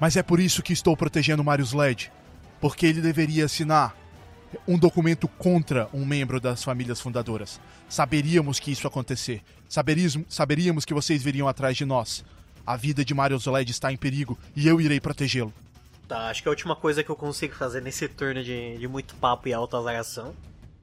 Mas 0.00 0.16
é 0.16 0.22
por 0.22 0.40
isso 0.40 0.62
que 0.62 0.72
estou 0.72 0.96
protegendo 0.96 1.44
Marius 1.44 1.74
Led. 1.74 2.10
Porque 2.62 2.86
ele 2.86 3.02
deveria 3.02 3.44
assinar 3.44 3.94
um 4.66 4.78
documento 4.78 5.28
contra 5.28 5.88
um 5.92 6.04
membro 6.04 6.40
das 6.40 6.62
famílias 6.62 7.00
fundadoras. 7.00 7.60
Saberíamos 7.88 8.58
que 8.58 8.70
isso 8.70 8.86
acontecer. 8.86 9.42
Saberíamos, 9.68 10.18
saberíamos 10.28 10.84
que 10.84 10.94
vocês 10.94 11.22
viriam 11.22 11.48
atrás 11.48 11.76
de 11.76 11.84
nós. 11.84 12.24
A 12.66 12.76
vida 12.76 13.04
de 13.04 13.14
Mario 13.14 13.38
Zoled 13.38 13.70
está 13.70 13.92
em 13.92 13.96
perigo 13.96 14.38
e 14.54 14.66
eu 14.68 14.80
irei 14.80 15.00
protegê-lo. 15.00 15.52
Tá, 16.06 16.28
acho 16.28 16.42
que 16.42 16.48
a 16.48 16.50
última 16.50 16.74
coisa 16.74 17.02
que 17.04 17.10
eu 17.10 17.16
consigo 17.16 17.54
fazer 17.54 17.82
nesse 17.82 18.08
turno 18.08 18.42
de, 18.42 18.78
de 18.78 18.88
muito 18.88 19.14
papo 19.16 19.48
e 19.48 19.52
alta 19.52 19.76
azaração 19.76 20.34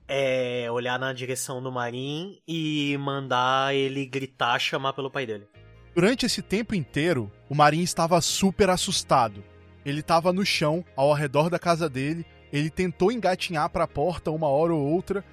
é 0.08 0.68
olhar 0.72 1.00
na 1.00 1.14
direção 1.14 1.62
do 1.62 1.72
Marin 1.72 2.38
e 2.48 2.96
mandar 3.00 3.74
ele 3.74 4.06
gritar, 4.06 4.60
chamar 4.60 4.94
pelo 4.94 5.10
pai 5.10 5.26
dele. 5.26 5.48
Durante 5.96 6.26
esse 6.26 6.42
tempo 6.42 6.76
inteiro, 6.76 7.32
o 7.50 7.56
Marin 7.56 7.82
estava 7.82 8.20
super 8.22 8.70
assustado. 8.70 9.44
Ele 9.86 10.02
estava 10.02 10.34
no 10.34 10.46
chão, 10.46 10.84
ao 10.96 11.14
redor 11.14 11.50
da 11.50 11.58
casa 11.58 11.90
dele, 11.90 12.26
ele 12.56 12.70
tentou 12.70 13.12
engatinhar 13.12 13.70
para 13.70 13.84
a 13.84 13.88
porta 13.88 14.32
uma 14.32 14.48
hora 14.48 14.74
ou 14.74 14.82
outra 14.82 15.24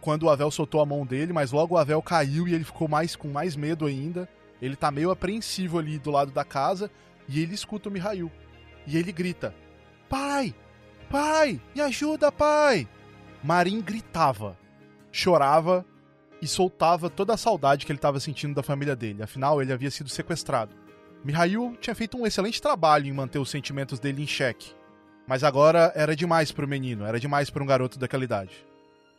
quando 0.00 0.24
o 0.24 0.30
Avel 0.30 0.50
soltou 0.50 0.80
a 0.80 0.86
mão 0.86 1.06
dele, 1.06 1.32
mas 1.32 1.52
logo 1.52 1.74
o 1.74 1.78
Avel 1.78 2.02
caiu 2.02 2.46
e 2.46 2.54
ele 2.54 2.64
ficou 2.64 2.86
mais 2.88 3.16
com 3.16 3.28
mais 3.28 3.56
medo 3.56 3.86
ainda. 3.86 4.28
Ele 4.60 4.76
tá 4.76 4.90
meio 4.90 5.10
apreensivo 5.10 5.78
ali 5.78 5.98
do 5.98 6.10
lado 6.10 6.32
da 6.32 6.44
casa 6.44 6.90
e 7.28 7.40
ele 7.40 7.54
escuta 7.54 7.88
o 7.88 7.92
Mihail. 7.92 8.30
E 8.86 8.96
ele 8.96 9.12
grita: 9.12 9.54
Pai! 10.08 10.54
Pai! 11.10 11.60
Me 11.74 11.80
ajuda, 11.80 12.32
pai! 12.32 12.88
Marim 13.42 13.80
gritava, 13.80 14.58
chorava 15.12 15.84
e 16.42 16.46
soltava 16.46 17.08
toda 17.08 17.34
a 17.34 17.38
saudade 17.38 17.86
que 17.86 17.92
ele 17.92 17.98
estava 17.98 18.20
sentindo 18.20 18.54
da 18.54 18.62
família 18.62 18.96
dele. 18.96 19.22
Afinal, 19.22 19.62
ele 19.62 19.72
havia 19.72 19.90
sido 19.90 20.10
sequestrado. 20.10 20.74
Mihail 21.24 21.76
tinha 21.80 21.94
feito 21.94 22.18
um 22.18 22.26
excelente 22.26 22.60
trabalho 22.60 23.06
em 23.06 23.12
manter 23.12 23.38
os 23.38 23.50
sentimentos 23.50 23.98
dele 23.98 24.22
em 24.22 24.26
xeque. 24.26 24.74
Mas 25.26 25.42
agora 25.42 25.92
era 25.94 26.14
demais 26.14 26.52
para 26.52 26.64
o 26.64 26.68
menino, 26.68 27.04
era 27.04 27.18
demais 27.18 27.50
para 27.50 27.62
um 27.62 27.66
garoto 27.66 27.98
daquela 27.98 28.24
idade. 28.24 28.64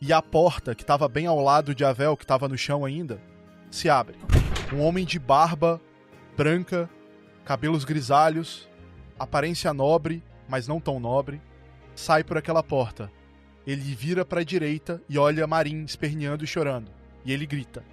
E 0.00 0.12
a 0.12 0.22
porta, 0.22 0.74
que 0.74 0.82
estava 0.82 1.08
bem 1.08 1.26
ao 1.26 1.40
lado 1.40 1.74
de 1.74 1.84
Avel, 1.84 2.16
que 2.16 2.24
estava 2.24 2.48
no 2.48 2.56
chão 2.56 2.84
ainda, 2.84 3.20
se 3.70 3.90
abre. 3.90 4.16
Um 4.72 4.80
homem 4.80 5.04
de 5.04 5.18
barba 5.18 5.80
branca, 6.36 6.88
cabelos 7.44 7.84
grisalhos, 7.84 8.68
aparência 9.18 9.74
nobre, 9.74 10.22
mas 10.48 10.68
não 10.68 10.80
tão 10.80 11.00
nobre, 11.00 11.42
sai 11.94 12.22
por 12.22 12.38
aquela 12.38 12.62
porta. 12.62 13.10
Ele 13.66 13.94
vira 13.94 14.24
para 14.24 14.40
a 14.40 14.44
direita 14.44 15.02
e 15.08 15.18
olha 15.18 15.46
Marim 15.46 15.84
esperneando 15.84 16.44
e 16.44 16.46
chorando. 16.46 16.90
E 17.24 17.32
ele 17.32 17.44
grita: 17.44 17.84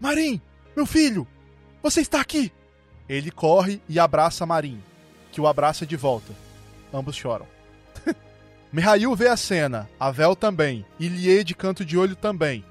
Marim, 0.00 0.40
meu 0.74 0.86
filho, 0.86 1.28
você 1.82 2.00
está 2.00 2.20
aqui! 2.20 2.52
Ele 3.08 3.30
corre 3.30 3.80
e 3.88 3.98
abraça 3.98 4.46
Marim, 4.46 4.82
que 5.30 5.40
o 5.40 5.46
abraça 5.46 5.84
de 5.84 5.96
volta. 5.96 6.32
Ambos 6.92 7.14
choram. 7.14 7.46
Mihail 8.72 9.14
vê 9.16 9.26
a 9.26 9.36
cena, 9.36 9.90
Avel 9.98 10.36
também, 10.36 10.86
Ilie 10.98 11.42
de 11.42 11.54
canto 11.54 11.84
de 11.84 11.98
olho 11.98 12.14
também. 12.14 12.64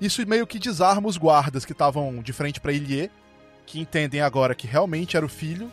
Isso 0.00 0.24
meio 0.26 0.46
que 0.46 0.58
desarma 0.58 1.08
os 1.08 1.16
guardas 1.16 1.64
que 1.64 1.72
estavam 1.72 2.22
de 2.22 2.32
frente 2.32 2.60
para 2.60 2.72
Ilie, 2.72 3.10
que 3.66 3.80
entendem 3.80 4.20
agora 4.20 4.54
que 4.54 4.66
realmente 4.66 5.16
era 5.16 5.26
o 5.26 5.28
filho. 5.28 5.70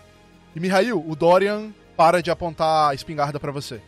E 0.55 0.59
Mihail, 0.59 1.03
o 1.07 1.15
Dorian 1.15 1.71
para 1.95 2.21
de 2.21 2.31
apontar 2.31 2.89
a 2.89 2.93
espingarda 2.93 3.39
para 3.39 3.51
você. 3.51 3.81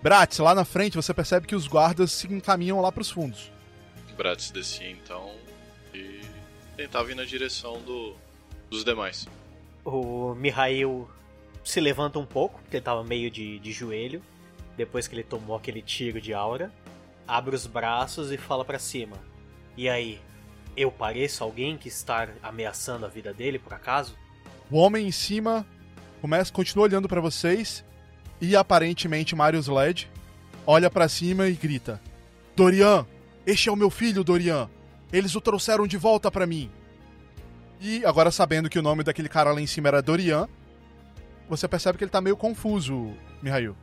Bratz, 0.00 0.38
lá 0.38 0.54
na 0.54 0.64
frente 0.64 0.96
você 0.96 1.12
percebe 1.12 1.46
que 1.46 1.54
os 1.54 1.66
guardas 1.66 2.12
se 2.12 2.32
encaminham 2.32 2.80
lá 2.80 2.90
pros 2.90 3.10
fundos. 3.10 3.52
Bratz 4.16 4.50
descia 4.50 4.90
então 4.90 5.30
e 5.92 6.20
tentava 6.76 7.10
ir 7.10 7.14
na 7.14 7.24
direção 7.24 7.80
do, 7.82 8.14
dos 8.70 8.84
demais. 8.84 9.26
O 9.84 10.34
Mihail 10.34 11.08
se 11.64 11.80
levanta 11.80 12.18
um 12.18 12.26
pouco, 12.26 12.60
porque 12.62 12.76
ele 12.76 12.84
tava 12.84 13.04
meio 13.04 13.30
de, 13.30 13.58
de 13.58 13.72
joelho, 13.72 14.22
depois 14.76 15.06
que 15.06 15.14
ele 15.14 15.22
tomou 15.22 15.56
aquele 15.56 15.82
tiro 15.82 16.20
de 16.20 16.32
aura. 16.32 16.72
Abre 17.26 17.54
os 17.54 17.66
braços 17.66 18.32
e 18.32 18.36
fala 18.36 18.64
para 18.64 18.78
cima. 18.78 19.16
E 19.76 19.88
aí, 19.88 20.20
eu 20.76 20.90
pareço 20.90 21.44
alguém 21.44 21.76
que 21.76 21.88
está 21.88 22.28
ameaçando 22.42 23.06
a 23.06 23.08
vida 23.08 23.32
dele, 23.32 23.58
por 23.58 23.72
acaso? 23.74 24.16
O 24.70 24.76
homem 24.76 25.06
em 25.06 25.12
cima 25.12 25.66
começa, 26.20 26.52
continua 26.52 26.84
olhando 26.84 27.08
para 27.08 27.20
vocês 27.20 27.84
e 28.40 28.56
aparentemente 28.56 29.36
Marius 29.36 29.68
Led 29.68 30.10
olha 30.66 30.90
para 30.90 31.08
cima 31.08 31.48
e 31.48 31.52
grita: 31.52 32.00
Dorian, 32.56 33.06
este 33.46 33.68
é 33.68 33.72
o 33.72 33.76
meu 33.76 33.90
filho, 33.90 34.24
Dorian. 34.24 34.68
Eles 35.12 35.34
o 35.34 35.40
trouxeram 35.40 35.86
de 35.86 35.96
volta 35.96 36.30
para 36.30 36.46
mim. 36.46 36.70
E 37.80 38.04
agora 38.04 38.30
sabendo 38.30 38.70
que 38.70 38.78
o 38.78 38.82
nome 38.82 39.02
daquele 39.02 39.28
cara 39.28 39.52
lá 39.52 39.60
em 39.60 39.66
cima 39.66 39.88
era 39.88 40.00
Dorian, 40.00 40.48
você 41.48 41.68
percebe 41.68 41.98
que 41.98 42.04
ele 42.04 42.10
tá 42.10 42.20
meio 42.20 42.36
confuso, 42.36 43.12
Mihail. 43.42 43.76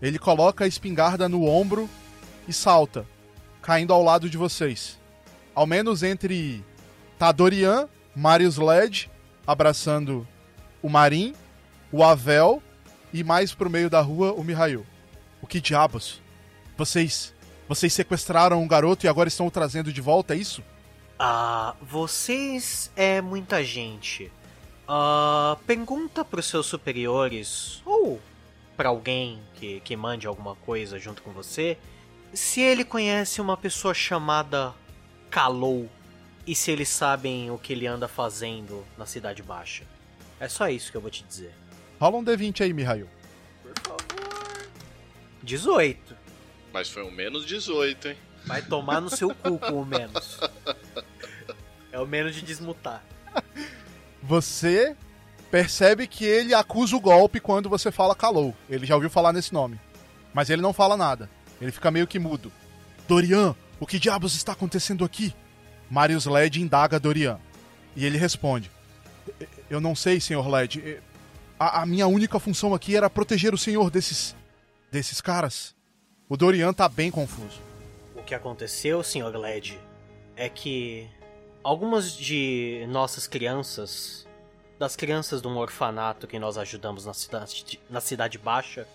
Ele 0.00 0.18
coloca 0.18 0.64
a 0.64 0.68
espingarda 0.68 1.28
no 1.28 1.46
ombro 1.46 1.88
e 2.48 2.52
salta, 2.52 3.06
caindo 3.60 3.92
ao 3.92 4.02
lado 4.02 4.28
de 4.30 4.36
vocês. 4.36 4.98
Ao 5.54 5.66
menos 5.66 6.02
entre 6.02 6.64
tá 7.18 7.32
Dorian, 7.32 7.88
Marius 8.14 8.56
Led 8.56 9.10
abraçando 9.46 10.26
o 10.82 10.88
Marim, 10.88 11.34
o 11.90 12.04
Avel 12.04 12.62
e 13.12 13.24
mais 13.24 13.52
pro 13.52 13.68
meio 13.68 13.90
da 13.90 14.00
rua 14.00 14.32
o 14.32 14.44
Mihail. 14.44 14.86
O 15.42 15.46
que 15.46 15.60
diabos? 15.60 16.22
Vocês. 16.76 17.34
Vocês 17.68 17.92
sequestraram 17.92 18.60
um 18.60 18.66
garoto 18.66 19.06
e 19.06 19.08
agora 19.08 19.28
estão 19.28 19.46
o 19.46 19.50
trazendo 19.50 19.92
de 19.92 20.00
volta, 20.00 20.34
é 20.34 20.36
isso? 20.36 20.62
Ah, 21.18 21.74
vocês 21.80 22.90
é 22.96 23.20
muita 23.20 23.62
gente. 23.62 24.32
Ah, 24.88 25.56
pergunta 25.66 26.24
pros 26.24 26.46
seus 26.46 26.66
superiores, 26.66 27.80
ou 27.84 28.20
para 28.80 28.88
alguém 28.88 29.42
que, 29.56 29.78
que 29.80 29.94
mande 29.94 30.26
alguma 30.26 30.56
coisa 30.56 30.98
junto 30.98 31.20
com 31.20 31.32
você, 31.32 31.76
se 32.32 32.62
ele 32.62 32.82
conhece 32.82 33.38
uma 33.38 33.54
pessoa 33.54 33.92
chamada 33.92 34.74
Kalou 35.30 35.86
e 36.46 36.54
se 36.54 36.70
eles 36.70 36.88
sabem 36.88 37.50
o 37.50 37.58
que 37.58 37.74
ele 37.74 37.86
anda 37.86 38.08
fazendo 38.08 38.82
na 38.96 39.04
Cidade 39.04 39.42
Baixa. 39.42 39.84
É 40.40 40.48
só 40.48 40.66
isso 40.66 40.90
que 40.90 40.96
eu 40.96 41.00
vou 41.02 41.10
te 41.10 41.22
dizer. 41.24 41.52
Rola 42.00 42.16
um 42.16 42.24
D20 42.24 42.62
aí, 42.62 42.72
Mihail. 42.72 43.06
18. 45.42 46.16
Mas 46.72 46.88
foi 46.88 47.02
um 47.02 47.10
menos 47.10 47.44
18, 47.44 48.08
hein? 48.08 48.16
Vai 48.46 48.62
tomar 48.62 49.02
no 49.02 49.10
seu 49.10 49.34
cu 49.34 49.58
com 49.58 49.82
o 49.82 49.84
menos. 49.84 50.40
É 51.92 51.98
o 51.98 52.06
menos 52.06 52.36
de 52.36 52.42
desmutar. 52.42 53.04
Você 54.22 54.96
percebe 55.50 56.06
que 56.06 56.24
ele 56.24 56.54
acusa 56.54 56.96
o 56.96 57.00
golpe 57.00 57.40
quando 57.40 57.68
você 57.68 57.90
fala 57.90 58.14
Calou. 58.14 58.54
Ele 58.68 58.86
já 58.86 58.94
ouviu 58.94 59.10
falar 59.10 59.32
nesse 59.32 59.52
nome. 59.52 59.80
Mas 60.32 60.48
ele 60.48 60.62
não 60.62 60.72
fala 60.72 60.96
nada. 60.96 61.28
Ele 61.60 61.72
fica 61.72 61.90
meio 61.90 62.06
que 62.06 62.18
mudo. 62.18 62.52
Dorian, 63.08 63.54
o 63.78 63.86
que 63.86 63.98
diabos 63.98 64.34
está 64.34 64.52
acontecendo 64.52 65.04
aqui? 65.04 65.34
Marius 65.90 66.26
Led 66.26 66.60
indaga 66.60 67.00
Dorian. 67.00 67.38
E 67.96 68.06
ele 68.06 68.16
responde: 68.16 68.70
Eu 69.68 69.80
não 69.80 69.96
sei, 69.96 70.20
senhor 70.20 70.46
Led. 70.48 71.00
A, 71.58 71.82
a, 71.82 71.86
minha 71.86 72.06
única 72.06 72.38
função 72.38 72.72
aqui 72.72 72.96
era 72.96 73.10
proteger 73.10 73.52
o 73.52 73.58
senhor 73.58 73.90
desses. 73.90 74.36
desses 74.90 75.20
caras. 75.20 75.74
O 76.28 76.36
Dorian 76.36 76.72
tá 76.72 76.88
bem 76.88 77.10
confuso. 77.10 77.60
O 78.14 78.22
que 78.22 78.34
aconteceu, 78.34 79.02
senhor 79.02 79.34
Led, 79.36 79.78
é 80.36 80.48
que 80.48 81.08
algumas 81.64 82.16
de 82.16 82.86
nossas 82.88 83.26
crianças, 83.26 84.26
das 84.80 84.96
crianças 84.96 85.42
de 85.42 85.46
um 85.46 85.58
orfanato 85.58 86.26
que 86.26 86.38
nós 86.38 86.56
ajudamos 86.56 87.04
na 87.04 87.12
cidade, 87.12 87.78
na 87.90 88.00
cidade 88.00 88.38
baixa, 88.38 88.88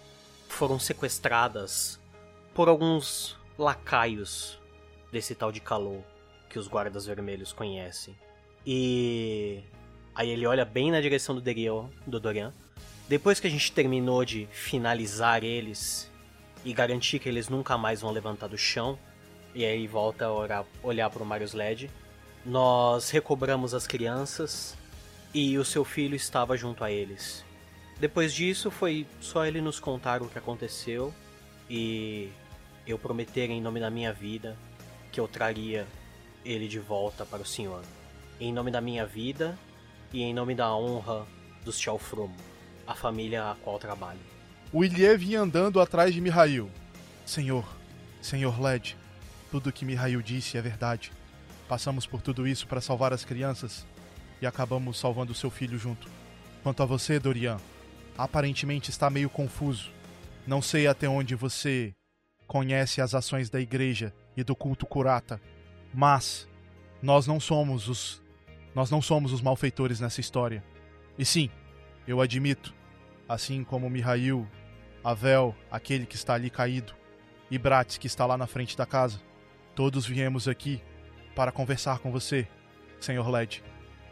foram 0.49 0.79
sequestradas 0.79 1.99
por 2.55 2.67
alguns 2.67 3.37
lacaios 3.55 4.59
desse 5.11 5.35
tal 5.35 5.51
de 5.51 5.59
Calou 5.59 6.03
que 6.49 6.57
os 6.57 6.67
guardas 6.67 7.05
vermelhos 7.05 7.53
conhecem. 7.53 8.17
E 8.65 9.61
aí 10.15 10.31
ele 10.31 10.47
olha 10.47 10.65
bem 10.65 10.89
na 10.89 10.99
direção 10.99 11.35
do 11.35 11.41
Dorian, 11.41 11.87
do 12.07 12.19
Dorian. 12.19 12.51
Depois 13.07 13.39
que 13.39 13.45
a 13.45 13.51
gente 13.51 13.71
terminou 13.71 14.25
de 14.25 14.47
finalizar 14.51 15.43
eles 15.43 16.09
e 16.63 16.73
garantir 16.73 17.19
que 17.19 17.29
eles 17.29 17.47
nunca 17.47 17.77
mais 17.77 18.01
vão 18.01 18.09
levantar 18.09 18.47
do 18.47 18.57
chão, 18.57 18.97
e 19.53 19.63
aí 19.63 19.85
volta 19.85 20.25
a 20.25 20.33
orar, 20.33 20.65
olhar 20.81 21.11
para 21.11 21.21
o 21.21 21.25
Marius 21.27 21.53
Led, 21.53 21.91
nós 22.43 23.11
recobramos 23.11 23.75
as 23.75 23.85
crianças 23.85 24.75
e 25.35 25.57
o 25.57 25.65
seu 25.65 25.83
filho 25.83 26.15
estava 26.15 26.55
junto 26.55 26.81
a 26.81 26.89
eles. 26.89 27.43
Depois 27.99 28.33
disso 28.33 28.71
foi 28.71 29.05
só 29.19 29.45
ele 29.45 29.59
nos 29.59 29.81
contar 29.81 30.21
o 30.21 30.29
que 30.29 30.37
aconteceu 30.37 31.13
e 31.69 32.29
eu 32.87 32.97
prometer 32.97 33.49
em 33.49 33.61
nome 33.61 33.81
da 33.81 33.89
minha 33.89 34.13
vida 34.13 34.57
que 35.11 35.19
eu 35.19 35.27
traria 35.27 35.85
ele 36.45 36.69
de 36.69 36.79
volta 36.79 37.25
para 37.25 37.41
o 37.41 37.45
Senhor. 37.45 37.81
Em 38.39 38.53
nome 38.53 38.71
da 38.71 38.79
minha 38.79 39.05
vida 39.05 39.59
e 40.13 40.23
em 40.23 40.33
nome 40.33 40.55
da 40.55 40.73
honra 40.73 41.25
dos 41.65 41.77
Chalfrumo, 41.77 42.35
a 42.87 42.95
família 42.95 43.51
a 43.51 43.55
qual 43.55 43.77
trabalho. 43.77 44.19
O 44.71 44.85
Ilie 44.85 45.17
vinha 45.17 45.41
andando 45.41 45.81
atrás 45.81 46.13
de 46.13 46.21
Mihail. 46.21 46.71
Senhor, 47.25 47.65
Senhor 48.21 48.61
Led, 48.61 48.95
tudo 49.51 49.69
que 49.73 49.83
Mihail 49.83 50.21
disse 50.21 50.57
é 50.57 50.61
verdade. 50.61 51.11
Passamos 51.67 52.05
por 52.05 52.21
tudo 52.21 52.47
isso 52.47 52.65
para 52.67 52.79
salvar 52.79 53.11
as 53.11 53.25
crianças 53.25 53.85
e 54.45 54.47
acabamos 54.47 54.99
salvando 54.99 55.33
seu 55.33 55.49
filho 55.49 55.77
junto. 55.77 56.07
Quanto 56.61 56.83
a 56.83 56.85
você, 56.85 57.19
Dorian, 57.19 57.57
aparentemente 58.15 58.91
está 58.91 59.09
meio 59.09 59.27
confuso. 59.27 59.91
Não 60.45 60.61
sei 60.61 60.85
até 60.85 61.09
onde 61.09 61.33
você 61.33 61.93
conhece 62.45 63.01
as 63.01 63.15
ações 63.15 63.49
da 63.49 63.59
igreja 63.59 64.13
e 64.37 64.43
do 64.43 64.55
culto 64.55 64.85
curata, 64.85 65.41
mas 65.91 66.47
nós 67.01 67.25
não 67.25 67.39
somos 67.39 67.89
os 67.89 68.23
nós 68.75 68.91
não 68.91 69.01
somos 69.01 69.31
os 69.31 69.41
malfeitores 69.41 69.99
nessa 69.99 70.19
história. 70.19 70.63
E 71.17 71.25
sim, 71.25 71.49
eu 72.05 72.19
admito, 72.19 72.73
assim 73.27 73.63
como 73.63 73.89
Mihail, 73.89 74.45
Avel, 75.01 75.55
aquele 75.71 76.05
que 76.05 76.15
está 76.15 76.33
ali 76.33 76.49
caído, 76.49 76.93
e 77.49 77.57
Bratis 77.57 77.97
que 77.97 78.05
está 78.05 78.25
lá 78.25 78.37
na 78.37 78.45
frente 78.45 78.75
da 78.75 78.85
casa, 78.85 79.21
todos 79.73 80.05
viemos 80.05 80.45
aqui 80.47 80.81
para 81.33 81.53
conversar 81.53 81.99
com 81.99 82.11
você, 82.11 82.45
Senhor 82.99 83.27
Led. 83.29 83.63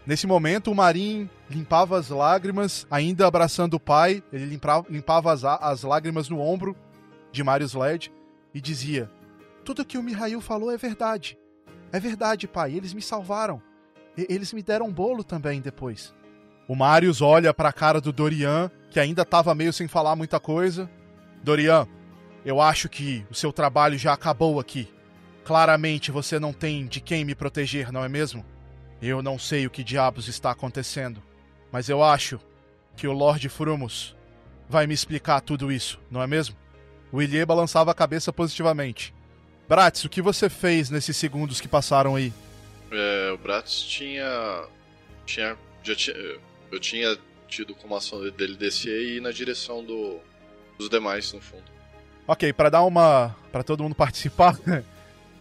Nesse 0.05 0.27
momento, 0.27 0.69
o 0.69 0.75
Marim 0.75 1.29
limpava 1.49 1.97
as 1.97 2.09
lágrimas, 2.09 2.85
ainda 2.91 3.25
abraçando 3.25 3.75
o 3.75 3.79
pai, 3.79 4.21
ele 4.33 4.45
limpava, 4.45 4.85
limpava 4.89 5.31
as, 5.31 5.45
as 5.45 5.83
lágrimas 5.83 6.27
no 6.27 6.41
ombro 6.41 6.75
de 7.31 7.41
Marius 7.41 7.73
Led 7.73 8.11
e 8.53 8.59
dizia: 8.59 9.09
Tudo 9.63 9.85
que 9.85 9.97
o 9.97 10.03
Mihail 10.03 10.41
falou 10.41 10.71
é 10.71 10.77
verdade. 10.77 11.37
É 11.91 11.99
verdade, 11.99 12.47
pai, 12.47 12.73
eles 12.73 12.93
me 12.93 13.01
salvaram. 13.01 13.61
E 14.17 14.27
eles 14.29 14.51
me 14.51 14.61
deram 14.61 14.87
um 14.87 14.93
bolo 14.93 15.23
também 15.23 15.61
depois. 15.61 16.13
O 16.67 16.75
Marius 16.75 17.21
olha 17.21 17.53
para 17.53 17.69
a 17.69 17.73
cara 17.73 18.01
do 18.01 18.11
Dorian, 18.11 18.69
que 18.89 18.99
ainda 18.99 19.21
estava 19.21 19.55
meio 19.55 19.71
sem 19.71 19.87
falar 19.87 20.15
muita 20.15 20.39
coisa. 20.39 20.89
Dorian, 21.41 21.87
eu 22.45 22.59
acho 22.59 22.89
que 22.89 23.25
o 23.31 23.35
seu 23.35 23.53
trabalho 23.53 23.97
já 23.97 24.11
acabou 24.11 24.59
aqui. 24.59 24.87
Claramente 25.45 26.11
você 26.11 26.39
não 26.39 26.51
tem 26.51 26.87
de 26.87 26.99
quem 26.99 27.23
me 27.23 27.35
proteger, 27.35 27.91
não 27.91 28.03
é 28.03 28.09
mesmo? 28.09 28.45
Eu 29.05 29.21
não 29.21 29.37
sei 29.37 29.67
o 29.67 29.69
que 29.69 29.83
diabos 29.83 30.29
está 30.29 30.51
acontecendo, 30.51 31.21
mas 31.69 31.89
eu 31.89 32.01
acho 32.01 32.39
que 32.95 33.05
o 33.05 33.11
Lord 33.11 33.49
Frumos 33.49 34.15
vai 34.69 34.87
me 34.87 34.93
explicar 34.93 35.41
tudo 35.41 35.69
isso, 35.69 35.99
não 36.09 36.21
é 36.21 36.27
mesmo? 36.27 36.55
O 37.11 37.21
Ilie 37.21 37.45
balançava 37.45 37.91
a 37.91 37.93
cabeça 37.93 38.31
positivamente. 38.31 39.13
Bratz, 39.67 40.05
o 40.05 40.09
que 40.09 40.21
você 40.21 40.49
fez 40.49 40.89
nesses 40.89 41.17
segundos 41.17 41.59
que 41.59 41.67
passaram 41.67 42.15
aí? 42.15 42.31
É, 42.89 43.31
o 43.33 43.37
Bratz 43.37 43.81
tinha. 43.81 44.63
tinha. 45.25 45.57
Já 45.83 45.95
tinha. 45.95 46.15
Eu 46.71 46.79
tinha 46.79 47.17
tido 47.49 47.75
como 47.75 47.97
ação 47.97 48.21
dele 48.31 48.55
descer 48.55 49.01
e 49.01 49.17
ir 49.17 49.21
na 49.21 49.31
direção 49.31 49.83
do, 49.83 50.19
dos 50.77 50.89
demais, 50.89 51.33
no 51.33 51.41
fundo. 51.41 51.65
Ok, 52.25 52.53
para 52.53 52.69
dar 52.69 52.83
uma. 52.83 53.35
para 53.51 53.63
todo 53.63 53.83
mundo 53.83 53.95
participar, 53.95 54.57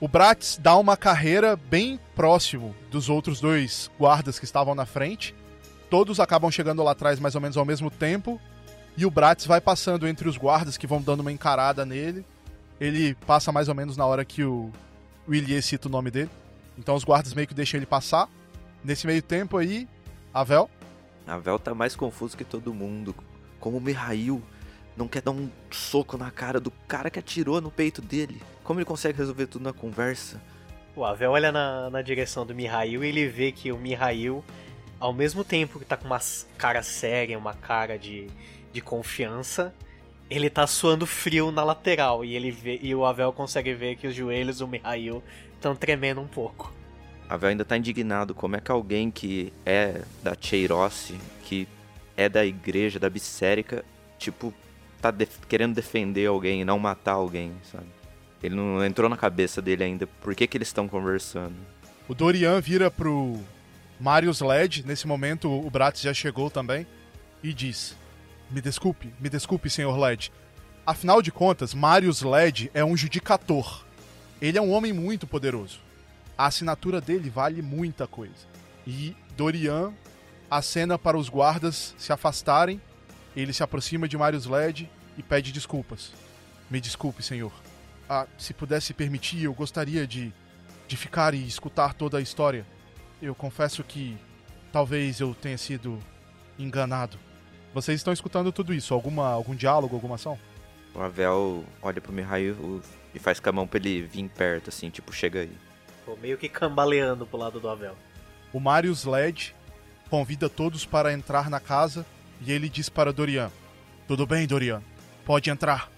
o 0.03 0.09
Bratz 0.09 0.59
dá 0.61 0.77
uma 0.77 0.97
carreira 0.97 1.55
bem 1.57 1.99
próximo 2.15 2.75
dos 2.91 3.09
outros 3.09 3.41
dois 3.41 3.89
guardas 3.99 4.39
que 4.39 4.45
estavam 4.45 4.75
na 4.75 4.85
frente. 4.85 5.35
Todos 5.89 6.19
acabam 6.19 6.51
chegando 6.51 6.83
lá 6.83 6.91
atrás 6.91 7.21
mais 7.21 7.35
ou 7.35 7.41
menos 7.41 7.57
ao 7.57 7.65
mesmo 7.65 7.91
tempo. 7.91 8.41
E 8.97 9.07
o 9.07 9.11
Bratz 9.11 9.47
vai 9.47 9.61
passando 9.61 10.09
entre 10.09 10.29
os 10.29 10.37
guardas 10.37 10.77
que 10.77 10.87
vão 10.87 11.01
dando 11.01 11.21
uma 11.21 11.33
encarada 11.33 11.87
nele 11.87 12.27
ele 12.83 13.15
passa 13.27 13.53
mais 13.53 13.69
ou 13.69 13.77
menos 13.77 13.97
na 13.97 14.05
hora 14.05 14.25
que 14.25 14.43
o, 14.43 14.69
o 15.25 15.33
Ilie 15.33 15.63
cita 15.63 15.87
o 15.87 15.91
nome 15.91 16.11
dele. 16.11 16.31
Então 16.77 16.97
os 16.97 17.05
guardas 17.05 17.33
meio 17.33 17.47
que 17.47 17.55
deixam 17.55 17.79
ele 17.79 17.87
passar. 17.87 18.29
Nesse 18.83 19.07
meio 19.07 19.23
tempo 19.23 19.57
aí, 19.57 19.89
a 20.35 20.43
Vel. 20.43 20.69
A 21.25 21.39
Vel 21.39 21.61
tá 21.61 21.73
mais 21.73 21.95
confuso 21.95 22.37
que 22.37 22.43
todo 22.43 22.75
mundo 22.75 23.15
Como 23.61 23.77
o 23.77 23.81
Mihail 23.81 24.43
não 24.97 25.09
quer 25.09 25.23
dar 25.23 25.31
um 25.31 25.49
soco 25.71 26.17
na 26.17 26.31
cara 26.31 26.61
do 26.61 26.71
cara 26.87 27.11
que 27.11 27.19
atirou 27.19 27.61
no 27.61 27.71
peito 27.71 28.03
dele? 28.03 28.41
Como 28.63 28.79
ele 28.79 28.85
consegue 28.85 29.19
resolver 29.19 29.47
tudo 29.47 29.63
na 29.63 29.73
conversa? 29.73 30.41
O 30.95 31.05
Avel 31.05 31.33
olha 31.33 31.51
na, 31.51 31.89
na 31.89 32.03
direção 32.03 32.45
do 32.45 32.55
Mihail 32.55 33.03
e 33.03 33.09
ele 33.09 33.27
vê 33.27 33.51
que 33.51 33.73
o 33.73 33.79
Mihail, 33.79 34.45
ao 35.01 35.13
mesmo 35.13 35.43
tempo 35.43 35.79
que 35.79 35.85
tá 35.85 35.97
com 35.97 36.07
uma 36.07 36.21
cara 36.59 36.83
séria, 36.83 37.39
uma 37.39 37.55
cara 37.55 37.99
de, 37.99 38.29
de 38.73 38.81
confiança, 38.83 39.75
ele 40.29 40.51
tá 40.51 40.67
suando 40.67 41.07
frio 41.07 41.51
na 41.51 41.65
lateral. 41.65 42.25
E, 42.25 42.35
ele 42.35 42.51
vê, 42.51 42.79
e 42.83 42.95
o 42.95 43.05
Avel 43.05 43.33
consegue 43.33 43.73
ver 43.73 43.97
que 43.97 44.07
os 44.07 44.15
joelhos 44.15 44.59
do 44.59 44.69
Mihail 44.69 45.23
estão 45.55 45.75
tremendo 45.75 46.21
um 46.21 46.27
pouco. 46.27 46.73
Avel 47.29 47.49
ainda 47.49 47.65
tá 47.65 47.77
indignado. 47.77 48.35
Como 48.35 48.57
é 48.57 48.61
que 48.61 48.71
alguém 48.71 49.11
que 49.11 49.53
é 49.65 50.03
da 50.23 50.37
Cheirossi, 50.39 51.19
que 51.45 51.67
é 52.17 52.29
da 52.29 52.45
igreja, 52.45 52.99
da 52.99 53.09
Bissérica, 53.09 53.83
tipo, 54.19 54.53
tá 55.11 55.27
querendo 55.49 55.75
defender 55.75 56.27
alguém 56.27 56.65
não 56.65 56.79
matar 56.79 57.13
alguém, 57.13 57.53
sabe? 57.71 57.87
Ele 58.43 58.55
não 58.55 58.85
entrou 58.85 59.09
na 59.09 59.17
cabeça 59.17 59.61
dele 59.63 59.85
ainda 59.85 60.07
por 60.07 60.35
que, 60.35 60.47
que 60.47 60.57
eles 60.57 60.69
estão 60.69 60.89
conversando. 60.89 61.55
O 62.09 62.15
Dorian 62.15 62.61
vira 62.61 62.91
pro 62.91 63.39
Marius 64.01 64.41
Led, 64.41 64.85
nesse 64.85 65.07
momento 65.07 65.49
o 65.51 65.71
Bratz 65.71 66.01
já 66.01 66.13
chegou 66.13 66.51
também, 66.51 66.87
e 67.43 67.53
diz: 67.53 67.97
Me 68.51 68.61
desculpe, 68.61 69.13
me 69.21 69.29
desculpe, 69.29 69.71
senhor 69.71 69.97
Led. 69.97 70.33
Afinal 70.85 71.23
de 71.23 71.31
contas, 71.31 71.73
Marius 71.73 72.23
Led 72.23 72.71
é 72.75 72.85
um 72.85 72.97
judicator. 72.97 73.85
Ele 74.41 74.59
é 74.59 74.61
um 74.61 74.73
homem 74.73 74.93
muito 74.93 75.27
poderoso. 75.27 75.79
A 76.37 76.47
assinatura 76.47 77.01
dele 77.01 77.31
vale 77.31 77.63
muita 77.63 78.09
coisa. 78.09 78.49
E 78.85 79.15
Dorian 79.37 79.93
acena 80.51 80.99
para 80.99 81.17
os 81.17 81.29
guardas 81.29 81.95
se 81.97 82.13
afastarem. 82.13 82.81
Ele 83.37 83.53
se 83.53 83.63
aproxima 83.63 84.07
de 84.07 84.17
Marius 84.17 84.47
Led 84.47 84.89
e 85.17 85.23
pede 85.23 85.53
desculpas. 85.53 86.13
Me 86.71 86.81
desculpe, 86.81 87.23
senhor. 87.23 87.53
Ah, 88.09 88.27
se 88.37 88.53
pudesse 88.53 88.93
permitir, 88.93 89.45
eu 89.45 89.55
gostaria 89.55 90.07
de, 90.07 90.33
de 90.87 90.97
ficar 90.97 91.35
e 91.35 91.47
escutar 91.47 91.95
toda 91.95 92.19
a 92.19 92.21
história. 92.21 92.67
Eu 93.21 93.35
confesso 93.35 93.83
que 93.83 94.17
talvez 94.73 95.21
eu 95.21 95.35
tenha 95.35 95.57
sido 95.57 95.99
enganado. 96.59 97.19
Vocês 97.73 98.01
estão 98.01 98.13
escutando 98.13 98.53
tudo 98.53 98.75
isso? 98.75 98.93
Alguma, 98.93 99.29
algum 99.29 99.55
diálogo, 99.55 99.95
alguma 99.95 100.17
ação? 100.17 100.39
O 100.95 101.01
Avel 101.01 101.65
olha 101.81 102.01
pro 102.01 102.13
Mihail 102.13 102.83
e 103.15 103.19
faz 103.19 103.41
com 103.41 103.49
a 103.49 103.53
mão 103.53 103.67
pra 103.67 103.79
ele 103.79 104.03
vir 104.03 104.29
perto, 104.29 104.69
assim, 104.69 104.91
tipo, 104.91 105.13
chega 105.13 105.41
aí. 105.41 105.57
Tô 106.05 106.17
meio 106.17 106.37
que 106.37 106.49
cambaleando 106.49 107.27
pro 107.27 107.39
lado 107.39 107.61
do 107.61 107.69
Avel. 107.69 107.97
O 108.53 108.61
Marius 108.61 109.05
Led 109.05 109.55
convida 110.11 110.51
todos 110.51 110.85
para 110.85 111.13
entrar 111.13 111.49
na 111.49 111.61
casa 111.61 112.05
e 112.45 112.53
ele 112.53 112.69
diz 112.69 112.89
para 112.89 113.13
Dorian: 113.13 113.51
Tudo 114.07 114.27
bem, 114.27 114.47
Dorian, 114.47 114.83
pode 115.25 115.51
entrar. 115.51 115.91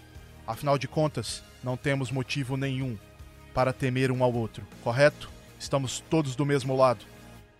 Afinal 0.46 0.78
de 0.78 0.86
contas, 0.86 1.42
não 1.62 1.76
temos 1.76 2.10
motivo 2.10 2.56
nenhum 2.56 2.98
para 3.54 3.72
temer 3.72 4.10
um 4.10 4.22
ao 4.22 4.32
outro, 4.32 4.66
correto? 4.82 5.30
Estamos 5.58 6.00
todos 6.10 6.36
do 6.36 6.44
mesmo 6.44 6.76
lado. 6.76 7.04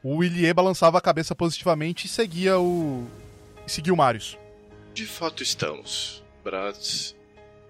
O 0.02 0.16
Willier 0.16 0.55
balançava 0.55 0.98
a 0.98 1.01
cabeça 1.01 1.35
positivamente 1.35 2.06
e 2.06 2.09
seguia 2.09 2.59
o. 2.59 3.06
E 3.66 3.70
seguiu 3.70 3.94
o 3.94 3.97
Marius. 3.97 4.36
De 4.93 5.06
fato 5.06 5.43
estamos. 5.43 6.23
Bratz 6.43 7.16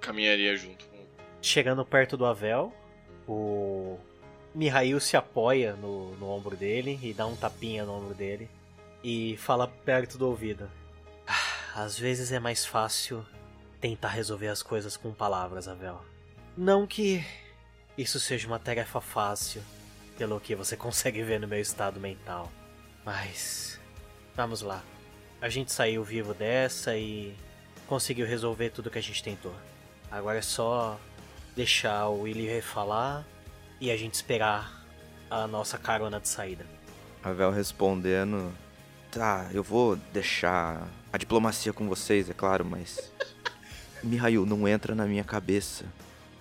caminharia 0.01 0.57
junto 0.57 0.85
com. 0.87 0.97
Chegando 1.41 1.85
perto 1.85 2.17
do 2.17 2.27
Avel, 2.27 2.73
o 3.29 3.99
Mihail 4.55 4.99
se 4.99 5.17
apoia 5.17 5.75
no, 5.75 6.17
no 6.17 6.29
ombro 6.29 6.57
dele 6.57 6.99
e 7.03 7.13
dá 7.13 7.27
um 7.27 7.37
tapinha 7.37 7.85
no 7.85 7.93
ombro 7.93 8.15
dele 8.15 8.49
e 9.03 9.37
fala 9.37 9.69
perto 9.69 10.19
do 10.19 10.27
ouvido. 10.27 10.69
"Ah, 11.75 11.83
Às 11.83 11.99
vezes 11.99 12.33
é 12.33 12.39
mais 12.39 12.65
fácil 12.65 13.25
tentar 13.81 14.09
resolver 14.09 14.49
as 14.49 14.63
coisas 14.63 14.97
com 14.97 15.13
palavras, 15.13 15.69
Avel. 15.69 16.01
Não 16.57 16.87
que 16.87 17.25
isso 17.99 18.19
seja 18.19 18.47
uma 18.47 18.59
tarefa 18.59 19.01
fácil, 19.01 19.63
pelo 20.17 20.41
que 20.41 20.55
você 20.55 20.77
consegue 20.79 21.23
ver 21.23 21.41
no 21.41 21.49
meu 21.49 21.61
estado 21.61 22.01
mental. 22.01 22.51
Mas 23.05 23.79
vamos 24.35 24.63
lá. 24.63 24.83
A 25.41 25.49
gente 25.49 25.73
saiu 25.73 26.03
vivo 26.03 26.33
dessa 26.33 26.97
e 26.97 27.37
conseguiu 27.87 28.27
resolver 28.27 28.71
tudo 28.71 28.91
que 28.91 28.99
a 28.99 29.03
gente 29.03 29.23
tentou. 29.23 29.55
Agora 30.11 30.39
é 30.39 30.43
só 30.43 30.99
deixar 31.55 32.09
o 32.09 32.23
Willy 32.23 32.63
falar 32.63 33.27
e 33.81 33.91
a 33.91 33.97
gente 33.97 34.15
esperar 34.15 34.85
a 35.31 35.47
nossa 35.47 35.77
carona 35.77 36.21
de 36.21 36.29
saída. 36.29 36.65
Avel 37.23 37.51
respondendo: 37.51 38.53
Tá, 39.15 39.49
eu 39.53 39.63
vou 39.63 39.95
deixar 40.13 40.89
a 41.13 41.17
diplomacia 41.17 41.73
com 41.73 41.89
vocês, 41.89 42.29
é 42.29 42.35
claro, 42.35 42.65
mas. 42.65 43.13
Mihail, 44.03 44.45
não 44.45 44.67
entra 44.67 44.93
na 44.93 45.07
minha 45.07 45.23
cabeça. 45.23 45.85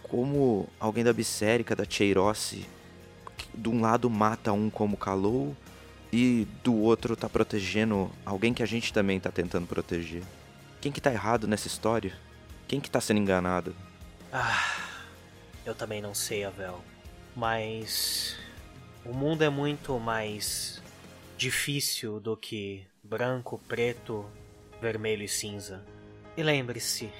Como 0.02 0.68
alguém 0.80 1.04
da 1.04 1.14
Bissérica, 1.14 1.76
da 1.76 1.86
Cheirossi, 1.88 2.68
de 3.54 3.70
um 3.70 3.80
lado 3.80 4.10
mata 4.10 4.52
um 4.52 4.72
como 4.72 4.98
Kalou 4.98 5.56
e 6.12 6.48
do 6.64 6.74
outro 6.74 7.16
tá 7.16 7.30
protegendo 7.30 8.10
alguém 8.26 8.56
que 8.56 8.64
a 8.64 8.66
gente 8.66 8.92
também 8.92 9.20
tá 9.20 9.30
tentando 9.30 9.68
proteger. 9.68 10.24
Quem 10.82 10.92
que 10.92 11.00
tá 11.00 11.14
errado 11.14 11.48
nessa 11.48 11.68
história? 11.68 12.18
Quem 12.68 12.82
que 12.82 12.90
tá 12.90 13.00
sendo 13.00 13.20
enganado? 13.20 13.76
Ah, 14.32 14.88
eu 15.64 15.76
também 15.76 16.02
não 16.02 16.16
sei, 16.16 16.44
Avel. 16.44 16.84
Mas 17.36 18.36
o 19.06 19.14
mundo 19.14 19.44
é 19.44 19.50
muito 19.50 20.00
mais 20.00 20.82
difícil 21.38 22.20
do 22.20 22.38
que 22.38 22.86
branco, 23.04 23.60
preto, 23.68 24.26
vermelho 24.82 25.24
e 25.24 25.28
cinza. 25.28 25.84
E 26.36 26.44
lembre-se, 26.44 27.12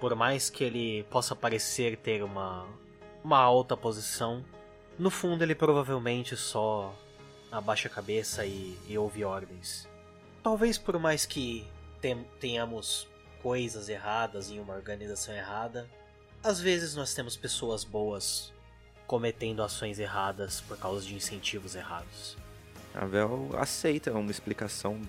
por 0.00 0.14
mais 0.14 0.50
que 0.50 0.64
ele 0.64 1.04
possa 1.04 1.34
parecer 1.34 1.96
ter 1.96 2.22
uma 2.22 2.66
uma 3.24 3.38
alta 3.38 3.74
posição, 3.74 4.44
no 4.98 5.10
fundo 5.10 5.42
ele 5.42 5.54
provavelmente 5.54 6.36
só 6.36 6.94
abaixa 7.50 7.88
a 7.88 7.90
cabeça 7.90 8.44
e, 8.44 8.78
e 8.86 8.98
ouve 8.98 9.24
ordens. 9.24 9.88
Talvez 10.42 10.76
por 10.76 10.98
mais 10.98 11.24
que 11.24 11.66
tenhamos 12.38 13.08
coisas 13.42 13.88
erradas 13.88 14.50
em 14.50 14.60
uma 14.60 14.74
organização 14.74 15.34
errada, 15.34 15.88
às 16.42 16.60
vezes 16.60 16.94
nós 16.94 17.14
temos 17.14 17.34
pessoas 17.34 17.82
boas 17.82 18.52
cometendo 19.06 19.62
ações 19.62 19.98
erradas 19.98 20.60
por 20.60 20.76
causa 20.76 21.06
de 21.06 21.14
incentivos 21.14 21.74
errados. 21.74 22.36
Avel 22.94 23.50
aceita 23.58 24.12
uma 24.12 24.30
explicação 24.30 25.00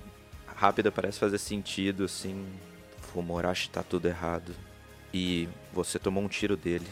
rápida, 0.55 0.91
parece 0.91 1.19
fazer 1.19 1.37
sentido, 1.37 2.05
assim. 2.05 2.45
Fumorashi 3.13 3.69
tá 3.69 3.83
tudo 3.83 4.07
errado. 4.07 4.55
E 5.13 5.47
você 5.71 5.99
tomou 5.99 6.23
um 6.23 6.27
tiro 6.27 6.57
dele. 6.57 6.87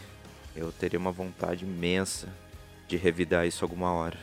Eu 0.54 0.70
teria 0.70 0.98
uma 0.98 1.10
vontade 1.10 1.64
imensa 1.64 2.28
de 2.86 2.96
revidar 2.96 3.46
isso 3.46 3.64
alguma 3.64 3.92
hora. 3.92 4.18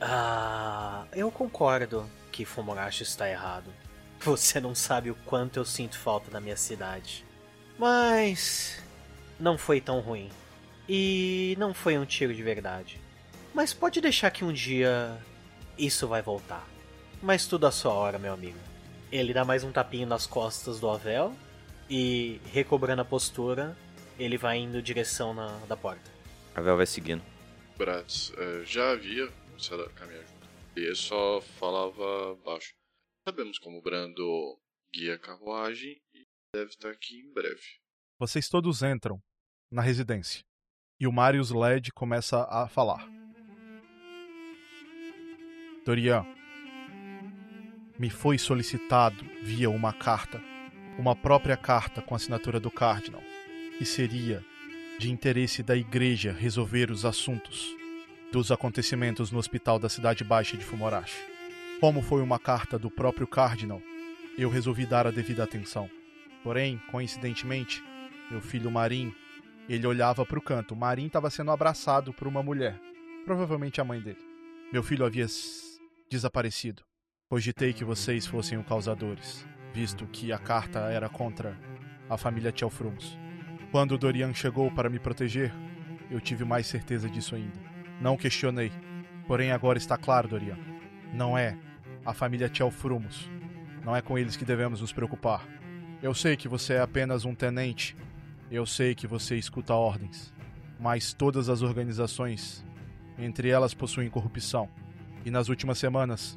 Ah, 0.00 1.06
eu 1.12 1.30
concordo 1.30 2.08
que 2.32 2.44
Fumorashi 2.44 3.02
está 3.02 3.28
errado. 3.28 3.72
Você 4.20 4.60
não 4.60 4.74
sabe 4.74 5.10
o 5.10 5.14
quanto 5.24 5.58
eu 5.58 5.64
sinto 5.64 5.96
falta 5.96 6.30
da 6.30 6.40
minha 6.40 6.56
cidade. 6.56 7.24
Mas 7.78 8.82
não 9.38 9.56
foi 9.56 9.80
tão 9.80 10.00
ruim. 10.00 10.28
E 10.88 11.54
não 11.58 11.72
foi 11.72 11.96
um 11.96 12.04
tiro 12.04 12.34
de 12.34 12.42
verdade. 12.42 13.00
Mas 13.54 13.72
pode 13.72 14.00
deixar 14.00 14.30
que 14.30 14.44
um 14.44 14.52
dia 14.52 15.16
isso 15.78 16.08
vai 16.08 16.22
voltar. 16.22 16.66
Mas 17.22 17.46
tudo 17.46 17.66
à 17.66 17.70
sua 17.70 17.92
hora, 17.92 18.18
meu 18.18 18.32
amigo. 18.32 18.58
Ele 19.10 19.32
dá 19.32 19.44
mais 19.44 19.64
um 19.64 19.72
tapinho 19.72 20.06
nas 20.06 20.26
costas 20.26 20.80
do 20.80 20.88
Avel 20.88 21.34
e, 21.88 22.40
recobrando 22.52 23.02
a 23.02 23.04
postura, 23.04 23.76
ele 24.18 24.36
vai 24.36 24.58
indo 24.58 24.78
em 24.78 24.82
direção 24.82 25.32
na, 25.32 25.58
da 25.66 25.76
porta. 25.76 26.10
Avel 26.54 26.76
vai 26.76 26.86
seguindo. 26.86 27.22
Bratz 27.76 28.32
eh, 28.36 28.64
já 28.64 28.90
havia 28.90 29.28
começado 29.28 29.82
a 29.82 29.90
caminhar 29.90 30.22
junto. 30.22 30.48
E 30.76 30.80
ele 30.80 30.94
só 30.94 31.40
falava 31.40 32.34
baixo. 32.44 32.74
Sabemos 33.26 33.58
como 33.58 33.78
o 33.78 33.82
Brando 33.82 34.58
guia 34.92 35.14
a 35.14 35.18
carruagem 35.18 36.00
e 36.12 36.26
deve 36.54 36.70
estar 36.70 36.90
aqui 36.90 37.20
em 37.20 37.32
breve. 37.32 37.62
Vocês 38.18 38.48
todos 38.48 38.82
entram 38.82 39.20
na 39.70 39.82
residência. 39.82 40.42
E 41.00 41.06
o 41.06 41.12
Marius 41.12 41.50
Led 41.50 41.92
começa 41.92 42.44
a 42.50 42.68
falar. 42.68 43.17
Dorian, 45.88 46.26
me 47.98 48.10
foi 48.10 48.36
solicitado 48.36 49.24
via 49.42 49.70
uma 49.70 49.90
carta, 49.90 50.38
uma 50.98 51.16
própria 51.16 51.56
carta 51.56 52.02
com 52.02 52.14
assinatura 52.14 52.60
do 52.60 52.70
Cardinal, 52.70 53.22
que 53.78 53.86
seria 53.86 54.44
de 54.98 55.10
interesse 55.10 55.62
da 55.62 55.74
igreja 55.74 56.30
resolver 56.30 56.90
os 56.90 57.06
assuntos 57.06 57.74
dos 58.30 58.52
acontecimentos 58.52 59.32
no 59.32 59.38
hospital 59.38 59.78
da 59.78 59.88
Cidade 59.88 60.22
Baixa 60.24 60.58
de 60.58 60.64
Fumorashi. 60.66 61.16
Como 61.80 62.02
foi 62.02 62.20
uma 62.20 62.38
carta 62.38 62.78
do 62.78 62.90
próprio 62.90 63.26
Cardinal, 63.26 63.80
eu 64.36 64.50
resolvi 64.50 64.84
dar 64.84 65.06
a 65.06 65.10
devida 65.10 65.42
atenção. 65.42 65.88
Porém, 66.44 66.78
coincidentemente, 66.90 67.82
meu 68.30 68.42
filho 68.42 68.70
Marim, 68.70 69.10
ele 69.66 69.86
olhava 69.86 70.26
para 70.26 70.38
o 70.38 70.42
canto. 70.42 70.76
Marim 70.76 71.06
estava 71.06 71.30
sendo 71.30 71.50
abraçado 71.50 72.12
por 72.12 72.28
uma 72.28 72.42
mulher, 72.42 72.78
provavelmente 73.24 73.80
a 73.80 73.84
mãe 73.84 74.02
dele. 74.02 74.28
Meu 74.70 74.82
filho 74.82 75.06
havia 75.06 75.26
desaparecido. 76.10 76.82
Cogitei 77.28 77.72
que 77.72 77.84
vocês 77.84 78.26
fossem 78.26 78.58
os 78.58 78.66
causadores. 78.66 79.46
visto 79.72 80.06
que 80.06 80.32
a 80.32 80.38
carta 80.38 80.80
era 80.90 81.08
contra 81.08 81.56
a 82.08 82.16
família 82.16 82.50
Tchelfrums. 82.50 83.18
Quando 83.70 83.98
Dorian 83.98 84.32
chegou 84.32 84.70
para 84.70 84.88
me 84.88 84.98
proteger, 84.98 85.52
eu 86.10 86.20
tive 86.20 86.44
mais 86.44 86.66
certeza 86.66 87.08
disso 87.08 87.34
ainda. 87.34 87.60
Não 88.00 88.16
questionei. 88.16 88.72
Porém, 89.26 89.52
agora 89.52 89.76
está 89.76 89.96
claro, 89.96 90.26
Dorian. 90.26 90.58
Não 91.12 91.36
é 91.36 91.56
a 92.04 92.14
família 92.14 92.48
Tchelfrumos. 92.48 93.30
Não 93.84 93.94
é 93.94 94.00
com 94.00 94.18
eles 94.18 94.36
que 94.36 94.44
devemos 94.44 94.80
nos 94.80 94.92
preocupar. 94.92 95.46
Eu 96.02 96.14
sei 96.14 96.36
que 96.36 96.48
você 96.48 96.74
é 96.74 96.80
apenas 96.80 97.24
um 97.24 97.34
tenente. 97.34 97.94
Eu 98.50 98.64
sei 98.64 98.94
que 98.94 99.06
você 99.06 99.36
escuta 99.36 99.74
ordens. 99.74 100.32
Mas 100.80 101.12
todas 101.12 101.48
as 101.48 101.60
organizações, 101.60 102.64
entre 103.18 103.50
elas, 103.50 103.74
possuem 103.74 104.08
corrupção. 104.08 104.68
E 105.24 105.30
nas 105.30 105.48
últimas 105.48 105.78
semanas, 105.78 106.36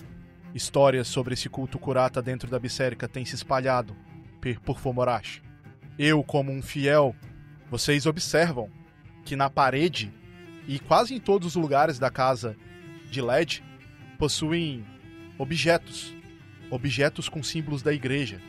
histórias 0.53 1.07
sobre 1.07 1.33
esse 1.33 1.49
culto 1.49 1.79
curata 1.79 2.21
dentro 2.21 2.49
da 2.49 2.59
Bissérica 2.59 3.07
têm 3.07 3.25
se 3.25 3.35
espalhado 3.35 3.95
por 4.65 4.79
Fomorash. 4.79 5.41
Eu, 5.97 6.23
como 6.23 6.51
um 6.51 6.61
fiel, 6.61 7.15
vocês 7.69 8.05
observam 8.05 8.69
que 9.23 9.35
na 9.35 9.49
parede 9.49 10.11
e 10.67 10.79
quase 10.79 11.13
em 11.13 11.19
todos 11.19 11.49
os 11.49 11.55
lugares 11.55 11.99
da 11.99 12.09
casa 12.09 12.55
de 13.09 13.21
LED 13.21 13.63
possuem 14.17 14.85
objetos, 15.37 16.13
objetos 16.69 17.27
com 17.29 17.43
símbolos 17.43 17.81
da 17.81 17.93
igreja, 17.93 18.41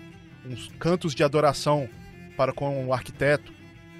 uns 0.44 0.68
cantos 0.78 1.14
de 1.14 1.22
adoração 1.22 1.88
para 2.36 2.52
com 2.52 2.86
o 2.86 2.92
arquiteto. 2.92 3.52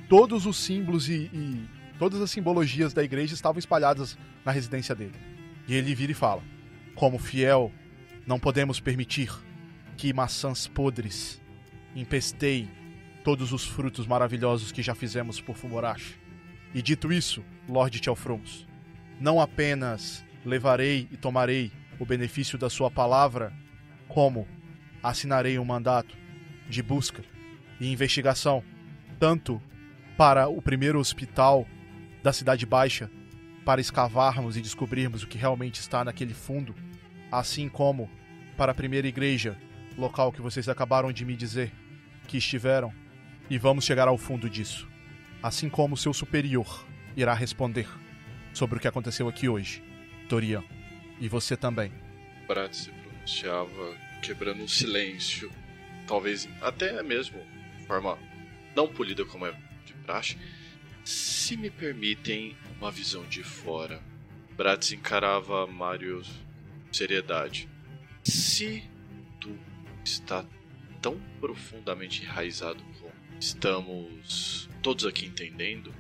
Todos 0.09 0.47
os 0.47 0.57
símbolos 0.57 1.09
e, 1.09 1.31
e 1.33 1.69
todas 1.99 2.21
as 2.21 2.31
simbologias 2.31 2.93
da 2.93 3.03
igreja 3.03 3.35
estavam 3.35 3.59
espalhadas 3.59 4.19
na 4.45 4.53
residência 4.53 4.95
dele. 4.95 5.32
E 5.67 5.75
ele 5.75 5.95
vira 5.95 6.13
e 6.13 6.15
fala: 6.15 6.43
Como 6.95 7.19
fiel, 7.19 7.73
não 8.27 8.39
podemos 8.39 8.81
permitir 8.81 9.31
que 9.97 10.13
maçãs 10.13 10.67
podres 10.67 11.41
empesteiem 11.95 12.69
todos 13.23 13.53
os 13.53 13.65
frutos 13.65 14.07
maravilhosos 14.07 14.73
que 14.73 14.83
já 14.83 14.95
fizemos 14.95 15.41
por 15.41 15.57
Fumorashi. 15.57 16.19
E 16.75 16.83
dito 16.83 17.13
isso, 17.13 17.45
Lord 17.69 18.01
Tchelfrums, 18.01 18.67
não 19.21 19.41
apenas 19.41 20.25
levarei 20.45 21.09
e 21.11 21.17
tomarei 21.17 21.71
o 21.99 22.07
benefício 22.07 22.59
da 22.59 22.69
sua 22.69 22.91
palavra, 22.91 23.53
como 24.09 24.49
assinarei 25.03 25.59
um 25.59 25.65
mandato 25.65 26.17
de 26.69 26.83
busca 26.83 27.23
e 27.81 27.93
investigação, 27.93 28.63
tanto 29.19 29.61
para 30.17 30.49
o 30.49 30.61
primeiro 30.61 30.99
hospital 30.99 31.67
da 32.23 32.33
Cidade 32.33 32.67
Baixa, 32.67 33.11
para 33.65 33.81
escavarmos 33.81 34.57
e 34.57 34.61
descobrirmos 34.61 35.23
o 35.23 35.27
que 35.27 35.39
realmente 35.39 35.81
está 35.81 36.05
naquele 36.05 36.35
fundo, 36.35 36.75
assim 37.31 37.69
como 37.69 38.11
para 38.57 38.73
a 38.73 38.75
primeira 38.75 39.07
igreja, 39.07 39.57
local 39.97 40.33
que 40.33 40.43
vocês 40.43 40.69
acabaram 40.69 41.13
de 41.13 41.25
me 41.25 41.37
dizer 41.37 41.73
que 42.27 42.39
estiveram, 42.39 42.93
e 43.51 43.59
vamos 43.59 43.85
chegar 43.85 44.09
ao 44.09 44.17
fundo 44.17 44.49
disso. 44.49 44.89
Assim 45.43 45.69
como 45.69 45.97
seu 45.97 46.13
superior 46.13 46.87
irá 47.17 47.35
responder 47.35 47.89
sobre 48.53 48.79
o 48.79 48.81
que 48.81 48.89
aconteceu 48.89 49.29
aqui 49.29 49.49
hoje, 49.49 49.83
Dorian. 50.29 50.63
E 51.21 51.29
você 51.29 51.57
também. 51.57 51.93
Brat 52.47 52.73
se 52.75 52.91
pronunciava, 52.91 53.97
quebrando 54.23 54.63
um 54.63 54.69
silêncio, 54.69 55.51
talvez 56.07 56.49
até 56.61 57.03
mesmo 57.03 57.39
de 57.79 57.87
forma 57.87 58.19
não 58.75 58.89
polida 58.89 59.25
como 59.25 59.47
é 59.47 59.53
de 59.85 59.95
praxe. 60.05 60.37
Se 61.05 61.57
me 61.57 61.71
permitem 61.71 62.57
uma 62.79 62.91
visão 62.91 63.25
de 63.25 63.43
fora, 63.43 64.03
Bratz 64.57 64.93
encarava 64.93 65.67
Marius 65.67 66.29
com 66.87 66.93
seriedade. 66.93 67.69
Se 68.23 68.89
tu 69.41 69.59
está 70.05 70.47
tão 71.01 71.19
profundamente 71.41 72.23
enraizado 72.23 72.83
como 73.01 73.13
estamos 73.41 74.69
todos 74.81 75.05
aqui 75.05 75.27
entendendo, 75.27 75.93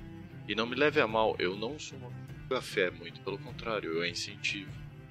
e 0.48 0.54
não 0.54 0.66
me 0.66 0.76
leve 0.76 1.00
a 1.00 1.06
mal, 1.06 1.34
eu 1.38 1.56
não 1.56 1.78
sou 1.78 1.98
uma 1.98 2.60
fé, 2.60 2.90
muito 2.90 3.20
pelo 3.20 3.38
contrário, 3.38 3.92
eu 3.92 4.06
incentivo. 4.06 4.70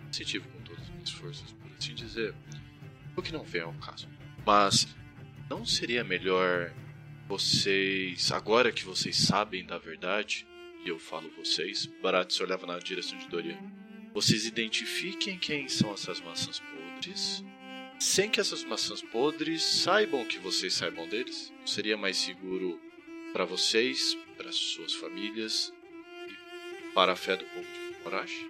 Incentivo 0.09 0.47
com 0.49 0.61
todas 0.61 0.84
as 0.84 0.89
minhas 0.89 1.09
forças, 1.09 1.51
por 1.51 1.72
assim 1.77 1.95
dizer. 1.95 2.34
O 3.15 3.22
que 3.22 3.34
não 3.34 3.43
vem 3.43 3.61
ao 3.61 3.73
caso. 3.73 4.07
Mas 4.45 4.88
não 5.49 5.65
seria 5.65 6.03
melhor 6.03 6.72
vocês, 7.31 8.29
agora 8.33 8.73
que 8.73 8.83
vocês 8.83 9.15
sabem 9.15 9.65
da 9.65 9.77
verdade, 9.77 10.45
e 10.83 10.89
eu 10.89 10.99
falo 10.99 11.31
vocês, 11.37 11.85
Barat 12.01 12.29
se 12.29 12.43
olhava 12.43 12.67
na 12.67 12.77
direção 12.77 13.17
de 13.17 13.29
Dorian, 13.29 13.57
vocês 14.13 14.45
identifiquem 14.45 15.39
quem 15.39 15.69
são 15.69 15.93
essas 15.93 16.19
maçãs 16.19 16.59
podres, 16.59 17.41
sem 17.97 18.29
que 18.29 18.41
essas 18.41 18.65
maçãs 18.65 19.01
podres 19.01 19.63
saibam 19.63 20.25
que 20.25 20.39
vocês 20.39 20.73
saibam 20.73 21.07
deles. 21.07 21.53
Seria 21.65 21.95
mais 21.95 22.17
seguro 22.17 22.77
para 23.31 23.45
vocês, 23.45 24.17
para 24.35 24.51
suas 24.51 24.93
famílias 24.93 25.71
e 26.27 26.93
para 26.93 27.13
a 27.13 27.15
fé 27.15 27.37
do 27.37 27.45
povo 27.45 27.61
de 27.65 28.03
Morash. 28.03 28.45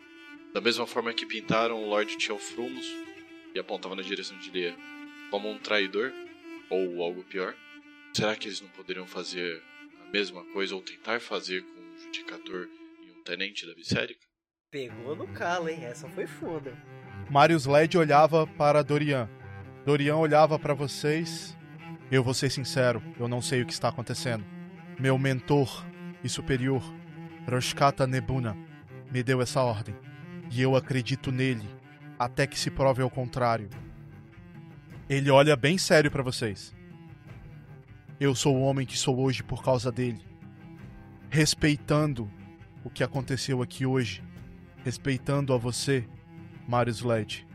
Da 0.56 0.60
mesma 0.60 0.88
forma 0.88 1.14
que 1.14 1.28
pintaram 1.28 1.84
o 1.84 1.88
Lord 1.88 2.18
Tchelfrumos 2.18 2.92
e 3.54 3.60
apontavam 3.60 3.96
na 3.96 4.02
direção 4.02 4.40
de 4.40 4.50
Lea 4.50 4.76
como 5.30 5.52
um 5.52 5.60
traidor 5.60 6.12
ou 6.68 7.04
algo 7.04 7.24
pior, 7.24 7.56
será 8.14 8.36
que 8.36 8.48
eles 8.48 8.62
não 8.62 8.70
poderiam 8.70 9.08
fazer 9.08 9.62
a 10.08 10.12
mesma 10.12 10.44
coisa 10.52 10.76
ou 10.76 10.82
tentar 10.82 11.20
fazer 11.20 11.62
com 11.64 11.80
um 11.80 11.98
judicator 11.98 12.68
e 13.04 13.12
um 13.12 13.24
tenente 13.24 13.66
da 13.66 13.74
Bissérica? 13.74 14.26
Pegou 14.72 15.16
no 15.16 15.28
calo, 15.28 15.70
hein? 15.70 15.84
Essa 15.84 16.08
foi 16.10 16.28
foda. 16.28 16.74
Marius 17.30 17.66
Led 17.66 17.98
olhava 17.98 18.48
para 18.48 18.84
Dorian. 18.84 19.30
Dorian 19.86 20.18
olhava 20.18 20.58
para 20.60 20.74
vocês. 20.74 21.58
Eu 22.12 22.24
vou 22.24 22.34
ser 22.34 22.50
sincero, 22.50 23.02
eu 23.20 23.28
não 23.28 23.42
sei 23.42 23.62
o 23.62 23.66
que 23.66 23.74
está 23.74 23.88
acontecendo. 23.88 24.46
Meu 25.00 25.18
mentor 25.18 25.86
e 26.24 26.30
superior, 26.30 26.84
Roshkata 27.50 28.06
Nebuna, 28.06 28.56
me 29.10 29.24
deu 29.24 29.42
essa 29.42 29.62
ordem. 29.62 29.96
E 30.52 30.62
eu 30.62 30.76
acredito 30.76 31.32
nele, 31.32 31.68
até 32.20 32.46
que 32.46 32.60
se 32.60 32.70
prove 32.70 33.02
ao 33.02 33.10
contrário. 33.10 33.70
Ele 35.10 35.30
olha 35.30 35.56
bem 35.56 35.78
sério 35.78 36.12
para 36.12 36.22
vocês. 36.22 36.74
Eu 38.22 38.36
sou 38.36 38.56
o 38.56 38.62
homem 38.62 38.86
que 38.86 38.96
sou 38.96 39.20
hoje 39.20 39.42
por 39.42 39.64
causa 39.64 39.92
dele. 39.92 40.22
Respeitando 41.28 42.30
o 42.84 42.90
que 42.92 43.04
aconteceu 43.04 43.64
aqui 43.64 43.84
hoje. 43.84 44.24
Respeitando 44.86 45.56
a 45.56 45.58
você, 45.58 46.08
Marius 46.68 47.02
Led. 47.02 47.48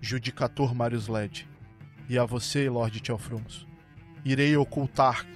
Judicator 0.00 0.74
Marius 0.74 1.06
Led. 1.06 1.46
E 2.08 2.18
a 2.18 2.24
você, 2.24 2.70
Lord 2.70 2.98
Tchelfrums. 2.98 3.66
Irei 4.24 4.56
ocultar 4.56 5.26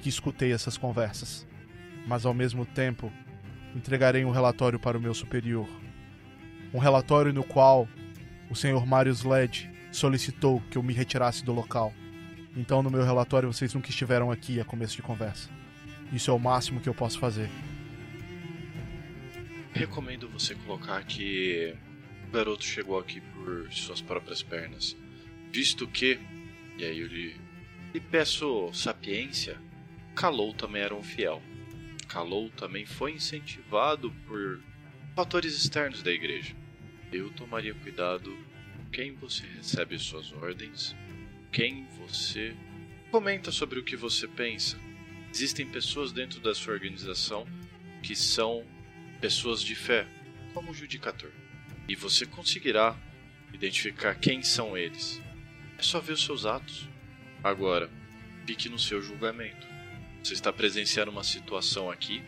que 0.00 0.08
escutei 0.08 0.54
essas 0.54 0.78
conversas. 0.78 1.46
Mas 2.06 2.24
ao 2.24 2.32
mesmo 2.32 2.64
tempo, 2.64 3.12
entregarei 3.76 4.24
um 4.24 4.30
relatório 4.30 4.80
para 4.80 4.96
o 4.96 5.00
meu 5.02 5.12
superior. 5.12 5.68
Um 6.72 6.78
relatório 6.78 7.30
no 7.30 7.44
qual 7.44 7.86
o 8.48 8.54
Sr. 8.54 8.86
Marius 8.86 9.22
Led 9.22 9.70
solicitou 9.92 10.62
que 10.70 10.78
eu 10.78 10.82
me 10.82 10.94
retirasse 10.94 11.44
do 11.44 11.52
local. 11.52 11.92
Então, 12.56 12.82
no 12.82 12.90
meu 12.90 13.04
relatório, 13.04 13.52
vocês 13.52 13.72
nunca 13.74 13.90
estiveram 13.90 14.30
aqui 14.30 14.60
a 14.60 14.64
começo 14.64 14.96
de 14.96 15.02
conversa. 15.02 15.48
Isso 16.12 16.30
é 16.30 16.34
o 16.34 16.38
máximo 16.38 16.80
que 16.80 16.88
eu 16.88 16.94
posso 16.94 17.18
fazer. 17.18 17.48
Recomendo 19.72 20.28
você 20.28 20.54
colocar 20.56 21.02
que 21.04 21.74
o 22.26 22.30
garoto 22.32 22.64
chegou 22.64 22.98
aqui 22.98 23.20
por 23.20 23.72
suas 23.72 24.00
próprias 24.00 24.42
pernas, 24.42 24.96
visto 25.52 25.86
que, 25.86 26.18
e 26.76 26.84
aí 26.84 26.98
eu 26.98 27.06
lhe, 27.06 27.36
peço 28.10 28.72
sapiência, 28.72 29.56
Kalou 30.14 30.52
também 30.52 30.82
era 30.82 30.94
um 30.94 31.02
fiel. 31.02 31.40
Kalou 32.08 32.50
também 32.50 32.84
foi 32.84 33.12
incentivado 33.12 34.12
por 34.26 34.60
fatores 35.14 35.54
externos 35.54 36.02
da 36.02 36.10
igreja. 36.10 36.54
Eu 37.12 37.30
tomaria 37.30 37.74
cuidado 37.74 38.36
com 38.76 38.90
quem 38.90 39.14
você 39.14 39.46
recebe 39.46 39.98
suas 39.98 40.32
ordens, 40.32 40.96
quem 41.52 41.86
você 41.98 42.56
comenta 43.10 43.50
sobre 43.50 43.78
o 43.78 43.84
que 43.84 43.96
você 43.96 44.28
pensa. 44.28 44.78
Existem 45.32 45.66
pessoas 45.66 46.12
dentro 46.12 46.40
da 46.40 46.54
sua 46.54 46.74
organização 46.74 47.46
que 48.02 48.14
são 48.14 48.64
pessoas 49.20 49.62
de 49.62 49.74
fé, 49.74 50.06
como 50.54 50.70
o 50.70 50.74
Judicator. 50.74 51.30
E 51.88 51.94
você 51.94 52.24
conseguirá 52.24 52.96
identificar 53.52 54.14
quem 54.14 54.42
são 54.42 54.76
eles. 54.76 55.20
É 55.76 55.82
só 55.82 56.00
ver 56.00 56.12
os 56.12 56.24
seus 56.24 56.46
atos. 56.46 56.88
Agora, 57.42 57.90
fique 58.46 58.68
no 58.68 58.78
seu 58.78 59.02
julgamento. 59.02 59.66
Você 60.22 60.34
está 60.34 60.52
presenciando 60.52 61.10
uma 61.10 61.24
situação 61.24 61.90
aqui 61.90 62.22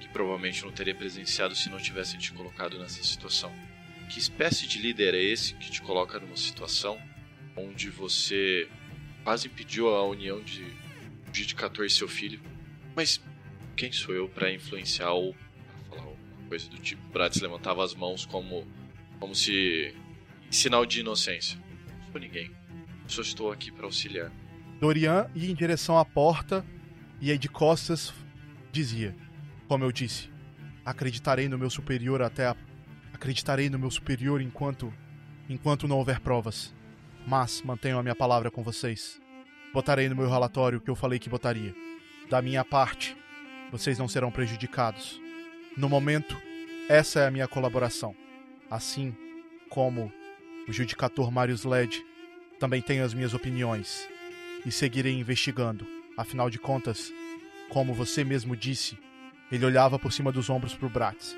que 0.00 0.08
provavelmente 0.08 0.64
não 0.64 0.72
teria 0.72 0.94
presenciado 0.94 1.54
se 1.54 1.68
não 1.70 1.78
tivessem 1.78 2.18
te 2.18 2.32
colocado 2.32 2.78
nessa 2.78 3.02
situação. 3.02 3.52
Que 4.08 4.18
espécie 4.18 4.66
de 4.66 4.78
líder 4.78 5.14
é 5.14 5.22
esse 5.22 5.54
que 5.54 5.70
te 5.70 5.82
coloca 5.82 6.18
numa 6.18 6.36
situação 6.36 7.00
onde 7.56 7.90
você 7.90 8.68
quase 9.24 9.48
impediu 9.48 9.88
a 9.88 10.06
união 10.06 10.40
de 10.42 10.64
Judicator 11.32 11.84
e 11.84 11.90
seu 11.90 12.08
filho? 12.08 12.40
Mas 12.94 13.20
quem 13.76 13.92
sou 13.92 14.14
eu 14.14 14.28
para 14.28 14.52
influenciar 14.52 15.12
ou 15.12 15.34
pra 15.34 15.98
falar 15.98 16.02
alguma 16.02 16.48
coisa 16.48 16.68
do 16.68 16.78
tipo? 16.78 17.02
Bratz 17.12 17.40
levantava 17.40 17.84
as 17.84 17.94
mãos 17.94 18.26
como, 18.26 18.66
como 19.18 19.34
se 19.34 19.94
sinal 20.50 20.84
de 20.84 21.00
inocência. 21.00 21.58
Não 21.88 22.12
sou 22.12 22.20
ninguém. 22.20 22.50
Só 23.06 23.22
estou 23.22 23.52
aqui 23.52 23.70
para 23.70 23.86
auxiliar. 23.86 24.30
Dorian 24.80 25.28
ia 25.34 25.50
em 25.50 25.54
direção 25.54 25.98
à 25.98 26.04
porta 26.04 26.64
e 27.20 27.30
aí 27.30 27.38
de 27.38 27.48
costas 27.48 28.14
dizia: 28.72 29.14
Como 29.68 29.84
eu 29.84 29.92
disse, 29.92 30.30
acreditarei 30.84 31.48
no 31.48 31.58
meu 31.58 31.70
superior 31.70 32.22
até 32.22 32.46
a... 32.46 32.56
acreditarei 33.12 33.68
no 33.68 33.78
meu 33.78 33.90
superior 33.90 34.40
enquanto 34.40 34.92
enquanto 35.48 35.88
não 35.88 35.98
houver 35.98 36.20
provas. 36.20 36.74
Mas 37.26 37.62
mantenho 37.62 37.98
a 37.98 38.02
minha 38.02 38.14
palavra 38.14 38.50
com 38.50 38.62
vocês. 38.62 39.20
Botarei 39.72 40.08
no 40.08 40.16
meu 40.16 40.28
relatório 40.28 40.78
o 40.78 40.80
que 40.80 40.90
eu 40.90 40.96
falei 40.96 41.18
que 41.18 41.28
botaria. 41.28 41.74
Da 42.28 42.42
minha 42.42 42.64
parte, 42.64 43.16
vocês 43.70 43.98
não 43.98 44.08
serão 44.08 44.30
prejudicados. 44.30 45.20
No 45.76 45.88
momento, 45.88 46.36
essa 46.88 47.20
é 47.20 47.26
a 47.26 47.30
minha 47.30 47.46
colaboração. 47.46 48.14
Assim 48.70 49.14
como 49.68 50.12
o 50.68 50.72
judicator 50.72 51.30
Marius 51.30 51.64
Led, 51.64 52.04
também 52.58 52.82
tenho 52.82 53.04
as 53.04 53.14
minhas 53.14 53.32
opiniões 53.32 54.08
e 54.66 54.72
seguirei 54.72 55.18
investigando. 55.18 55.86
Afinal 56.16 56.50
de 56.50 56.58
contas, 56.58 57.12
como 57.68 57.94
você 57.94 58.24
mesmo 58.24 58.56
disse, 58.56 58.98
ele 59.50 59.64
olhava 59.64 59.98
por 59.98 60.12
cima 60.12 60.30
dos 60.30 60.50
ombros 60.50 60.74
para 60.74 60.86
o 60.86 60.90
Bratz. 60.90 61.36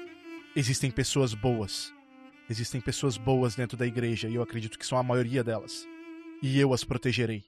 Existem 0.56 0.90
pessoas 0.90 1.34
boas. 1.34 1.92
Existem 2.52 2.82
pessoas 2.82 3.16
boas 3.16 3.54
dentro 3.54 3.78
da 3.78 3.86
igreja 3.86 4.28
e 4.28 4.34
eu 4.34 4.42
acredito 4.42 4.78
que 4.78 4.84
são 4.84 4.98
a 4.98 5.02
maioria 5.02 5.42
delas. 5.42 5.88
E 6.42 6.60
eu 6.60 6.74
as 6.74 6.84
protegerei. 6.84 7.44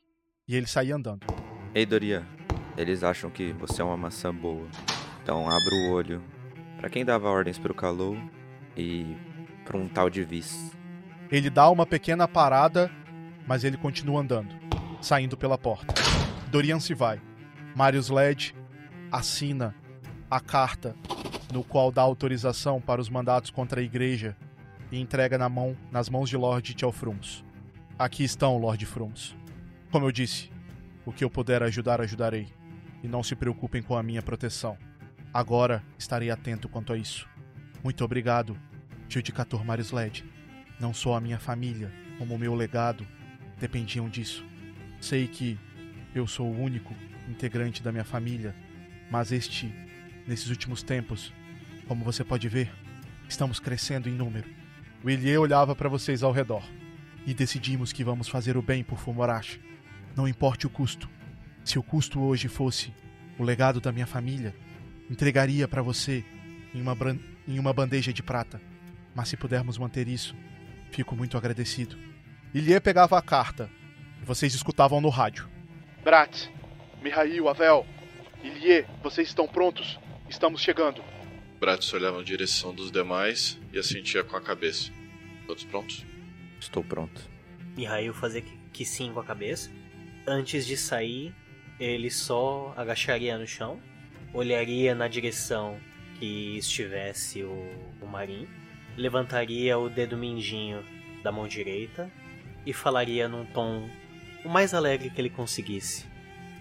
E 0.49 0.57
ele 0.57 0.67
saía 0.67 0.97
andando. 0.97 1.27
Ei, 1.75 1.85
Dorian, 1.85 2.25
eles 2.75 3.05
acham 3.05 3.29
que 3.29 3.53
você 3.53 3.83
é 3.83 3.85
uma 3.85 3.99
maçã 3.99 4.35
boa. 4.35 4.67
Então 5.23 5.47
abra 5.47 5.75
o 5.75 5.93
olho 5.93 6.23
para 6.79 6.89
quem 6.89 7.05
dava 7.05 7.29
ordens 7.29 7.59
pro 7.59 7.75
Calou 7.75 8.17
e 8.75 9.15
para 9.67 9.77
um 9.77 9.87
tal 9.87 10.09
de 10.09 10.25
Viz. 10.25 10.75
Ele 11.31 11.51
dá 11.51 11.69
uma 11.69 11.85
pequena 11.85 12.27
parada, 12.27 12.91
mas 13.47 13.63
ele 13.63 13.77
continua 13.77 14.23
andando, 14.23 14.55
saindo 15.03 15.37
pela 15.37 15.59
porta. 15.59 15.93
Dorian 16.51 16.81
se 16.81 16.95
vai. 16.95 17.21
Marius 17.77 18.09
Led 18.09 18.55
assina 19.13 19.75
a 20.31 20.41
carta 20.41 20.97
no 21.53 21.63
qual 21.63 21.93
dá 21.93 22.01
autorização 22.01 22.81
para 22.81 23.03
os 23.03 23.11
mandatos 23.11 23.51
contra 23.51 23.83
a 23.83 23.85
igreja 23.85 24.35
e 24.91 25.01
entrega 25.01 25.37
na 25.39 25.49
mão, 25.49 25.77
nas 25.91 26.09
mãos 26.09 26.29
de 26.29 26.37
Lord 26.37 26.75
Tchelfrums. 26.75 27.45
Aqui 27.99 28.25
estão, 28.25 28.59
Lord 28.59 28.85
Frums. 28.87 29.37
Como 29.91 30.07
eu 30.07 30.11
disse, 30.11 30.51
o 31.07 31.13
que 31.13 31.23
eu 31.23 31.31
puder 31.31 31.63
ajudar, 31.63 32.01
ajudarei. 32.01 32.49
E 33.03 33.07
não 33.09 33.23
se 33.23 33.37
preocupem 33.37 33.83
com 33.83 33.97
a 33.97 34.03
minha 34.03 34.23
proteção. 34.23 34.77
Agora 35.33 35.83
estarei 35.99 36.31
atento 36.31 36.69
quanto 36.69 36.93
a 36.93 36.97
isso. 36.97 37.29
Muito 37.85 38.05
obrigado, 38.05 38.59
Judicator 39.09 39.65
Marius 39.65 39.93
Led. 39.93 40.25
Não 40.81 40.93
só 40.93 41.15
a 41.15 41.21
minha 41.21 41.39
família, 41.39 41.93
como 42.19 42.35
o 42.35 42.39
meu 42.39 42.55
legado, 42.55 43.07
dependiam 43.61 44.09
disso. 44.09 44.45
Sei 45.01 45.29
que 45.29 45.59
eu 46.15 46.27
sou 46.27 46.47
o 46.47 46.61
único 46.61 46.95
integrante 47.29 47.83
da 47.83 47.93
minha 47.93 48.05
família, 48.05 48.57
mas 49.11 49.31
este, 49.31 49.73
nesses 50.27 50.49
últimos 50.51 50.83
tempos, 50.83 51.33
como 51.87 52.05
você 52.05 52.25
pode 52.25 52.49
ver, 52.49 52.73
estamos 53.29 53.61
crescendo 53.61 54.09
em 54.09 54.13
número. 54.13 54.64
Willier 55.05 55.39
olhava 55.39 55.77
para 55.77 55.89
vocês 55.89 56.23
ao 56.23 56.33
redor 56.33 56.63
e 57.27 57.35
decidimos 57.35 57.93
que 57.93 58.03
vamos 58.03 58.27
fazer 58.27 58.57
o 58.57 58.63
bem 58.63 58.83
por 58.83 58.99
Fumorashi. 58.99 59.61
Não 60.17 60.27
importe 60.27 60.67
o 60.67 60.71
custo. 60.71 61.11
Se 61.63 61.79
o 61.79 61.83
custo 61.83 62.23
hoje 62.23 62.49
fosse 62.49 62.91
o 63.39 63.43
legado 63.43 63.83
da 63.83 63.93
minha 63.93 64.07
família, 64.07 64.55
entregaria 65.11 65.69
para 65.69 65.83
você 65.83 66.25
em 66.75 66.81
uma, 66.81 66.97
em 67.47 67.59
uma 67.59 67.73
bandeja 67.73 68.15
de 68.15 68.23
prata. 68.23 68.63
Mas 69.15 69.29
se 69.29 69.37
pudermos 69.37 69.77
manter 69.77 70.09
isso, 70.09 70.35
fico 70.91 71.15
muito 71.15 71.37
agradecido. 71.37 71.99
Ilie 72.55 72.81
pegava 72.81 73.19
a 73.19 73.23
carta 73.23 73.69
e 74.23 74.25
vocês 74.25 74.55
escutavam 74.55 75.03
no 75.03 75.11
rádio. 75.11 75.51
Bratz, 76.03 76.51
Mihail, 77.03 77.47
Avel, 77.51 77.87
Ilie, 78.43 78.87
vocês 79.03 79.29
estão 79.29 79.47
prontos? 79.47 79.99
Estamos 80.31 80.63
chegando. 80.63 81.05
Bratz 81.61 81.93
olhava 81.93 82.19
na 82.19 82.25
direção 82.25 82.75
dos 82.75 82.91
demais 82.91 83.63
e 83.75 83.79
assentia 83.79 84.23
com 84.23 84.37
a 84.37 84.41
cabeça. 84.41 84.93
Todos 85.47 85.65
prontos? 85.65 86.05
Estou 86.61 86.85
pronto. 86.85 87.29
Mihail 87.77 88.15
fazia 88.15 88.41
que, 88.41 88.57
que 88.73 88.85
sim 88.85 89.13
com 89.13 89.21
a 89.21 89.25
cabeça. 89.25 89.71
Antes 90.27 90.65
de 90.65 90.77
sair, 90.77 91.35
ele 91.79 92.09
só 92.09 92.73
agacharia 92.77 93.37
no 93.37 93.47
chão, 93.47 93.81
olharia 94.33 94.95
na 94.95 95.09
direção 95.09 95.79
que 96.19 96.57
estivesse 96.57 97.43
o, 97.43 97.53
o 98.01 98.07
Marim, 98.07 98.47
levantaria 98.97 99.77
o 99.77 99.91
dedo 99.91 100.17
mindinho 100.17 100.85
da 101.23 101.33
mão 101.33 101.49
direita 101.49 102.11
e 102.65 102.73
falaria 102.73 103.29
num 103.29 103.45
tom 103.45 103.91
o 104.45 104.49
mais 104.49 104.73
alegre 104.73 105.11
que 105.11 105.21
ele 105.21 105.31
conseguisse. 105.31 106.07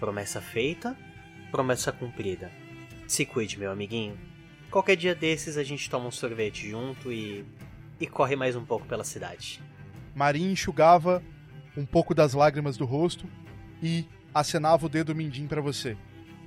Promessa 0.00 0.40
feita, 0.40 0.96
promessa 1.50 1.92
cumprida. 1.92 2.50
Se 3.06 3.24
cuide, 3.24 3.58
meu 3.58 3.70
amiguinho. 3.70 4.18
Qualquer 4.74 4.96
dia 4.96 5.14
desses 5.14 5.56
a 5.56 5.62
gente 5.62 5.88
toma 5.88 6.08
um 6.08 6.10
sorvete 6.10 6.68
junto 6.68 7.12
e. 7.12 7.44
e 8.00 8.08
corre 8.08 8.34
mais 8.34 8.56
um 8.56 8.64
pouco 8.64 8.84
pela 8.84 9.04
cidade. 9.04 9.62
Marim 10.16 10.50
enxugava 10.50 11.22
um 11.76 11.86
pouco 11.86 12.12
das 12.12 12.34
lágrimas 12.34 12.76
do 12.76 12.84
rosto 12.84 13.24
e 13.80 14.04
acenava 14.34 14.86
o 14.86 14.88
dedo 14.88 15.14
mindinho 15.14 15.48
para 15.48 15.60
você. 15.60 15.96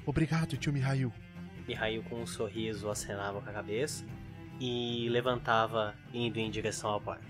Obrigado, 0.06 0.58
tio 0.58 0.74
Mihail. 0.74 1.14
Mihail, 1.66 2.04
com 2.04 2.22
um 2.22 2.28
sorriso, 2.28 2.90
acenava 2.90 3.40
com 3.40 3.50
a 3.50 3.54
cabeça 3.54 4.04
e 4.60 5.08
levantava, 5.08 5.96
indo 6.14 6.38
em 6.38 6.52
direção 6.52 6.94
à 6.94 7.00
porta. 7.00 7.24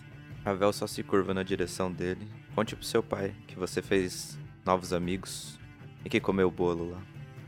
Ravel 0.44 0.74
só 0.74 0.88
se 0.88 1.03
curva 1.03 1.32
na 1.32 1.44
direção 1.44 1.91
dele. 1.91 2.28
Conte 2.56 2.76
pro 2.76 2.84
seu 2.84 3.03
pai 3.03 3.36
que 3.45 3.56
você 3.56 3.84
fez 3.84 4.36
novos 4.65 4.91
amigos 4.91 5.60
e 6.03 6.10
que 6.10 6.19
comeu 6.19 6.48
o 6.48 6.52
bolo 6.52 6.90
lá. 6.90 7.03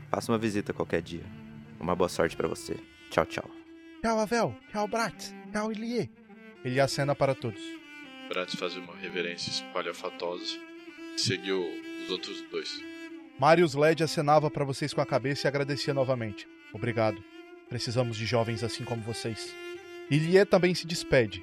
Faça 0.08 0.30
uma 0.30 0.38
visita 0.38 0.72
qualquer 0.72 1.02
dia. 1.02 1.24
Uma 1.80 1.96
boa 1.96 2.08
sorte 2.08 2.36
para 2.36 2.46
você. 2.46 2.78
Tchau, 3.10 3.26
tchau. 3.26 3.50
Tchau, 4.00 4.18
Avel. 4.18 4.56
Tchau, 4.70 4.88
Bratz. 4.88 5.34
Tchau, 5.52 5.72
Ilie. 5.72 6.10
Ele 6.64 6.80
acena 6.80 7.14
para 7.14 7.34
todos. 7.34 7.60
Bratz 8.28 8.54
fazia 8.54 8.80
uma 8.80 8.96
reverência 8.96 9.50
espalhafatosa 9.50 10.56
e 11.16 11.20
seguiu 11.20 11.60
os 12.04 12.10
outros 12.10 12.40
dois. 12.50 12.80
Marius 13.38 13.74
Led 13.74 14.02
acenava 14.02 14.50
para 14.50 14.64
vocês 14.64 14.94
com 14.94 15.00
a 15.00 15.06
cabeça 15.06 15.46
e 15.46 15.48
agradecia 15.48 15.92
novamente. 15.92 16.46
Obrigado. 16.72 17.22
Precisamos 17.68 18.16
de 18.16 18.24
jovens 18.24 18.62
assim 18.62 18.84
como 18.84 19.02
vocês. 19.02 19.54
Ilie 20.10 20.44
também 20.44 20.74
se 20.74 20.86
despede. 20.86 21.42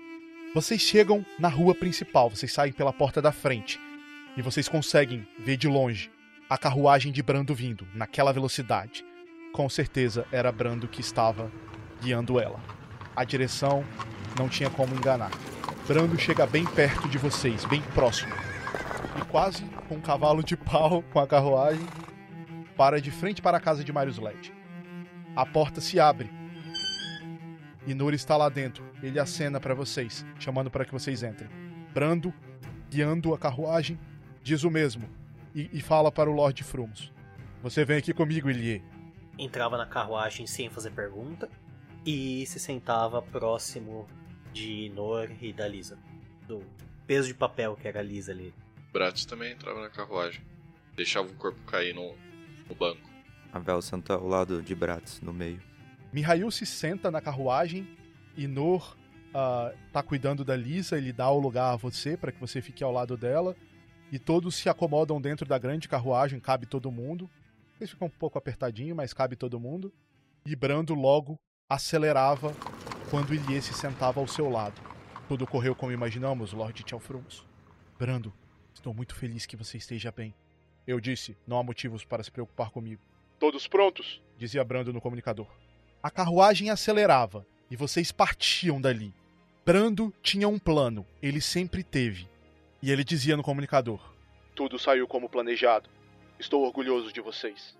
Vocês 0.53 0.81
chegam 0.81 1.25
na 1.37 1.49
rua 1.49 1.75
principal, 1.75 2.29
vocês 2.29 2.51
saem 2.51 2.71
pela 2.71 2.93
porta 2.93 3.21
da 3.21 3.31
frente 3.31 3.79
e 4.37 4.41
vocês 4.41 4.69
conseguem 4.69 5.27
ver 5.37 5.57
de 5.57 5.67
longe 5.67 6.09
a 6.49 6.57
carruagem 6.57 7.11
de 7.11 7.21
Brando 7.21 7.53
vindo, 7.53 7.85
naquela 7.93 8.31
velocidade. 8.31 9.03
Com 9.57 9.67
certeza 9.67 10.27
era 10.31 10.51
Brando 10.51 10.87
que 10.87 11.01
estava 11.01 11.51
guiando 11.99 12.39
ela. 12.39 12.59
A 13.15 13.23
direção 13.23 13.83
não 14.37 14.47
tinha 14.47 14.69
como 14.69 14.93
enganar. 14.93 15.31
Brando 15.87 16.15
chega 16.19 16.45
bem 16.45 16.63
perto 16.63 17.09
de 17.09 17.17
vocês, 17.17 17.65
bem 17.65 17.81
próximo. 17.95 18.35
E 19.19 19.25
quase 19.25 19.65
com 19.89 19.95
um 19.95 19.99
cavalo 19.99 20.43
de 20.43 20.55
pau 20.55 21.01
com 21.11 21.19
a 21.19 21.25
carruagem, 21.25 21.83
para 22.77 23.01
de 23.01 23.09
frente 23.09 23.41
para 23.41 23.57
a 23.57 23.59
casa 23.59 23.83
de 23.83 23.91
Marius 23.91 24.19
Led. 24.19 24.53
A 25.35 25.43
porta 25.43 25.81
se 25.81 25.99
abre. 25.99 26.29
E 27.87 27.95
Nur 27.95 28.13
está 28.13 28.37
lá 28.37 28.49
dentro. 28.49 28.85
Ele 29.01 29.19
acena 29.19 29.59
para 29.59 29.73
vocês, 29.73 30.23
chamando 30.37 30.69
para 30.69 30.85
que 30.85 30.93
vocês 30.93 31.23
entrem. 31.23 31.49
Brando, 31.95 32.31
guiando 32.91 33.33
a 33.33 33.39
carruagem, 33.39 33.99
diz 34.43 34.63
o 34.63 34.69
mesmo 34.69 35.09
e, 35.55 35.67
e 35.73 35.81
fala 35.81 36.11
para 36.11 36.29
o 36.29 36.33
Lord 36.33 36.63
Frumos. 36.63 37.11
Você 37.63 37.83
vem 37.83 37.97
aqui 37.97 38.13
comigo, 38.13 38.51
Ilie. 38.51 38.83
Entrava 39.37 39.77
na 39.77 39.85
carruagem 39.85 40.47
sem 40.47 40.69
fazer 40.69 40.91
pergunta 40.91 41.49
e 42.05 42.45
se 42.47 42.59
sentava 42.59 43.21
próximo 43.21 44.07
de 44.51 44.91
Nor 44.95 45.29
e 45.41 45.53
da 45.53 45.67
Lisa. 45.67 45.97
Do 46.47 46.63
peso 47.05 47.27
de 47.27 47.33
papel 47.33 47.75
que 47.75 47.87
era 47.87 47.99
a 47.99 48.03
Lisa 48.03 48.31
ali. 48.31 48.53
Bratz 48.91 49.25
também 49.25 49.51
entrava 49.51 49.81
na 49.81 49.89
carruagem. 49.89 50.41
Deixava 50.95 51.27
o 51.27 51.33
corpo 51.35 51.59
cair 51.65 51.93
no, 51.93 52.15
no 52.67 52.75
banco. 52.75 53.07
A 53.53 53.59
Vel 53.59 53.81
senta 53.81 54.13
ao 54.13 54.27
lado 54.27 54.61
de 54.61 54.73
Bratz, 54.73 55.21
no 55.21 55.31
meio. 55.31 55.61
Mihail 56.11 56.49
se 56.49 56.65
senta 56.65 57.11
na 57.11 57.21
carruagem 57.21 57.87
e 58.35 58.47
Nor 58.47 58.97
uh, 59.29 59.75
tá 59.91 60.01
cuidando 60.01 60.43
da 60.43 60.55
Lisa, 60.55 60.97
ele 60.97 61.13
dá 61.13 61.29
o 61.29 61.39
lugar 61.39 61.73
a 61.73 61.75
você 61.75 62.17
para 62.17 62.31
que 62.31 62.39
você 62.39 62.61
fique 62.61 62.83
ao 62.83 62.91
lado 62.91 63.15
dela. 63.15 63.55
E 64.11 64.17
todos 64.17 64.55
se 64.55 64.69
acomodam 64.69 65.19
dentro 65.19 65.45
da 65.45 65.57
grande 65.57 65.87
carruagem, 65.87 66.39
cabe 66.39 66.65
todo 66.65 66.91
mundo. 66.91 67.29
Eles 67.79 67.91
ficam 67.91 68.07
um 68.07 68.11
pouco 68.11 68.37
apertadinho, 68.37 68.95
mas 68.95 69.13
cabe 69.13 69.35
todo 69.35 69.59
mundo. 69.59 69.93
E 70.45 70.55
Brando 70.55 70.95
logo 70.95 71.39
acelerava 71.69 72.53
quando 73.09 73.33
Ilie 73.33 73.61
se 73.61 73.73
sentava 73.73 74.19
ao 74.19 74.27
seu 74.27 74.49
lado. 74.49 74.81
Tudo 75.27 75.45
correu 75.45 75.75
como 75.75 75.91
imaginamos, 75.91 76.53
Lord 76.53 76.83
Tchelfrums. 76.83 77.45
Brando, 77.99 78.33
estou 78.73 78.93
muito 78.93 79.13
feliz 79.13 79.45
que 79.45 79.55
você 79.55 79.77
esteja 79.77 80.11
bem. 80.11 80.33
Eu 80.87 80.99
disse, 80.99 81.37
não 81.45 81.59
há 81.59 81.63
motivos 81.63 82.03
para 82.03 82.23
se 82.23 82.31
preocupar 82.31 82.71
comigo. 82.71 83.01
Todos 83.37 83.67
prontos? 83.67 84.21
Dizia 84.37 84.63
Brando 84.63 84.93
no 84.93 85.01
comunicador. 85.01 85.47
A 86.01 86.09
carruagem 86.09 86.69
acelerava 86.69 87.45
e 87.69 87.75
vocês 87.75 88.11
partiam 88.11 88.79
dali. 88.79 89.13
Brando 89.65 90.13
tinha 90.23 90.47
um 90.47 90.57
plano, 90.57 91.05
ele 91.21 91.41
sempre 91.41 91.83
teve. 91.83 92.27
E 92.81 92.91
ele 92.91 93.03
dizia 93.03 93.35
no 93.35 93.43
comunicador: 93.43 93.99
Tudo 94.55 94.79
saiu 94.79 95.07
como 95.07 95.29
planejado. 95.29 95.89
Estou 96.39 96.63
orgulhoso 96.63 97.11
de 97.11 97.19
vocês. 97.19 97.75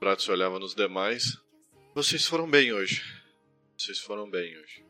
Bratz 0.00 0.26
olhava 0.28 0.58
nos 0.58 0.74
demais. 0.74 1.38
Vocês 1.94 2.24
foram 2.26 2.48
bem 2.48 2.72
hoje. 2.72 3.02
Vocês 3.76 3.98
foram 3.98 4.28
bem 4.30 4.56
hoje. 4.56 4.84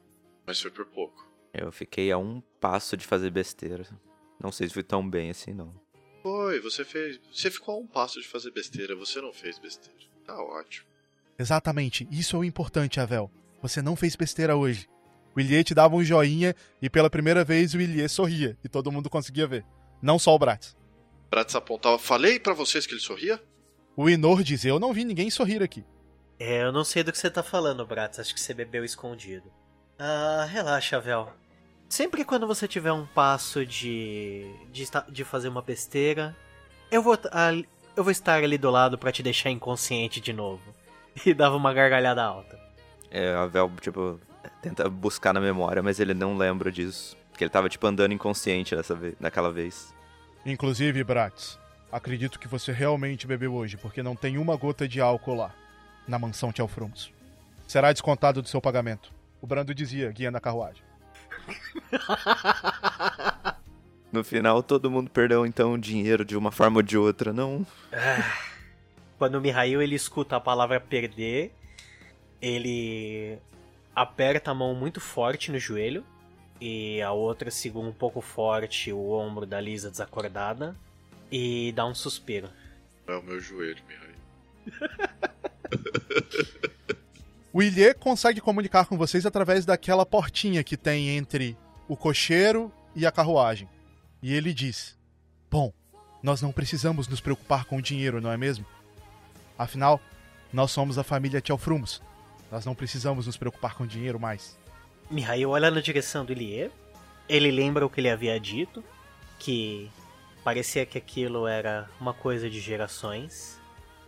Mas 0.46 0.60
foi 0.60 0.70
por 0.70 0.86
pouco. 0.86 1.28
Eu 1.52 1.72
fiquei 1.72 2.12
a 2.12 2.18
um 2.18 2.40
passo 2.60 2.96
de 2.96 3.04
fazer 3.04 3.30
besteira. 3.30 3.84
Não 4.40 4.52
sei 4.52 4.68
se 4.68 4.74
fui 4.74 4.84
tão 4.84 5.08
bem 5.08 5.30
assim, 5.30 5.52
não. 5.52 5.74
Foi, 6.22 6.60
você 6.60 6.84
fez. 6.84 7.20
Você 7.32 7.50
ficou 7.50 7.74
a 7.74 7.78
um 7.78 7.86
passo 7.86 8.20
de 8.20 8.28
fazer 8.28 8.52
besteira, 8.52 8.94
você 8.94 9.20
não 9.20 9.32
fez 9.32 9.58
besteira. 9.58 9.98
Tá 10.24 10.40
ótimo. 10.40 10.86
Exatamente, 11.36 12.06
isso 12.10 12.36
é 12.36 12.38
o 12.38 12.44
importante, 12.44 13.00
Avel. 13.00 13.30
Você 13.60 13.82
não 13.82 13.96
fez 13.96 14.14
besteira 14.14 14.56
hoje. 14.56 14.88
O 15.34 15.40
Ilie 15.40 15.64
te 15.64 15.74
dava 15.74 15.96
um 15.96 16.04
joinha 16.04 16.54
e 16.80 16.88
pela 16.88 17.10
primeira 17.10 17.44
vez 17.44 17.74
o 17.74 17.80
Ilie 17.80 18.08
sorria 18.08 18.56
e 18.62 18.68
todo 18.68 18.92
mundo 18.92 19.10
conseguia 19.10 19.46
ver. 19.46 19.64
Não 20.00 20.18
só 20.18 20.34
o 20.34 20.38
Bratz. 20.38 20.77
Bratz 21.30 21.54
apontava. 21.54 21.98
Falei 21.98 22.38
para 22.38 22.54
vocês 22.54 22.86
que 22.86 22.94
ele 22.94 23.00
sorria? 23.00 23.42
O 23.96 24.08
Inor 24.08 24.42
diz: 24.42 24.64
Eu 24.64 24.78
não 24.78 24.92
vi 24.92 25.04
ninguém 25.04 25.30
sorrir 25.30 25.62
aqui. 25.62 25.84
É, 26.38 26.62
eu 26.62 26.72
não 26.72 26.84
sei 26.84 27.02
do 27.02 27.10
que 27.10 27.18
você 27.18 27.30
tá 27.30 27.42
falando, 27.42 27.84
Bratz. 27.84 28.18
Acho 28.18 28.34
que 28.34 28.40
você 28.40 28.54
bebeu 28.54 28.84
escondido. 28.84 29.50
Ah, 29.98 30.46
relaxa, 30.48 31.00
Vel. 31.00 31.32
Sempre 31.88 32.24
quando 32.24 32.46
você 32.46 32.68
tiver 32.68 32.92
um 32.92 33.06
passo 33.06 33.64
de, 33.64 34.46
de, 34.70 34.84
de 35.08 35.24
fazer 35.24 35.48
uma 35.48 35.62
besteira, 35.62 36.36
eu 36.90 37.02
vou, 37.02 37.18
eu 37.96 38.04
vou 38.04 38.10
estar 38.10 38.44
ali 38.44 38.58
do 38.58 38.70
lado 38.70 38.98
para 38.98 39.10
te 39.10 39.22
deixar 39.22 39.50
inconsciente 39.50 40.20
de 40.20 40.32
novo. 40.32 40.62
E 41.26 41.34
dava 41.34 41.56
uma 41.56 41.74
gargalhada 41.74 42.22
alta. 42.22 42.56
É, 43.10 43.34
a 43.34 43.44
Vel, 43.46 43.68
tipo, 43.80 44.20
tenta 44.62 44.88
buscar 44.88 45.34
na 45.34 45.40
memória, 45.40 45.82
mas 45.82 45.98
ele 45.98 46.14
não 46.14 46.36
lembra 46.36 46.70
disso. 46.70 47.16
Porque 47.32 47.42
ele 47.42 47.50
tava, 47.50 47.68
tipo, 47.68 47.84
andando 47.88 48.14
inconsciente 48.14 48.76
dessa 48.76 48.94
vez, 48.94 49.16
naquela 49.18 49.50
vez. 49.50 49.92
Inclusive, 50.44 51.04
Bratz, 51.04 51.58
acredito 51.90 52.38
que 52.38 52.48
você 52.48 52.72
realmente 52.72 53.26
bebeu 53.26 53.54
hoje, 53.54 53.76
porque 53.76 54.02
não 54.02 54.16
tem 54.16 54.38
uma 54.38 54.56
gota 54.56 54.86
de 54.86 55.00
álcool 55.00 55.34
lá, 55.34 55.54
na 56.06 56.18
mansão 56.18 56.52
Tchelfrums. 56.52 57.10
Será 57.66 57.92
descontado 57.92 58.40
do 58.40 58.48
seu 58.48 58.60
pagamento. 58.60 59.12
O 59.40 59.46
Brando 59.46 59.74
dizia, 59.74 60.10
guiando 60.10 60.38
a 60.38 60.40
carruagem. 60.40 60.82
no 64.10 64.24
final, 64.24 64.62
todo 64.62 64.90
mundo 64.90 65.10
perdeu, 65.10 65.44
então, 65.44 65.78
dinheiro 65.78 66.24
de 66.24 66.36
uma 66.36 66.50
forma 66.50 66.78
ou 66.78 66.82
de 66.82 66.96
outra, 66.96 67.32
não? 67.32 67.66
Quando 69.18 69.34
o 69.36 69.40
Mihail 69.40 69.82
ele 69.82 69.94
escuta 69.94 70.36
a 70.36 70.40
palavra 70.40 70.80
perder, 70.80 71.52
ele 72.40 73.38
aperta 73.94 74.52
a 74.52 74.54
mão 74.54 74.74
muito 74.74 75.00
forte 75.00 75.50
no 75.50 75.58
joelho 75.58 76.04
e 76.60 77.00
a 77.02 77.12
outra 77.12 77.50
segura 77.50 77.88
um 77.88 77.92
pouco 77.92 78.20
forte 78.20 78.92
o 78.92 79.10
ombro 79.10 79.46
da 79.46 79.60
Lisa 79.60 79.90
desacordada 79.90 80.76
e 81.30 81.72
dá 81.72 81.86
um 81.86 81.94
suspiro. 81.94 82.48
É 83.06 83.14
o 83.14 83.22
meu 83.22 83.40
joelho, 83.40 83.82
Mihail. 83.86 84.08
o 87.52 87.62
Ilê 87.62 87.94
consegue 87.94 88.40
comunicar 88.40 88.86
com 88.86 88.96
vocês 88.96 89.24
através 89.24 89.64
daquela 89.64 90.04
portinha 90.04 90.64
que 90.64 90.76
tem 90.76 91.10
entre 91.10 91.56
o 91.88 91.96
cocheiro 91.96 92.72
e 92.94 93.06
a 93.06 93.12
carruagem. 93.12 93.68
E 94.22 94.34
ele 94.34 94.52
diz: 94.52 94.96
Bom, 95.50 95.72
nós 96.22 96.42
não 96.42 96.52
precisamos 96.52 97.08
nos 97.08 97.20
preocupar 97.20 97.64
com 97.64 97.76
o 97.76 97.82
dinheiro, 97.82 98.20
não 98.20 98.30
é 98.30 98.36
mesmo? 98.36 98.66
Afinal, 99.56 100.00
nós 100.52 100.70
somos 100.70 100.98
a 100.98 101.04
família 101.04 101.40
Tchelfrumos. 101.40 102.02
Nós 102.50 102.64
não 102.64 102.74
precisamos 102.74 103.26
nos 103.26 103.36
preocupar 103.36 103.74
com 103.74 103.86
dinheiro 103.86 104.18
mais. 104.18 104.58
Mihail 105.10 105.50
olha 105.50 105.70
na 105.70 105.80
direção 105.80 106.24
do 106.24 106.32
Ilie. 106.32 106.70
Ele 107.28 107.50
lembra 107.50 107.84
o 107.84 107.90
que 107.90 108.00
ele 108.00 108.10
havia 108.10 108.38
dito, 108.38 108.82
que 109.38 109.90
parecia 110.42 110.86
que 110.86 110.98
aquilo 110.98 111.46
era 111.46 111.88
uma 112.00 112.14
coisa 112.14 112.48
de 112.48 112.60
gerações. 112.60 113.58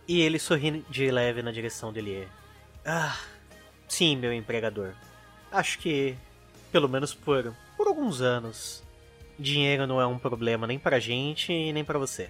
E 0.07 0.21
ele 0.21 0.39
sorri 0.39 0.83
de 0.89 1.09
leve 1.11 1.41
na 1.41 1.51
direção 1.51 1.91
do 1.91 1.99
Ilie. 1.99 2.27
Ah, 2.85 3.17
sim, 3.87 4.15
meu 4.15 4.33
empregador. 4.33 4.93
Acho 5.51 5.79
que, 5.79 6.15
pelo 6.71 6.89
menos 6.89 7.13
por, 7.13 7.55
por 7.77 7.87
alguns 7.87 8.21
anos, 8.21 8.83
dinheiro 9.37 9.85
não 9.85 10.01
é 10.01 10.05
um 10.05 10.17
problema 10.17 10.65
nem 10.65 10.79
pra 10.79 10.99
gente 10.99 11.51
e 11.51 11.73
nem 11.73 11.83
pra 11.83 11.99
você. 11.99 12.29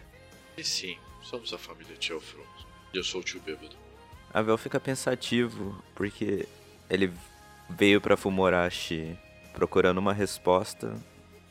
E 0.57 0.63
sim, 0.63 0.97
somos 1.21 1.53
a 1.53 1.57
família 1.57 1.95
Tchelfrumos. 1.97 2.65
E 2.93 2.97
eu 2.97 3.03
sou 3.03 3.21
o 3.21 3.23
tio 3.23 3.39
bêbado. 3.41 3.75
Avel 4.33 4.57
fica 4.57 4.79
pensativo, 4.79 5.81
porque 5.95 6.47
ele 6.89 7.13
veio 7.77 8.01
para 8.01 8.17
Fumorashi 8.17 9.17
procurando 9.53 9.97
uma 9.97 10.13
resposta 10.13 10.93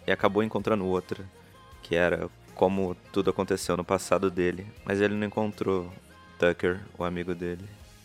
e 0.07 0.13
acabou 0.13 0.43
encontrando 0.43 0.87
outra, 0.87 1.25
que 1.83 1.95
era 1.95 2.29
como 2.55 2.95
tudo 3.13 3.31
aconteceu 3.31 3.77
no 3.77 3.85
passado 3.85 4.31
dele, 4.31 4.67
mas 4.85 5.01
ele 5.01 5.15
não 5.15 5.27
encontrou 5.27 5.91
Tucker, 6.39 6.81
o 6.99 7.05
amigo 7.05 7.35
dele. 7.35 7.65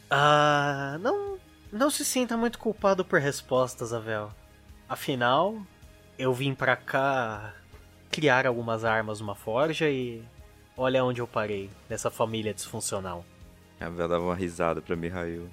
Ah, 0.09 0.97
não, 1.01 1.37
não 1.71 1.89
se 1.89 2.05
sinta 2.05 2.37
muito 2.37 2.59
culpado 2.59 3.03
por 3.03 3.19
respostas, 3.19 3.93
Avel. 3.93 4.31
Afinal, 4.87 5.57
eu 6.17 6.33
vim 6.33 6.53
pra 6.53 6.75
cá 6.75 7.53
criar 8.11 8.45
algumas 8.45 8.85
armas 8.85 9.19
numa 9.19 9.35
forja 9.35 9.89
e 9.89 10.23
olha 10.77 11.03
onde 11.03 11.21
eu 11.21 11.27
parei, 11.27 11.69
nessa 11.89 12.09
família 12.09 12.53
disfuncional. 12.53 13.25
A 13.79 13.89
Bela 13.89 14.07
dava 14.07 14.23
uma 14.23 14.35
risada 14.35 14.81
pra 14.81 14.95
Mihail. 14.95 15.49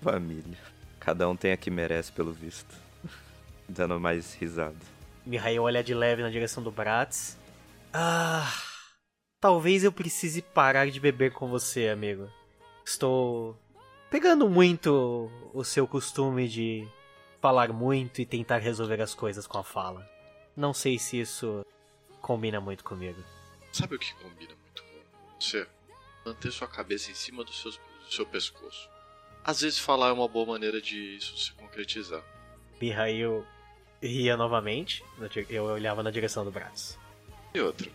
Família. 0.00 0.73
Cada 1.04 1.28
um 1.28 1.36
tem 1.36 1.52
a 1.52 1.56
que 1.56 1.70
merece, 1.70 2.10
pelo 2.12 2.32
visto. 2.32 2.74
Dando 3.68 4.00
mais 4.00 4.34
risada. 4.34 4.76
Mihail 5.26 5.62
olha 5.62 5.82
de 5.82 5.94
leve 5.94 6.22
na 6.22 6.30
direção 6.30 6.62
do 6.62 6.70
Bratz. 6.70 7.38
Ah. 7.92 8.52
Talvez 9.40 9.84
eu 9.84 9.92
precise 9.92 10.40
parar 10.40 10.90
de 10.90 10.98
beber 10.98 11.32
com 11.32 11.48
você, 11.48 11.88
amigo. 11.88 12.28
Estou 12.84 13.58
pegando 14.10 14.48
muito 14.48 15.30
o 15.52 15.62
seu 15.64 15.86
costume 15.86 16.48
de 16.48 16.88
falar 17.40 17.72
muito 17.72 18.20
e 18.22 18.26
tentar 18.26 18.58
resolver 18.58 19.00
as 19.02 19.14
coisas 19.14 19.46
com 19.46 19.58
a 19.58 19.64
fala. 19.64 20.08
Não 20.56 20.72
sei 20.72 20.98
se 20.98 21.20
isso 21.20 21.64
combina 22.22 22.60
muito 22.60 22.82
comigo. 22.82 23.22
Sabe 23.72 23.96
o 23.96 23.98
que 23.98 24.14
combina 24.14 24.54
muito 24.54 24.82
com 24.82 25.38
você? 25.38 25.66
manter 26.24 26.50
sua 26.50 26.66
cabeça 26.66 27.10
em 27.10 27.14
cima 27.14 27.44
do 27.44 27.52
seu, 27.52 27.70
do 27.70 28.10
seu 28.10 28.26
pescoço. 28.26 28.88
Às 29.44 29.60
vezes 29.60 29.78
falar 29.78 30.08
é 30.08 30.12
uma 30.12 30.26
boa 30.26 30.46
maneira 30.46 30.80
de 30.80 31.16
isso 31.16 31.36
se 31.36 31.52
concretizar. 31.52 32.22
Mihail 32.80 33.44
ria 34.02 34.36
novamente, 34.36 35.04
eu 35.50 35.64
olhava 35.64 36.02
na 36.02 36.10
direção 36.10 36.44
do 36.44 36.50
braço. 36.50 36.98
E 37.54 37.60
outra, 37.60 37.90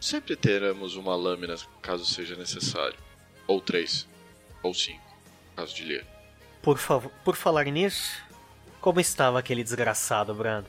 sempre 0.00 0.34
teremos 0.34 0.96
uma 0.96 1.14
lâmina 1.14 1.54
caso 1.82 2.06
seja 2.06 2.34
necessário. 2.34 2.98
Ou 3.46 3.60
três, 3.60 4.08
ou 4.62 4.72
cinco, 4.72 5.14
caso 5.54 5.74
de 5.74 5.84
ler. 5.84 6.06
Por, 6.62 6.78
favor, 6.78 7.12
por 7.22 7.36
falar 7.36 7.64
nisso, 7.64 8.20
como 8.80 8.98
estava 8.98 9.38
aquele 9.38 9.62
desgraçado, 9.62 10.34
Brando? 10.34 10.68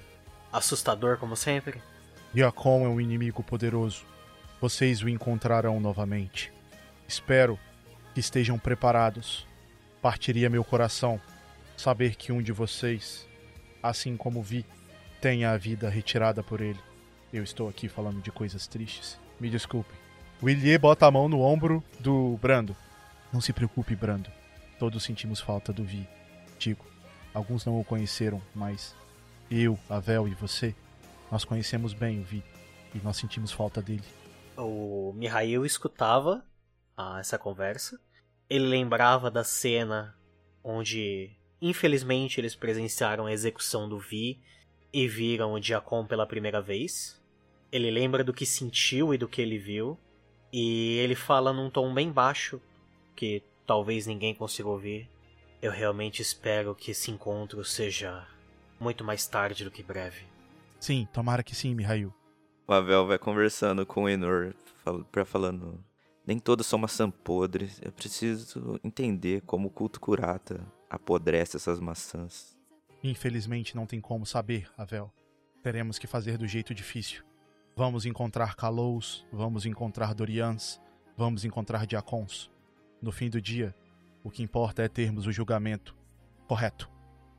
Assustador 0.51 1.17
como 1.17 1.35
sempre? 1.35 1.81
Yacon 2.35 2.85
é 2.85 2.89
um 2.89 3.01
inimigo 3.01 3.41
poderoso. 3.41 4.05
Vocês 4.59 5.01
o 5.01 5.09
encontrarão 5.09 5.79
novamente. 5.79 6.51
Espero 7.07 7.57
que 8.13 8.19
estejam 8.19 8.59
preparados. 8.59 9.47
Partiria 10.01 10.49
meu 10.49 10.63
coração 10.63 11.19
saber 11.75 12.15
que 12.15 12.31
um 12.31 12.41
de 12.41 12.51
vocês, 12.51 13.27
assim 13.81 14.17
como 14.17 14.41
vi, 14.41 14.65
tenha 15.21 15.51
a 15.51 15.57
vida 15.57 15.89
retirada 15.89 16.43
por 16.43 16.61
ele. 16.61 16.79
Eu 17.31 17.43
estou 17.43 17.67
aqui 17.67 17.89
falando 17.89 18.21
de 18.21 18.31
coisas 18.31 18.67
tristes. 18.67 19.19
Me 19.39 19.49
desculpem. 19.49 19.95
Willier 20.41 20.79
bota 20.79 21.05
a 21.05 21.11
mão 21.11 21.27
no 21.27 21.41
ombro 21.41 21.83
do 21.99 22.37
Brando. 22.37 22.75
Não 23.33 23.41
se 23.41 23.51
preocupe, 23.51 23.95
Brando. 23.95 24.31
Todos 24.79 25.03
sentimos 25.03 25.39
falta 25.39 25.73
do 25.73 25.83
Vi. 25.83 26.07
Digo, 26.59 26.85
alguns 27.33 27.65
não 27.65 27.79
o 27.79 27.83
conheceram, 27.83 28.41
mas 28.53 28.95
eu, 29.49 29.77
Avel 29.89 30.27
e 30.27 30.33
você, 30.33 30.75
nós 31.31 31.43
conhecemos 31.43 31.93
bem 31.93 32.19
o 32.19 32.23
Vi 32.23 32.43
e 32.93 32.99
nós 32.99 33.17
sentimos 33.17 33.51
falta 33.51 33.81
dele. 33.81 34.03
O 34.55 35.13
Mihail 35.15 35.65
escutava 35.65 36.43
a 36.95 37.19
essa 37.19 37.37
conversa. 37.37 37.99
Ele 38.49 38.65
lembrava 38.65 39.29
da 39.29 39.43
cena 39.43 40.17
onde, 40.63 41.31
infelizmente, 41.61 42.39
eles 42.39 42.55
presenciaram 42.55 43.25
a 43.25 43.31
execução 43.31 43.87
do 43.87 43.99
Vi 43.99 44.41
e 44.93 45.07
viram 45.07 45.53
o 45.53 45.59
Diacon 45.59 46.05
pela 46.05 46.25
primeira 46.25 46.61
vez. 46.61 47.21
Ele 47.71 47.91
lembra 47.91 48.23
do 48.23 48.33
que 48.33 48.45
sentiu 48.45 49.13
e 49.13 49.17
do 49.17 49.27
que 49.27 49.41
ele 49.41 49.57
viu. 49.57 49.99
E 50.51 50.97
ele 50.99 51.15
fala 51.15 51.51
num 51.51 51.69
tom 51.69 51.93
bem 51.93 52.11
baixo, 52.11 52.61
que 53.15 53.43
talvez 53.65 54.07
ninguém 54.07 54.33
consiga 54.33 54.69
ouvir. 54.69 55.09
Eu 55.61 55.71
realmente 55.71 56.21
espero 56.21 56.73
que 56.73 56.91
esse 56.91 57.11
encontro 57.11 57.63
seja 57.65 58.25
muito 58.79 59.03
mais 59.03 59.27
tarde 59.27 59.63
do 59.63 59.71
que 59.71 59.83
breve. 59.83 60.23
Sim, 60.79 61.07
tomara 61.11 61.43
que 61.43 61.55
sim, 61.55 61.75
Mihail. 61.75 62.13
O 62.67 62.73
Avel 62.73 63.07
vai 63.07 63.17
conversando 63.17 63.85
com 63.85 64.03
o 64.03 64.09
Enor, 64.09 64.53
pra 65.11 65.25
falando 65.25 65.83
nem 66.27 66.37
todas 66.37 66.67
são 66.67 66.77
maçã 66.77 67.09
podre. 67.09 67.71
Eu 67.81 67.91
preciso 67.91 68.79
entender 68.83 69.41
como 69.41 69.69
o 69.69 69.71
culto 69.71 69.99
curata 69.99 70.61
apodrece 70.89 71.57
essas 71.57 71.79
maçãs. 71.79 72.55
Infelizmente 73.03 73.75
não 73.75 73.87
tem 73.87 74.01
como 74.01 74.25
saber, 74.25 74.69
Avel. 74.77 75.11
Teremos 75.63 75.97
que 75.97 76.05
fazer 76.05 76.37
do 76.37 76.47
jeito 76.47 76.73
difícil. 76.73 77.23
Vamos 77.75 78.05
encontrar 78.05 78.55
Kalous, 78.55 79.25
vamos 79.31 79.65
encontrar 79.65 80.13
Dorians, 80.13 80.79
Vamos 81.17 81.43
encontrar 81.43 81.87
diacons. 81.87 82.51
No 83.01 83.11
fim 83.11 83.27
do 83.27 83.41
dia, 83.41 83.75
o 84.23 84.29
que 84.29 84.43
importa 84.43 84.83
é 84.83 84.87
termos 84.87 85.25
o 85.25 85.31
julgamento 85.31 85.97
correto 86.47 86.87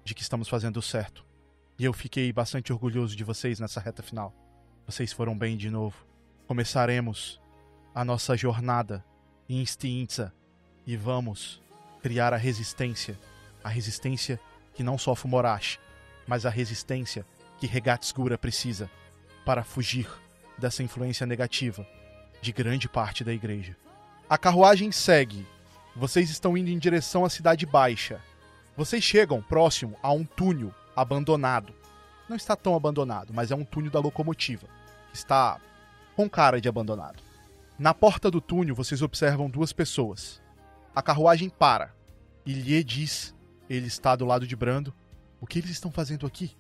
de 0.05 0.17
que 0.17 0.21
estamos 0.21 0.49
fazendo 0.49 0.79
o 0.79 0.83
certo. 0.83 1.25
E 1.79 1.85
eu 1.85 1.93
fiquei 1.93 2.33
bastante 2.33 2.73
orgulhoso 2.73 3.15
de 3.15 3.23
vocês 3.23 3.61
nessa 3.61 3.79
reta 3.79 4.03
final. 4.03 4.35
Vocês 4.85 5.13
foram 5.13 5.39
bem 5.39 5.57
de 5.57 5.71
novo. 5.71 6.05
Começaremos 6.49 7.41
a 7.95 8.05
nossa 8.05 8.37
jornada 8.37 9.05
em 9.49 9.65
Stiintza 9.65 10.33
e 10.87 10.97
vamos 10.97 11.63
criar 12.03 12.33
a 12.33 12.37
resistência. 12.37 13.19
A 13.63 13.69
resistência 13.69 14.41
que 14.75 14.83
não 14.83 14.97
só 14.97 15.15
Fumorashi, 15.15 15.79
mas 16.27 16.47
a 16.47 16.51
resistência 16.51 17.27
que 17.59 17.67
Regatsgura 17.67 18.39
precisa 18.39 18.91
para 19.45 19.65
fugir 19.65 20.09
dessa 20.57 20.83
influência 20.83 21.27
negativa 21.27 21.87
de 22.41 22.53
grande 22.53 22.89
parte 22.89 23.25
da 23.25 23.33
igreja. 23.33 23.77
A 24.29 24.39
carruagem 24.39 24.93
segue. 24.93 25.47
Vocês 25.97 26.31
estão 26.31 26.57
indo 26.57 26.71
em 26.71 26.79
direção 26.79 27.25
à 27.25 27.31
Cidade 27.31 27.67
Baixa. 27.67 28.21
Vocês 28.77 29.03
chegam 29.03 29.43
próximo 29.43 29.97
a 30.03 30.13
um 30.13 30.25
túnel 30.25 30.73
abandonado. 30.95 31.75
Não 32.29 32.37
está 32.37 32.55
tão 32.55 32.77
abandonado, 32.77 33.33
mas 33.35 33.51
é 33.51 33.57
um 33.57 33.65
túnel 33.65 33.91
da 33.91 33.99
locomotiva. 33.99 34.69
Está 35.13 35.59
com 36.15 36.29
cara 36.29 36.61
de 36.61 36.69
abandonado. 36.69 37.28
Na 37.79 37.95
porta 37.95 38.29
do 38.29 38.41
túnel, 38.41 38.75
vocês 38.75 39.03
observam 39.03 39.49
duas 39.49 39.73
pessoas. 39.73 40.43
A 40.93 41.01
carruagem 41.01 41.49
para. 41.49 41.95
E 42.45 42.53
lhe 42.53 42.83
diz: 42.83 43.33
ele 43.71 43.87
está 43.87 44.17
do 44.17 44.25
lado 44.25 44.47
de 44.49 44.57
Brando. 44.57 44.93
O 45.41 45.47
que 45.47 45.61
eles 45.61 45.71
estão 45.71 45.93
fazendo 45.93 46.27
aqui? 46.27 46.57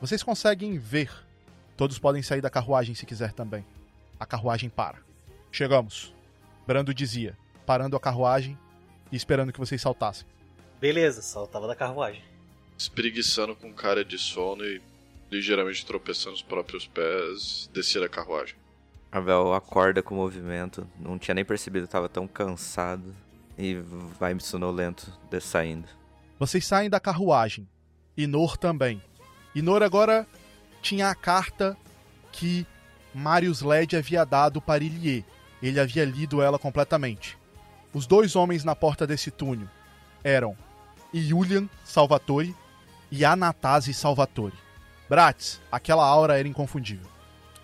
Vocês 0.00 0.22
conseguem 0.22 0.78
ver. 0.78 1.12
Todos 1.76 1.98
podem 1.98 2.22
sair 2.22 2.40
da 2.40 2.48
carruagem 2.48 2.94
se 2.94 3.04
quiser 3.04 3.34
também. 3.34 3.66
A 4.18 4.24
carruagem 4.24 4.70
para. 4.70 4.98
Chegamos. 5.50 6.14
Brando 6.66 6.94
dizia, 6.94 7.36
parando 7.66 7.94
a 7.94 8.00
carruagem 8.00 8.58
e 9.10 9.16
esperando 9.16 9.52
que 9.52 9.58
vocês 9.58 9.82
saltassem. 9.82 10.26
Beleza, 10.80 11.20
saltava 11.20 11.66
da 11.66 11.76
carruagem. 11.76 12.22
Espreguiçando 12.78 13.54
com 13.54 13.74
cara 13.74 14.02
de 14.02 14.16
sono 14.18 14.64
e 14.64 14.80
ligeiramente 15.30 15.84
tropeçando 15.84 16.36
os 16.36 16.42
próprios 16.42 16.86
pés, 16.86 17.68
descer 17.74 18.02
a 18.02 18.08
carruagem. 18.08 18.61
Ravel 19.12 19.52
acorda 19.52 20.02
com 20.02 20.14
o 20.14 20.18
movimento, 20.18 20.88
não 20.98 21.18
tinha 21.18 21.34
nem 21.34 21.44
percebido 21.44 21.84
estava 21.84 22.08
tão 22.08 22.26
cansado 22.26 23.14
e 23.58 23.74
vai 24.18 24.34
sonolento 24.40 25.12
de- 25.30 25.40
saindo. 25.40 25.86
Vocês 26.38 26.66
saem 26.66 26.88
da 26.88 26.98
carruagem. 26.98 27.68
Inor 28.16 28.56
também. 28.56 29.02
Inor 29.54 29.82
agora 29.82 30.26
tinha 30.80 31.08
a 31.10 31.14
carta 31.14 31.76
que 32.32 32.66
Marius 33.14 33.60
Led 33.60 33.94
havia 33.96 34.24
dado 34.24 34.60
para 34.62 34.82
Ilie. 34.82 35.24
Ele 35.62 35.78
havia 35.78 36.04
lido 36.04 36.40
ela 36.40 36.58
completamente. 36.58 37.38
Os 37.92 38.06
dois 38.06 38.34
homens 38.34 38.64
na 38.64 38.74
porta 38.74 39.06
desse 39.06 39.30
túnel 39.30 39.68
eram 40.24 40.56
Julian 41.12 41.68
Salvatore 41.84 42.56
e 43.10 43.24
Anatase 43.24 43.92
Salvatore. 43.92 44.54
Bratis, 45.08 45.60
aquela 45.70 46.04
aura 46.06 46.38
era 46.38 46.48
inconfundível. 46.48 47.06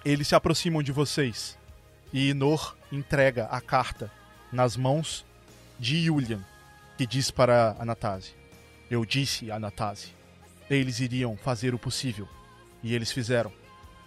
Eles 0.09 0.29
se 0.29 0.35
aproximam 0.35 0.83
de 0.83 0.91
vocês 0.91 1.59
e 2.15 2.31
Inor 2.31 2.75
entrega 2.91 3.45
a 3.51 3.61
carta 3.61 4.11
nas 4.51 4.75
mãos 4.75 5.23
de 5.79 6.07
Julian, 6.07 6.41
que 6.97 7.07
diz 7.07 7.31
para 7.31 7.77
Anatase: 7.79 8.33
Eu 8.91 9.05
disse, 9.05 9.51
Anatase, 9.51 10.15
eles 10.71 11.01
iriam 11.01 11.37
fazer 11.37 11.75
o 11.75 11.79
possível. 11.79 12.27
E 12.83 12.95
eles 12.95 13.13
fizeram. 13.13 13.53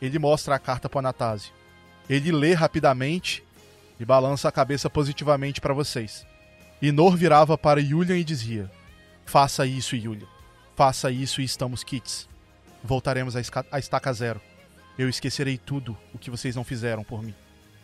Ele 0.02 0.18
mostra 0.18 0.56
a 0.56 0.60
carta 0.60 0.90
para 0.90 1.02
Anatase. 1.02 1.52
Ele 2.10 2.32
lê 2.32 2.56
rapidamente 2.56 3.44
e 4.00 4.04
balança 4.04 4.50
a 4.50 4.52
cabeça 4.52 4.90
positivamente 4.90 5.62
para 5.62 5.72
vocês. 5.72 6.26
Inor 6.82 7.16
virava 7.16 7.60
para 7.60 7.80
Julian 7.80 8.18
e 8.18 8.24
dizia: 8.24 8.72
Faça 9.24 9.68
isso, 9.68 9.96
Julian. 9.96 10.28
Faça 10.76 11.12
isso 11.12 11.42
e 11.42 11.44
estamos 11.44 11.84
kits. 11.84 12.28
Voltaremos 12.84 13.36
à 13.36 13.78
estaca 13.78 14.12
zero. 14.14 14.42
Eu 15.02 15.10
esquecerei 15.10 15.58
tudo 15.58 15.98
o 16.14 16.20
que 16.20 16.30
vocês 16.30 16.56
não 16.56 16.64
fizeram 16.64 17.04
por 17.04 17.24
mim. 17.24 17.34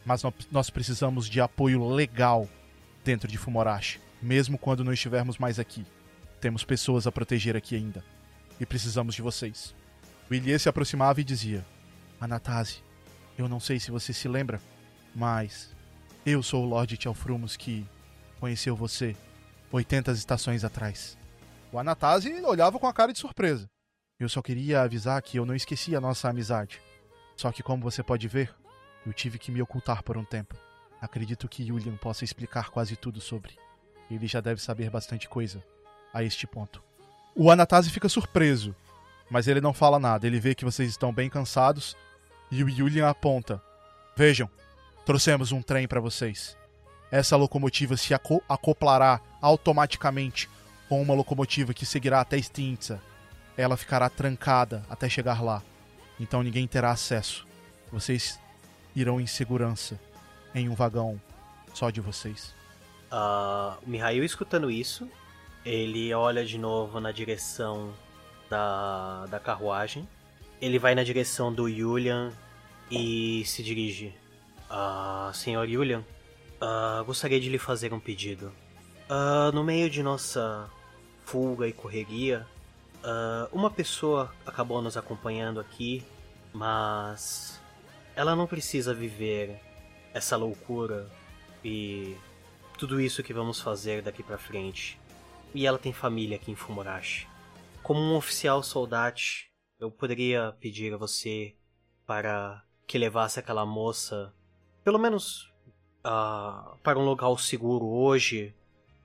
Mas 0.06 0.22
nó- 0.22 0.31
nós 0.52 0.69
precisamos 0.69 1.27
de 1.27 1.41
apoio 1.41 1.84
legal 1.89 2.48
dentro 3.03 3.27
de 3.27 3.39
Fumorashi, 3.39 3.99
mesmo 4.22 4.56
quando 4.56 4.84
não 4.84 4.94
estivermos 4.94 5.39
mais 5.39 5.57
aqui. 5.57 5.84
Temos 6.39 6.64
pessoas 6.64 7.07
a 7.07 7.11
proteger 7.11 7.57
aqui 7.57 7.76
ainda. 7.76 8.06
E 8.60 8.68
precisamos 8.68 9.15
de 9.15 9.23
vocês. 9.23 9.73
O 10.30 10.34
Ilie 10.35 10.60
se 10.60 10.69
aproximava 10.69 11.19
e 11.19 11.23
dizia: 11.23 11.65
Anatase, 12.22 12.84
eu 13.35 13.49
não 13.49 13.60
sei 13.60 13.80
se 13.80 13.89
você 13.89 14.14
se 14.14 14.27
lembra, 14.27 14.61
mas 15.15 15.76
eu 16.23 16.44
sou 16.44 16.64
o 16.64 16.69
Lorde 16.69 16.98
Tchalfrumos 16.98 17.57
que 17.57 17.84
conheceu 18.39 18.76
você 18.76 19.15
80 19.72 20.11
estações 20.11 20.64
atrás. 20.64 21.18
O 21.72 21.80
Anatase 21.80 22.31
olhava 22.44 22.77
com 22.77 22.85
a 22.85 22.94
cara 22.94 23.11
de 23.11 23.18
surpresa. 23.18 23.65
Eu 24.19 24.30
só 24.30 24.39
queria 24.39 24.84
avisar 24.84 25.19
que 25.23 25.38
eu 25.38 25.48
não 25.48 25.56
esqueci 25.56 25.95
a 25.95 26.02
nossa 26.02 26.30
amizade. 26.30 26.80
Só 27.38 27.51
que, 27.51 27.64
como 27.64 27.84
você 27.84 28.03
pode 28.03 28.27
ver, 28.27 28.53
eu 29.05 29.14
tive 29.14 29.38
que 29.39 29.51
me 29.51 29.61
ocultar 29.61 30.03
por 30.03 30.18
um 30.18 30.26
tempo. 30.26 30.55
Acredito 30.99 31.47
que 31.47 31.65
Julian 31.65 31.95
possa 31.95 32.26
explicar 32.26 32.69
quase 32.72 32.95
tudo 32.97 33.22
sobre. 33.22 33.55
Ele 34.11 34.27
já 34.27 34.41
deve 34.41 34.59
saber 34.61 34.89
bastante 34.89 35.30
coisa 35.30 35.64
a 36.14 36.23
este 36.23 36.47
ponto. 36.47 36.84
O 37.35 37.51
Anatase 37.51 37.91
fica 37.91 38.09
surpreso, 38.09 38.76
mas 39.30 39.47
ele 39.47 39.61
não 39.61 39.72
fala 39.72 39.99
nada. 39.99 40.26
Ele 40.26 40.39
vê 40.39 40.55
que 40.55 40.65
vocês 40.65 40.89
estão 40.89 41.14
bem 41.14 41.30
cansados 41.30 41.95
e 42.49 42.64
o 42.64 42.69
Julian 42.69 43.07
aponta: 43.07 43.61
Vejam, 44.15 44.49
trouxemos 45.05 45.51
um 45.51 45.61
trem 45.61 45.88
para 45.88 45.99
vocês. 46.01 46.57
Essa 47.11 47.38
locomotiva 47.38 47.95
se 47.95 48.14
aco- 48.15 48.43
acoplará 48.49 49.22
automaticamente 49.39 50.49
com 50.89 50.99
uma 51.01 51.14
locomotiva 51.14 51.73
que 51.73 51.85
seguirá 51.85 52.19
até 52.19 52.38
Stintza. 52.41 52.99
Ela 53.55 53.77
ficará 53.77 54.09
trancada 54.09 54.84
até 54.89 55.07
chegar 55.07 55.43
lá. 55.43 55.61
Então 56.19 56.44
ninguém 56.44 56.68
terá 56.68 56.91
acesso. 56.91 57.45
Vocês 57.91 58.39
irão 58.95 59.22
em 59.22 59.27
segurança 59.27 59.99
em 60.53 60.68
um 60.69 60.76
vagão 60.76 61.22
só 61.73 61.89
de 61.89 62.02
vocês. 62.02 62.53
Ah, 63.11 63.77
o 63.85 63.89
Mihail 63.89 64.23
escutando 64.23 64.69
isso, 64.69 65.07
ele 65.65 66.14
olha 66.14 66.45
de 66.45 66.57
novo 66.57 66.99
na 66.99 67.11
direção 67.11 67.94
da, 68.49 69.26
da 69.27 69.39
carruagem. 69.39 70.07
Ele 70.60 70.80
vai 70.80 70.95
na 70.95 71.03
direção 71.03 71.53
do 71.53 71.69
Julian 71.69 72.31
e 72.89 73.44
se 73.45 73.61
dirige. 73.61 74.14
Ah, 74.69 75.31
senhor 75.34 75.68
Julian, 75.68 76.03
ah, 76.60 77.03
gostaria 77.06 77.39
de 77.39 77.49
lhe 77.49 77.60
fazer 77.60 77.94
um 77.94 77.99
pedido. 77.99 78.52
Ah, 79.10 79.52
no 79.53 79.64
meio 79.64 79.89
de 79.89 80.02
nossa 80.02 80.69
fuga 81.23 81.68
e 81.68 81.73
correria, 81.73 82.45
ah, 83.03 83.47
uma 83.51 83.69
pessoa 83.69 84.33
acabou 84.45 84.81
nos 84.81 84.97
acompanhando 84.97 85.59
aqui, 85.59 86.03
mas 86.53 87.61
ela 88.15 88.35
não 88.35 88.47
precisa 88.47 88.93
viver 88.93 89.59
essa 90.13 90.35
loucura 90.35 91.09
e 91.63 92.15
tudo 92.77 92.99
isso 92.99 93.23
que 93.23 93.33
vamos 93.33 93.61
fazer 93.61 94.01
daqui 94.01 94.23
pra 94.23 94.37
frente. 94.37 94.99
E 95.53 95.65
ela 95.65 95.77
tem 95.77 95.93
família 95.93 96.37
aqui 96.37 96.51
em 96.51 96.55
Fumorashi. 96.55 97.27
Como 97.81 97.99
um 97.99 98.15
oficial 98.15 98.61
soldate, 98.61 99.51
eu 99.79 99.89
poderia 99.89 100.55
pedir 100.59 100.93
a 100.93 100.97
você 100.97 101.55
para 102.05 102.63
que 102.85 102.97
levasse 102.97 103.39
aquela 103.39 103.65
moça, 103.65 104.33
pelo 104.83 104.99
menos 104.99 105.51
ah, 106.03 106.75
para 106.83 106.99
um 106.99 107.05
local 107.05 107.37
seguro 107.37 107.85
hoje, 107.85 108.55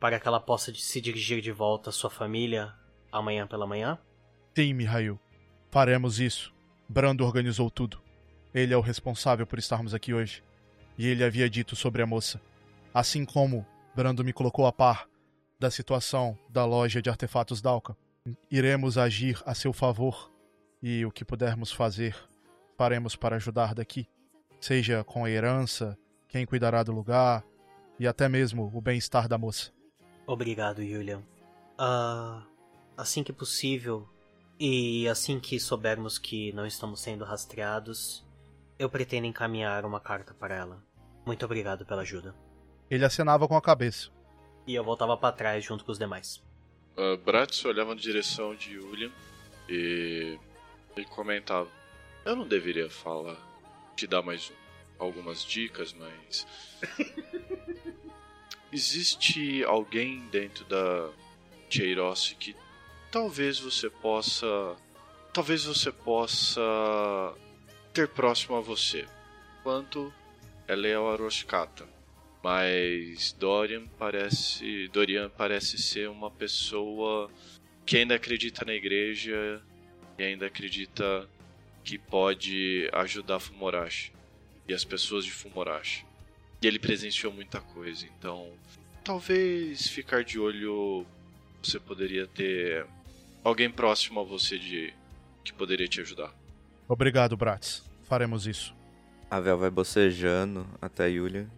para 0.00 0.18
que 0.18 0.26
ela 0.26 0.40
possa 0.40 0.74
se 0.74 1.00
dirigir 1.00 1.40
de 1.40 1.52
volta 1.52 1.90
à 1.90 1.92
sua 1.92 2.10
família 2.10 2.74
amanhã 3.12 3.46
pela 3.46 3.66
manhã? 3.66 3.98
Sim, 4.56 4.72
Mihail. 4.72 5.20
Faremos 5.70 6.18
isso. 6.18 6.52
Brando 6.88 7.24
organizou 7.24 7.70
tudo. 7.70 8.00
Ele 8.54 8.74
é 8.74 8.76
o 8.76 8.80
responsável 8.80 9.46
por 9.46 9.58
estarmos 9.58 9.94
aqui 9.94 10.12
hoje. 10.12 10.42
E 10.98 11.06
ele 11.06 11.22
havia 11.22 11.48
dito 11.48 11.76
sobre 11.76 12.02
a 12.02 12.06
moça. 12.06 12.40
Assim 12.92 13.24
como 13.24 13.66
Brando 13.94 14.24
me 14.24 14.32
colocou 14.32 14.66
a 14.66 14.72
par 14.72 15.08
da 15.58 15.70
situação 15.70 16.36
da 16.48 16.64
loja 16.64 17.00
de 17.00 17.08
artefatos 17.08 17.62
Dalka, 17.62 17.96
iremos 18.50 18.98
agir 18.98 19.40
a 19.46 19.54
seu 19.54 19.72
favor 19.72 20.30
e 20.82 21.06
o 21.06 21.10
que 21.12 21.24
pudermos 21.24 21.70
fazer, 21.70 22.16
faremos 22.76 23.14
para 23.14 23.36
ajudar 23.36 23.74
daqui. 23.74 24.08
Seja 24.60 25.04
com 25.04 25.24
a 25.24 25.30
herança, 25.30 25.96
quem 26.28 26.44
cuidará 26.44 26.82
do 26.82 26.92
lugar 26.92 27.44
e 27.98 28.06
até 28.06 28.28
mesmo 28.28 28.70
o 28.74 28.80
bem-estar 28.80 29.28
da 29.28 29.38
moça. 29.38 29.70
Obrigado, 30.26 30.84
Julian. 30.84 31.22
Ah, 31.78 32.42
assim 33.02 33.22
que 33.22 33.32
possível 33.32 34.08
e 34.58 35.06
assim 35.08 35.38
que 35.38 35.58
soubermos 35.58 36.18
que 36.18 36.52
não 36.52 36.66
estamos 36.66 37.00
sendo 37.00 37.24
rastreados, 37.24 38.24
eu 38.78 38.88
pretendo 38.88 39.26
encaminhar 39.26 39.84
uma 39.84 40.00
carta 40.00 40.32
para 40.32 40.54
ela. 40.54 40.82
Muito 41.26 41.44
obrigado 41.44 41.84
pela 41.84 42.02
ajuda. 42.02 42.34
Ele 42.90 43.04
acenava 43.04 43.46
com 43.46 43.56
a 43.56 43.62
cabeça. 43.62 44.10
E 44.66 44.74
eu 44.74 44.84
voltava 44.84 45.16
para 45.16 45.34
trás 45.34 45.64
junto 45.64 45.84
com 45.84 45.92
os 45.92 45.98
demais. 45.98 46.42
Uh, 46.96 47.16
Bratz 47.18 47.64
olhava 47.64 47.94
na 47.94 48.00
direção 48.00 48.54
de 48.54 48.74
Julian 48.74 49.10
e 49.68 50.38
ele 50.96 51.06
comentava: 51.06 51.68
Eu 52.24 52.36
não 52.36 52.46
deveria 52.46 52.88
falar, 52.88 53.36
te 53.96 54.06
dar 54.06 54.22
mais 54.22 54.52
algumas 54.98 55.44
dicas, 55.44 55.92
mas. 55.94 56.46
existe 58.72 59.62
alguém 59.64 60.20
dentro 60.30 60.64
da 60.64 61.10
Cheiros 61.68 62.34
que 62.38 62.56
talvez 63.12 63.60
você 63.60 63.88
possa. 63.88 64.74
Talvez 65.32 65.64
você 65.64 65.92
possa 65.92 66.60
ter 67.92 68.08
próximo 68.08 68.56
a 68.56 68.60
você. 68.60 69.06
Quanto 69.62 70.12
ela 70.66 70.86
é 70.86 70.98
o 70.98 71.08
Aroshkata. 71.08 71.86
Mas 72.42 73.32
Dorian 73.38 73.86
parece. 73.98 74.88
Dorian 74.88 75.30
parece 75.30 75.78
ser 75.78 76.08
uma 76.08 76.30
pessoa 76.30 77.30
que 77.86 77.98
ainda 77.98 78.16
acredita 78.16 78.64
na 78.64 78.72
igreja 78.72 79.62
e 80.18 80.24
ainda 80.24 80.46
acredita 80.46 81.28
que 81.84 81.98
pode 81.98 82.88
ajudar 82.92 83.38
Fumorashi 83.38 84.12
e 84.66 84.74
as 84.74 84.84
pessoas 84.84 85.24
de 85.24 85.32
Fumorashi. 85.32 86.04
E 86.60 86.66
ele 86.66 86.78
presenciou 86.78 87.32
muita 87.32 87.60
coisa, 87.60 88.06
então 88.06 88.52
talvez 89.02 89.88
ficar 89.88 90.22
de 90.22 90.38
olho 90.38 91.04
você 91.60 91.78
poderia 91.80 92.26
ter 92.26 92.86
alguém 93.44 93.70
próximo 93.70 94.20
a 94.20 94.24
você 94.24 94.58
de 94.58 94.92
que 95.44 95.52
poderia 95.52 95.88
te 95.88 96.00
ajudar. 96.00 96.32
Obrigado, 96.88 97.36
Bratz. 97.36 97.82
Faremos 98.04 98.46
isso. 98.46 98.74
A 99.30 99.40
Vel 99.40 99.58
vai 99.58 99.70
bocejando 99.70 100.66
até 100.80 101.04
a 101.04 101.06
Yulia. 101.06 101.48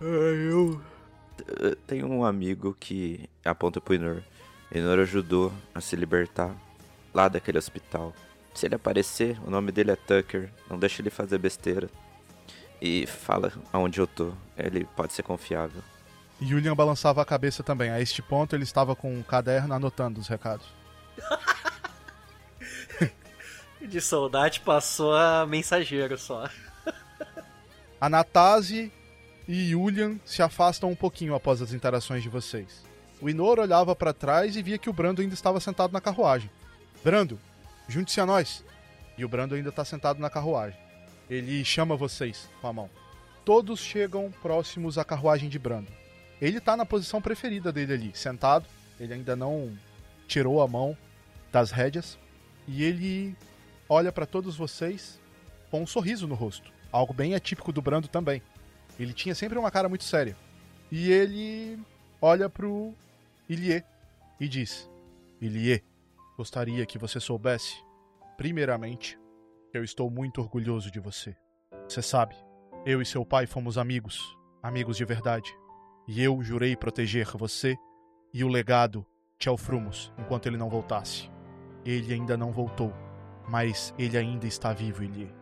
eu. 0.00 0.80
Tem 1.86 2.02
um 2.04 2.24
amigo 2.24 2.76
que 2.78 3.28
aponta 3.44 3.80
pro 3.80 3.94
Inor. 3.94 4.22
Inor 4.74 4.98
ajudou 4.98 5.52
a 5.74 5.80
se 5.80 5.96
libertar 5.96 6.54
lá 7.14 7.28
daquele 7.28 7.58
hospital. 7.58 8.12
Se 8.54 8.66
ele 8.66 8.74
aparecer, 8.74 9.38
o 9.46 9.50
nome 9.50 9.72
dele 9.72 9.92
é 9.92 9.96
Tucker. 9.96 10.50
Não 10.68 10.78
deixa 10.78 11.00
ele 11.00 11.10
fazer 11.10 11.38
besteira. 11.38 11.88
E 12.82 13.06
fala 13.06 13.52
aonde 13.72 14.00
eu 14.00 14.06
tô. 14.06 14.32
Ele 14.56 14.84
pode 14.96 15.12
ser 15.12 15.22
confiável. 15.22 15.82
Julian 16.40 16.74
balançava 16.74 17.22
a 17.22 17.24
cabeça 17.24 17.62
também. 17.62 17.90
A 17.90 18.00
este 18.00 18.22
ponto 18.22 18.56
ele 18.56 18.64
estava 18.64 18.96
com 18.96 19.12
um 19.14 19.22
caderno 19.22 19.74
anotando 19.74 20.18
os 20.20 20.26
recados. 20.28 20.66
De 23.80 24.00
soldado 24.00 24.60
passou 24.60 25.14
a 25.14 25.46
mensageiro 25.46 26.18
só. 26.18 26.48
A 28.00 28.08
Natase 28.08 28.92
e 29.48 29.70
Julian 29.70 30.18
se 30.24 30.42
afastam 30.42 30.90
um 30.90 30.94
pouquinho 30.94 31.34
após 31.34 31.60
as 31.60 31.72
interações 31.72 32.22
de 32.22 32.28
vocês. 32.28 32.84
O 33.20 33.28
Inor 33.28 33.58
olhava 33.58 33.94
para 33.94 34.14
trás 34.14 34.56
e 34.56 34.62
via 34.62 34.78
que 34.78 34.88
o 34.88 34.92
Brando 34.92 35.20
ainda 35.20 35.34
estava 35.34 35.60
sentado 35.60 35.92
na 35.92 36.00
carruagem. 36.00 36.50
Brando, 37.04 37.38
junte-se 37.88 38.20
a 38.20 38.26
nós. 38.26 38.64
E 39.18 39.24
o 39.24 39.28
Brando 39.28 39.54
ainda 39.54 39.68
está 39.68 39.84
sentado 39.84 40.18
na 40.18 40.30
carruagem. 40.30 40.78
Ele 41.28 41.64
chama 41.64 41.96
vocês 41.96 42.48
com 42.60 42.68
a 42.68 42.72
mão. 42.72 42.90
Todos 43.44 43.80
chegam 43.80 44.32
próximos 44.40 44.96
à 44.96 45.04
carruagem 45.04 45.48
de 45.48 45.58
Brando. 45.58 45.88
Ele 46.40 46.58
está 46.58 46.76
na 46.76 46.86
posição 46.86 47.20
preferida 47.20 47.70
dele 47.70 47.92
ali, 47.92 48.12
sentado. 48.14 48.66
Ele 48.98 49.12
ainda 49.12 49.36
não 49.36 49.76
tirou 50.26 50.62
a 50.62 50.68
mão 50.68 50.96
das 51.52 51.70
rédeas. 51.70 52.18
E 52.66 52.84
ele 52.84 53.36
olha 53.88 54.12
para 54.12 54.26
todos 54.26 54.56
vocês 54.56 55.20
com 55.70 55.82
um 55.82 55.86
sorriso 55.86 56.26
no 56.26 56.34
rosto. 56.34 56.72
Algo 56.92 57.12
bem 57.12 57.34
atípico 57.34 57.72
do 57.72 57.82
Brando 57.82 58.08
também. 58.08 58.42
Ele 58.98 59.12
tinha 59.12 59.34
sempre 59.34 59.58
uma 59.58 59.70
cara 59.70 59.88
muito 59.88 60.04
séria. 60.04 60.36
E 60.90 61.10
ele 61.10 61.78
olha 62.20 62.48
pro 62.48 62.92
Ilie 63.48 63.84
e 64.38 64.48
diz: 64.48 64.90
Ilie, 65.40 65.82
gostaria 66.36 66.84
que 66.84 66.98
você 66.98 67.20
soubesse, 67.20 67.76
primeiramente, 68.36 69.18
que 69.70 69.78
eu 69.78 69.84
estou 69.84 70.10
muito 70.10 70.40
orgulhoso 70.40 70.90
de 70.90 70.98
você. 70.98 71.36
Você 71.88 72.02
sabe, 72.02 72.34
eu 72.84 73.00
e 73.00 73.06
seu 73.06 73.24
pai 73.24 73.46
fomos 73.46 73.78
amigos, 73.78 74.36
amigos 74.62 74.96
de 74.96 75.04
verdade. 75.04 75.54
E 76.08 76.22
eu 76.22 76.42
jurei 76.42 76.76
proteger 76.76 77.26
você 77.36 77.76
e 78.34 78.42
o 78.42 78.48
legado 78.48 79.06
Tchelfrumos 79.38 80.12
enquanto 80.18 80.46
ele 80.46 80.56
não 80.56 80.68
voltasse. 80.68 81.30
Ele 81.84 82.12
ainda 82.12 82.36
não 82.36 82.52
voltou, 82.52 82.92
mas 83.48 83.94
ele 83.98 84.16
ainda 84.16 84.46
está 84.46 84.72
vivo, 84.72 85.02
Ilie. 85.02 85.32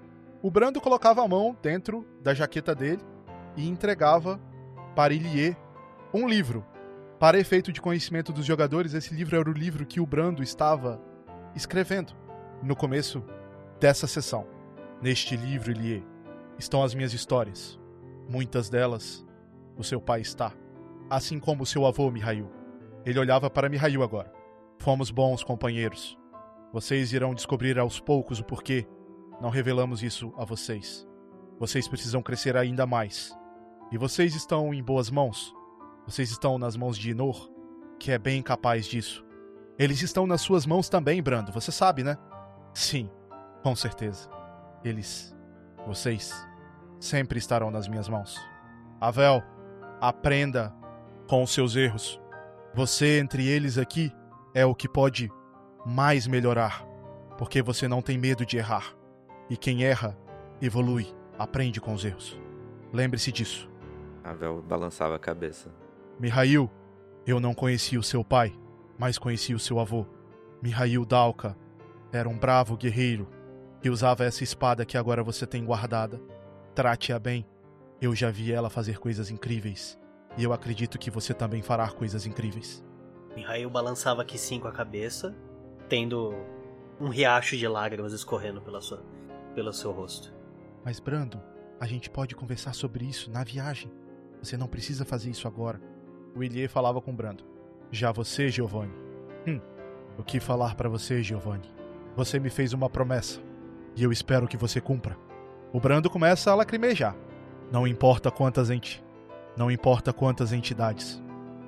O 0.40 0.50
Brando 0.50 0.80
colocava 0.80 1.24
a 1.24 1.28
mão 1.28 1.56
dentro 1.60 2.06
da 2.22 2.32
jaqueta 2.32 2.74
dele 2.74 3.02
e 3.56 3.68
entregava 3.68 4.40
para 4.94 5.12
Ilie 5.12 5.56
um 6.14 6.28
livro. 6.28 6.64
Para 7.18 7.38
efeito 7.38 7.72
de 7.72 7.80
conhecimento 7.80 8.32
dos 8.32 8.46
jogadores, 8.46 8.94
esse 8.94 9.12
livro 9.12 9.36
era 9.36 9.50
o 9.50 9.52
livro 9.52 9.84
que 9.84 10.00
o 10.00 10.06
Brando 10.06 10.42
estava 10.42 11.02
escrevendo 11.54 12.12
no 12.62 12.76
começo 12.76 13.24
dessa 13.80 14.06
sessão. 14.06 14.46
Neste 15.02 15.36
livro, 15.36 15.72
Ilie, 15.72 16.04
estão 16.58 16.82
as 16.82 16.94
minhas 16.94 17.12
histórias. 17.12 17.78
Muitas 18.28 18.68
delas, 18.68 19.24
o 19.76 19.82
seu 19.82 20.00
pai 20.00 20.20
está. 20.20 20.52
Assim 21.10 21.40
como 21.40 21.62
o 21.62 21.66
seu 21.66 21.84
avô, 21.86 22.10
Mihail. 22.10 22.50
Ele 23.04 23.18
olhava 23.18 23.48
para 23.50 23.68
Mihail 23.68 24.02
agora. 24.02 24.32
Fomos 24.78 25.10
bons 25.10 25.42
companheiros. 25.42 26.18
Vocês 26.72 27.12
irão 27.12 27.34
descobrir 27.34 27.78
aos 27.78 27.98
poucos 27.98 28.40
o 28.40 28.44
porquê 28.44 28.86
não 29.40 29.50
revelamos 29.50 30.02
isso 30.02 30.32
a 30.36 30.44
vocês. 30.44 31.06
Vocês 31.60 31.86
precisam 31.86 32.22
crescer 32.22 32.56
ainda 32.56 32.86
mais. 32.86 33.36
E 33.92 33.96
vocês 33.96 34.34
estão 34.34 34.74
em 34.74 34.82
boas 34.82 35.10
mãos. 35.10 35.54
Vocês 36.06 36.30
estão 36.30 36.58
nas 36.58 36.76
mãos 36.76 36.98
de 36.98 37.10
Inor, 37.10 37.50
que 37.98 38.10
é 38.10 38.18
bem 38.18 38.42
capaz 38.42 38.86
disso. 38.86 39.24
Eles 39.78 40.02
estão 40.02 40.26
nas 40.26 40.40
suas 40.40 40.66
mãos 40.66 40.88
também, 40.88 41.22
Brando, 41.22 41.52
você 41.52 41.70
sabe, 41.70 42.02
né? 42.02 42.16
Sim, 42.74 43.08
com 43.62 43.76
certeza. 43.76 44.28
Eles, 44.82 45.34
vocês, 45.86 46.32
sempre 46.98 47.38
estarão 47.38 47.70
nas 47.70 47.86
minhas 47.86 48.08
mãos. 48.08 48.36
Avel, 49.00 49.40
aprenda 50.00 50.74
com 51.28 51.44
os 51.44 51.52
seus 51.52 51.76
erros. 51.76 52.20
Você 52.74 53.20
entre 53.20 53.46
eles 53.46 53.78
aqui 53.78 54.12
é 54.52 54.66
o 54.66 54.74
que 54.74 54.88
pode 54.88 55.30
mais 55.88 56.26
melhorar, 56.26 56.86
porque 57.38 57.62
você 57.62 57.88
não 57.88 58.02
tem 58.02 58.18
medo 58.18 58.44
de 58.44 58.58
errar. 58.58 58.94
E 59.48 59.56
quem 59.56 59.84
erra, 59.84 60.18
evolui, 60.60 61.06
aprende 61.38 61.80
com 61.80 61.94
os 61.94 62.04
erros. 62.04 62.38
Lembre-se 62.92 63.32
disso. 63.32 63.70
Avel 64.22 64.60
balançava 64.60 65.16
a 65.16 65.18
cabeça. 65.18 65.70
Mihail, 66.20 66.70
eu 67.26 67.40
não 67.40 67.54
conheci 67.54 67.96
o 67.96 68.02
seu 68.02 68.22
pai, 68.22 68.52
mas 68.98 69.16
conheci 69.16 69.54
o 69.54 69.58
seu 69.58 69.80
avô. 69.80 70.04
Mihail 70.60 71.06
Dalka 71.06 71.56
era 72.12 72.28
um 72.28 72.36
bravo 72.36 72.76
guerreiro 72.76 73.26
que 73.80 73.88
usava 73.88 74.24
essa 74.24 74.44
espada 74.44 74.84
que 74.84 74.98
agora 74.98 75.24
você 75.24 75.46
tem 75.46 75.64
guardada. 75.64 76.20
Trate-a 76.74 77.18
bem. 77.18 77.46
Eu 77.98 78.14
já 78.14 78.30
vi 78.30 78.52
ela 78.52 78.68
fazer 78.68 78.98
coisas 78.98 79.30
incríveis. 79.30 79.98
E 80.36 80.44
eu 80.44 80.52
acredito 80.52 80.98
que 80.98 81.10
você 81.10 81.32
também 81.32 81.62
fará 81.62 81.88
coisas 81.88 82.26
incríveis. 82.26 82.84
Mihail 83.34 83.70
balançava 83.70 84.20
aqui 84.20 84.36
sim 84.36 84.60
com 84.60 84.68
a 84.68 84.72
cabeça, 84.72 85.34
tendo 85.88 86.34
um 87.00 87.08
riacho 87.08 87.56
de 87.56 87.66
lágrimas 87.66 88.12
escorrendo 88.12 88.60
pela 88.60 88.80
sua, 88.80 89.02
pelo 89.54 89.72
seu 89.72 89.92
rosto. 89.92 90.32
Mas, 90.84 91.00
Brando, 91.00 91.40
a 91.80 91.86
gente 91.86 92.10
pode 92.10 92.34
conversar 92.34 92.74
sobre 92.74 93.04
isso 93.04 93.30
na 93.30 93.44
viagem. 93.44 93.90
Você 94.42 94.56
não 94.56 94.66
precisa 94.66 95.04
fazer 95.04 95.30
isso 95.30 95.46
agora. 95.46 95.80
O 96.34 96.42
Ilie 96.42 96.68
falava 96.68 97.00
com 97.00 97.14
Brando. 97.14 97.44
Já 97.90 98.12
você, 98.12 98.48
Giovanni. 98.48 98.92
Hum, 99.46 99.60
o 100.18 100.22
que 100.22 100.40
falar 100.40 100.74
para 100.74 100.88
você, 100.88 101.22
Giovanni? 101.22 101.70
Você 102.16 102.38
me 102.38 102.50
fez 102.50 102.72
uma 102.72 102.90
promessa 102.90 103.40
e 103.96 104.02
eu 104.02 104.12
espero 104.12 104.48
que 104.48 104.56
você 104.56 104.80
cumpra. 104.80 105.16
O 105.72 105.80
Brando 105.80 106.10
começa 106.10 106.50
a 106.50 106.54
lacrimejar. 106.54 107.16
Não 107.70 107.86
importa 107.86 108.30
quantas 108.30 108.70
enti... 108.70 109.02
não 109.56 109.70
importa 109.70 110.12
quantas 110.12 110.52
entidades. 110.52 111.22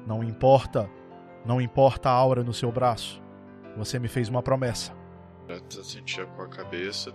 Não 0.07 0.25
importa, 0.25 0.91
não 1.45 1.61
importa 1.61 2.09
a 2.09 2.13
aura 2.13 2.43
no 2.43 2.53
seu 2.53 2.73
braço. 2.73 3.23
Você 3.77 3.99
me 3.99 4.09
fez 4.09 4.29
uma 4.29 4.43
promessa. 4.43 4.95
Ela 5.49 5.61
sentia 5.83 6.27
com 6.27 6.43
a 6.43 6.49
cabeça 6.49 7.13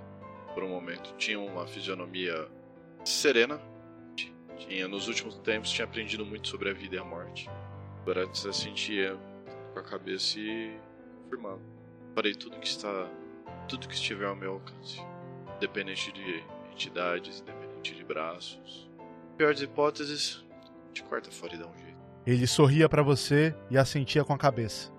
por 0.53 0.63
um 0.63 0.69
momento. 0.69 1.13
Tinha 1.17 1.39
uma 1.39 1.67
fisionomia 1.67 2.47
serena. 3.03 3.59
Tinha 4.57 4.87
nos 4.87 5.07
últimos 5.07 5.37
tempos 5.39 5.69
tinha 5.69 5.85
aprendido 5.85 6.25
muito 6.25 6.47
sobre 6.47 6.69
a 6.69 6.73
vida 6.73 6.95
e 6.95 6.99
a 6.99 7.03
morte. 7.03 7.49
Bratz 8.05 8.47
sentia 8.55 9.17
com 9.73 9.79
a 9.79 9.83
cabeça 9.83 10.39
e 10.39 10.77
afirmava: 11.25 11.59
farei 12.13 12.33
tudo 12.33 12.57
que 12.57 12.67
está 12.67 13.09
tudo 13.67 13.87
que 13.87 13.95
estiver 13.95 14.27
ao 14.27 14.35
meu 14.35 14.53
alcance, 14.53 15.01
independente 15.57 16.11
de 16.11 16.43
entidades, 16.71 17.41
independente 17.41 17.95
de 17.95 18.03
braços. 18.03 18.89
Piores 19.37 19.61
hipóteses, 19.61 20.45
de 20.93 21.03
corta 21.03 21.31
fora 21.31 21.55
e 21.55 21.57
dá 21.57 21.67
um 21.67 21.77
jeito. 21.77 21.97
Ele 22.25 22.47
sorria 22.47 22.87
para 22.87 23.03
você 23.03 23.55
e 23.69 23.77
assentia 23.77 24.23
com 24.23 24.33
a 24.33 24.37
cabeça. 24.37 24.94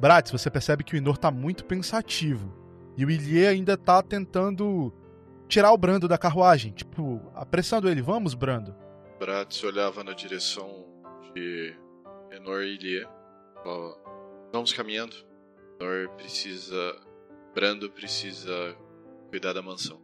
Bratz, 0.00 0.30
você 0.30 0.50
percebe 0.50 0.82
que 0.82 0.94
o 0.94 0.96
Inor 0.96 1.18
tá 1.18 1.30
muito 1.30 1.62
pensativo. 1.64 2.56
E 2.96 3.04
o 3.04 3.10
Ilie 3.10 3.46
ainda 3.46 3.76
tá 3.76 4.02
tentando 4.02 4.90
tirar 5.46 5.72
o 5.72 5.76
Brando 5.76 6.08
da 6.08 6.16
carruagem, 6.16 6.72
tipo, 6.72 7.20
apressando 7.34 7.86
ele. 7.86 8.00
Vamos, 8.00 8.32
Brando. 8.32 8.74
Bratz 9.18 9.62
olhava 9.62 10.02
na 10.02 10.14
direção 10.14 10.86
de 11.34 11.76
Enor 12.30 12.62
e 12.62 12.76
Ilie. 12.76 13.06
Vamos 14.50 14.72
caminhando. 14.72 15.14
Enor 15.78 16.08
precisa 16.16 16.98
Brando 17.54 17.90
precisa 17.90 18.74
cuidar 19.28 19.52
da 19.52 19.60
mansão. 19.60 20.00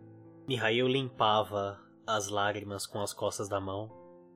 Mihail 0.46 0.88
limpava 0.88 1.80
as 2.06 2.28
lágrimas 2.28 2.86
com 2.86 3.00
as 3.00 3.14
costas 3.14 3.48
da 3.48 3.60
mão. 3.60 3.90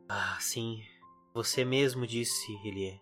Ah, 0.08 0.38
sim. 0.40 0.80
Você 1.34 1.66
mesmo 1.66 2.06
disse, 2.06 2.50
Ilie. 2.64 2.98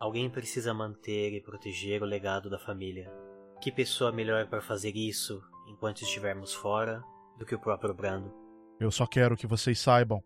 Alguém 0.00 0.30
precisa 0.30 0.72
manter 0.72 1.34
e 1.34 1.42
proteger 1.42 2.02
o 2.02 2.06
legado 2.06 2.48
da 2.48 2.58
família. 2.58 3.12
Que 3.60 3.70
pessoa 3.70 4.10
melhor 4.10 4.46
para 4.46 4.62
fazer 4.62 4.96
isso 4.96 5.42
enquanto 5.68 6.00
estivermos 6.00 6.54
fora 6.54 7.04
do 7.38 7.44
que 7.44 7.54
o 7.54 7.58
próprio 7.58 7.92
Brando? 7.92 8.32
Eu 8.80 8.90
só 8.90 9.06
quero 9.06 9.36
que 9.36 9.46
vocês 9.46 9.78
saibam 9.78 10.24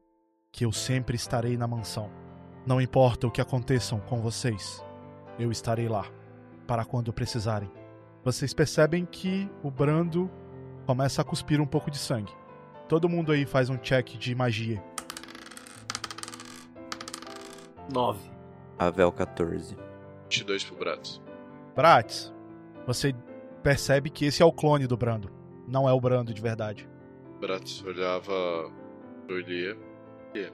que 0.53 0.65
eu 0.65 0.71
sempre 0.71 1.17
estarei 1.17 1.57
na 1.57 1.67
mansão. 1.67 2.09
Não 2.65 2.81
importa 2.81 3.27
o 3.27 3.33
que 3.33 3.41
aconteçam 3.41 3.99
com 3.99 4.23
vocês, 4.23 4.81
eu 5.41 5.51
estarei 5.51 5.89
lá 5.89 6.09
para 6.69 6.85
quando 6.85 7.13
precisarem. 7.13 7.69
Vocês 8.23 8.55
percebem 8.55 9.05
que 9.05 9.51
o 9.61 9.73
Brando 9.73 10.31
começa 10.87 11.21
a 11.21 11.25
cuspir 11.25 11.61
um 11.61 11.67
pouco 11.67 11.91
de 11.91 11.99
sangue. 11.99 12.33
Todo 12.89 13.09
mundo 13.09 13.33
aí 13.33 13.45
faz 13.45 13.69
um 13.69 13.77
check 13.77 14.17
de 14.17 14.37
magia. 14.37 14.81
9. 17.93 18.34
Avel 18.79 19.13
14. 19.13 19.77
22 20.31 20.65
pro 20.65 20.77
Bratis. 20.77 21.23
Bratis, 21.75 22.33
você 22.87 23.15
percebe 23.63 24.11
que 24.11 24.27
esse 24.27 24.43
é 24.43 24.45
o 24.45 24.53
clone 24.53 24.87
do 24.87 24.97
Brando. 24.97 25.31
Não 25.67 25.89
é 25.89 25.93
o 25.93 26.01
Brando 26.01 26.35
de 26.35 26.43
verdade. 26.43 26.89
Bratis 27.41 27.83
olhava 27.85 28.33
pro 29.27 29.39
Elie. 29.39 29.79
E 30.35 30.53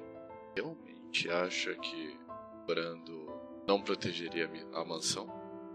realmente 0.55 1.31
acha 1.31 1.75
que 1.75 2.19
Brando 2.67 3.33
não 3.67 3.81
protegeria 3.81 4.51
a 4.75 4.85
mansão? 4.85 5.27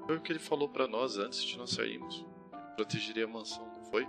Foi 0.05 0.17
o 0.17 0.21
que 0.21 0.31
ele 0.31 0.39
falou 0.39 0.69
pra 0.69 0.87
nós 0.87 1.17
antes 1.17 1.43
de 1.43 1.57
nós 1.57 1.71
sairmos. 1.71 2.25
Ele 2.53 2.75
protegeria 2.75 3.25
a 3.25 3.27
mansão, 3.27 3.65
não 3.75 3.83
foi? 3.85 4.07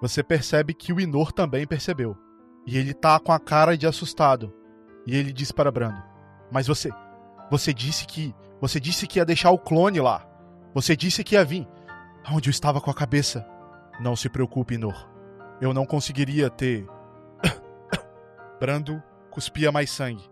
Você 0.00 0.22
percebe 0.22 0.74
que 0.74 0.92
o 0.92 1.00
Inor 1.00 1.32
também 1.32 1.66
percebeu. 1.66 2.16
E 2.66 2.78
ele 2.78 2.94
tá 2.94 3.18
com 3.18 3.32
a 3.32 3.40
cara 3.40 3.76
de 3.76 3.86
assustado. 3.86 4.52
E 5.06 5.16
ele 5.16 5.32
diz 5.32 5.50
para 5.50 5.70
Brando: 5.70 6.00
Mas 6.50 6.66
você. 6.66 6.90
Você 7.52 7.74
disse 7.74 8.06
que. 8.06 8.34
Você 8.62 8.80
disse 8.80 9.06
que 9.06 9.18
ia 9.18 9.26
deixar 9.26 9.50
o 9.50 9.58
clone 9.58 10.00
lá. 10.00 10.26
Você 10.72 10.96
disse 10.96 11.22
que 11.22 11.34
ia 11.34 11.44
vir. 11.44 11.68
Onde 12.32 12.48
eu 12.48 12.50
estava 12.50 12.80
com 12.80 12.90
a 12.90 12.94
cabeça. 12.94 13.46
Não 14.00 14.16
se 14.16 14.30
preocupe, 14.30 14.76
Inor. 14.76 15.06
Eu 15.60 15.74
não 15.74 15.84
conseguiria 15.84 16.48
ter. 16.48 16.86
Brando 18.58 19.02
cuspia 19.30 19.70
mais 19.70 19.90
sangue. 19.90 20.24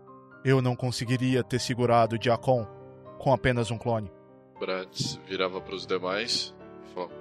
Eu 0.43 0.63
não 0.63 0.75
conseguiria 0.75 1.43
ter 1.43 1.59
segurado 1.59 2.17
Diacon 2.17 2.65
com 3.19 3.31
apenas 3.31 3.69
um 3.69 3.77
clone. 3.77 4.11
Bratis 4.59 5.19
virava 5.27 5.61
pros 5.61 5.85
demais 5.85 6.55
e 6.87 6.91
falava: 6.91 7.13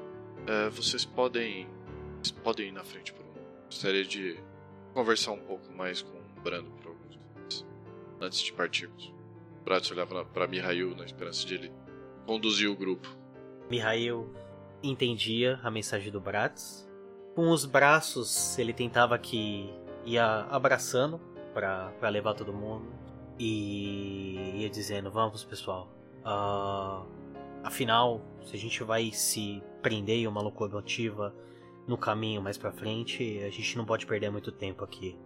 "É, 0.46 0.70
Vocês 0.70 1.04
podem. 1.04 1.68
Vocês 2.22 2.30
podem 2.42 2.68
ir 2.68 2.72
na 2.72 2.84
frente 2.84 3.12
por 3.12 3.26
um. 3.26 3.66
Gostaria 3.66 4.06
de 4.06 4.40
conversar 4.94 5.32
um 5.32 5.40
pouco 5.40 5.70
mais 5.74 6.00
com 6.00 6.16
o 6.16 6.40
Brando 6.42 6.70
por 6.70 6.86
alguns 6.86 7.18
minutos 7.18 7.66
antes 8.18 8.40
de 8.40 8.50
partirmos. 8.54 9.19
Bratis 9.64 9.90
olhava 9.90 10.24
pra 10.24 10.46
Mihail 10.46 10.94
na 10.96 11.04
esperança 11.04 11.46
de 11.46 11.54
ele 11.54 11.72
conduzir 12.26 12.70
o 12.70 12.76
grupo. 12.76 13.08
Mihail 13.70 14.32
entendia 14.82 15.58
a 15.62 15.70
mensagem 15.70 16.10
do 16.10 16.20
Bratz. 16.20 16.88
Com 17.34 17.50
os 17.50 17.64
braços, 17.64 18.58
ele 18.58 18.72
tentava 18.72 19.18
que 19.18 19.72
ia 20.04 20.46
abraçando 20.50 21.20
pra 21.52 22.08
levar 22.08 22.34
todo 22.34 22.52
mundo. 22.52 22.86
E 23.38 24.56
ia 24.56 24.68
dizendo: 24.68 25.10
Vamos, 25.10 25.44
pessoal. 25.44 25.88
Ah, 26.24 27.04
afinal, 27.62 28.20
se 28.44 28.54
a 28.54 28.58
gente 28.58 28.82
vai 28.82 29.10
se 29.12 29.62
prender 29.80 30.18
em 30.18 30.26
uma 30.26 30.42
locomotiva 30.42 31.34
no 31.86 31.96
caminho 31.96 32.42
mais 32.42 32.58
pra 32.58 32.70
frente, 32.70 33.40
a 33.42 33.50
gente 33.50 33.76
não 33.76 33.84
pode 33.84 34.06
perder 34.06 34.30
muito 34.30 34.52
tempo 34.52 34.84
aqui. 34.84 35.18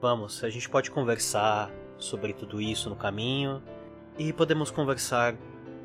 Vamos, 0.00 0.42
a 0.44 0.50
gente 0.50 0.68
pode 0.68 0.90
conversar 0.90 1.70
sobre 1.96 2.32
tudo 2.32 2.60
isso 2.60 2.90
no 2.90 2.96
caminho. 2.96 3.62
E 4.18 4.32
podemos 4.32 4.70
conversar 4.70 5.34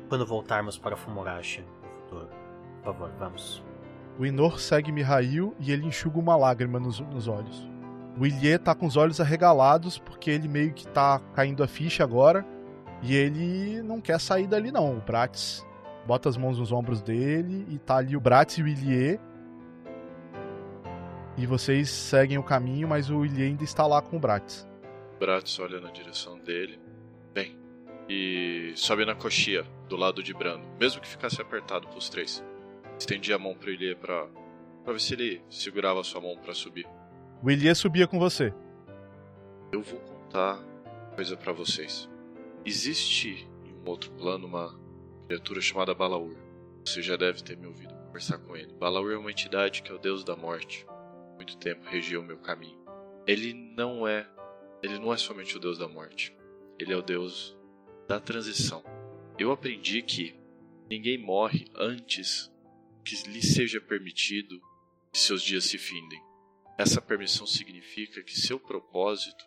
quando 0.08 0.26
voltarmos 0.26 0.78
para 0.78 0.96
Fumorashi 0.96 1.64
no 1.82 1.90
futuro. 1.90 2.28
Por 2.82 2.92
favor, 2.92 3.10
vamos. 3.18 3.62
O 4.18 4.26
Inor 4.26 4.60
segue 4.60 4.92
Mihail 4.92 5.54
e 5.58 5.72
ele 5.72 5.86
enxuga 5.86 6.18
uma 6.18 6.36
lágrima 6.36 6.78
nos, 6.78 7.00
nos 7.00 7.28
olhos. 7.28 7.68
O 8.18 8.26
Ilie 8.26 8.58
tá 8.58 8.74
com 8.74 8.86
os 8.86 8.96
olhos 8.96 9.20
arregalados 9.20 9.98
porque 9.98 10.30
ele 10.30 10.48
meio 10.48 10.74
que 10.74 10.86
tá 10.88 11.20
caindo 11.34 11.62
a 11.62 11.68
ficha 11.68 12.02
agora. 12.02 12.44
E 13.00 13.14
ele 13.14 13.80
não 13.82 14.00
quer 14.00 14.18
sair 14.18 14.48
dali 14.48 14.72
não. 14.72 14.98
O 14.98 15.00
Bratis 15.00 15.64
bota 16.04 16.28
as 16.28 16.36
mãos 16.36 16.58
nos 16.58 16.72
ombros 16.72 17.00
dele 17.00 17.64
e 17.68 17.78
tá 17.78 17.98
ali 17.98 18.16
o 18.16 18.20
Bratis 18.20 18.58
e 18.58 18.62
o 18.62 18.66
Ilie. 18.66 19.20
E 21.36 21.46
vocês 21.46 21.88
seguem 21.88 22.38
o 22.38 22.42
caminho, 22.42 22.88
mas 22.88 23.08
o 23.08 23.24
Ilie 23.24 23.44
ainda 23.44 23.62
está 23.62 23.86
lá 23.86 24.02
com 24.02 24.16
o 24.16 24.20
Bratis. 24.20 24.66
Bratis 25.20 25.56
olha 25.60 25.80
na 25.80 25.92
direção 25.92 26.36
dele. 26.40 26.87
E 28.08 28.72
sobe 28.74 29.04
na 29.04 29.14
coxia, 29.14 29.64
do 29.88 29.96
lado 29.96 30.22
de 30.22 30.32
Brando. 30.32 30.66
Mesmo 30.80 31.00
que 31.00 31.08
ficasse 31.08 31.40
apertado 31.40 31.86
pros 31.88 32.08
três. 32.08 32.42
Estendia 32.98 33.36
a 33.36 33.38
mão 33.38 33.54
pro 33.54 33.70
Ilie 33.70 33.94
pra, 33.94 34.26
pra 34.82 34.92
ver 34.92 35.00
se 35.00 35.14
ele 35.14 35.42
segurava 35.50 36.00
a 36.00 36.04
sua 36.04 36.20
mão 36.20 36.36
pra 36.38 36.54
subir. 36.54 36.86
O 37.42 37.50
Ilie 37.50 37.74
subia 37.74 38.06
com 38.06 38.18
você. 38.18 38.52
Eu 39.70 39.82
vou 39.82 40.00
contar 40.00 40.54
uma 40.56 41.14
coisa 41.14 41.36
pra 41.36 41.52
vocês. 41.52 42.08
Existe 42.64 43.46
em 43.64 43.74
um 43.74 43.88
outro 43.88 44.10
plano 44.12 44.46
uma 44.46 44.78
criatura 45.26 45.60
chamada 45.60 45.94
Balaur. 45.94 46.36
Você 46.84 47.02
já 47.02 47.16
deve 47.16 47.42
ter 47.42 47.56
me 47.56 47.66
ouvido 47.66 47.94
conversar 48.06 48.38
com 48.38 48.56
ele. 48.56 48.72
Balaur 48.72 49.12
é 49.12 49.18
uma 49.18 49.30
entidade 49.30 49.82
que 49.82 49.92
é 49.92 49.94
o 49.94 49.98
deus 49.98 50.24
da 50.24 50.34
morte. 50.34 50.86
Há 50.88 51.36
Muito 51.36 51.56
tempo 51.58 51.88
regia 51.88 52.18
o 52.18 52.22
meu 52.22 52.38
caminho. 52.38 52.78
Ele 53.26 53.52
não 53.52 54.08
é, 54.08 54.26
ele 54.82 54.98
não 54.98 55.12
é 55.12 55.16
somente 55.18 55.56
o 55.56 55.60
deus 55.60 55.76
da 55.76 55.86
morte. 55.86 56.34
Ele 56.78 56.92
é 56.92 56.96
o 56.96 57.02
deus 57.02 57.57
da 58.08 58.18
transição. 58.18 58.82
Eu 59.38 59.52
aprendi 59.52 60.00
que 60.02 60.34
ninguém 60.88 61.18
morre 61.18 61.66
antes 61.76 62.50
que 63.04 63.14
lhe 63.28 63.42
seja 63.42 63.80
permitido 63.80 64.58
que 65.12 65.18
seus 65.18 65.42
dias 65.42 65.64
se 65.64 65.76
findem. 65.76 66.20
Essa 66.78 67.02
permissão 67.02 67.46
significa 67.46 68.22
que 68.22 68.38
seu 68.38 68.58
propósito 68.58 69.44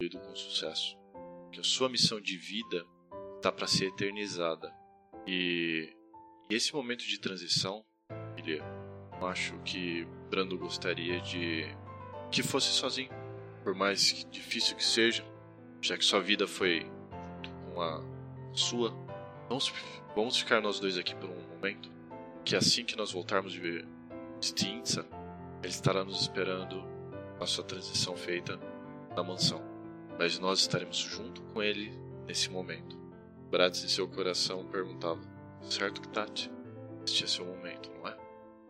foi 0.00 0.08
com 0.08 0.36
sucesso, 0.36 0.96
que 1.50 1.58
a 1.58 1.64
sua 1.64 1.88
missão 1.88 2.20
de 2.20 2.36
vida 2.36 2.86
está 3.36 3.50
para 3.50 3.66
ser 3.66 3.86
eternizada. 3.86 4.72
E, 5.26 5.92
e 6.48 6.54
esse 6.54 6.72
momento 6.72 7.04
de 7.04 7.18
transição, 7.18 7.84
ele, 8.36 8.58
eu 8.58 9.26
acho 9.26 9.58
que 9.64 10.06
Brando 10.30 10.58
gostaria 10.58 11.20
de 11.20 11.64
que 12.30 12.42
fosse 12.42 12.68
sozinho, 12.68 13.10
por 13.64 13.74
mais 13.74 14.26
difícil 14.30 14.76
que 14.76 14.84
seja, 14.84 15.24
já 15.80 15.96
que 15.96 16.04
sua 16.04 16.20
vida 16.20 16.46
foi 16.46 16.86
junto 17.76 17.76
com 17.76 17.82
a 17.82 18.02
sua. 18.52 18.94
Vamos, 19.48 19.72
vamos 20.14 20.38
ficar 20.38 20.60
nós 20.60 20.80
dois 20.80 20.96
aqui 20.96 21.14
por 21.14 21.28
um 21.28 21.54
momento, 21.54 21.90
que 22.44 22.56
assim 22.56 22.84
que 22.84 22.96
nós 22.96 23.12
voltarmos 23.12 23.52
de 23.52 23.84
Stinza, 24.42 25.06
ele 25.62 25.72
estará 25.72 26.04
nos 26.04 26.22
esperando 26.22 26.82
a 27.40 27.46
sua 27.46 27.64
transição 27.64 28.16
feita 28.16 28.58
na 29.14 29.22
mansão. 29.22 29.62
Mas 30.18 30.38
nós 30.38 30.60
estaremos 30.60 30.96
junto 30.96 31.42
com 31.42 31.62
ele 31.62 31.92
nesse 32.26 32.50
momento. 32.50 32.96
Bratis 33.50 33.84
em 33.84 33.88
seu 33.88 34.08
coração 34.08 34.66
perguntava: 34.66 35.20
Certo 35.62 36.00
que 36.00 36.08
Tati? 36.08 36.50
Este 37.04 37.24
é 37.24 37.26
seu 37.26 37.44
momento, 37.44 37.90
não 37.94 38.08
é? 38.08 38.16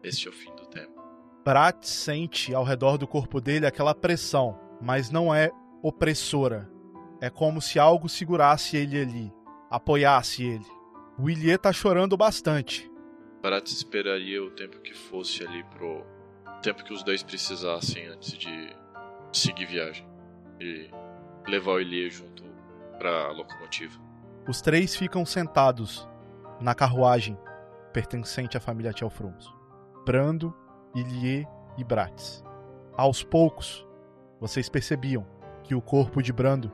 Este 0.02 0.26
é 0.26 0.30
o 0.30 0.34
fim 0.34 0.54
do 0.56 0.66
tempo. 0.66 1.00
Brat 1.44 1.84
sente 1.84 2.52
ao 2.52 2.64
redor 2.64 2.98
do 2.98 3.06
corpo 3.06 3.40
dele 3.40 3.66
aquela 3.66 3.94
pressão, 3.94 4.58
mas 4.80 5.10
não 5.10 5.32
é 5.32 5.50
opressora. 5.80 6.68
É 7.20 7.30
como 7.30 7.60
se 7.60 7.78
algo 7.78 8.08
segurasse 8.08 8.76
ele 8.76 9.00
ali, 9.00 9.32
apoiasse 9.70 10.44
ele. 10.44 10.66
O 11.18 11.30
Ilie 11.30 11.56
tá 11.56 11.72
chorando 11.72 12.16
bastante. 12.16 12.90
Bratis 13.40 13.72
esperaria 13.72 14.42
o 14.42 14.50
tempo 14.50 14.78
que 14.80 14.92
fosse 14.92 15.46
ali 15.46 15.64
pro 15.64 16.04
o 16.46 16.60
tempo 16.60 16.84
que 16.84 16.92
os 16.92 17.02
dois 17.02 17.22
precisassem 17.22 18.06
antes 18.06 18.32
de 18.32 18.74
seguir 19.32 19.66
viagem 19.66 20.06
e 20.60 20.90
levar 21.46 21.72
o 21.72 21.80
Elie 21.80 22.10
junto 22.10 22.42
pra 22.98 23.30
locomotiva. 23.32 23.98
Os 24.48 24.60
três 24.60 24.96
ficam 24.96 25.24
sentados 25.24 26.08
na 26.60 26.74
carruagem 26.74 27.38
pertencente 27.92 28.56
à 28.56 28.60
família 28.60 28.92
Tchelfrums. 28.92 29.52
Brando, 30.04 30.54
Ilie 30.94 31.46
e 31.76 31.84
Bratis. 31.84 32.44
Aos 32.96 33.22
poucos, 33.22 33.86
vocês 34.40 34.68
percebiam 34.68 35.26
que 35.62 35.74
o 35.74 35.82
corpo 35.82 36.22
de 36.22 36.32
Brando 36.32 36.72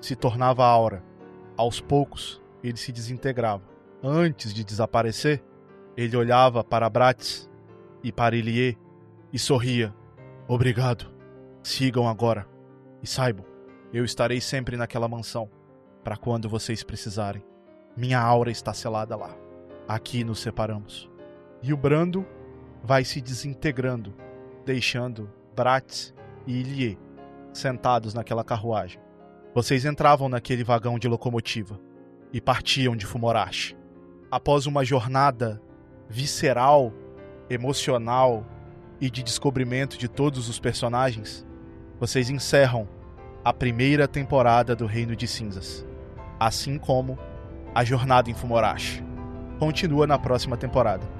se 0.00 0.16
tornava 0.16 0.64
aura. 0.64 1.02
Aos 1.56 1.80
poucos, 1.80 2.40
ele 2.62 2.76
se 2.76 2.92
desintegrava. 2.92 3.62
Antes 4.02 4.54
de 4.54 4.64
desaparecer, 4.64 5.42
ele 5.96 6.16
olhava 6.16 6.64
para 6.64 6.88
Bratis 6.88 7.50
e 8.02 8.10
para 8.10 8.36
Ilie 8.36 8.78
e 9.32 9.38
sorria. 9.38 9.94
Obrigado. 10.48 11.10
Sigam 11.62 12.08
agora. 12.08 12.48
E 13.02 13.06
saibam, 13.06 13.44
eu 13.92 14.04
estarei 14.04 14.40
sempre 14.40 14.76
naquela 14.76 15.08
mansão 15.08 15.50
para 16.02 16.16
quando 16.16 16.48
vocês 16.48 16.82
precisarem. 16.82 17.42
Minha 17.96 18.20
aura 18.20 18.50
está 18.50 18.72
selada 18.72 19.16
lá. 19.16 19.36
Aqui 19.86 20.24
nos 20.24 20.40
separamos. 20.40 21.10
E 21.62 21.72
o 21.72 21.76
Brando 21.76 22.26
vai 22.82 23.04
se 23.04 23.20
desintegrando, 23.20 24.14
deixando 24.64 25.30
Bratis 25.54 26.14
e 26.46 26.60
Ilie 26.60 26.98
sentados 27.52 28.14
naquela 28.14 28.44
carruagem. 28.44 29.00
Vocês 29.52 29.84
entravam 29.84 30.28
naquele 30.28 30.62
vagão 30.62 30.96
de 30.96 31.08
locomotiva 31.08 31.80
e 32.32 32.40
partiam 32.40 32.94
de 32.94 33.04
Fumorashi. 33.04 33.76
Após 34.30 34.64
uma 34.66 34.84
jornada 34.84 35.60
visceral, 36.08 36.92
emocional 37.48 38.46
e 39.00 39.10
de 39.10 39.24
descobrimento 39.24 39.98
de 39.98 40.08
todos 40.08 40.48
os 40.48 40.60
personagens, 40.60 41.44
vocês 41.98 42.30
encerram 42.30 42.88
a 43.44 43.52
primeira 43.52 44.06
temporada 44.06 44.76
do 44.76 44.86
Reino 44.86 45.16
de 45.16 45.26
Cinzas, 45.26 45.84
assim 46.38 46.78
como 46.78 47.18
a 47.74 47.82
jornada 47.82 48.30
em 48.30 48.34
Fumorashi. 48.34 49.04
Continua 49.58 50.06
na 50.06 50.18
próxima 50.18 50.56
temporada. 50.56 51.19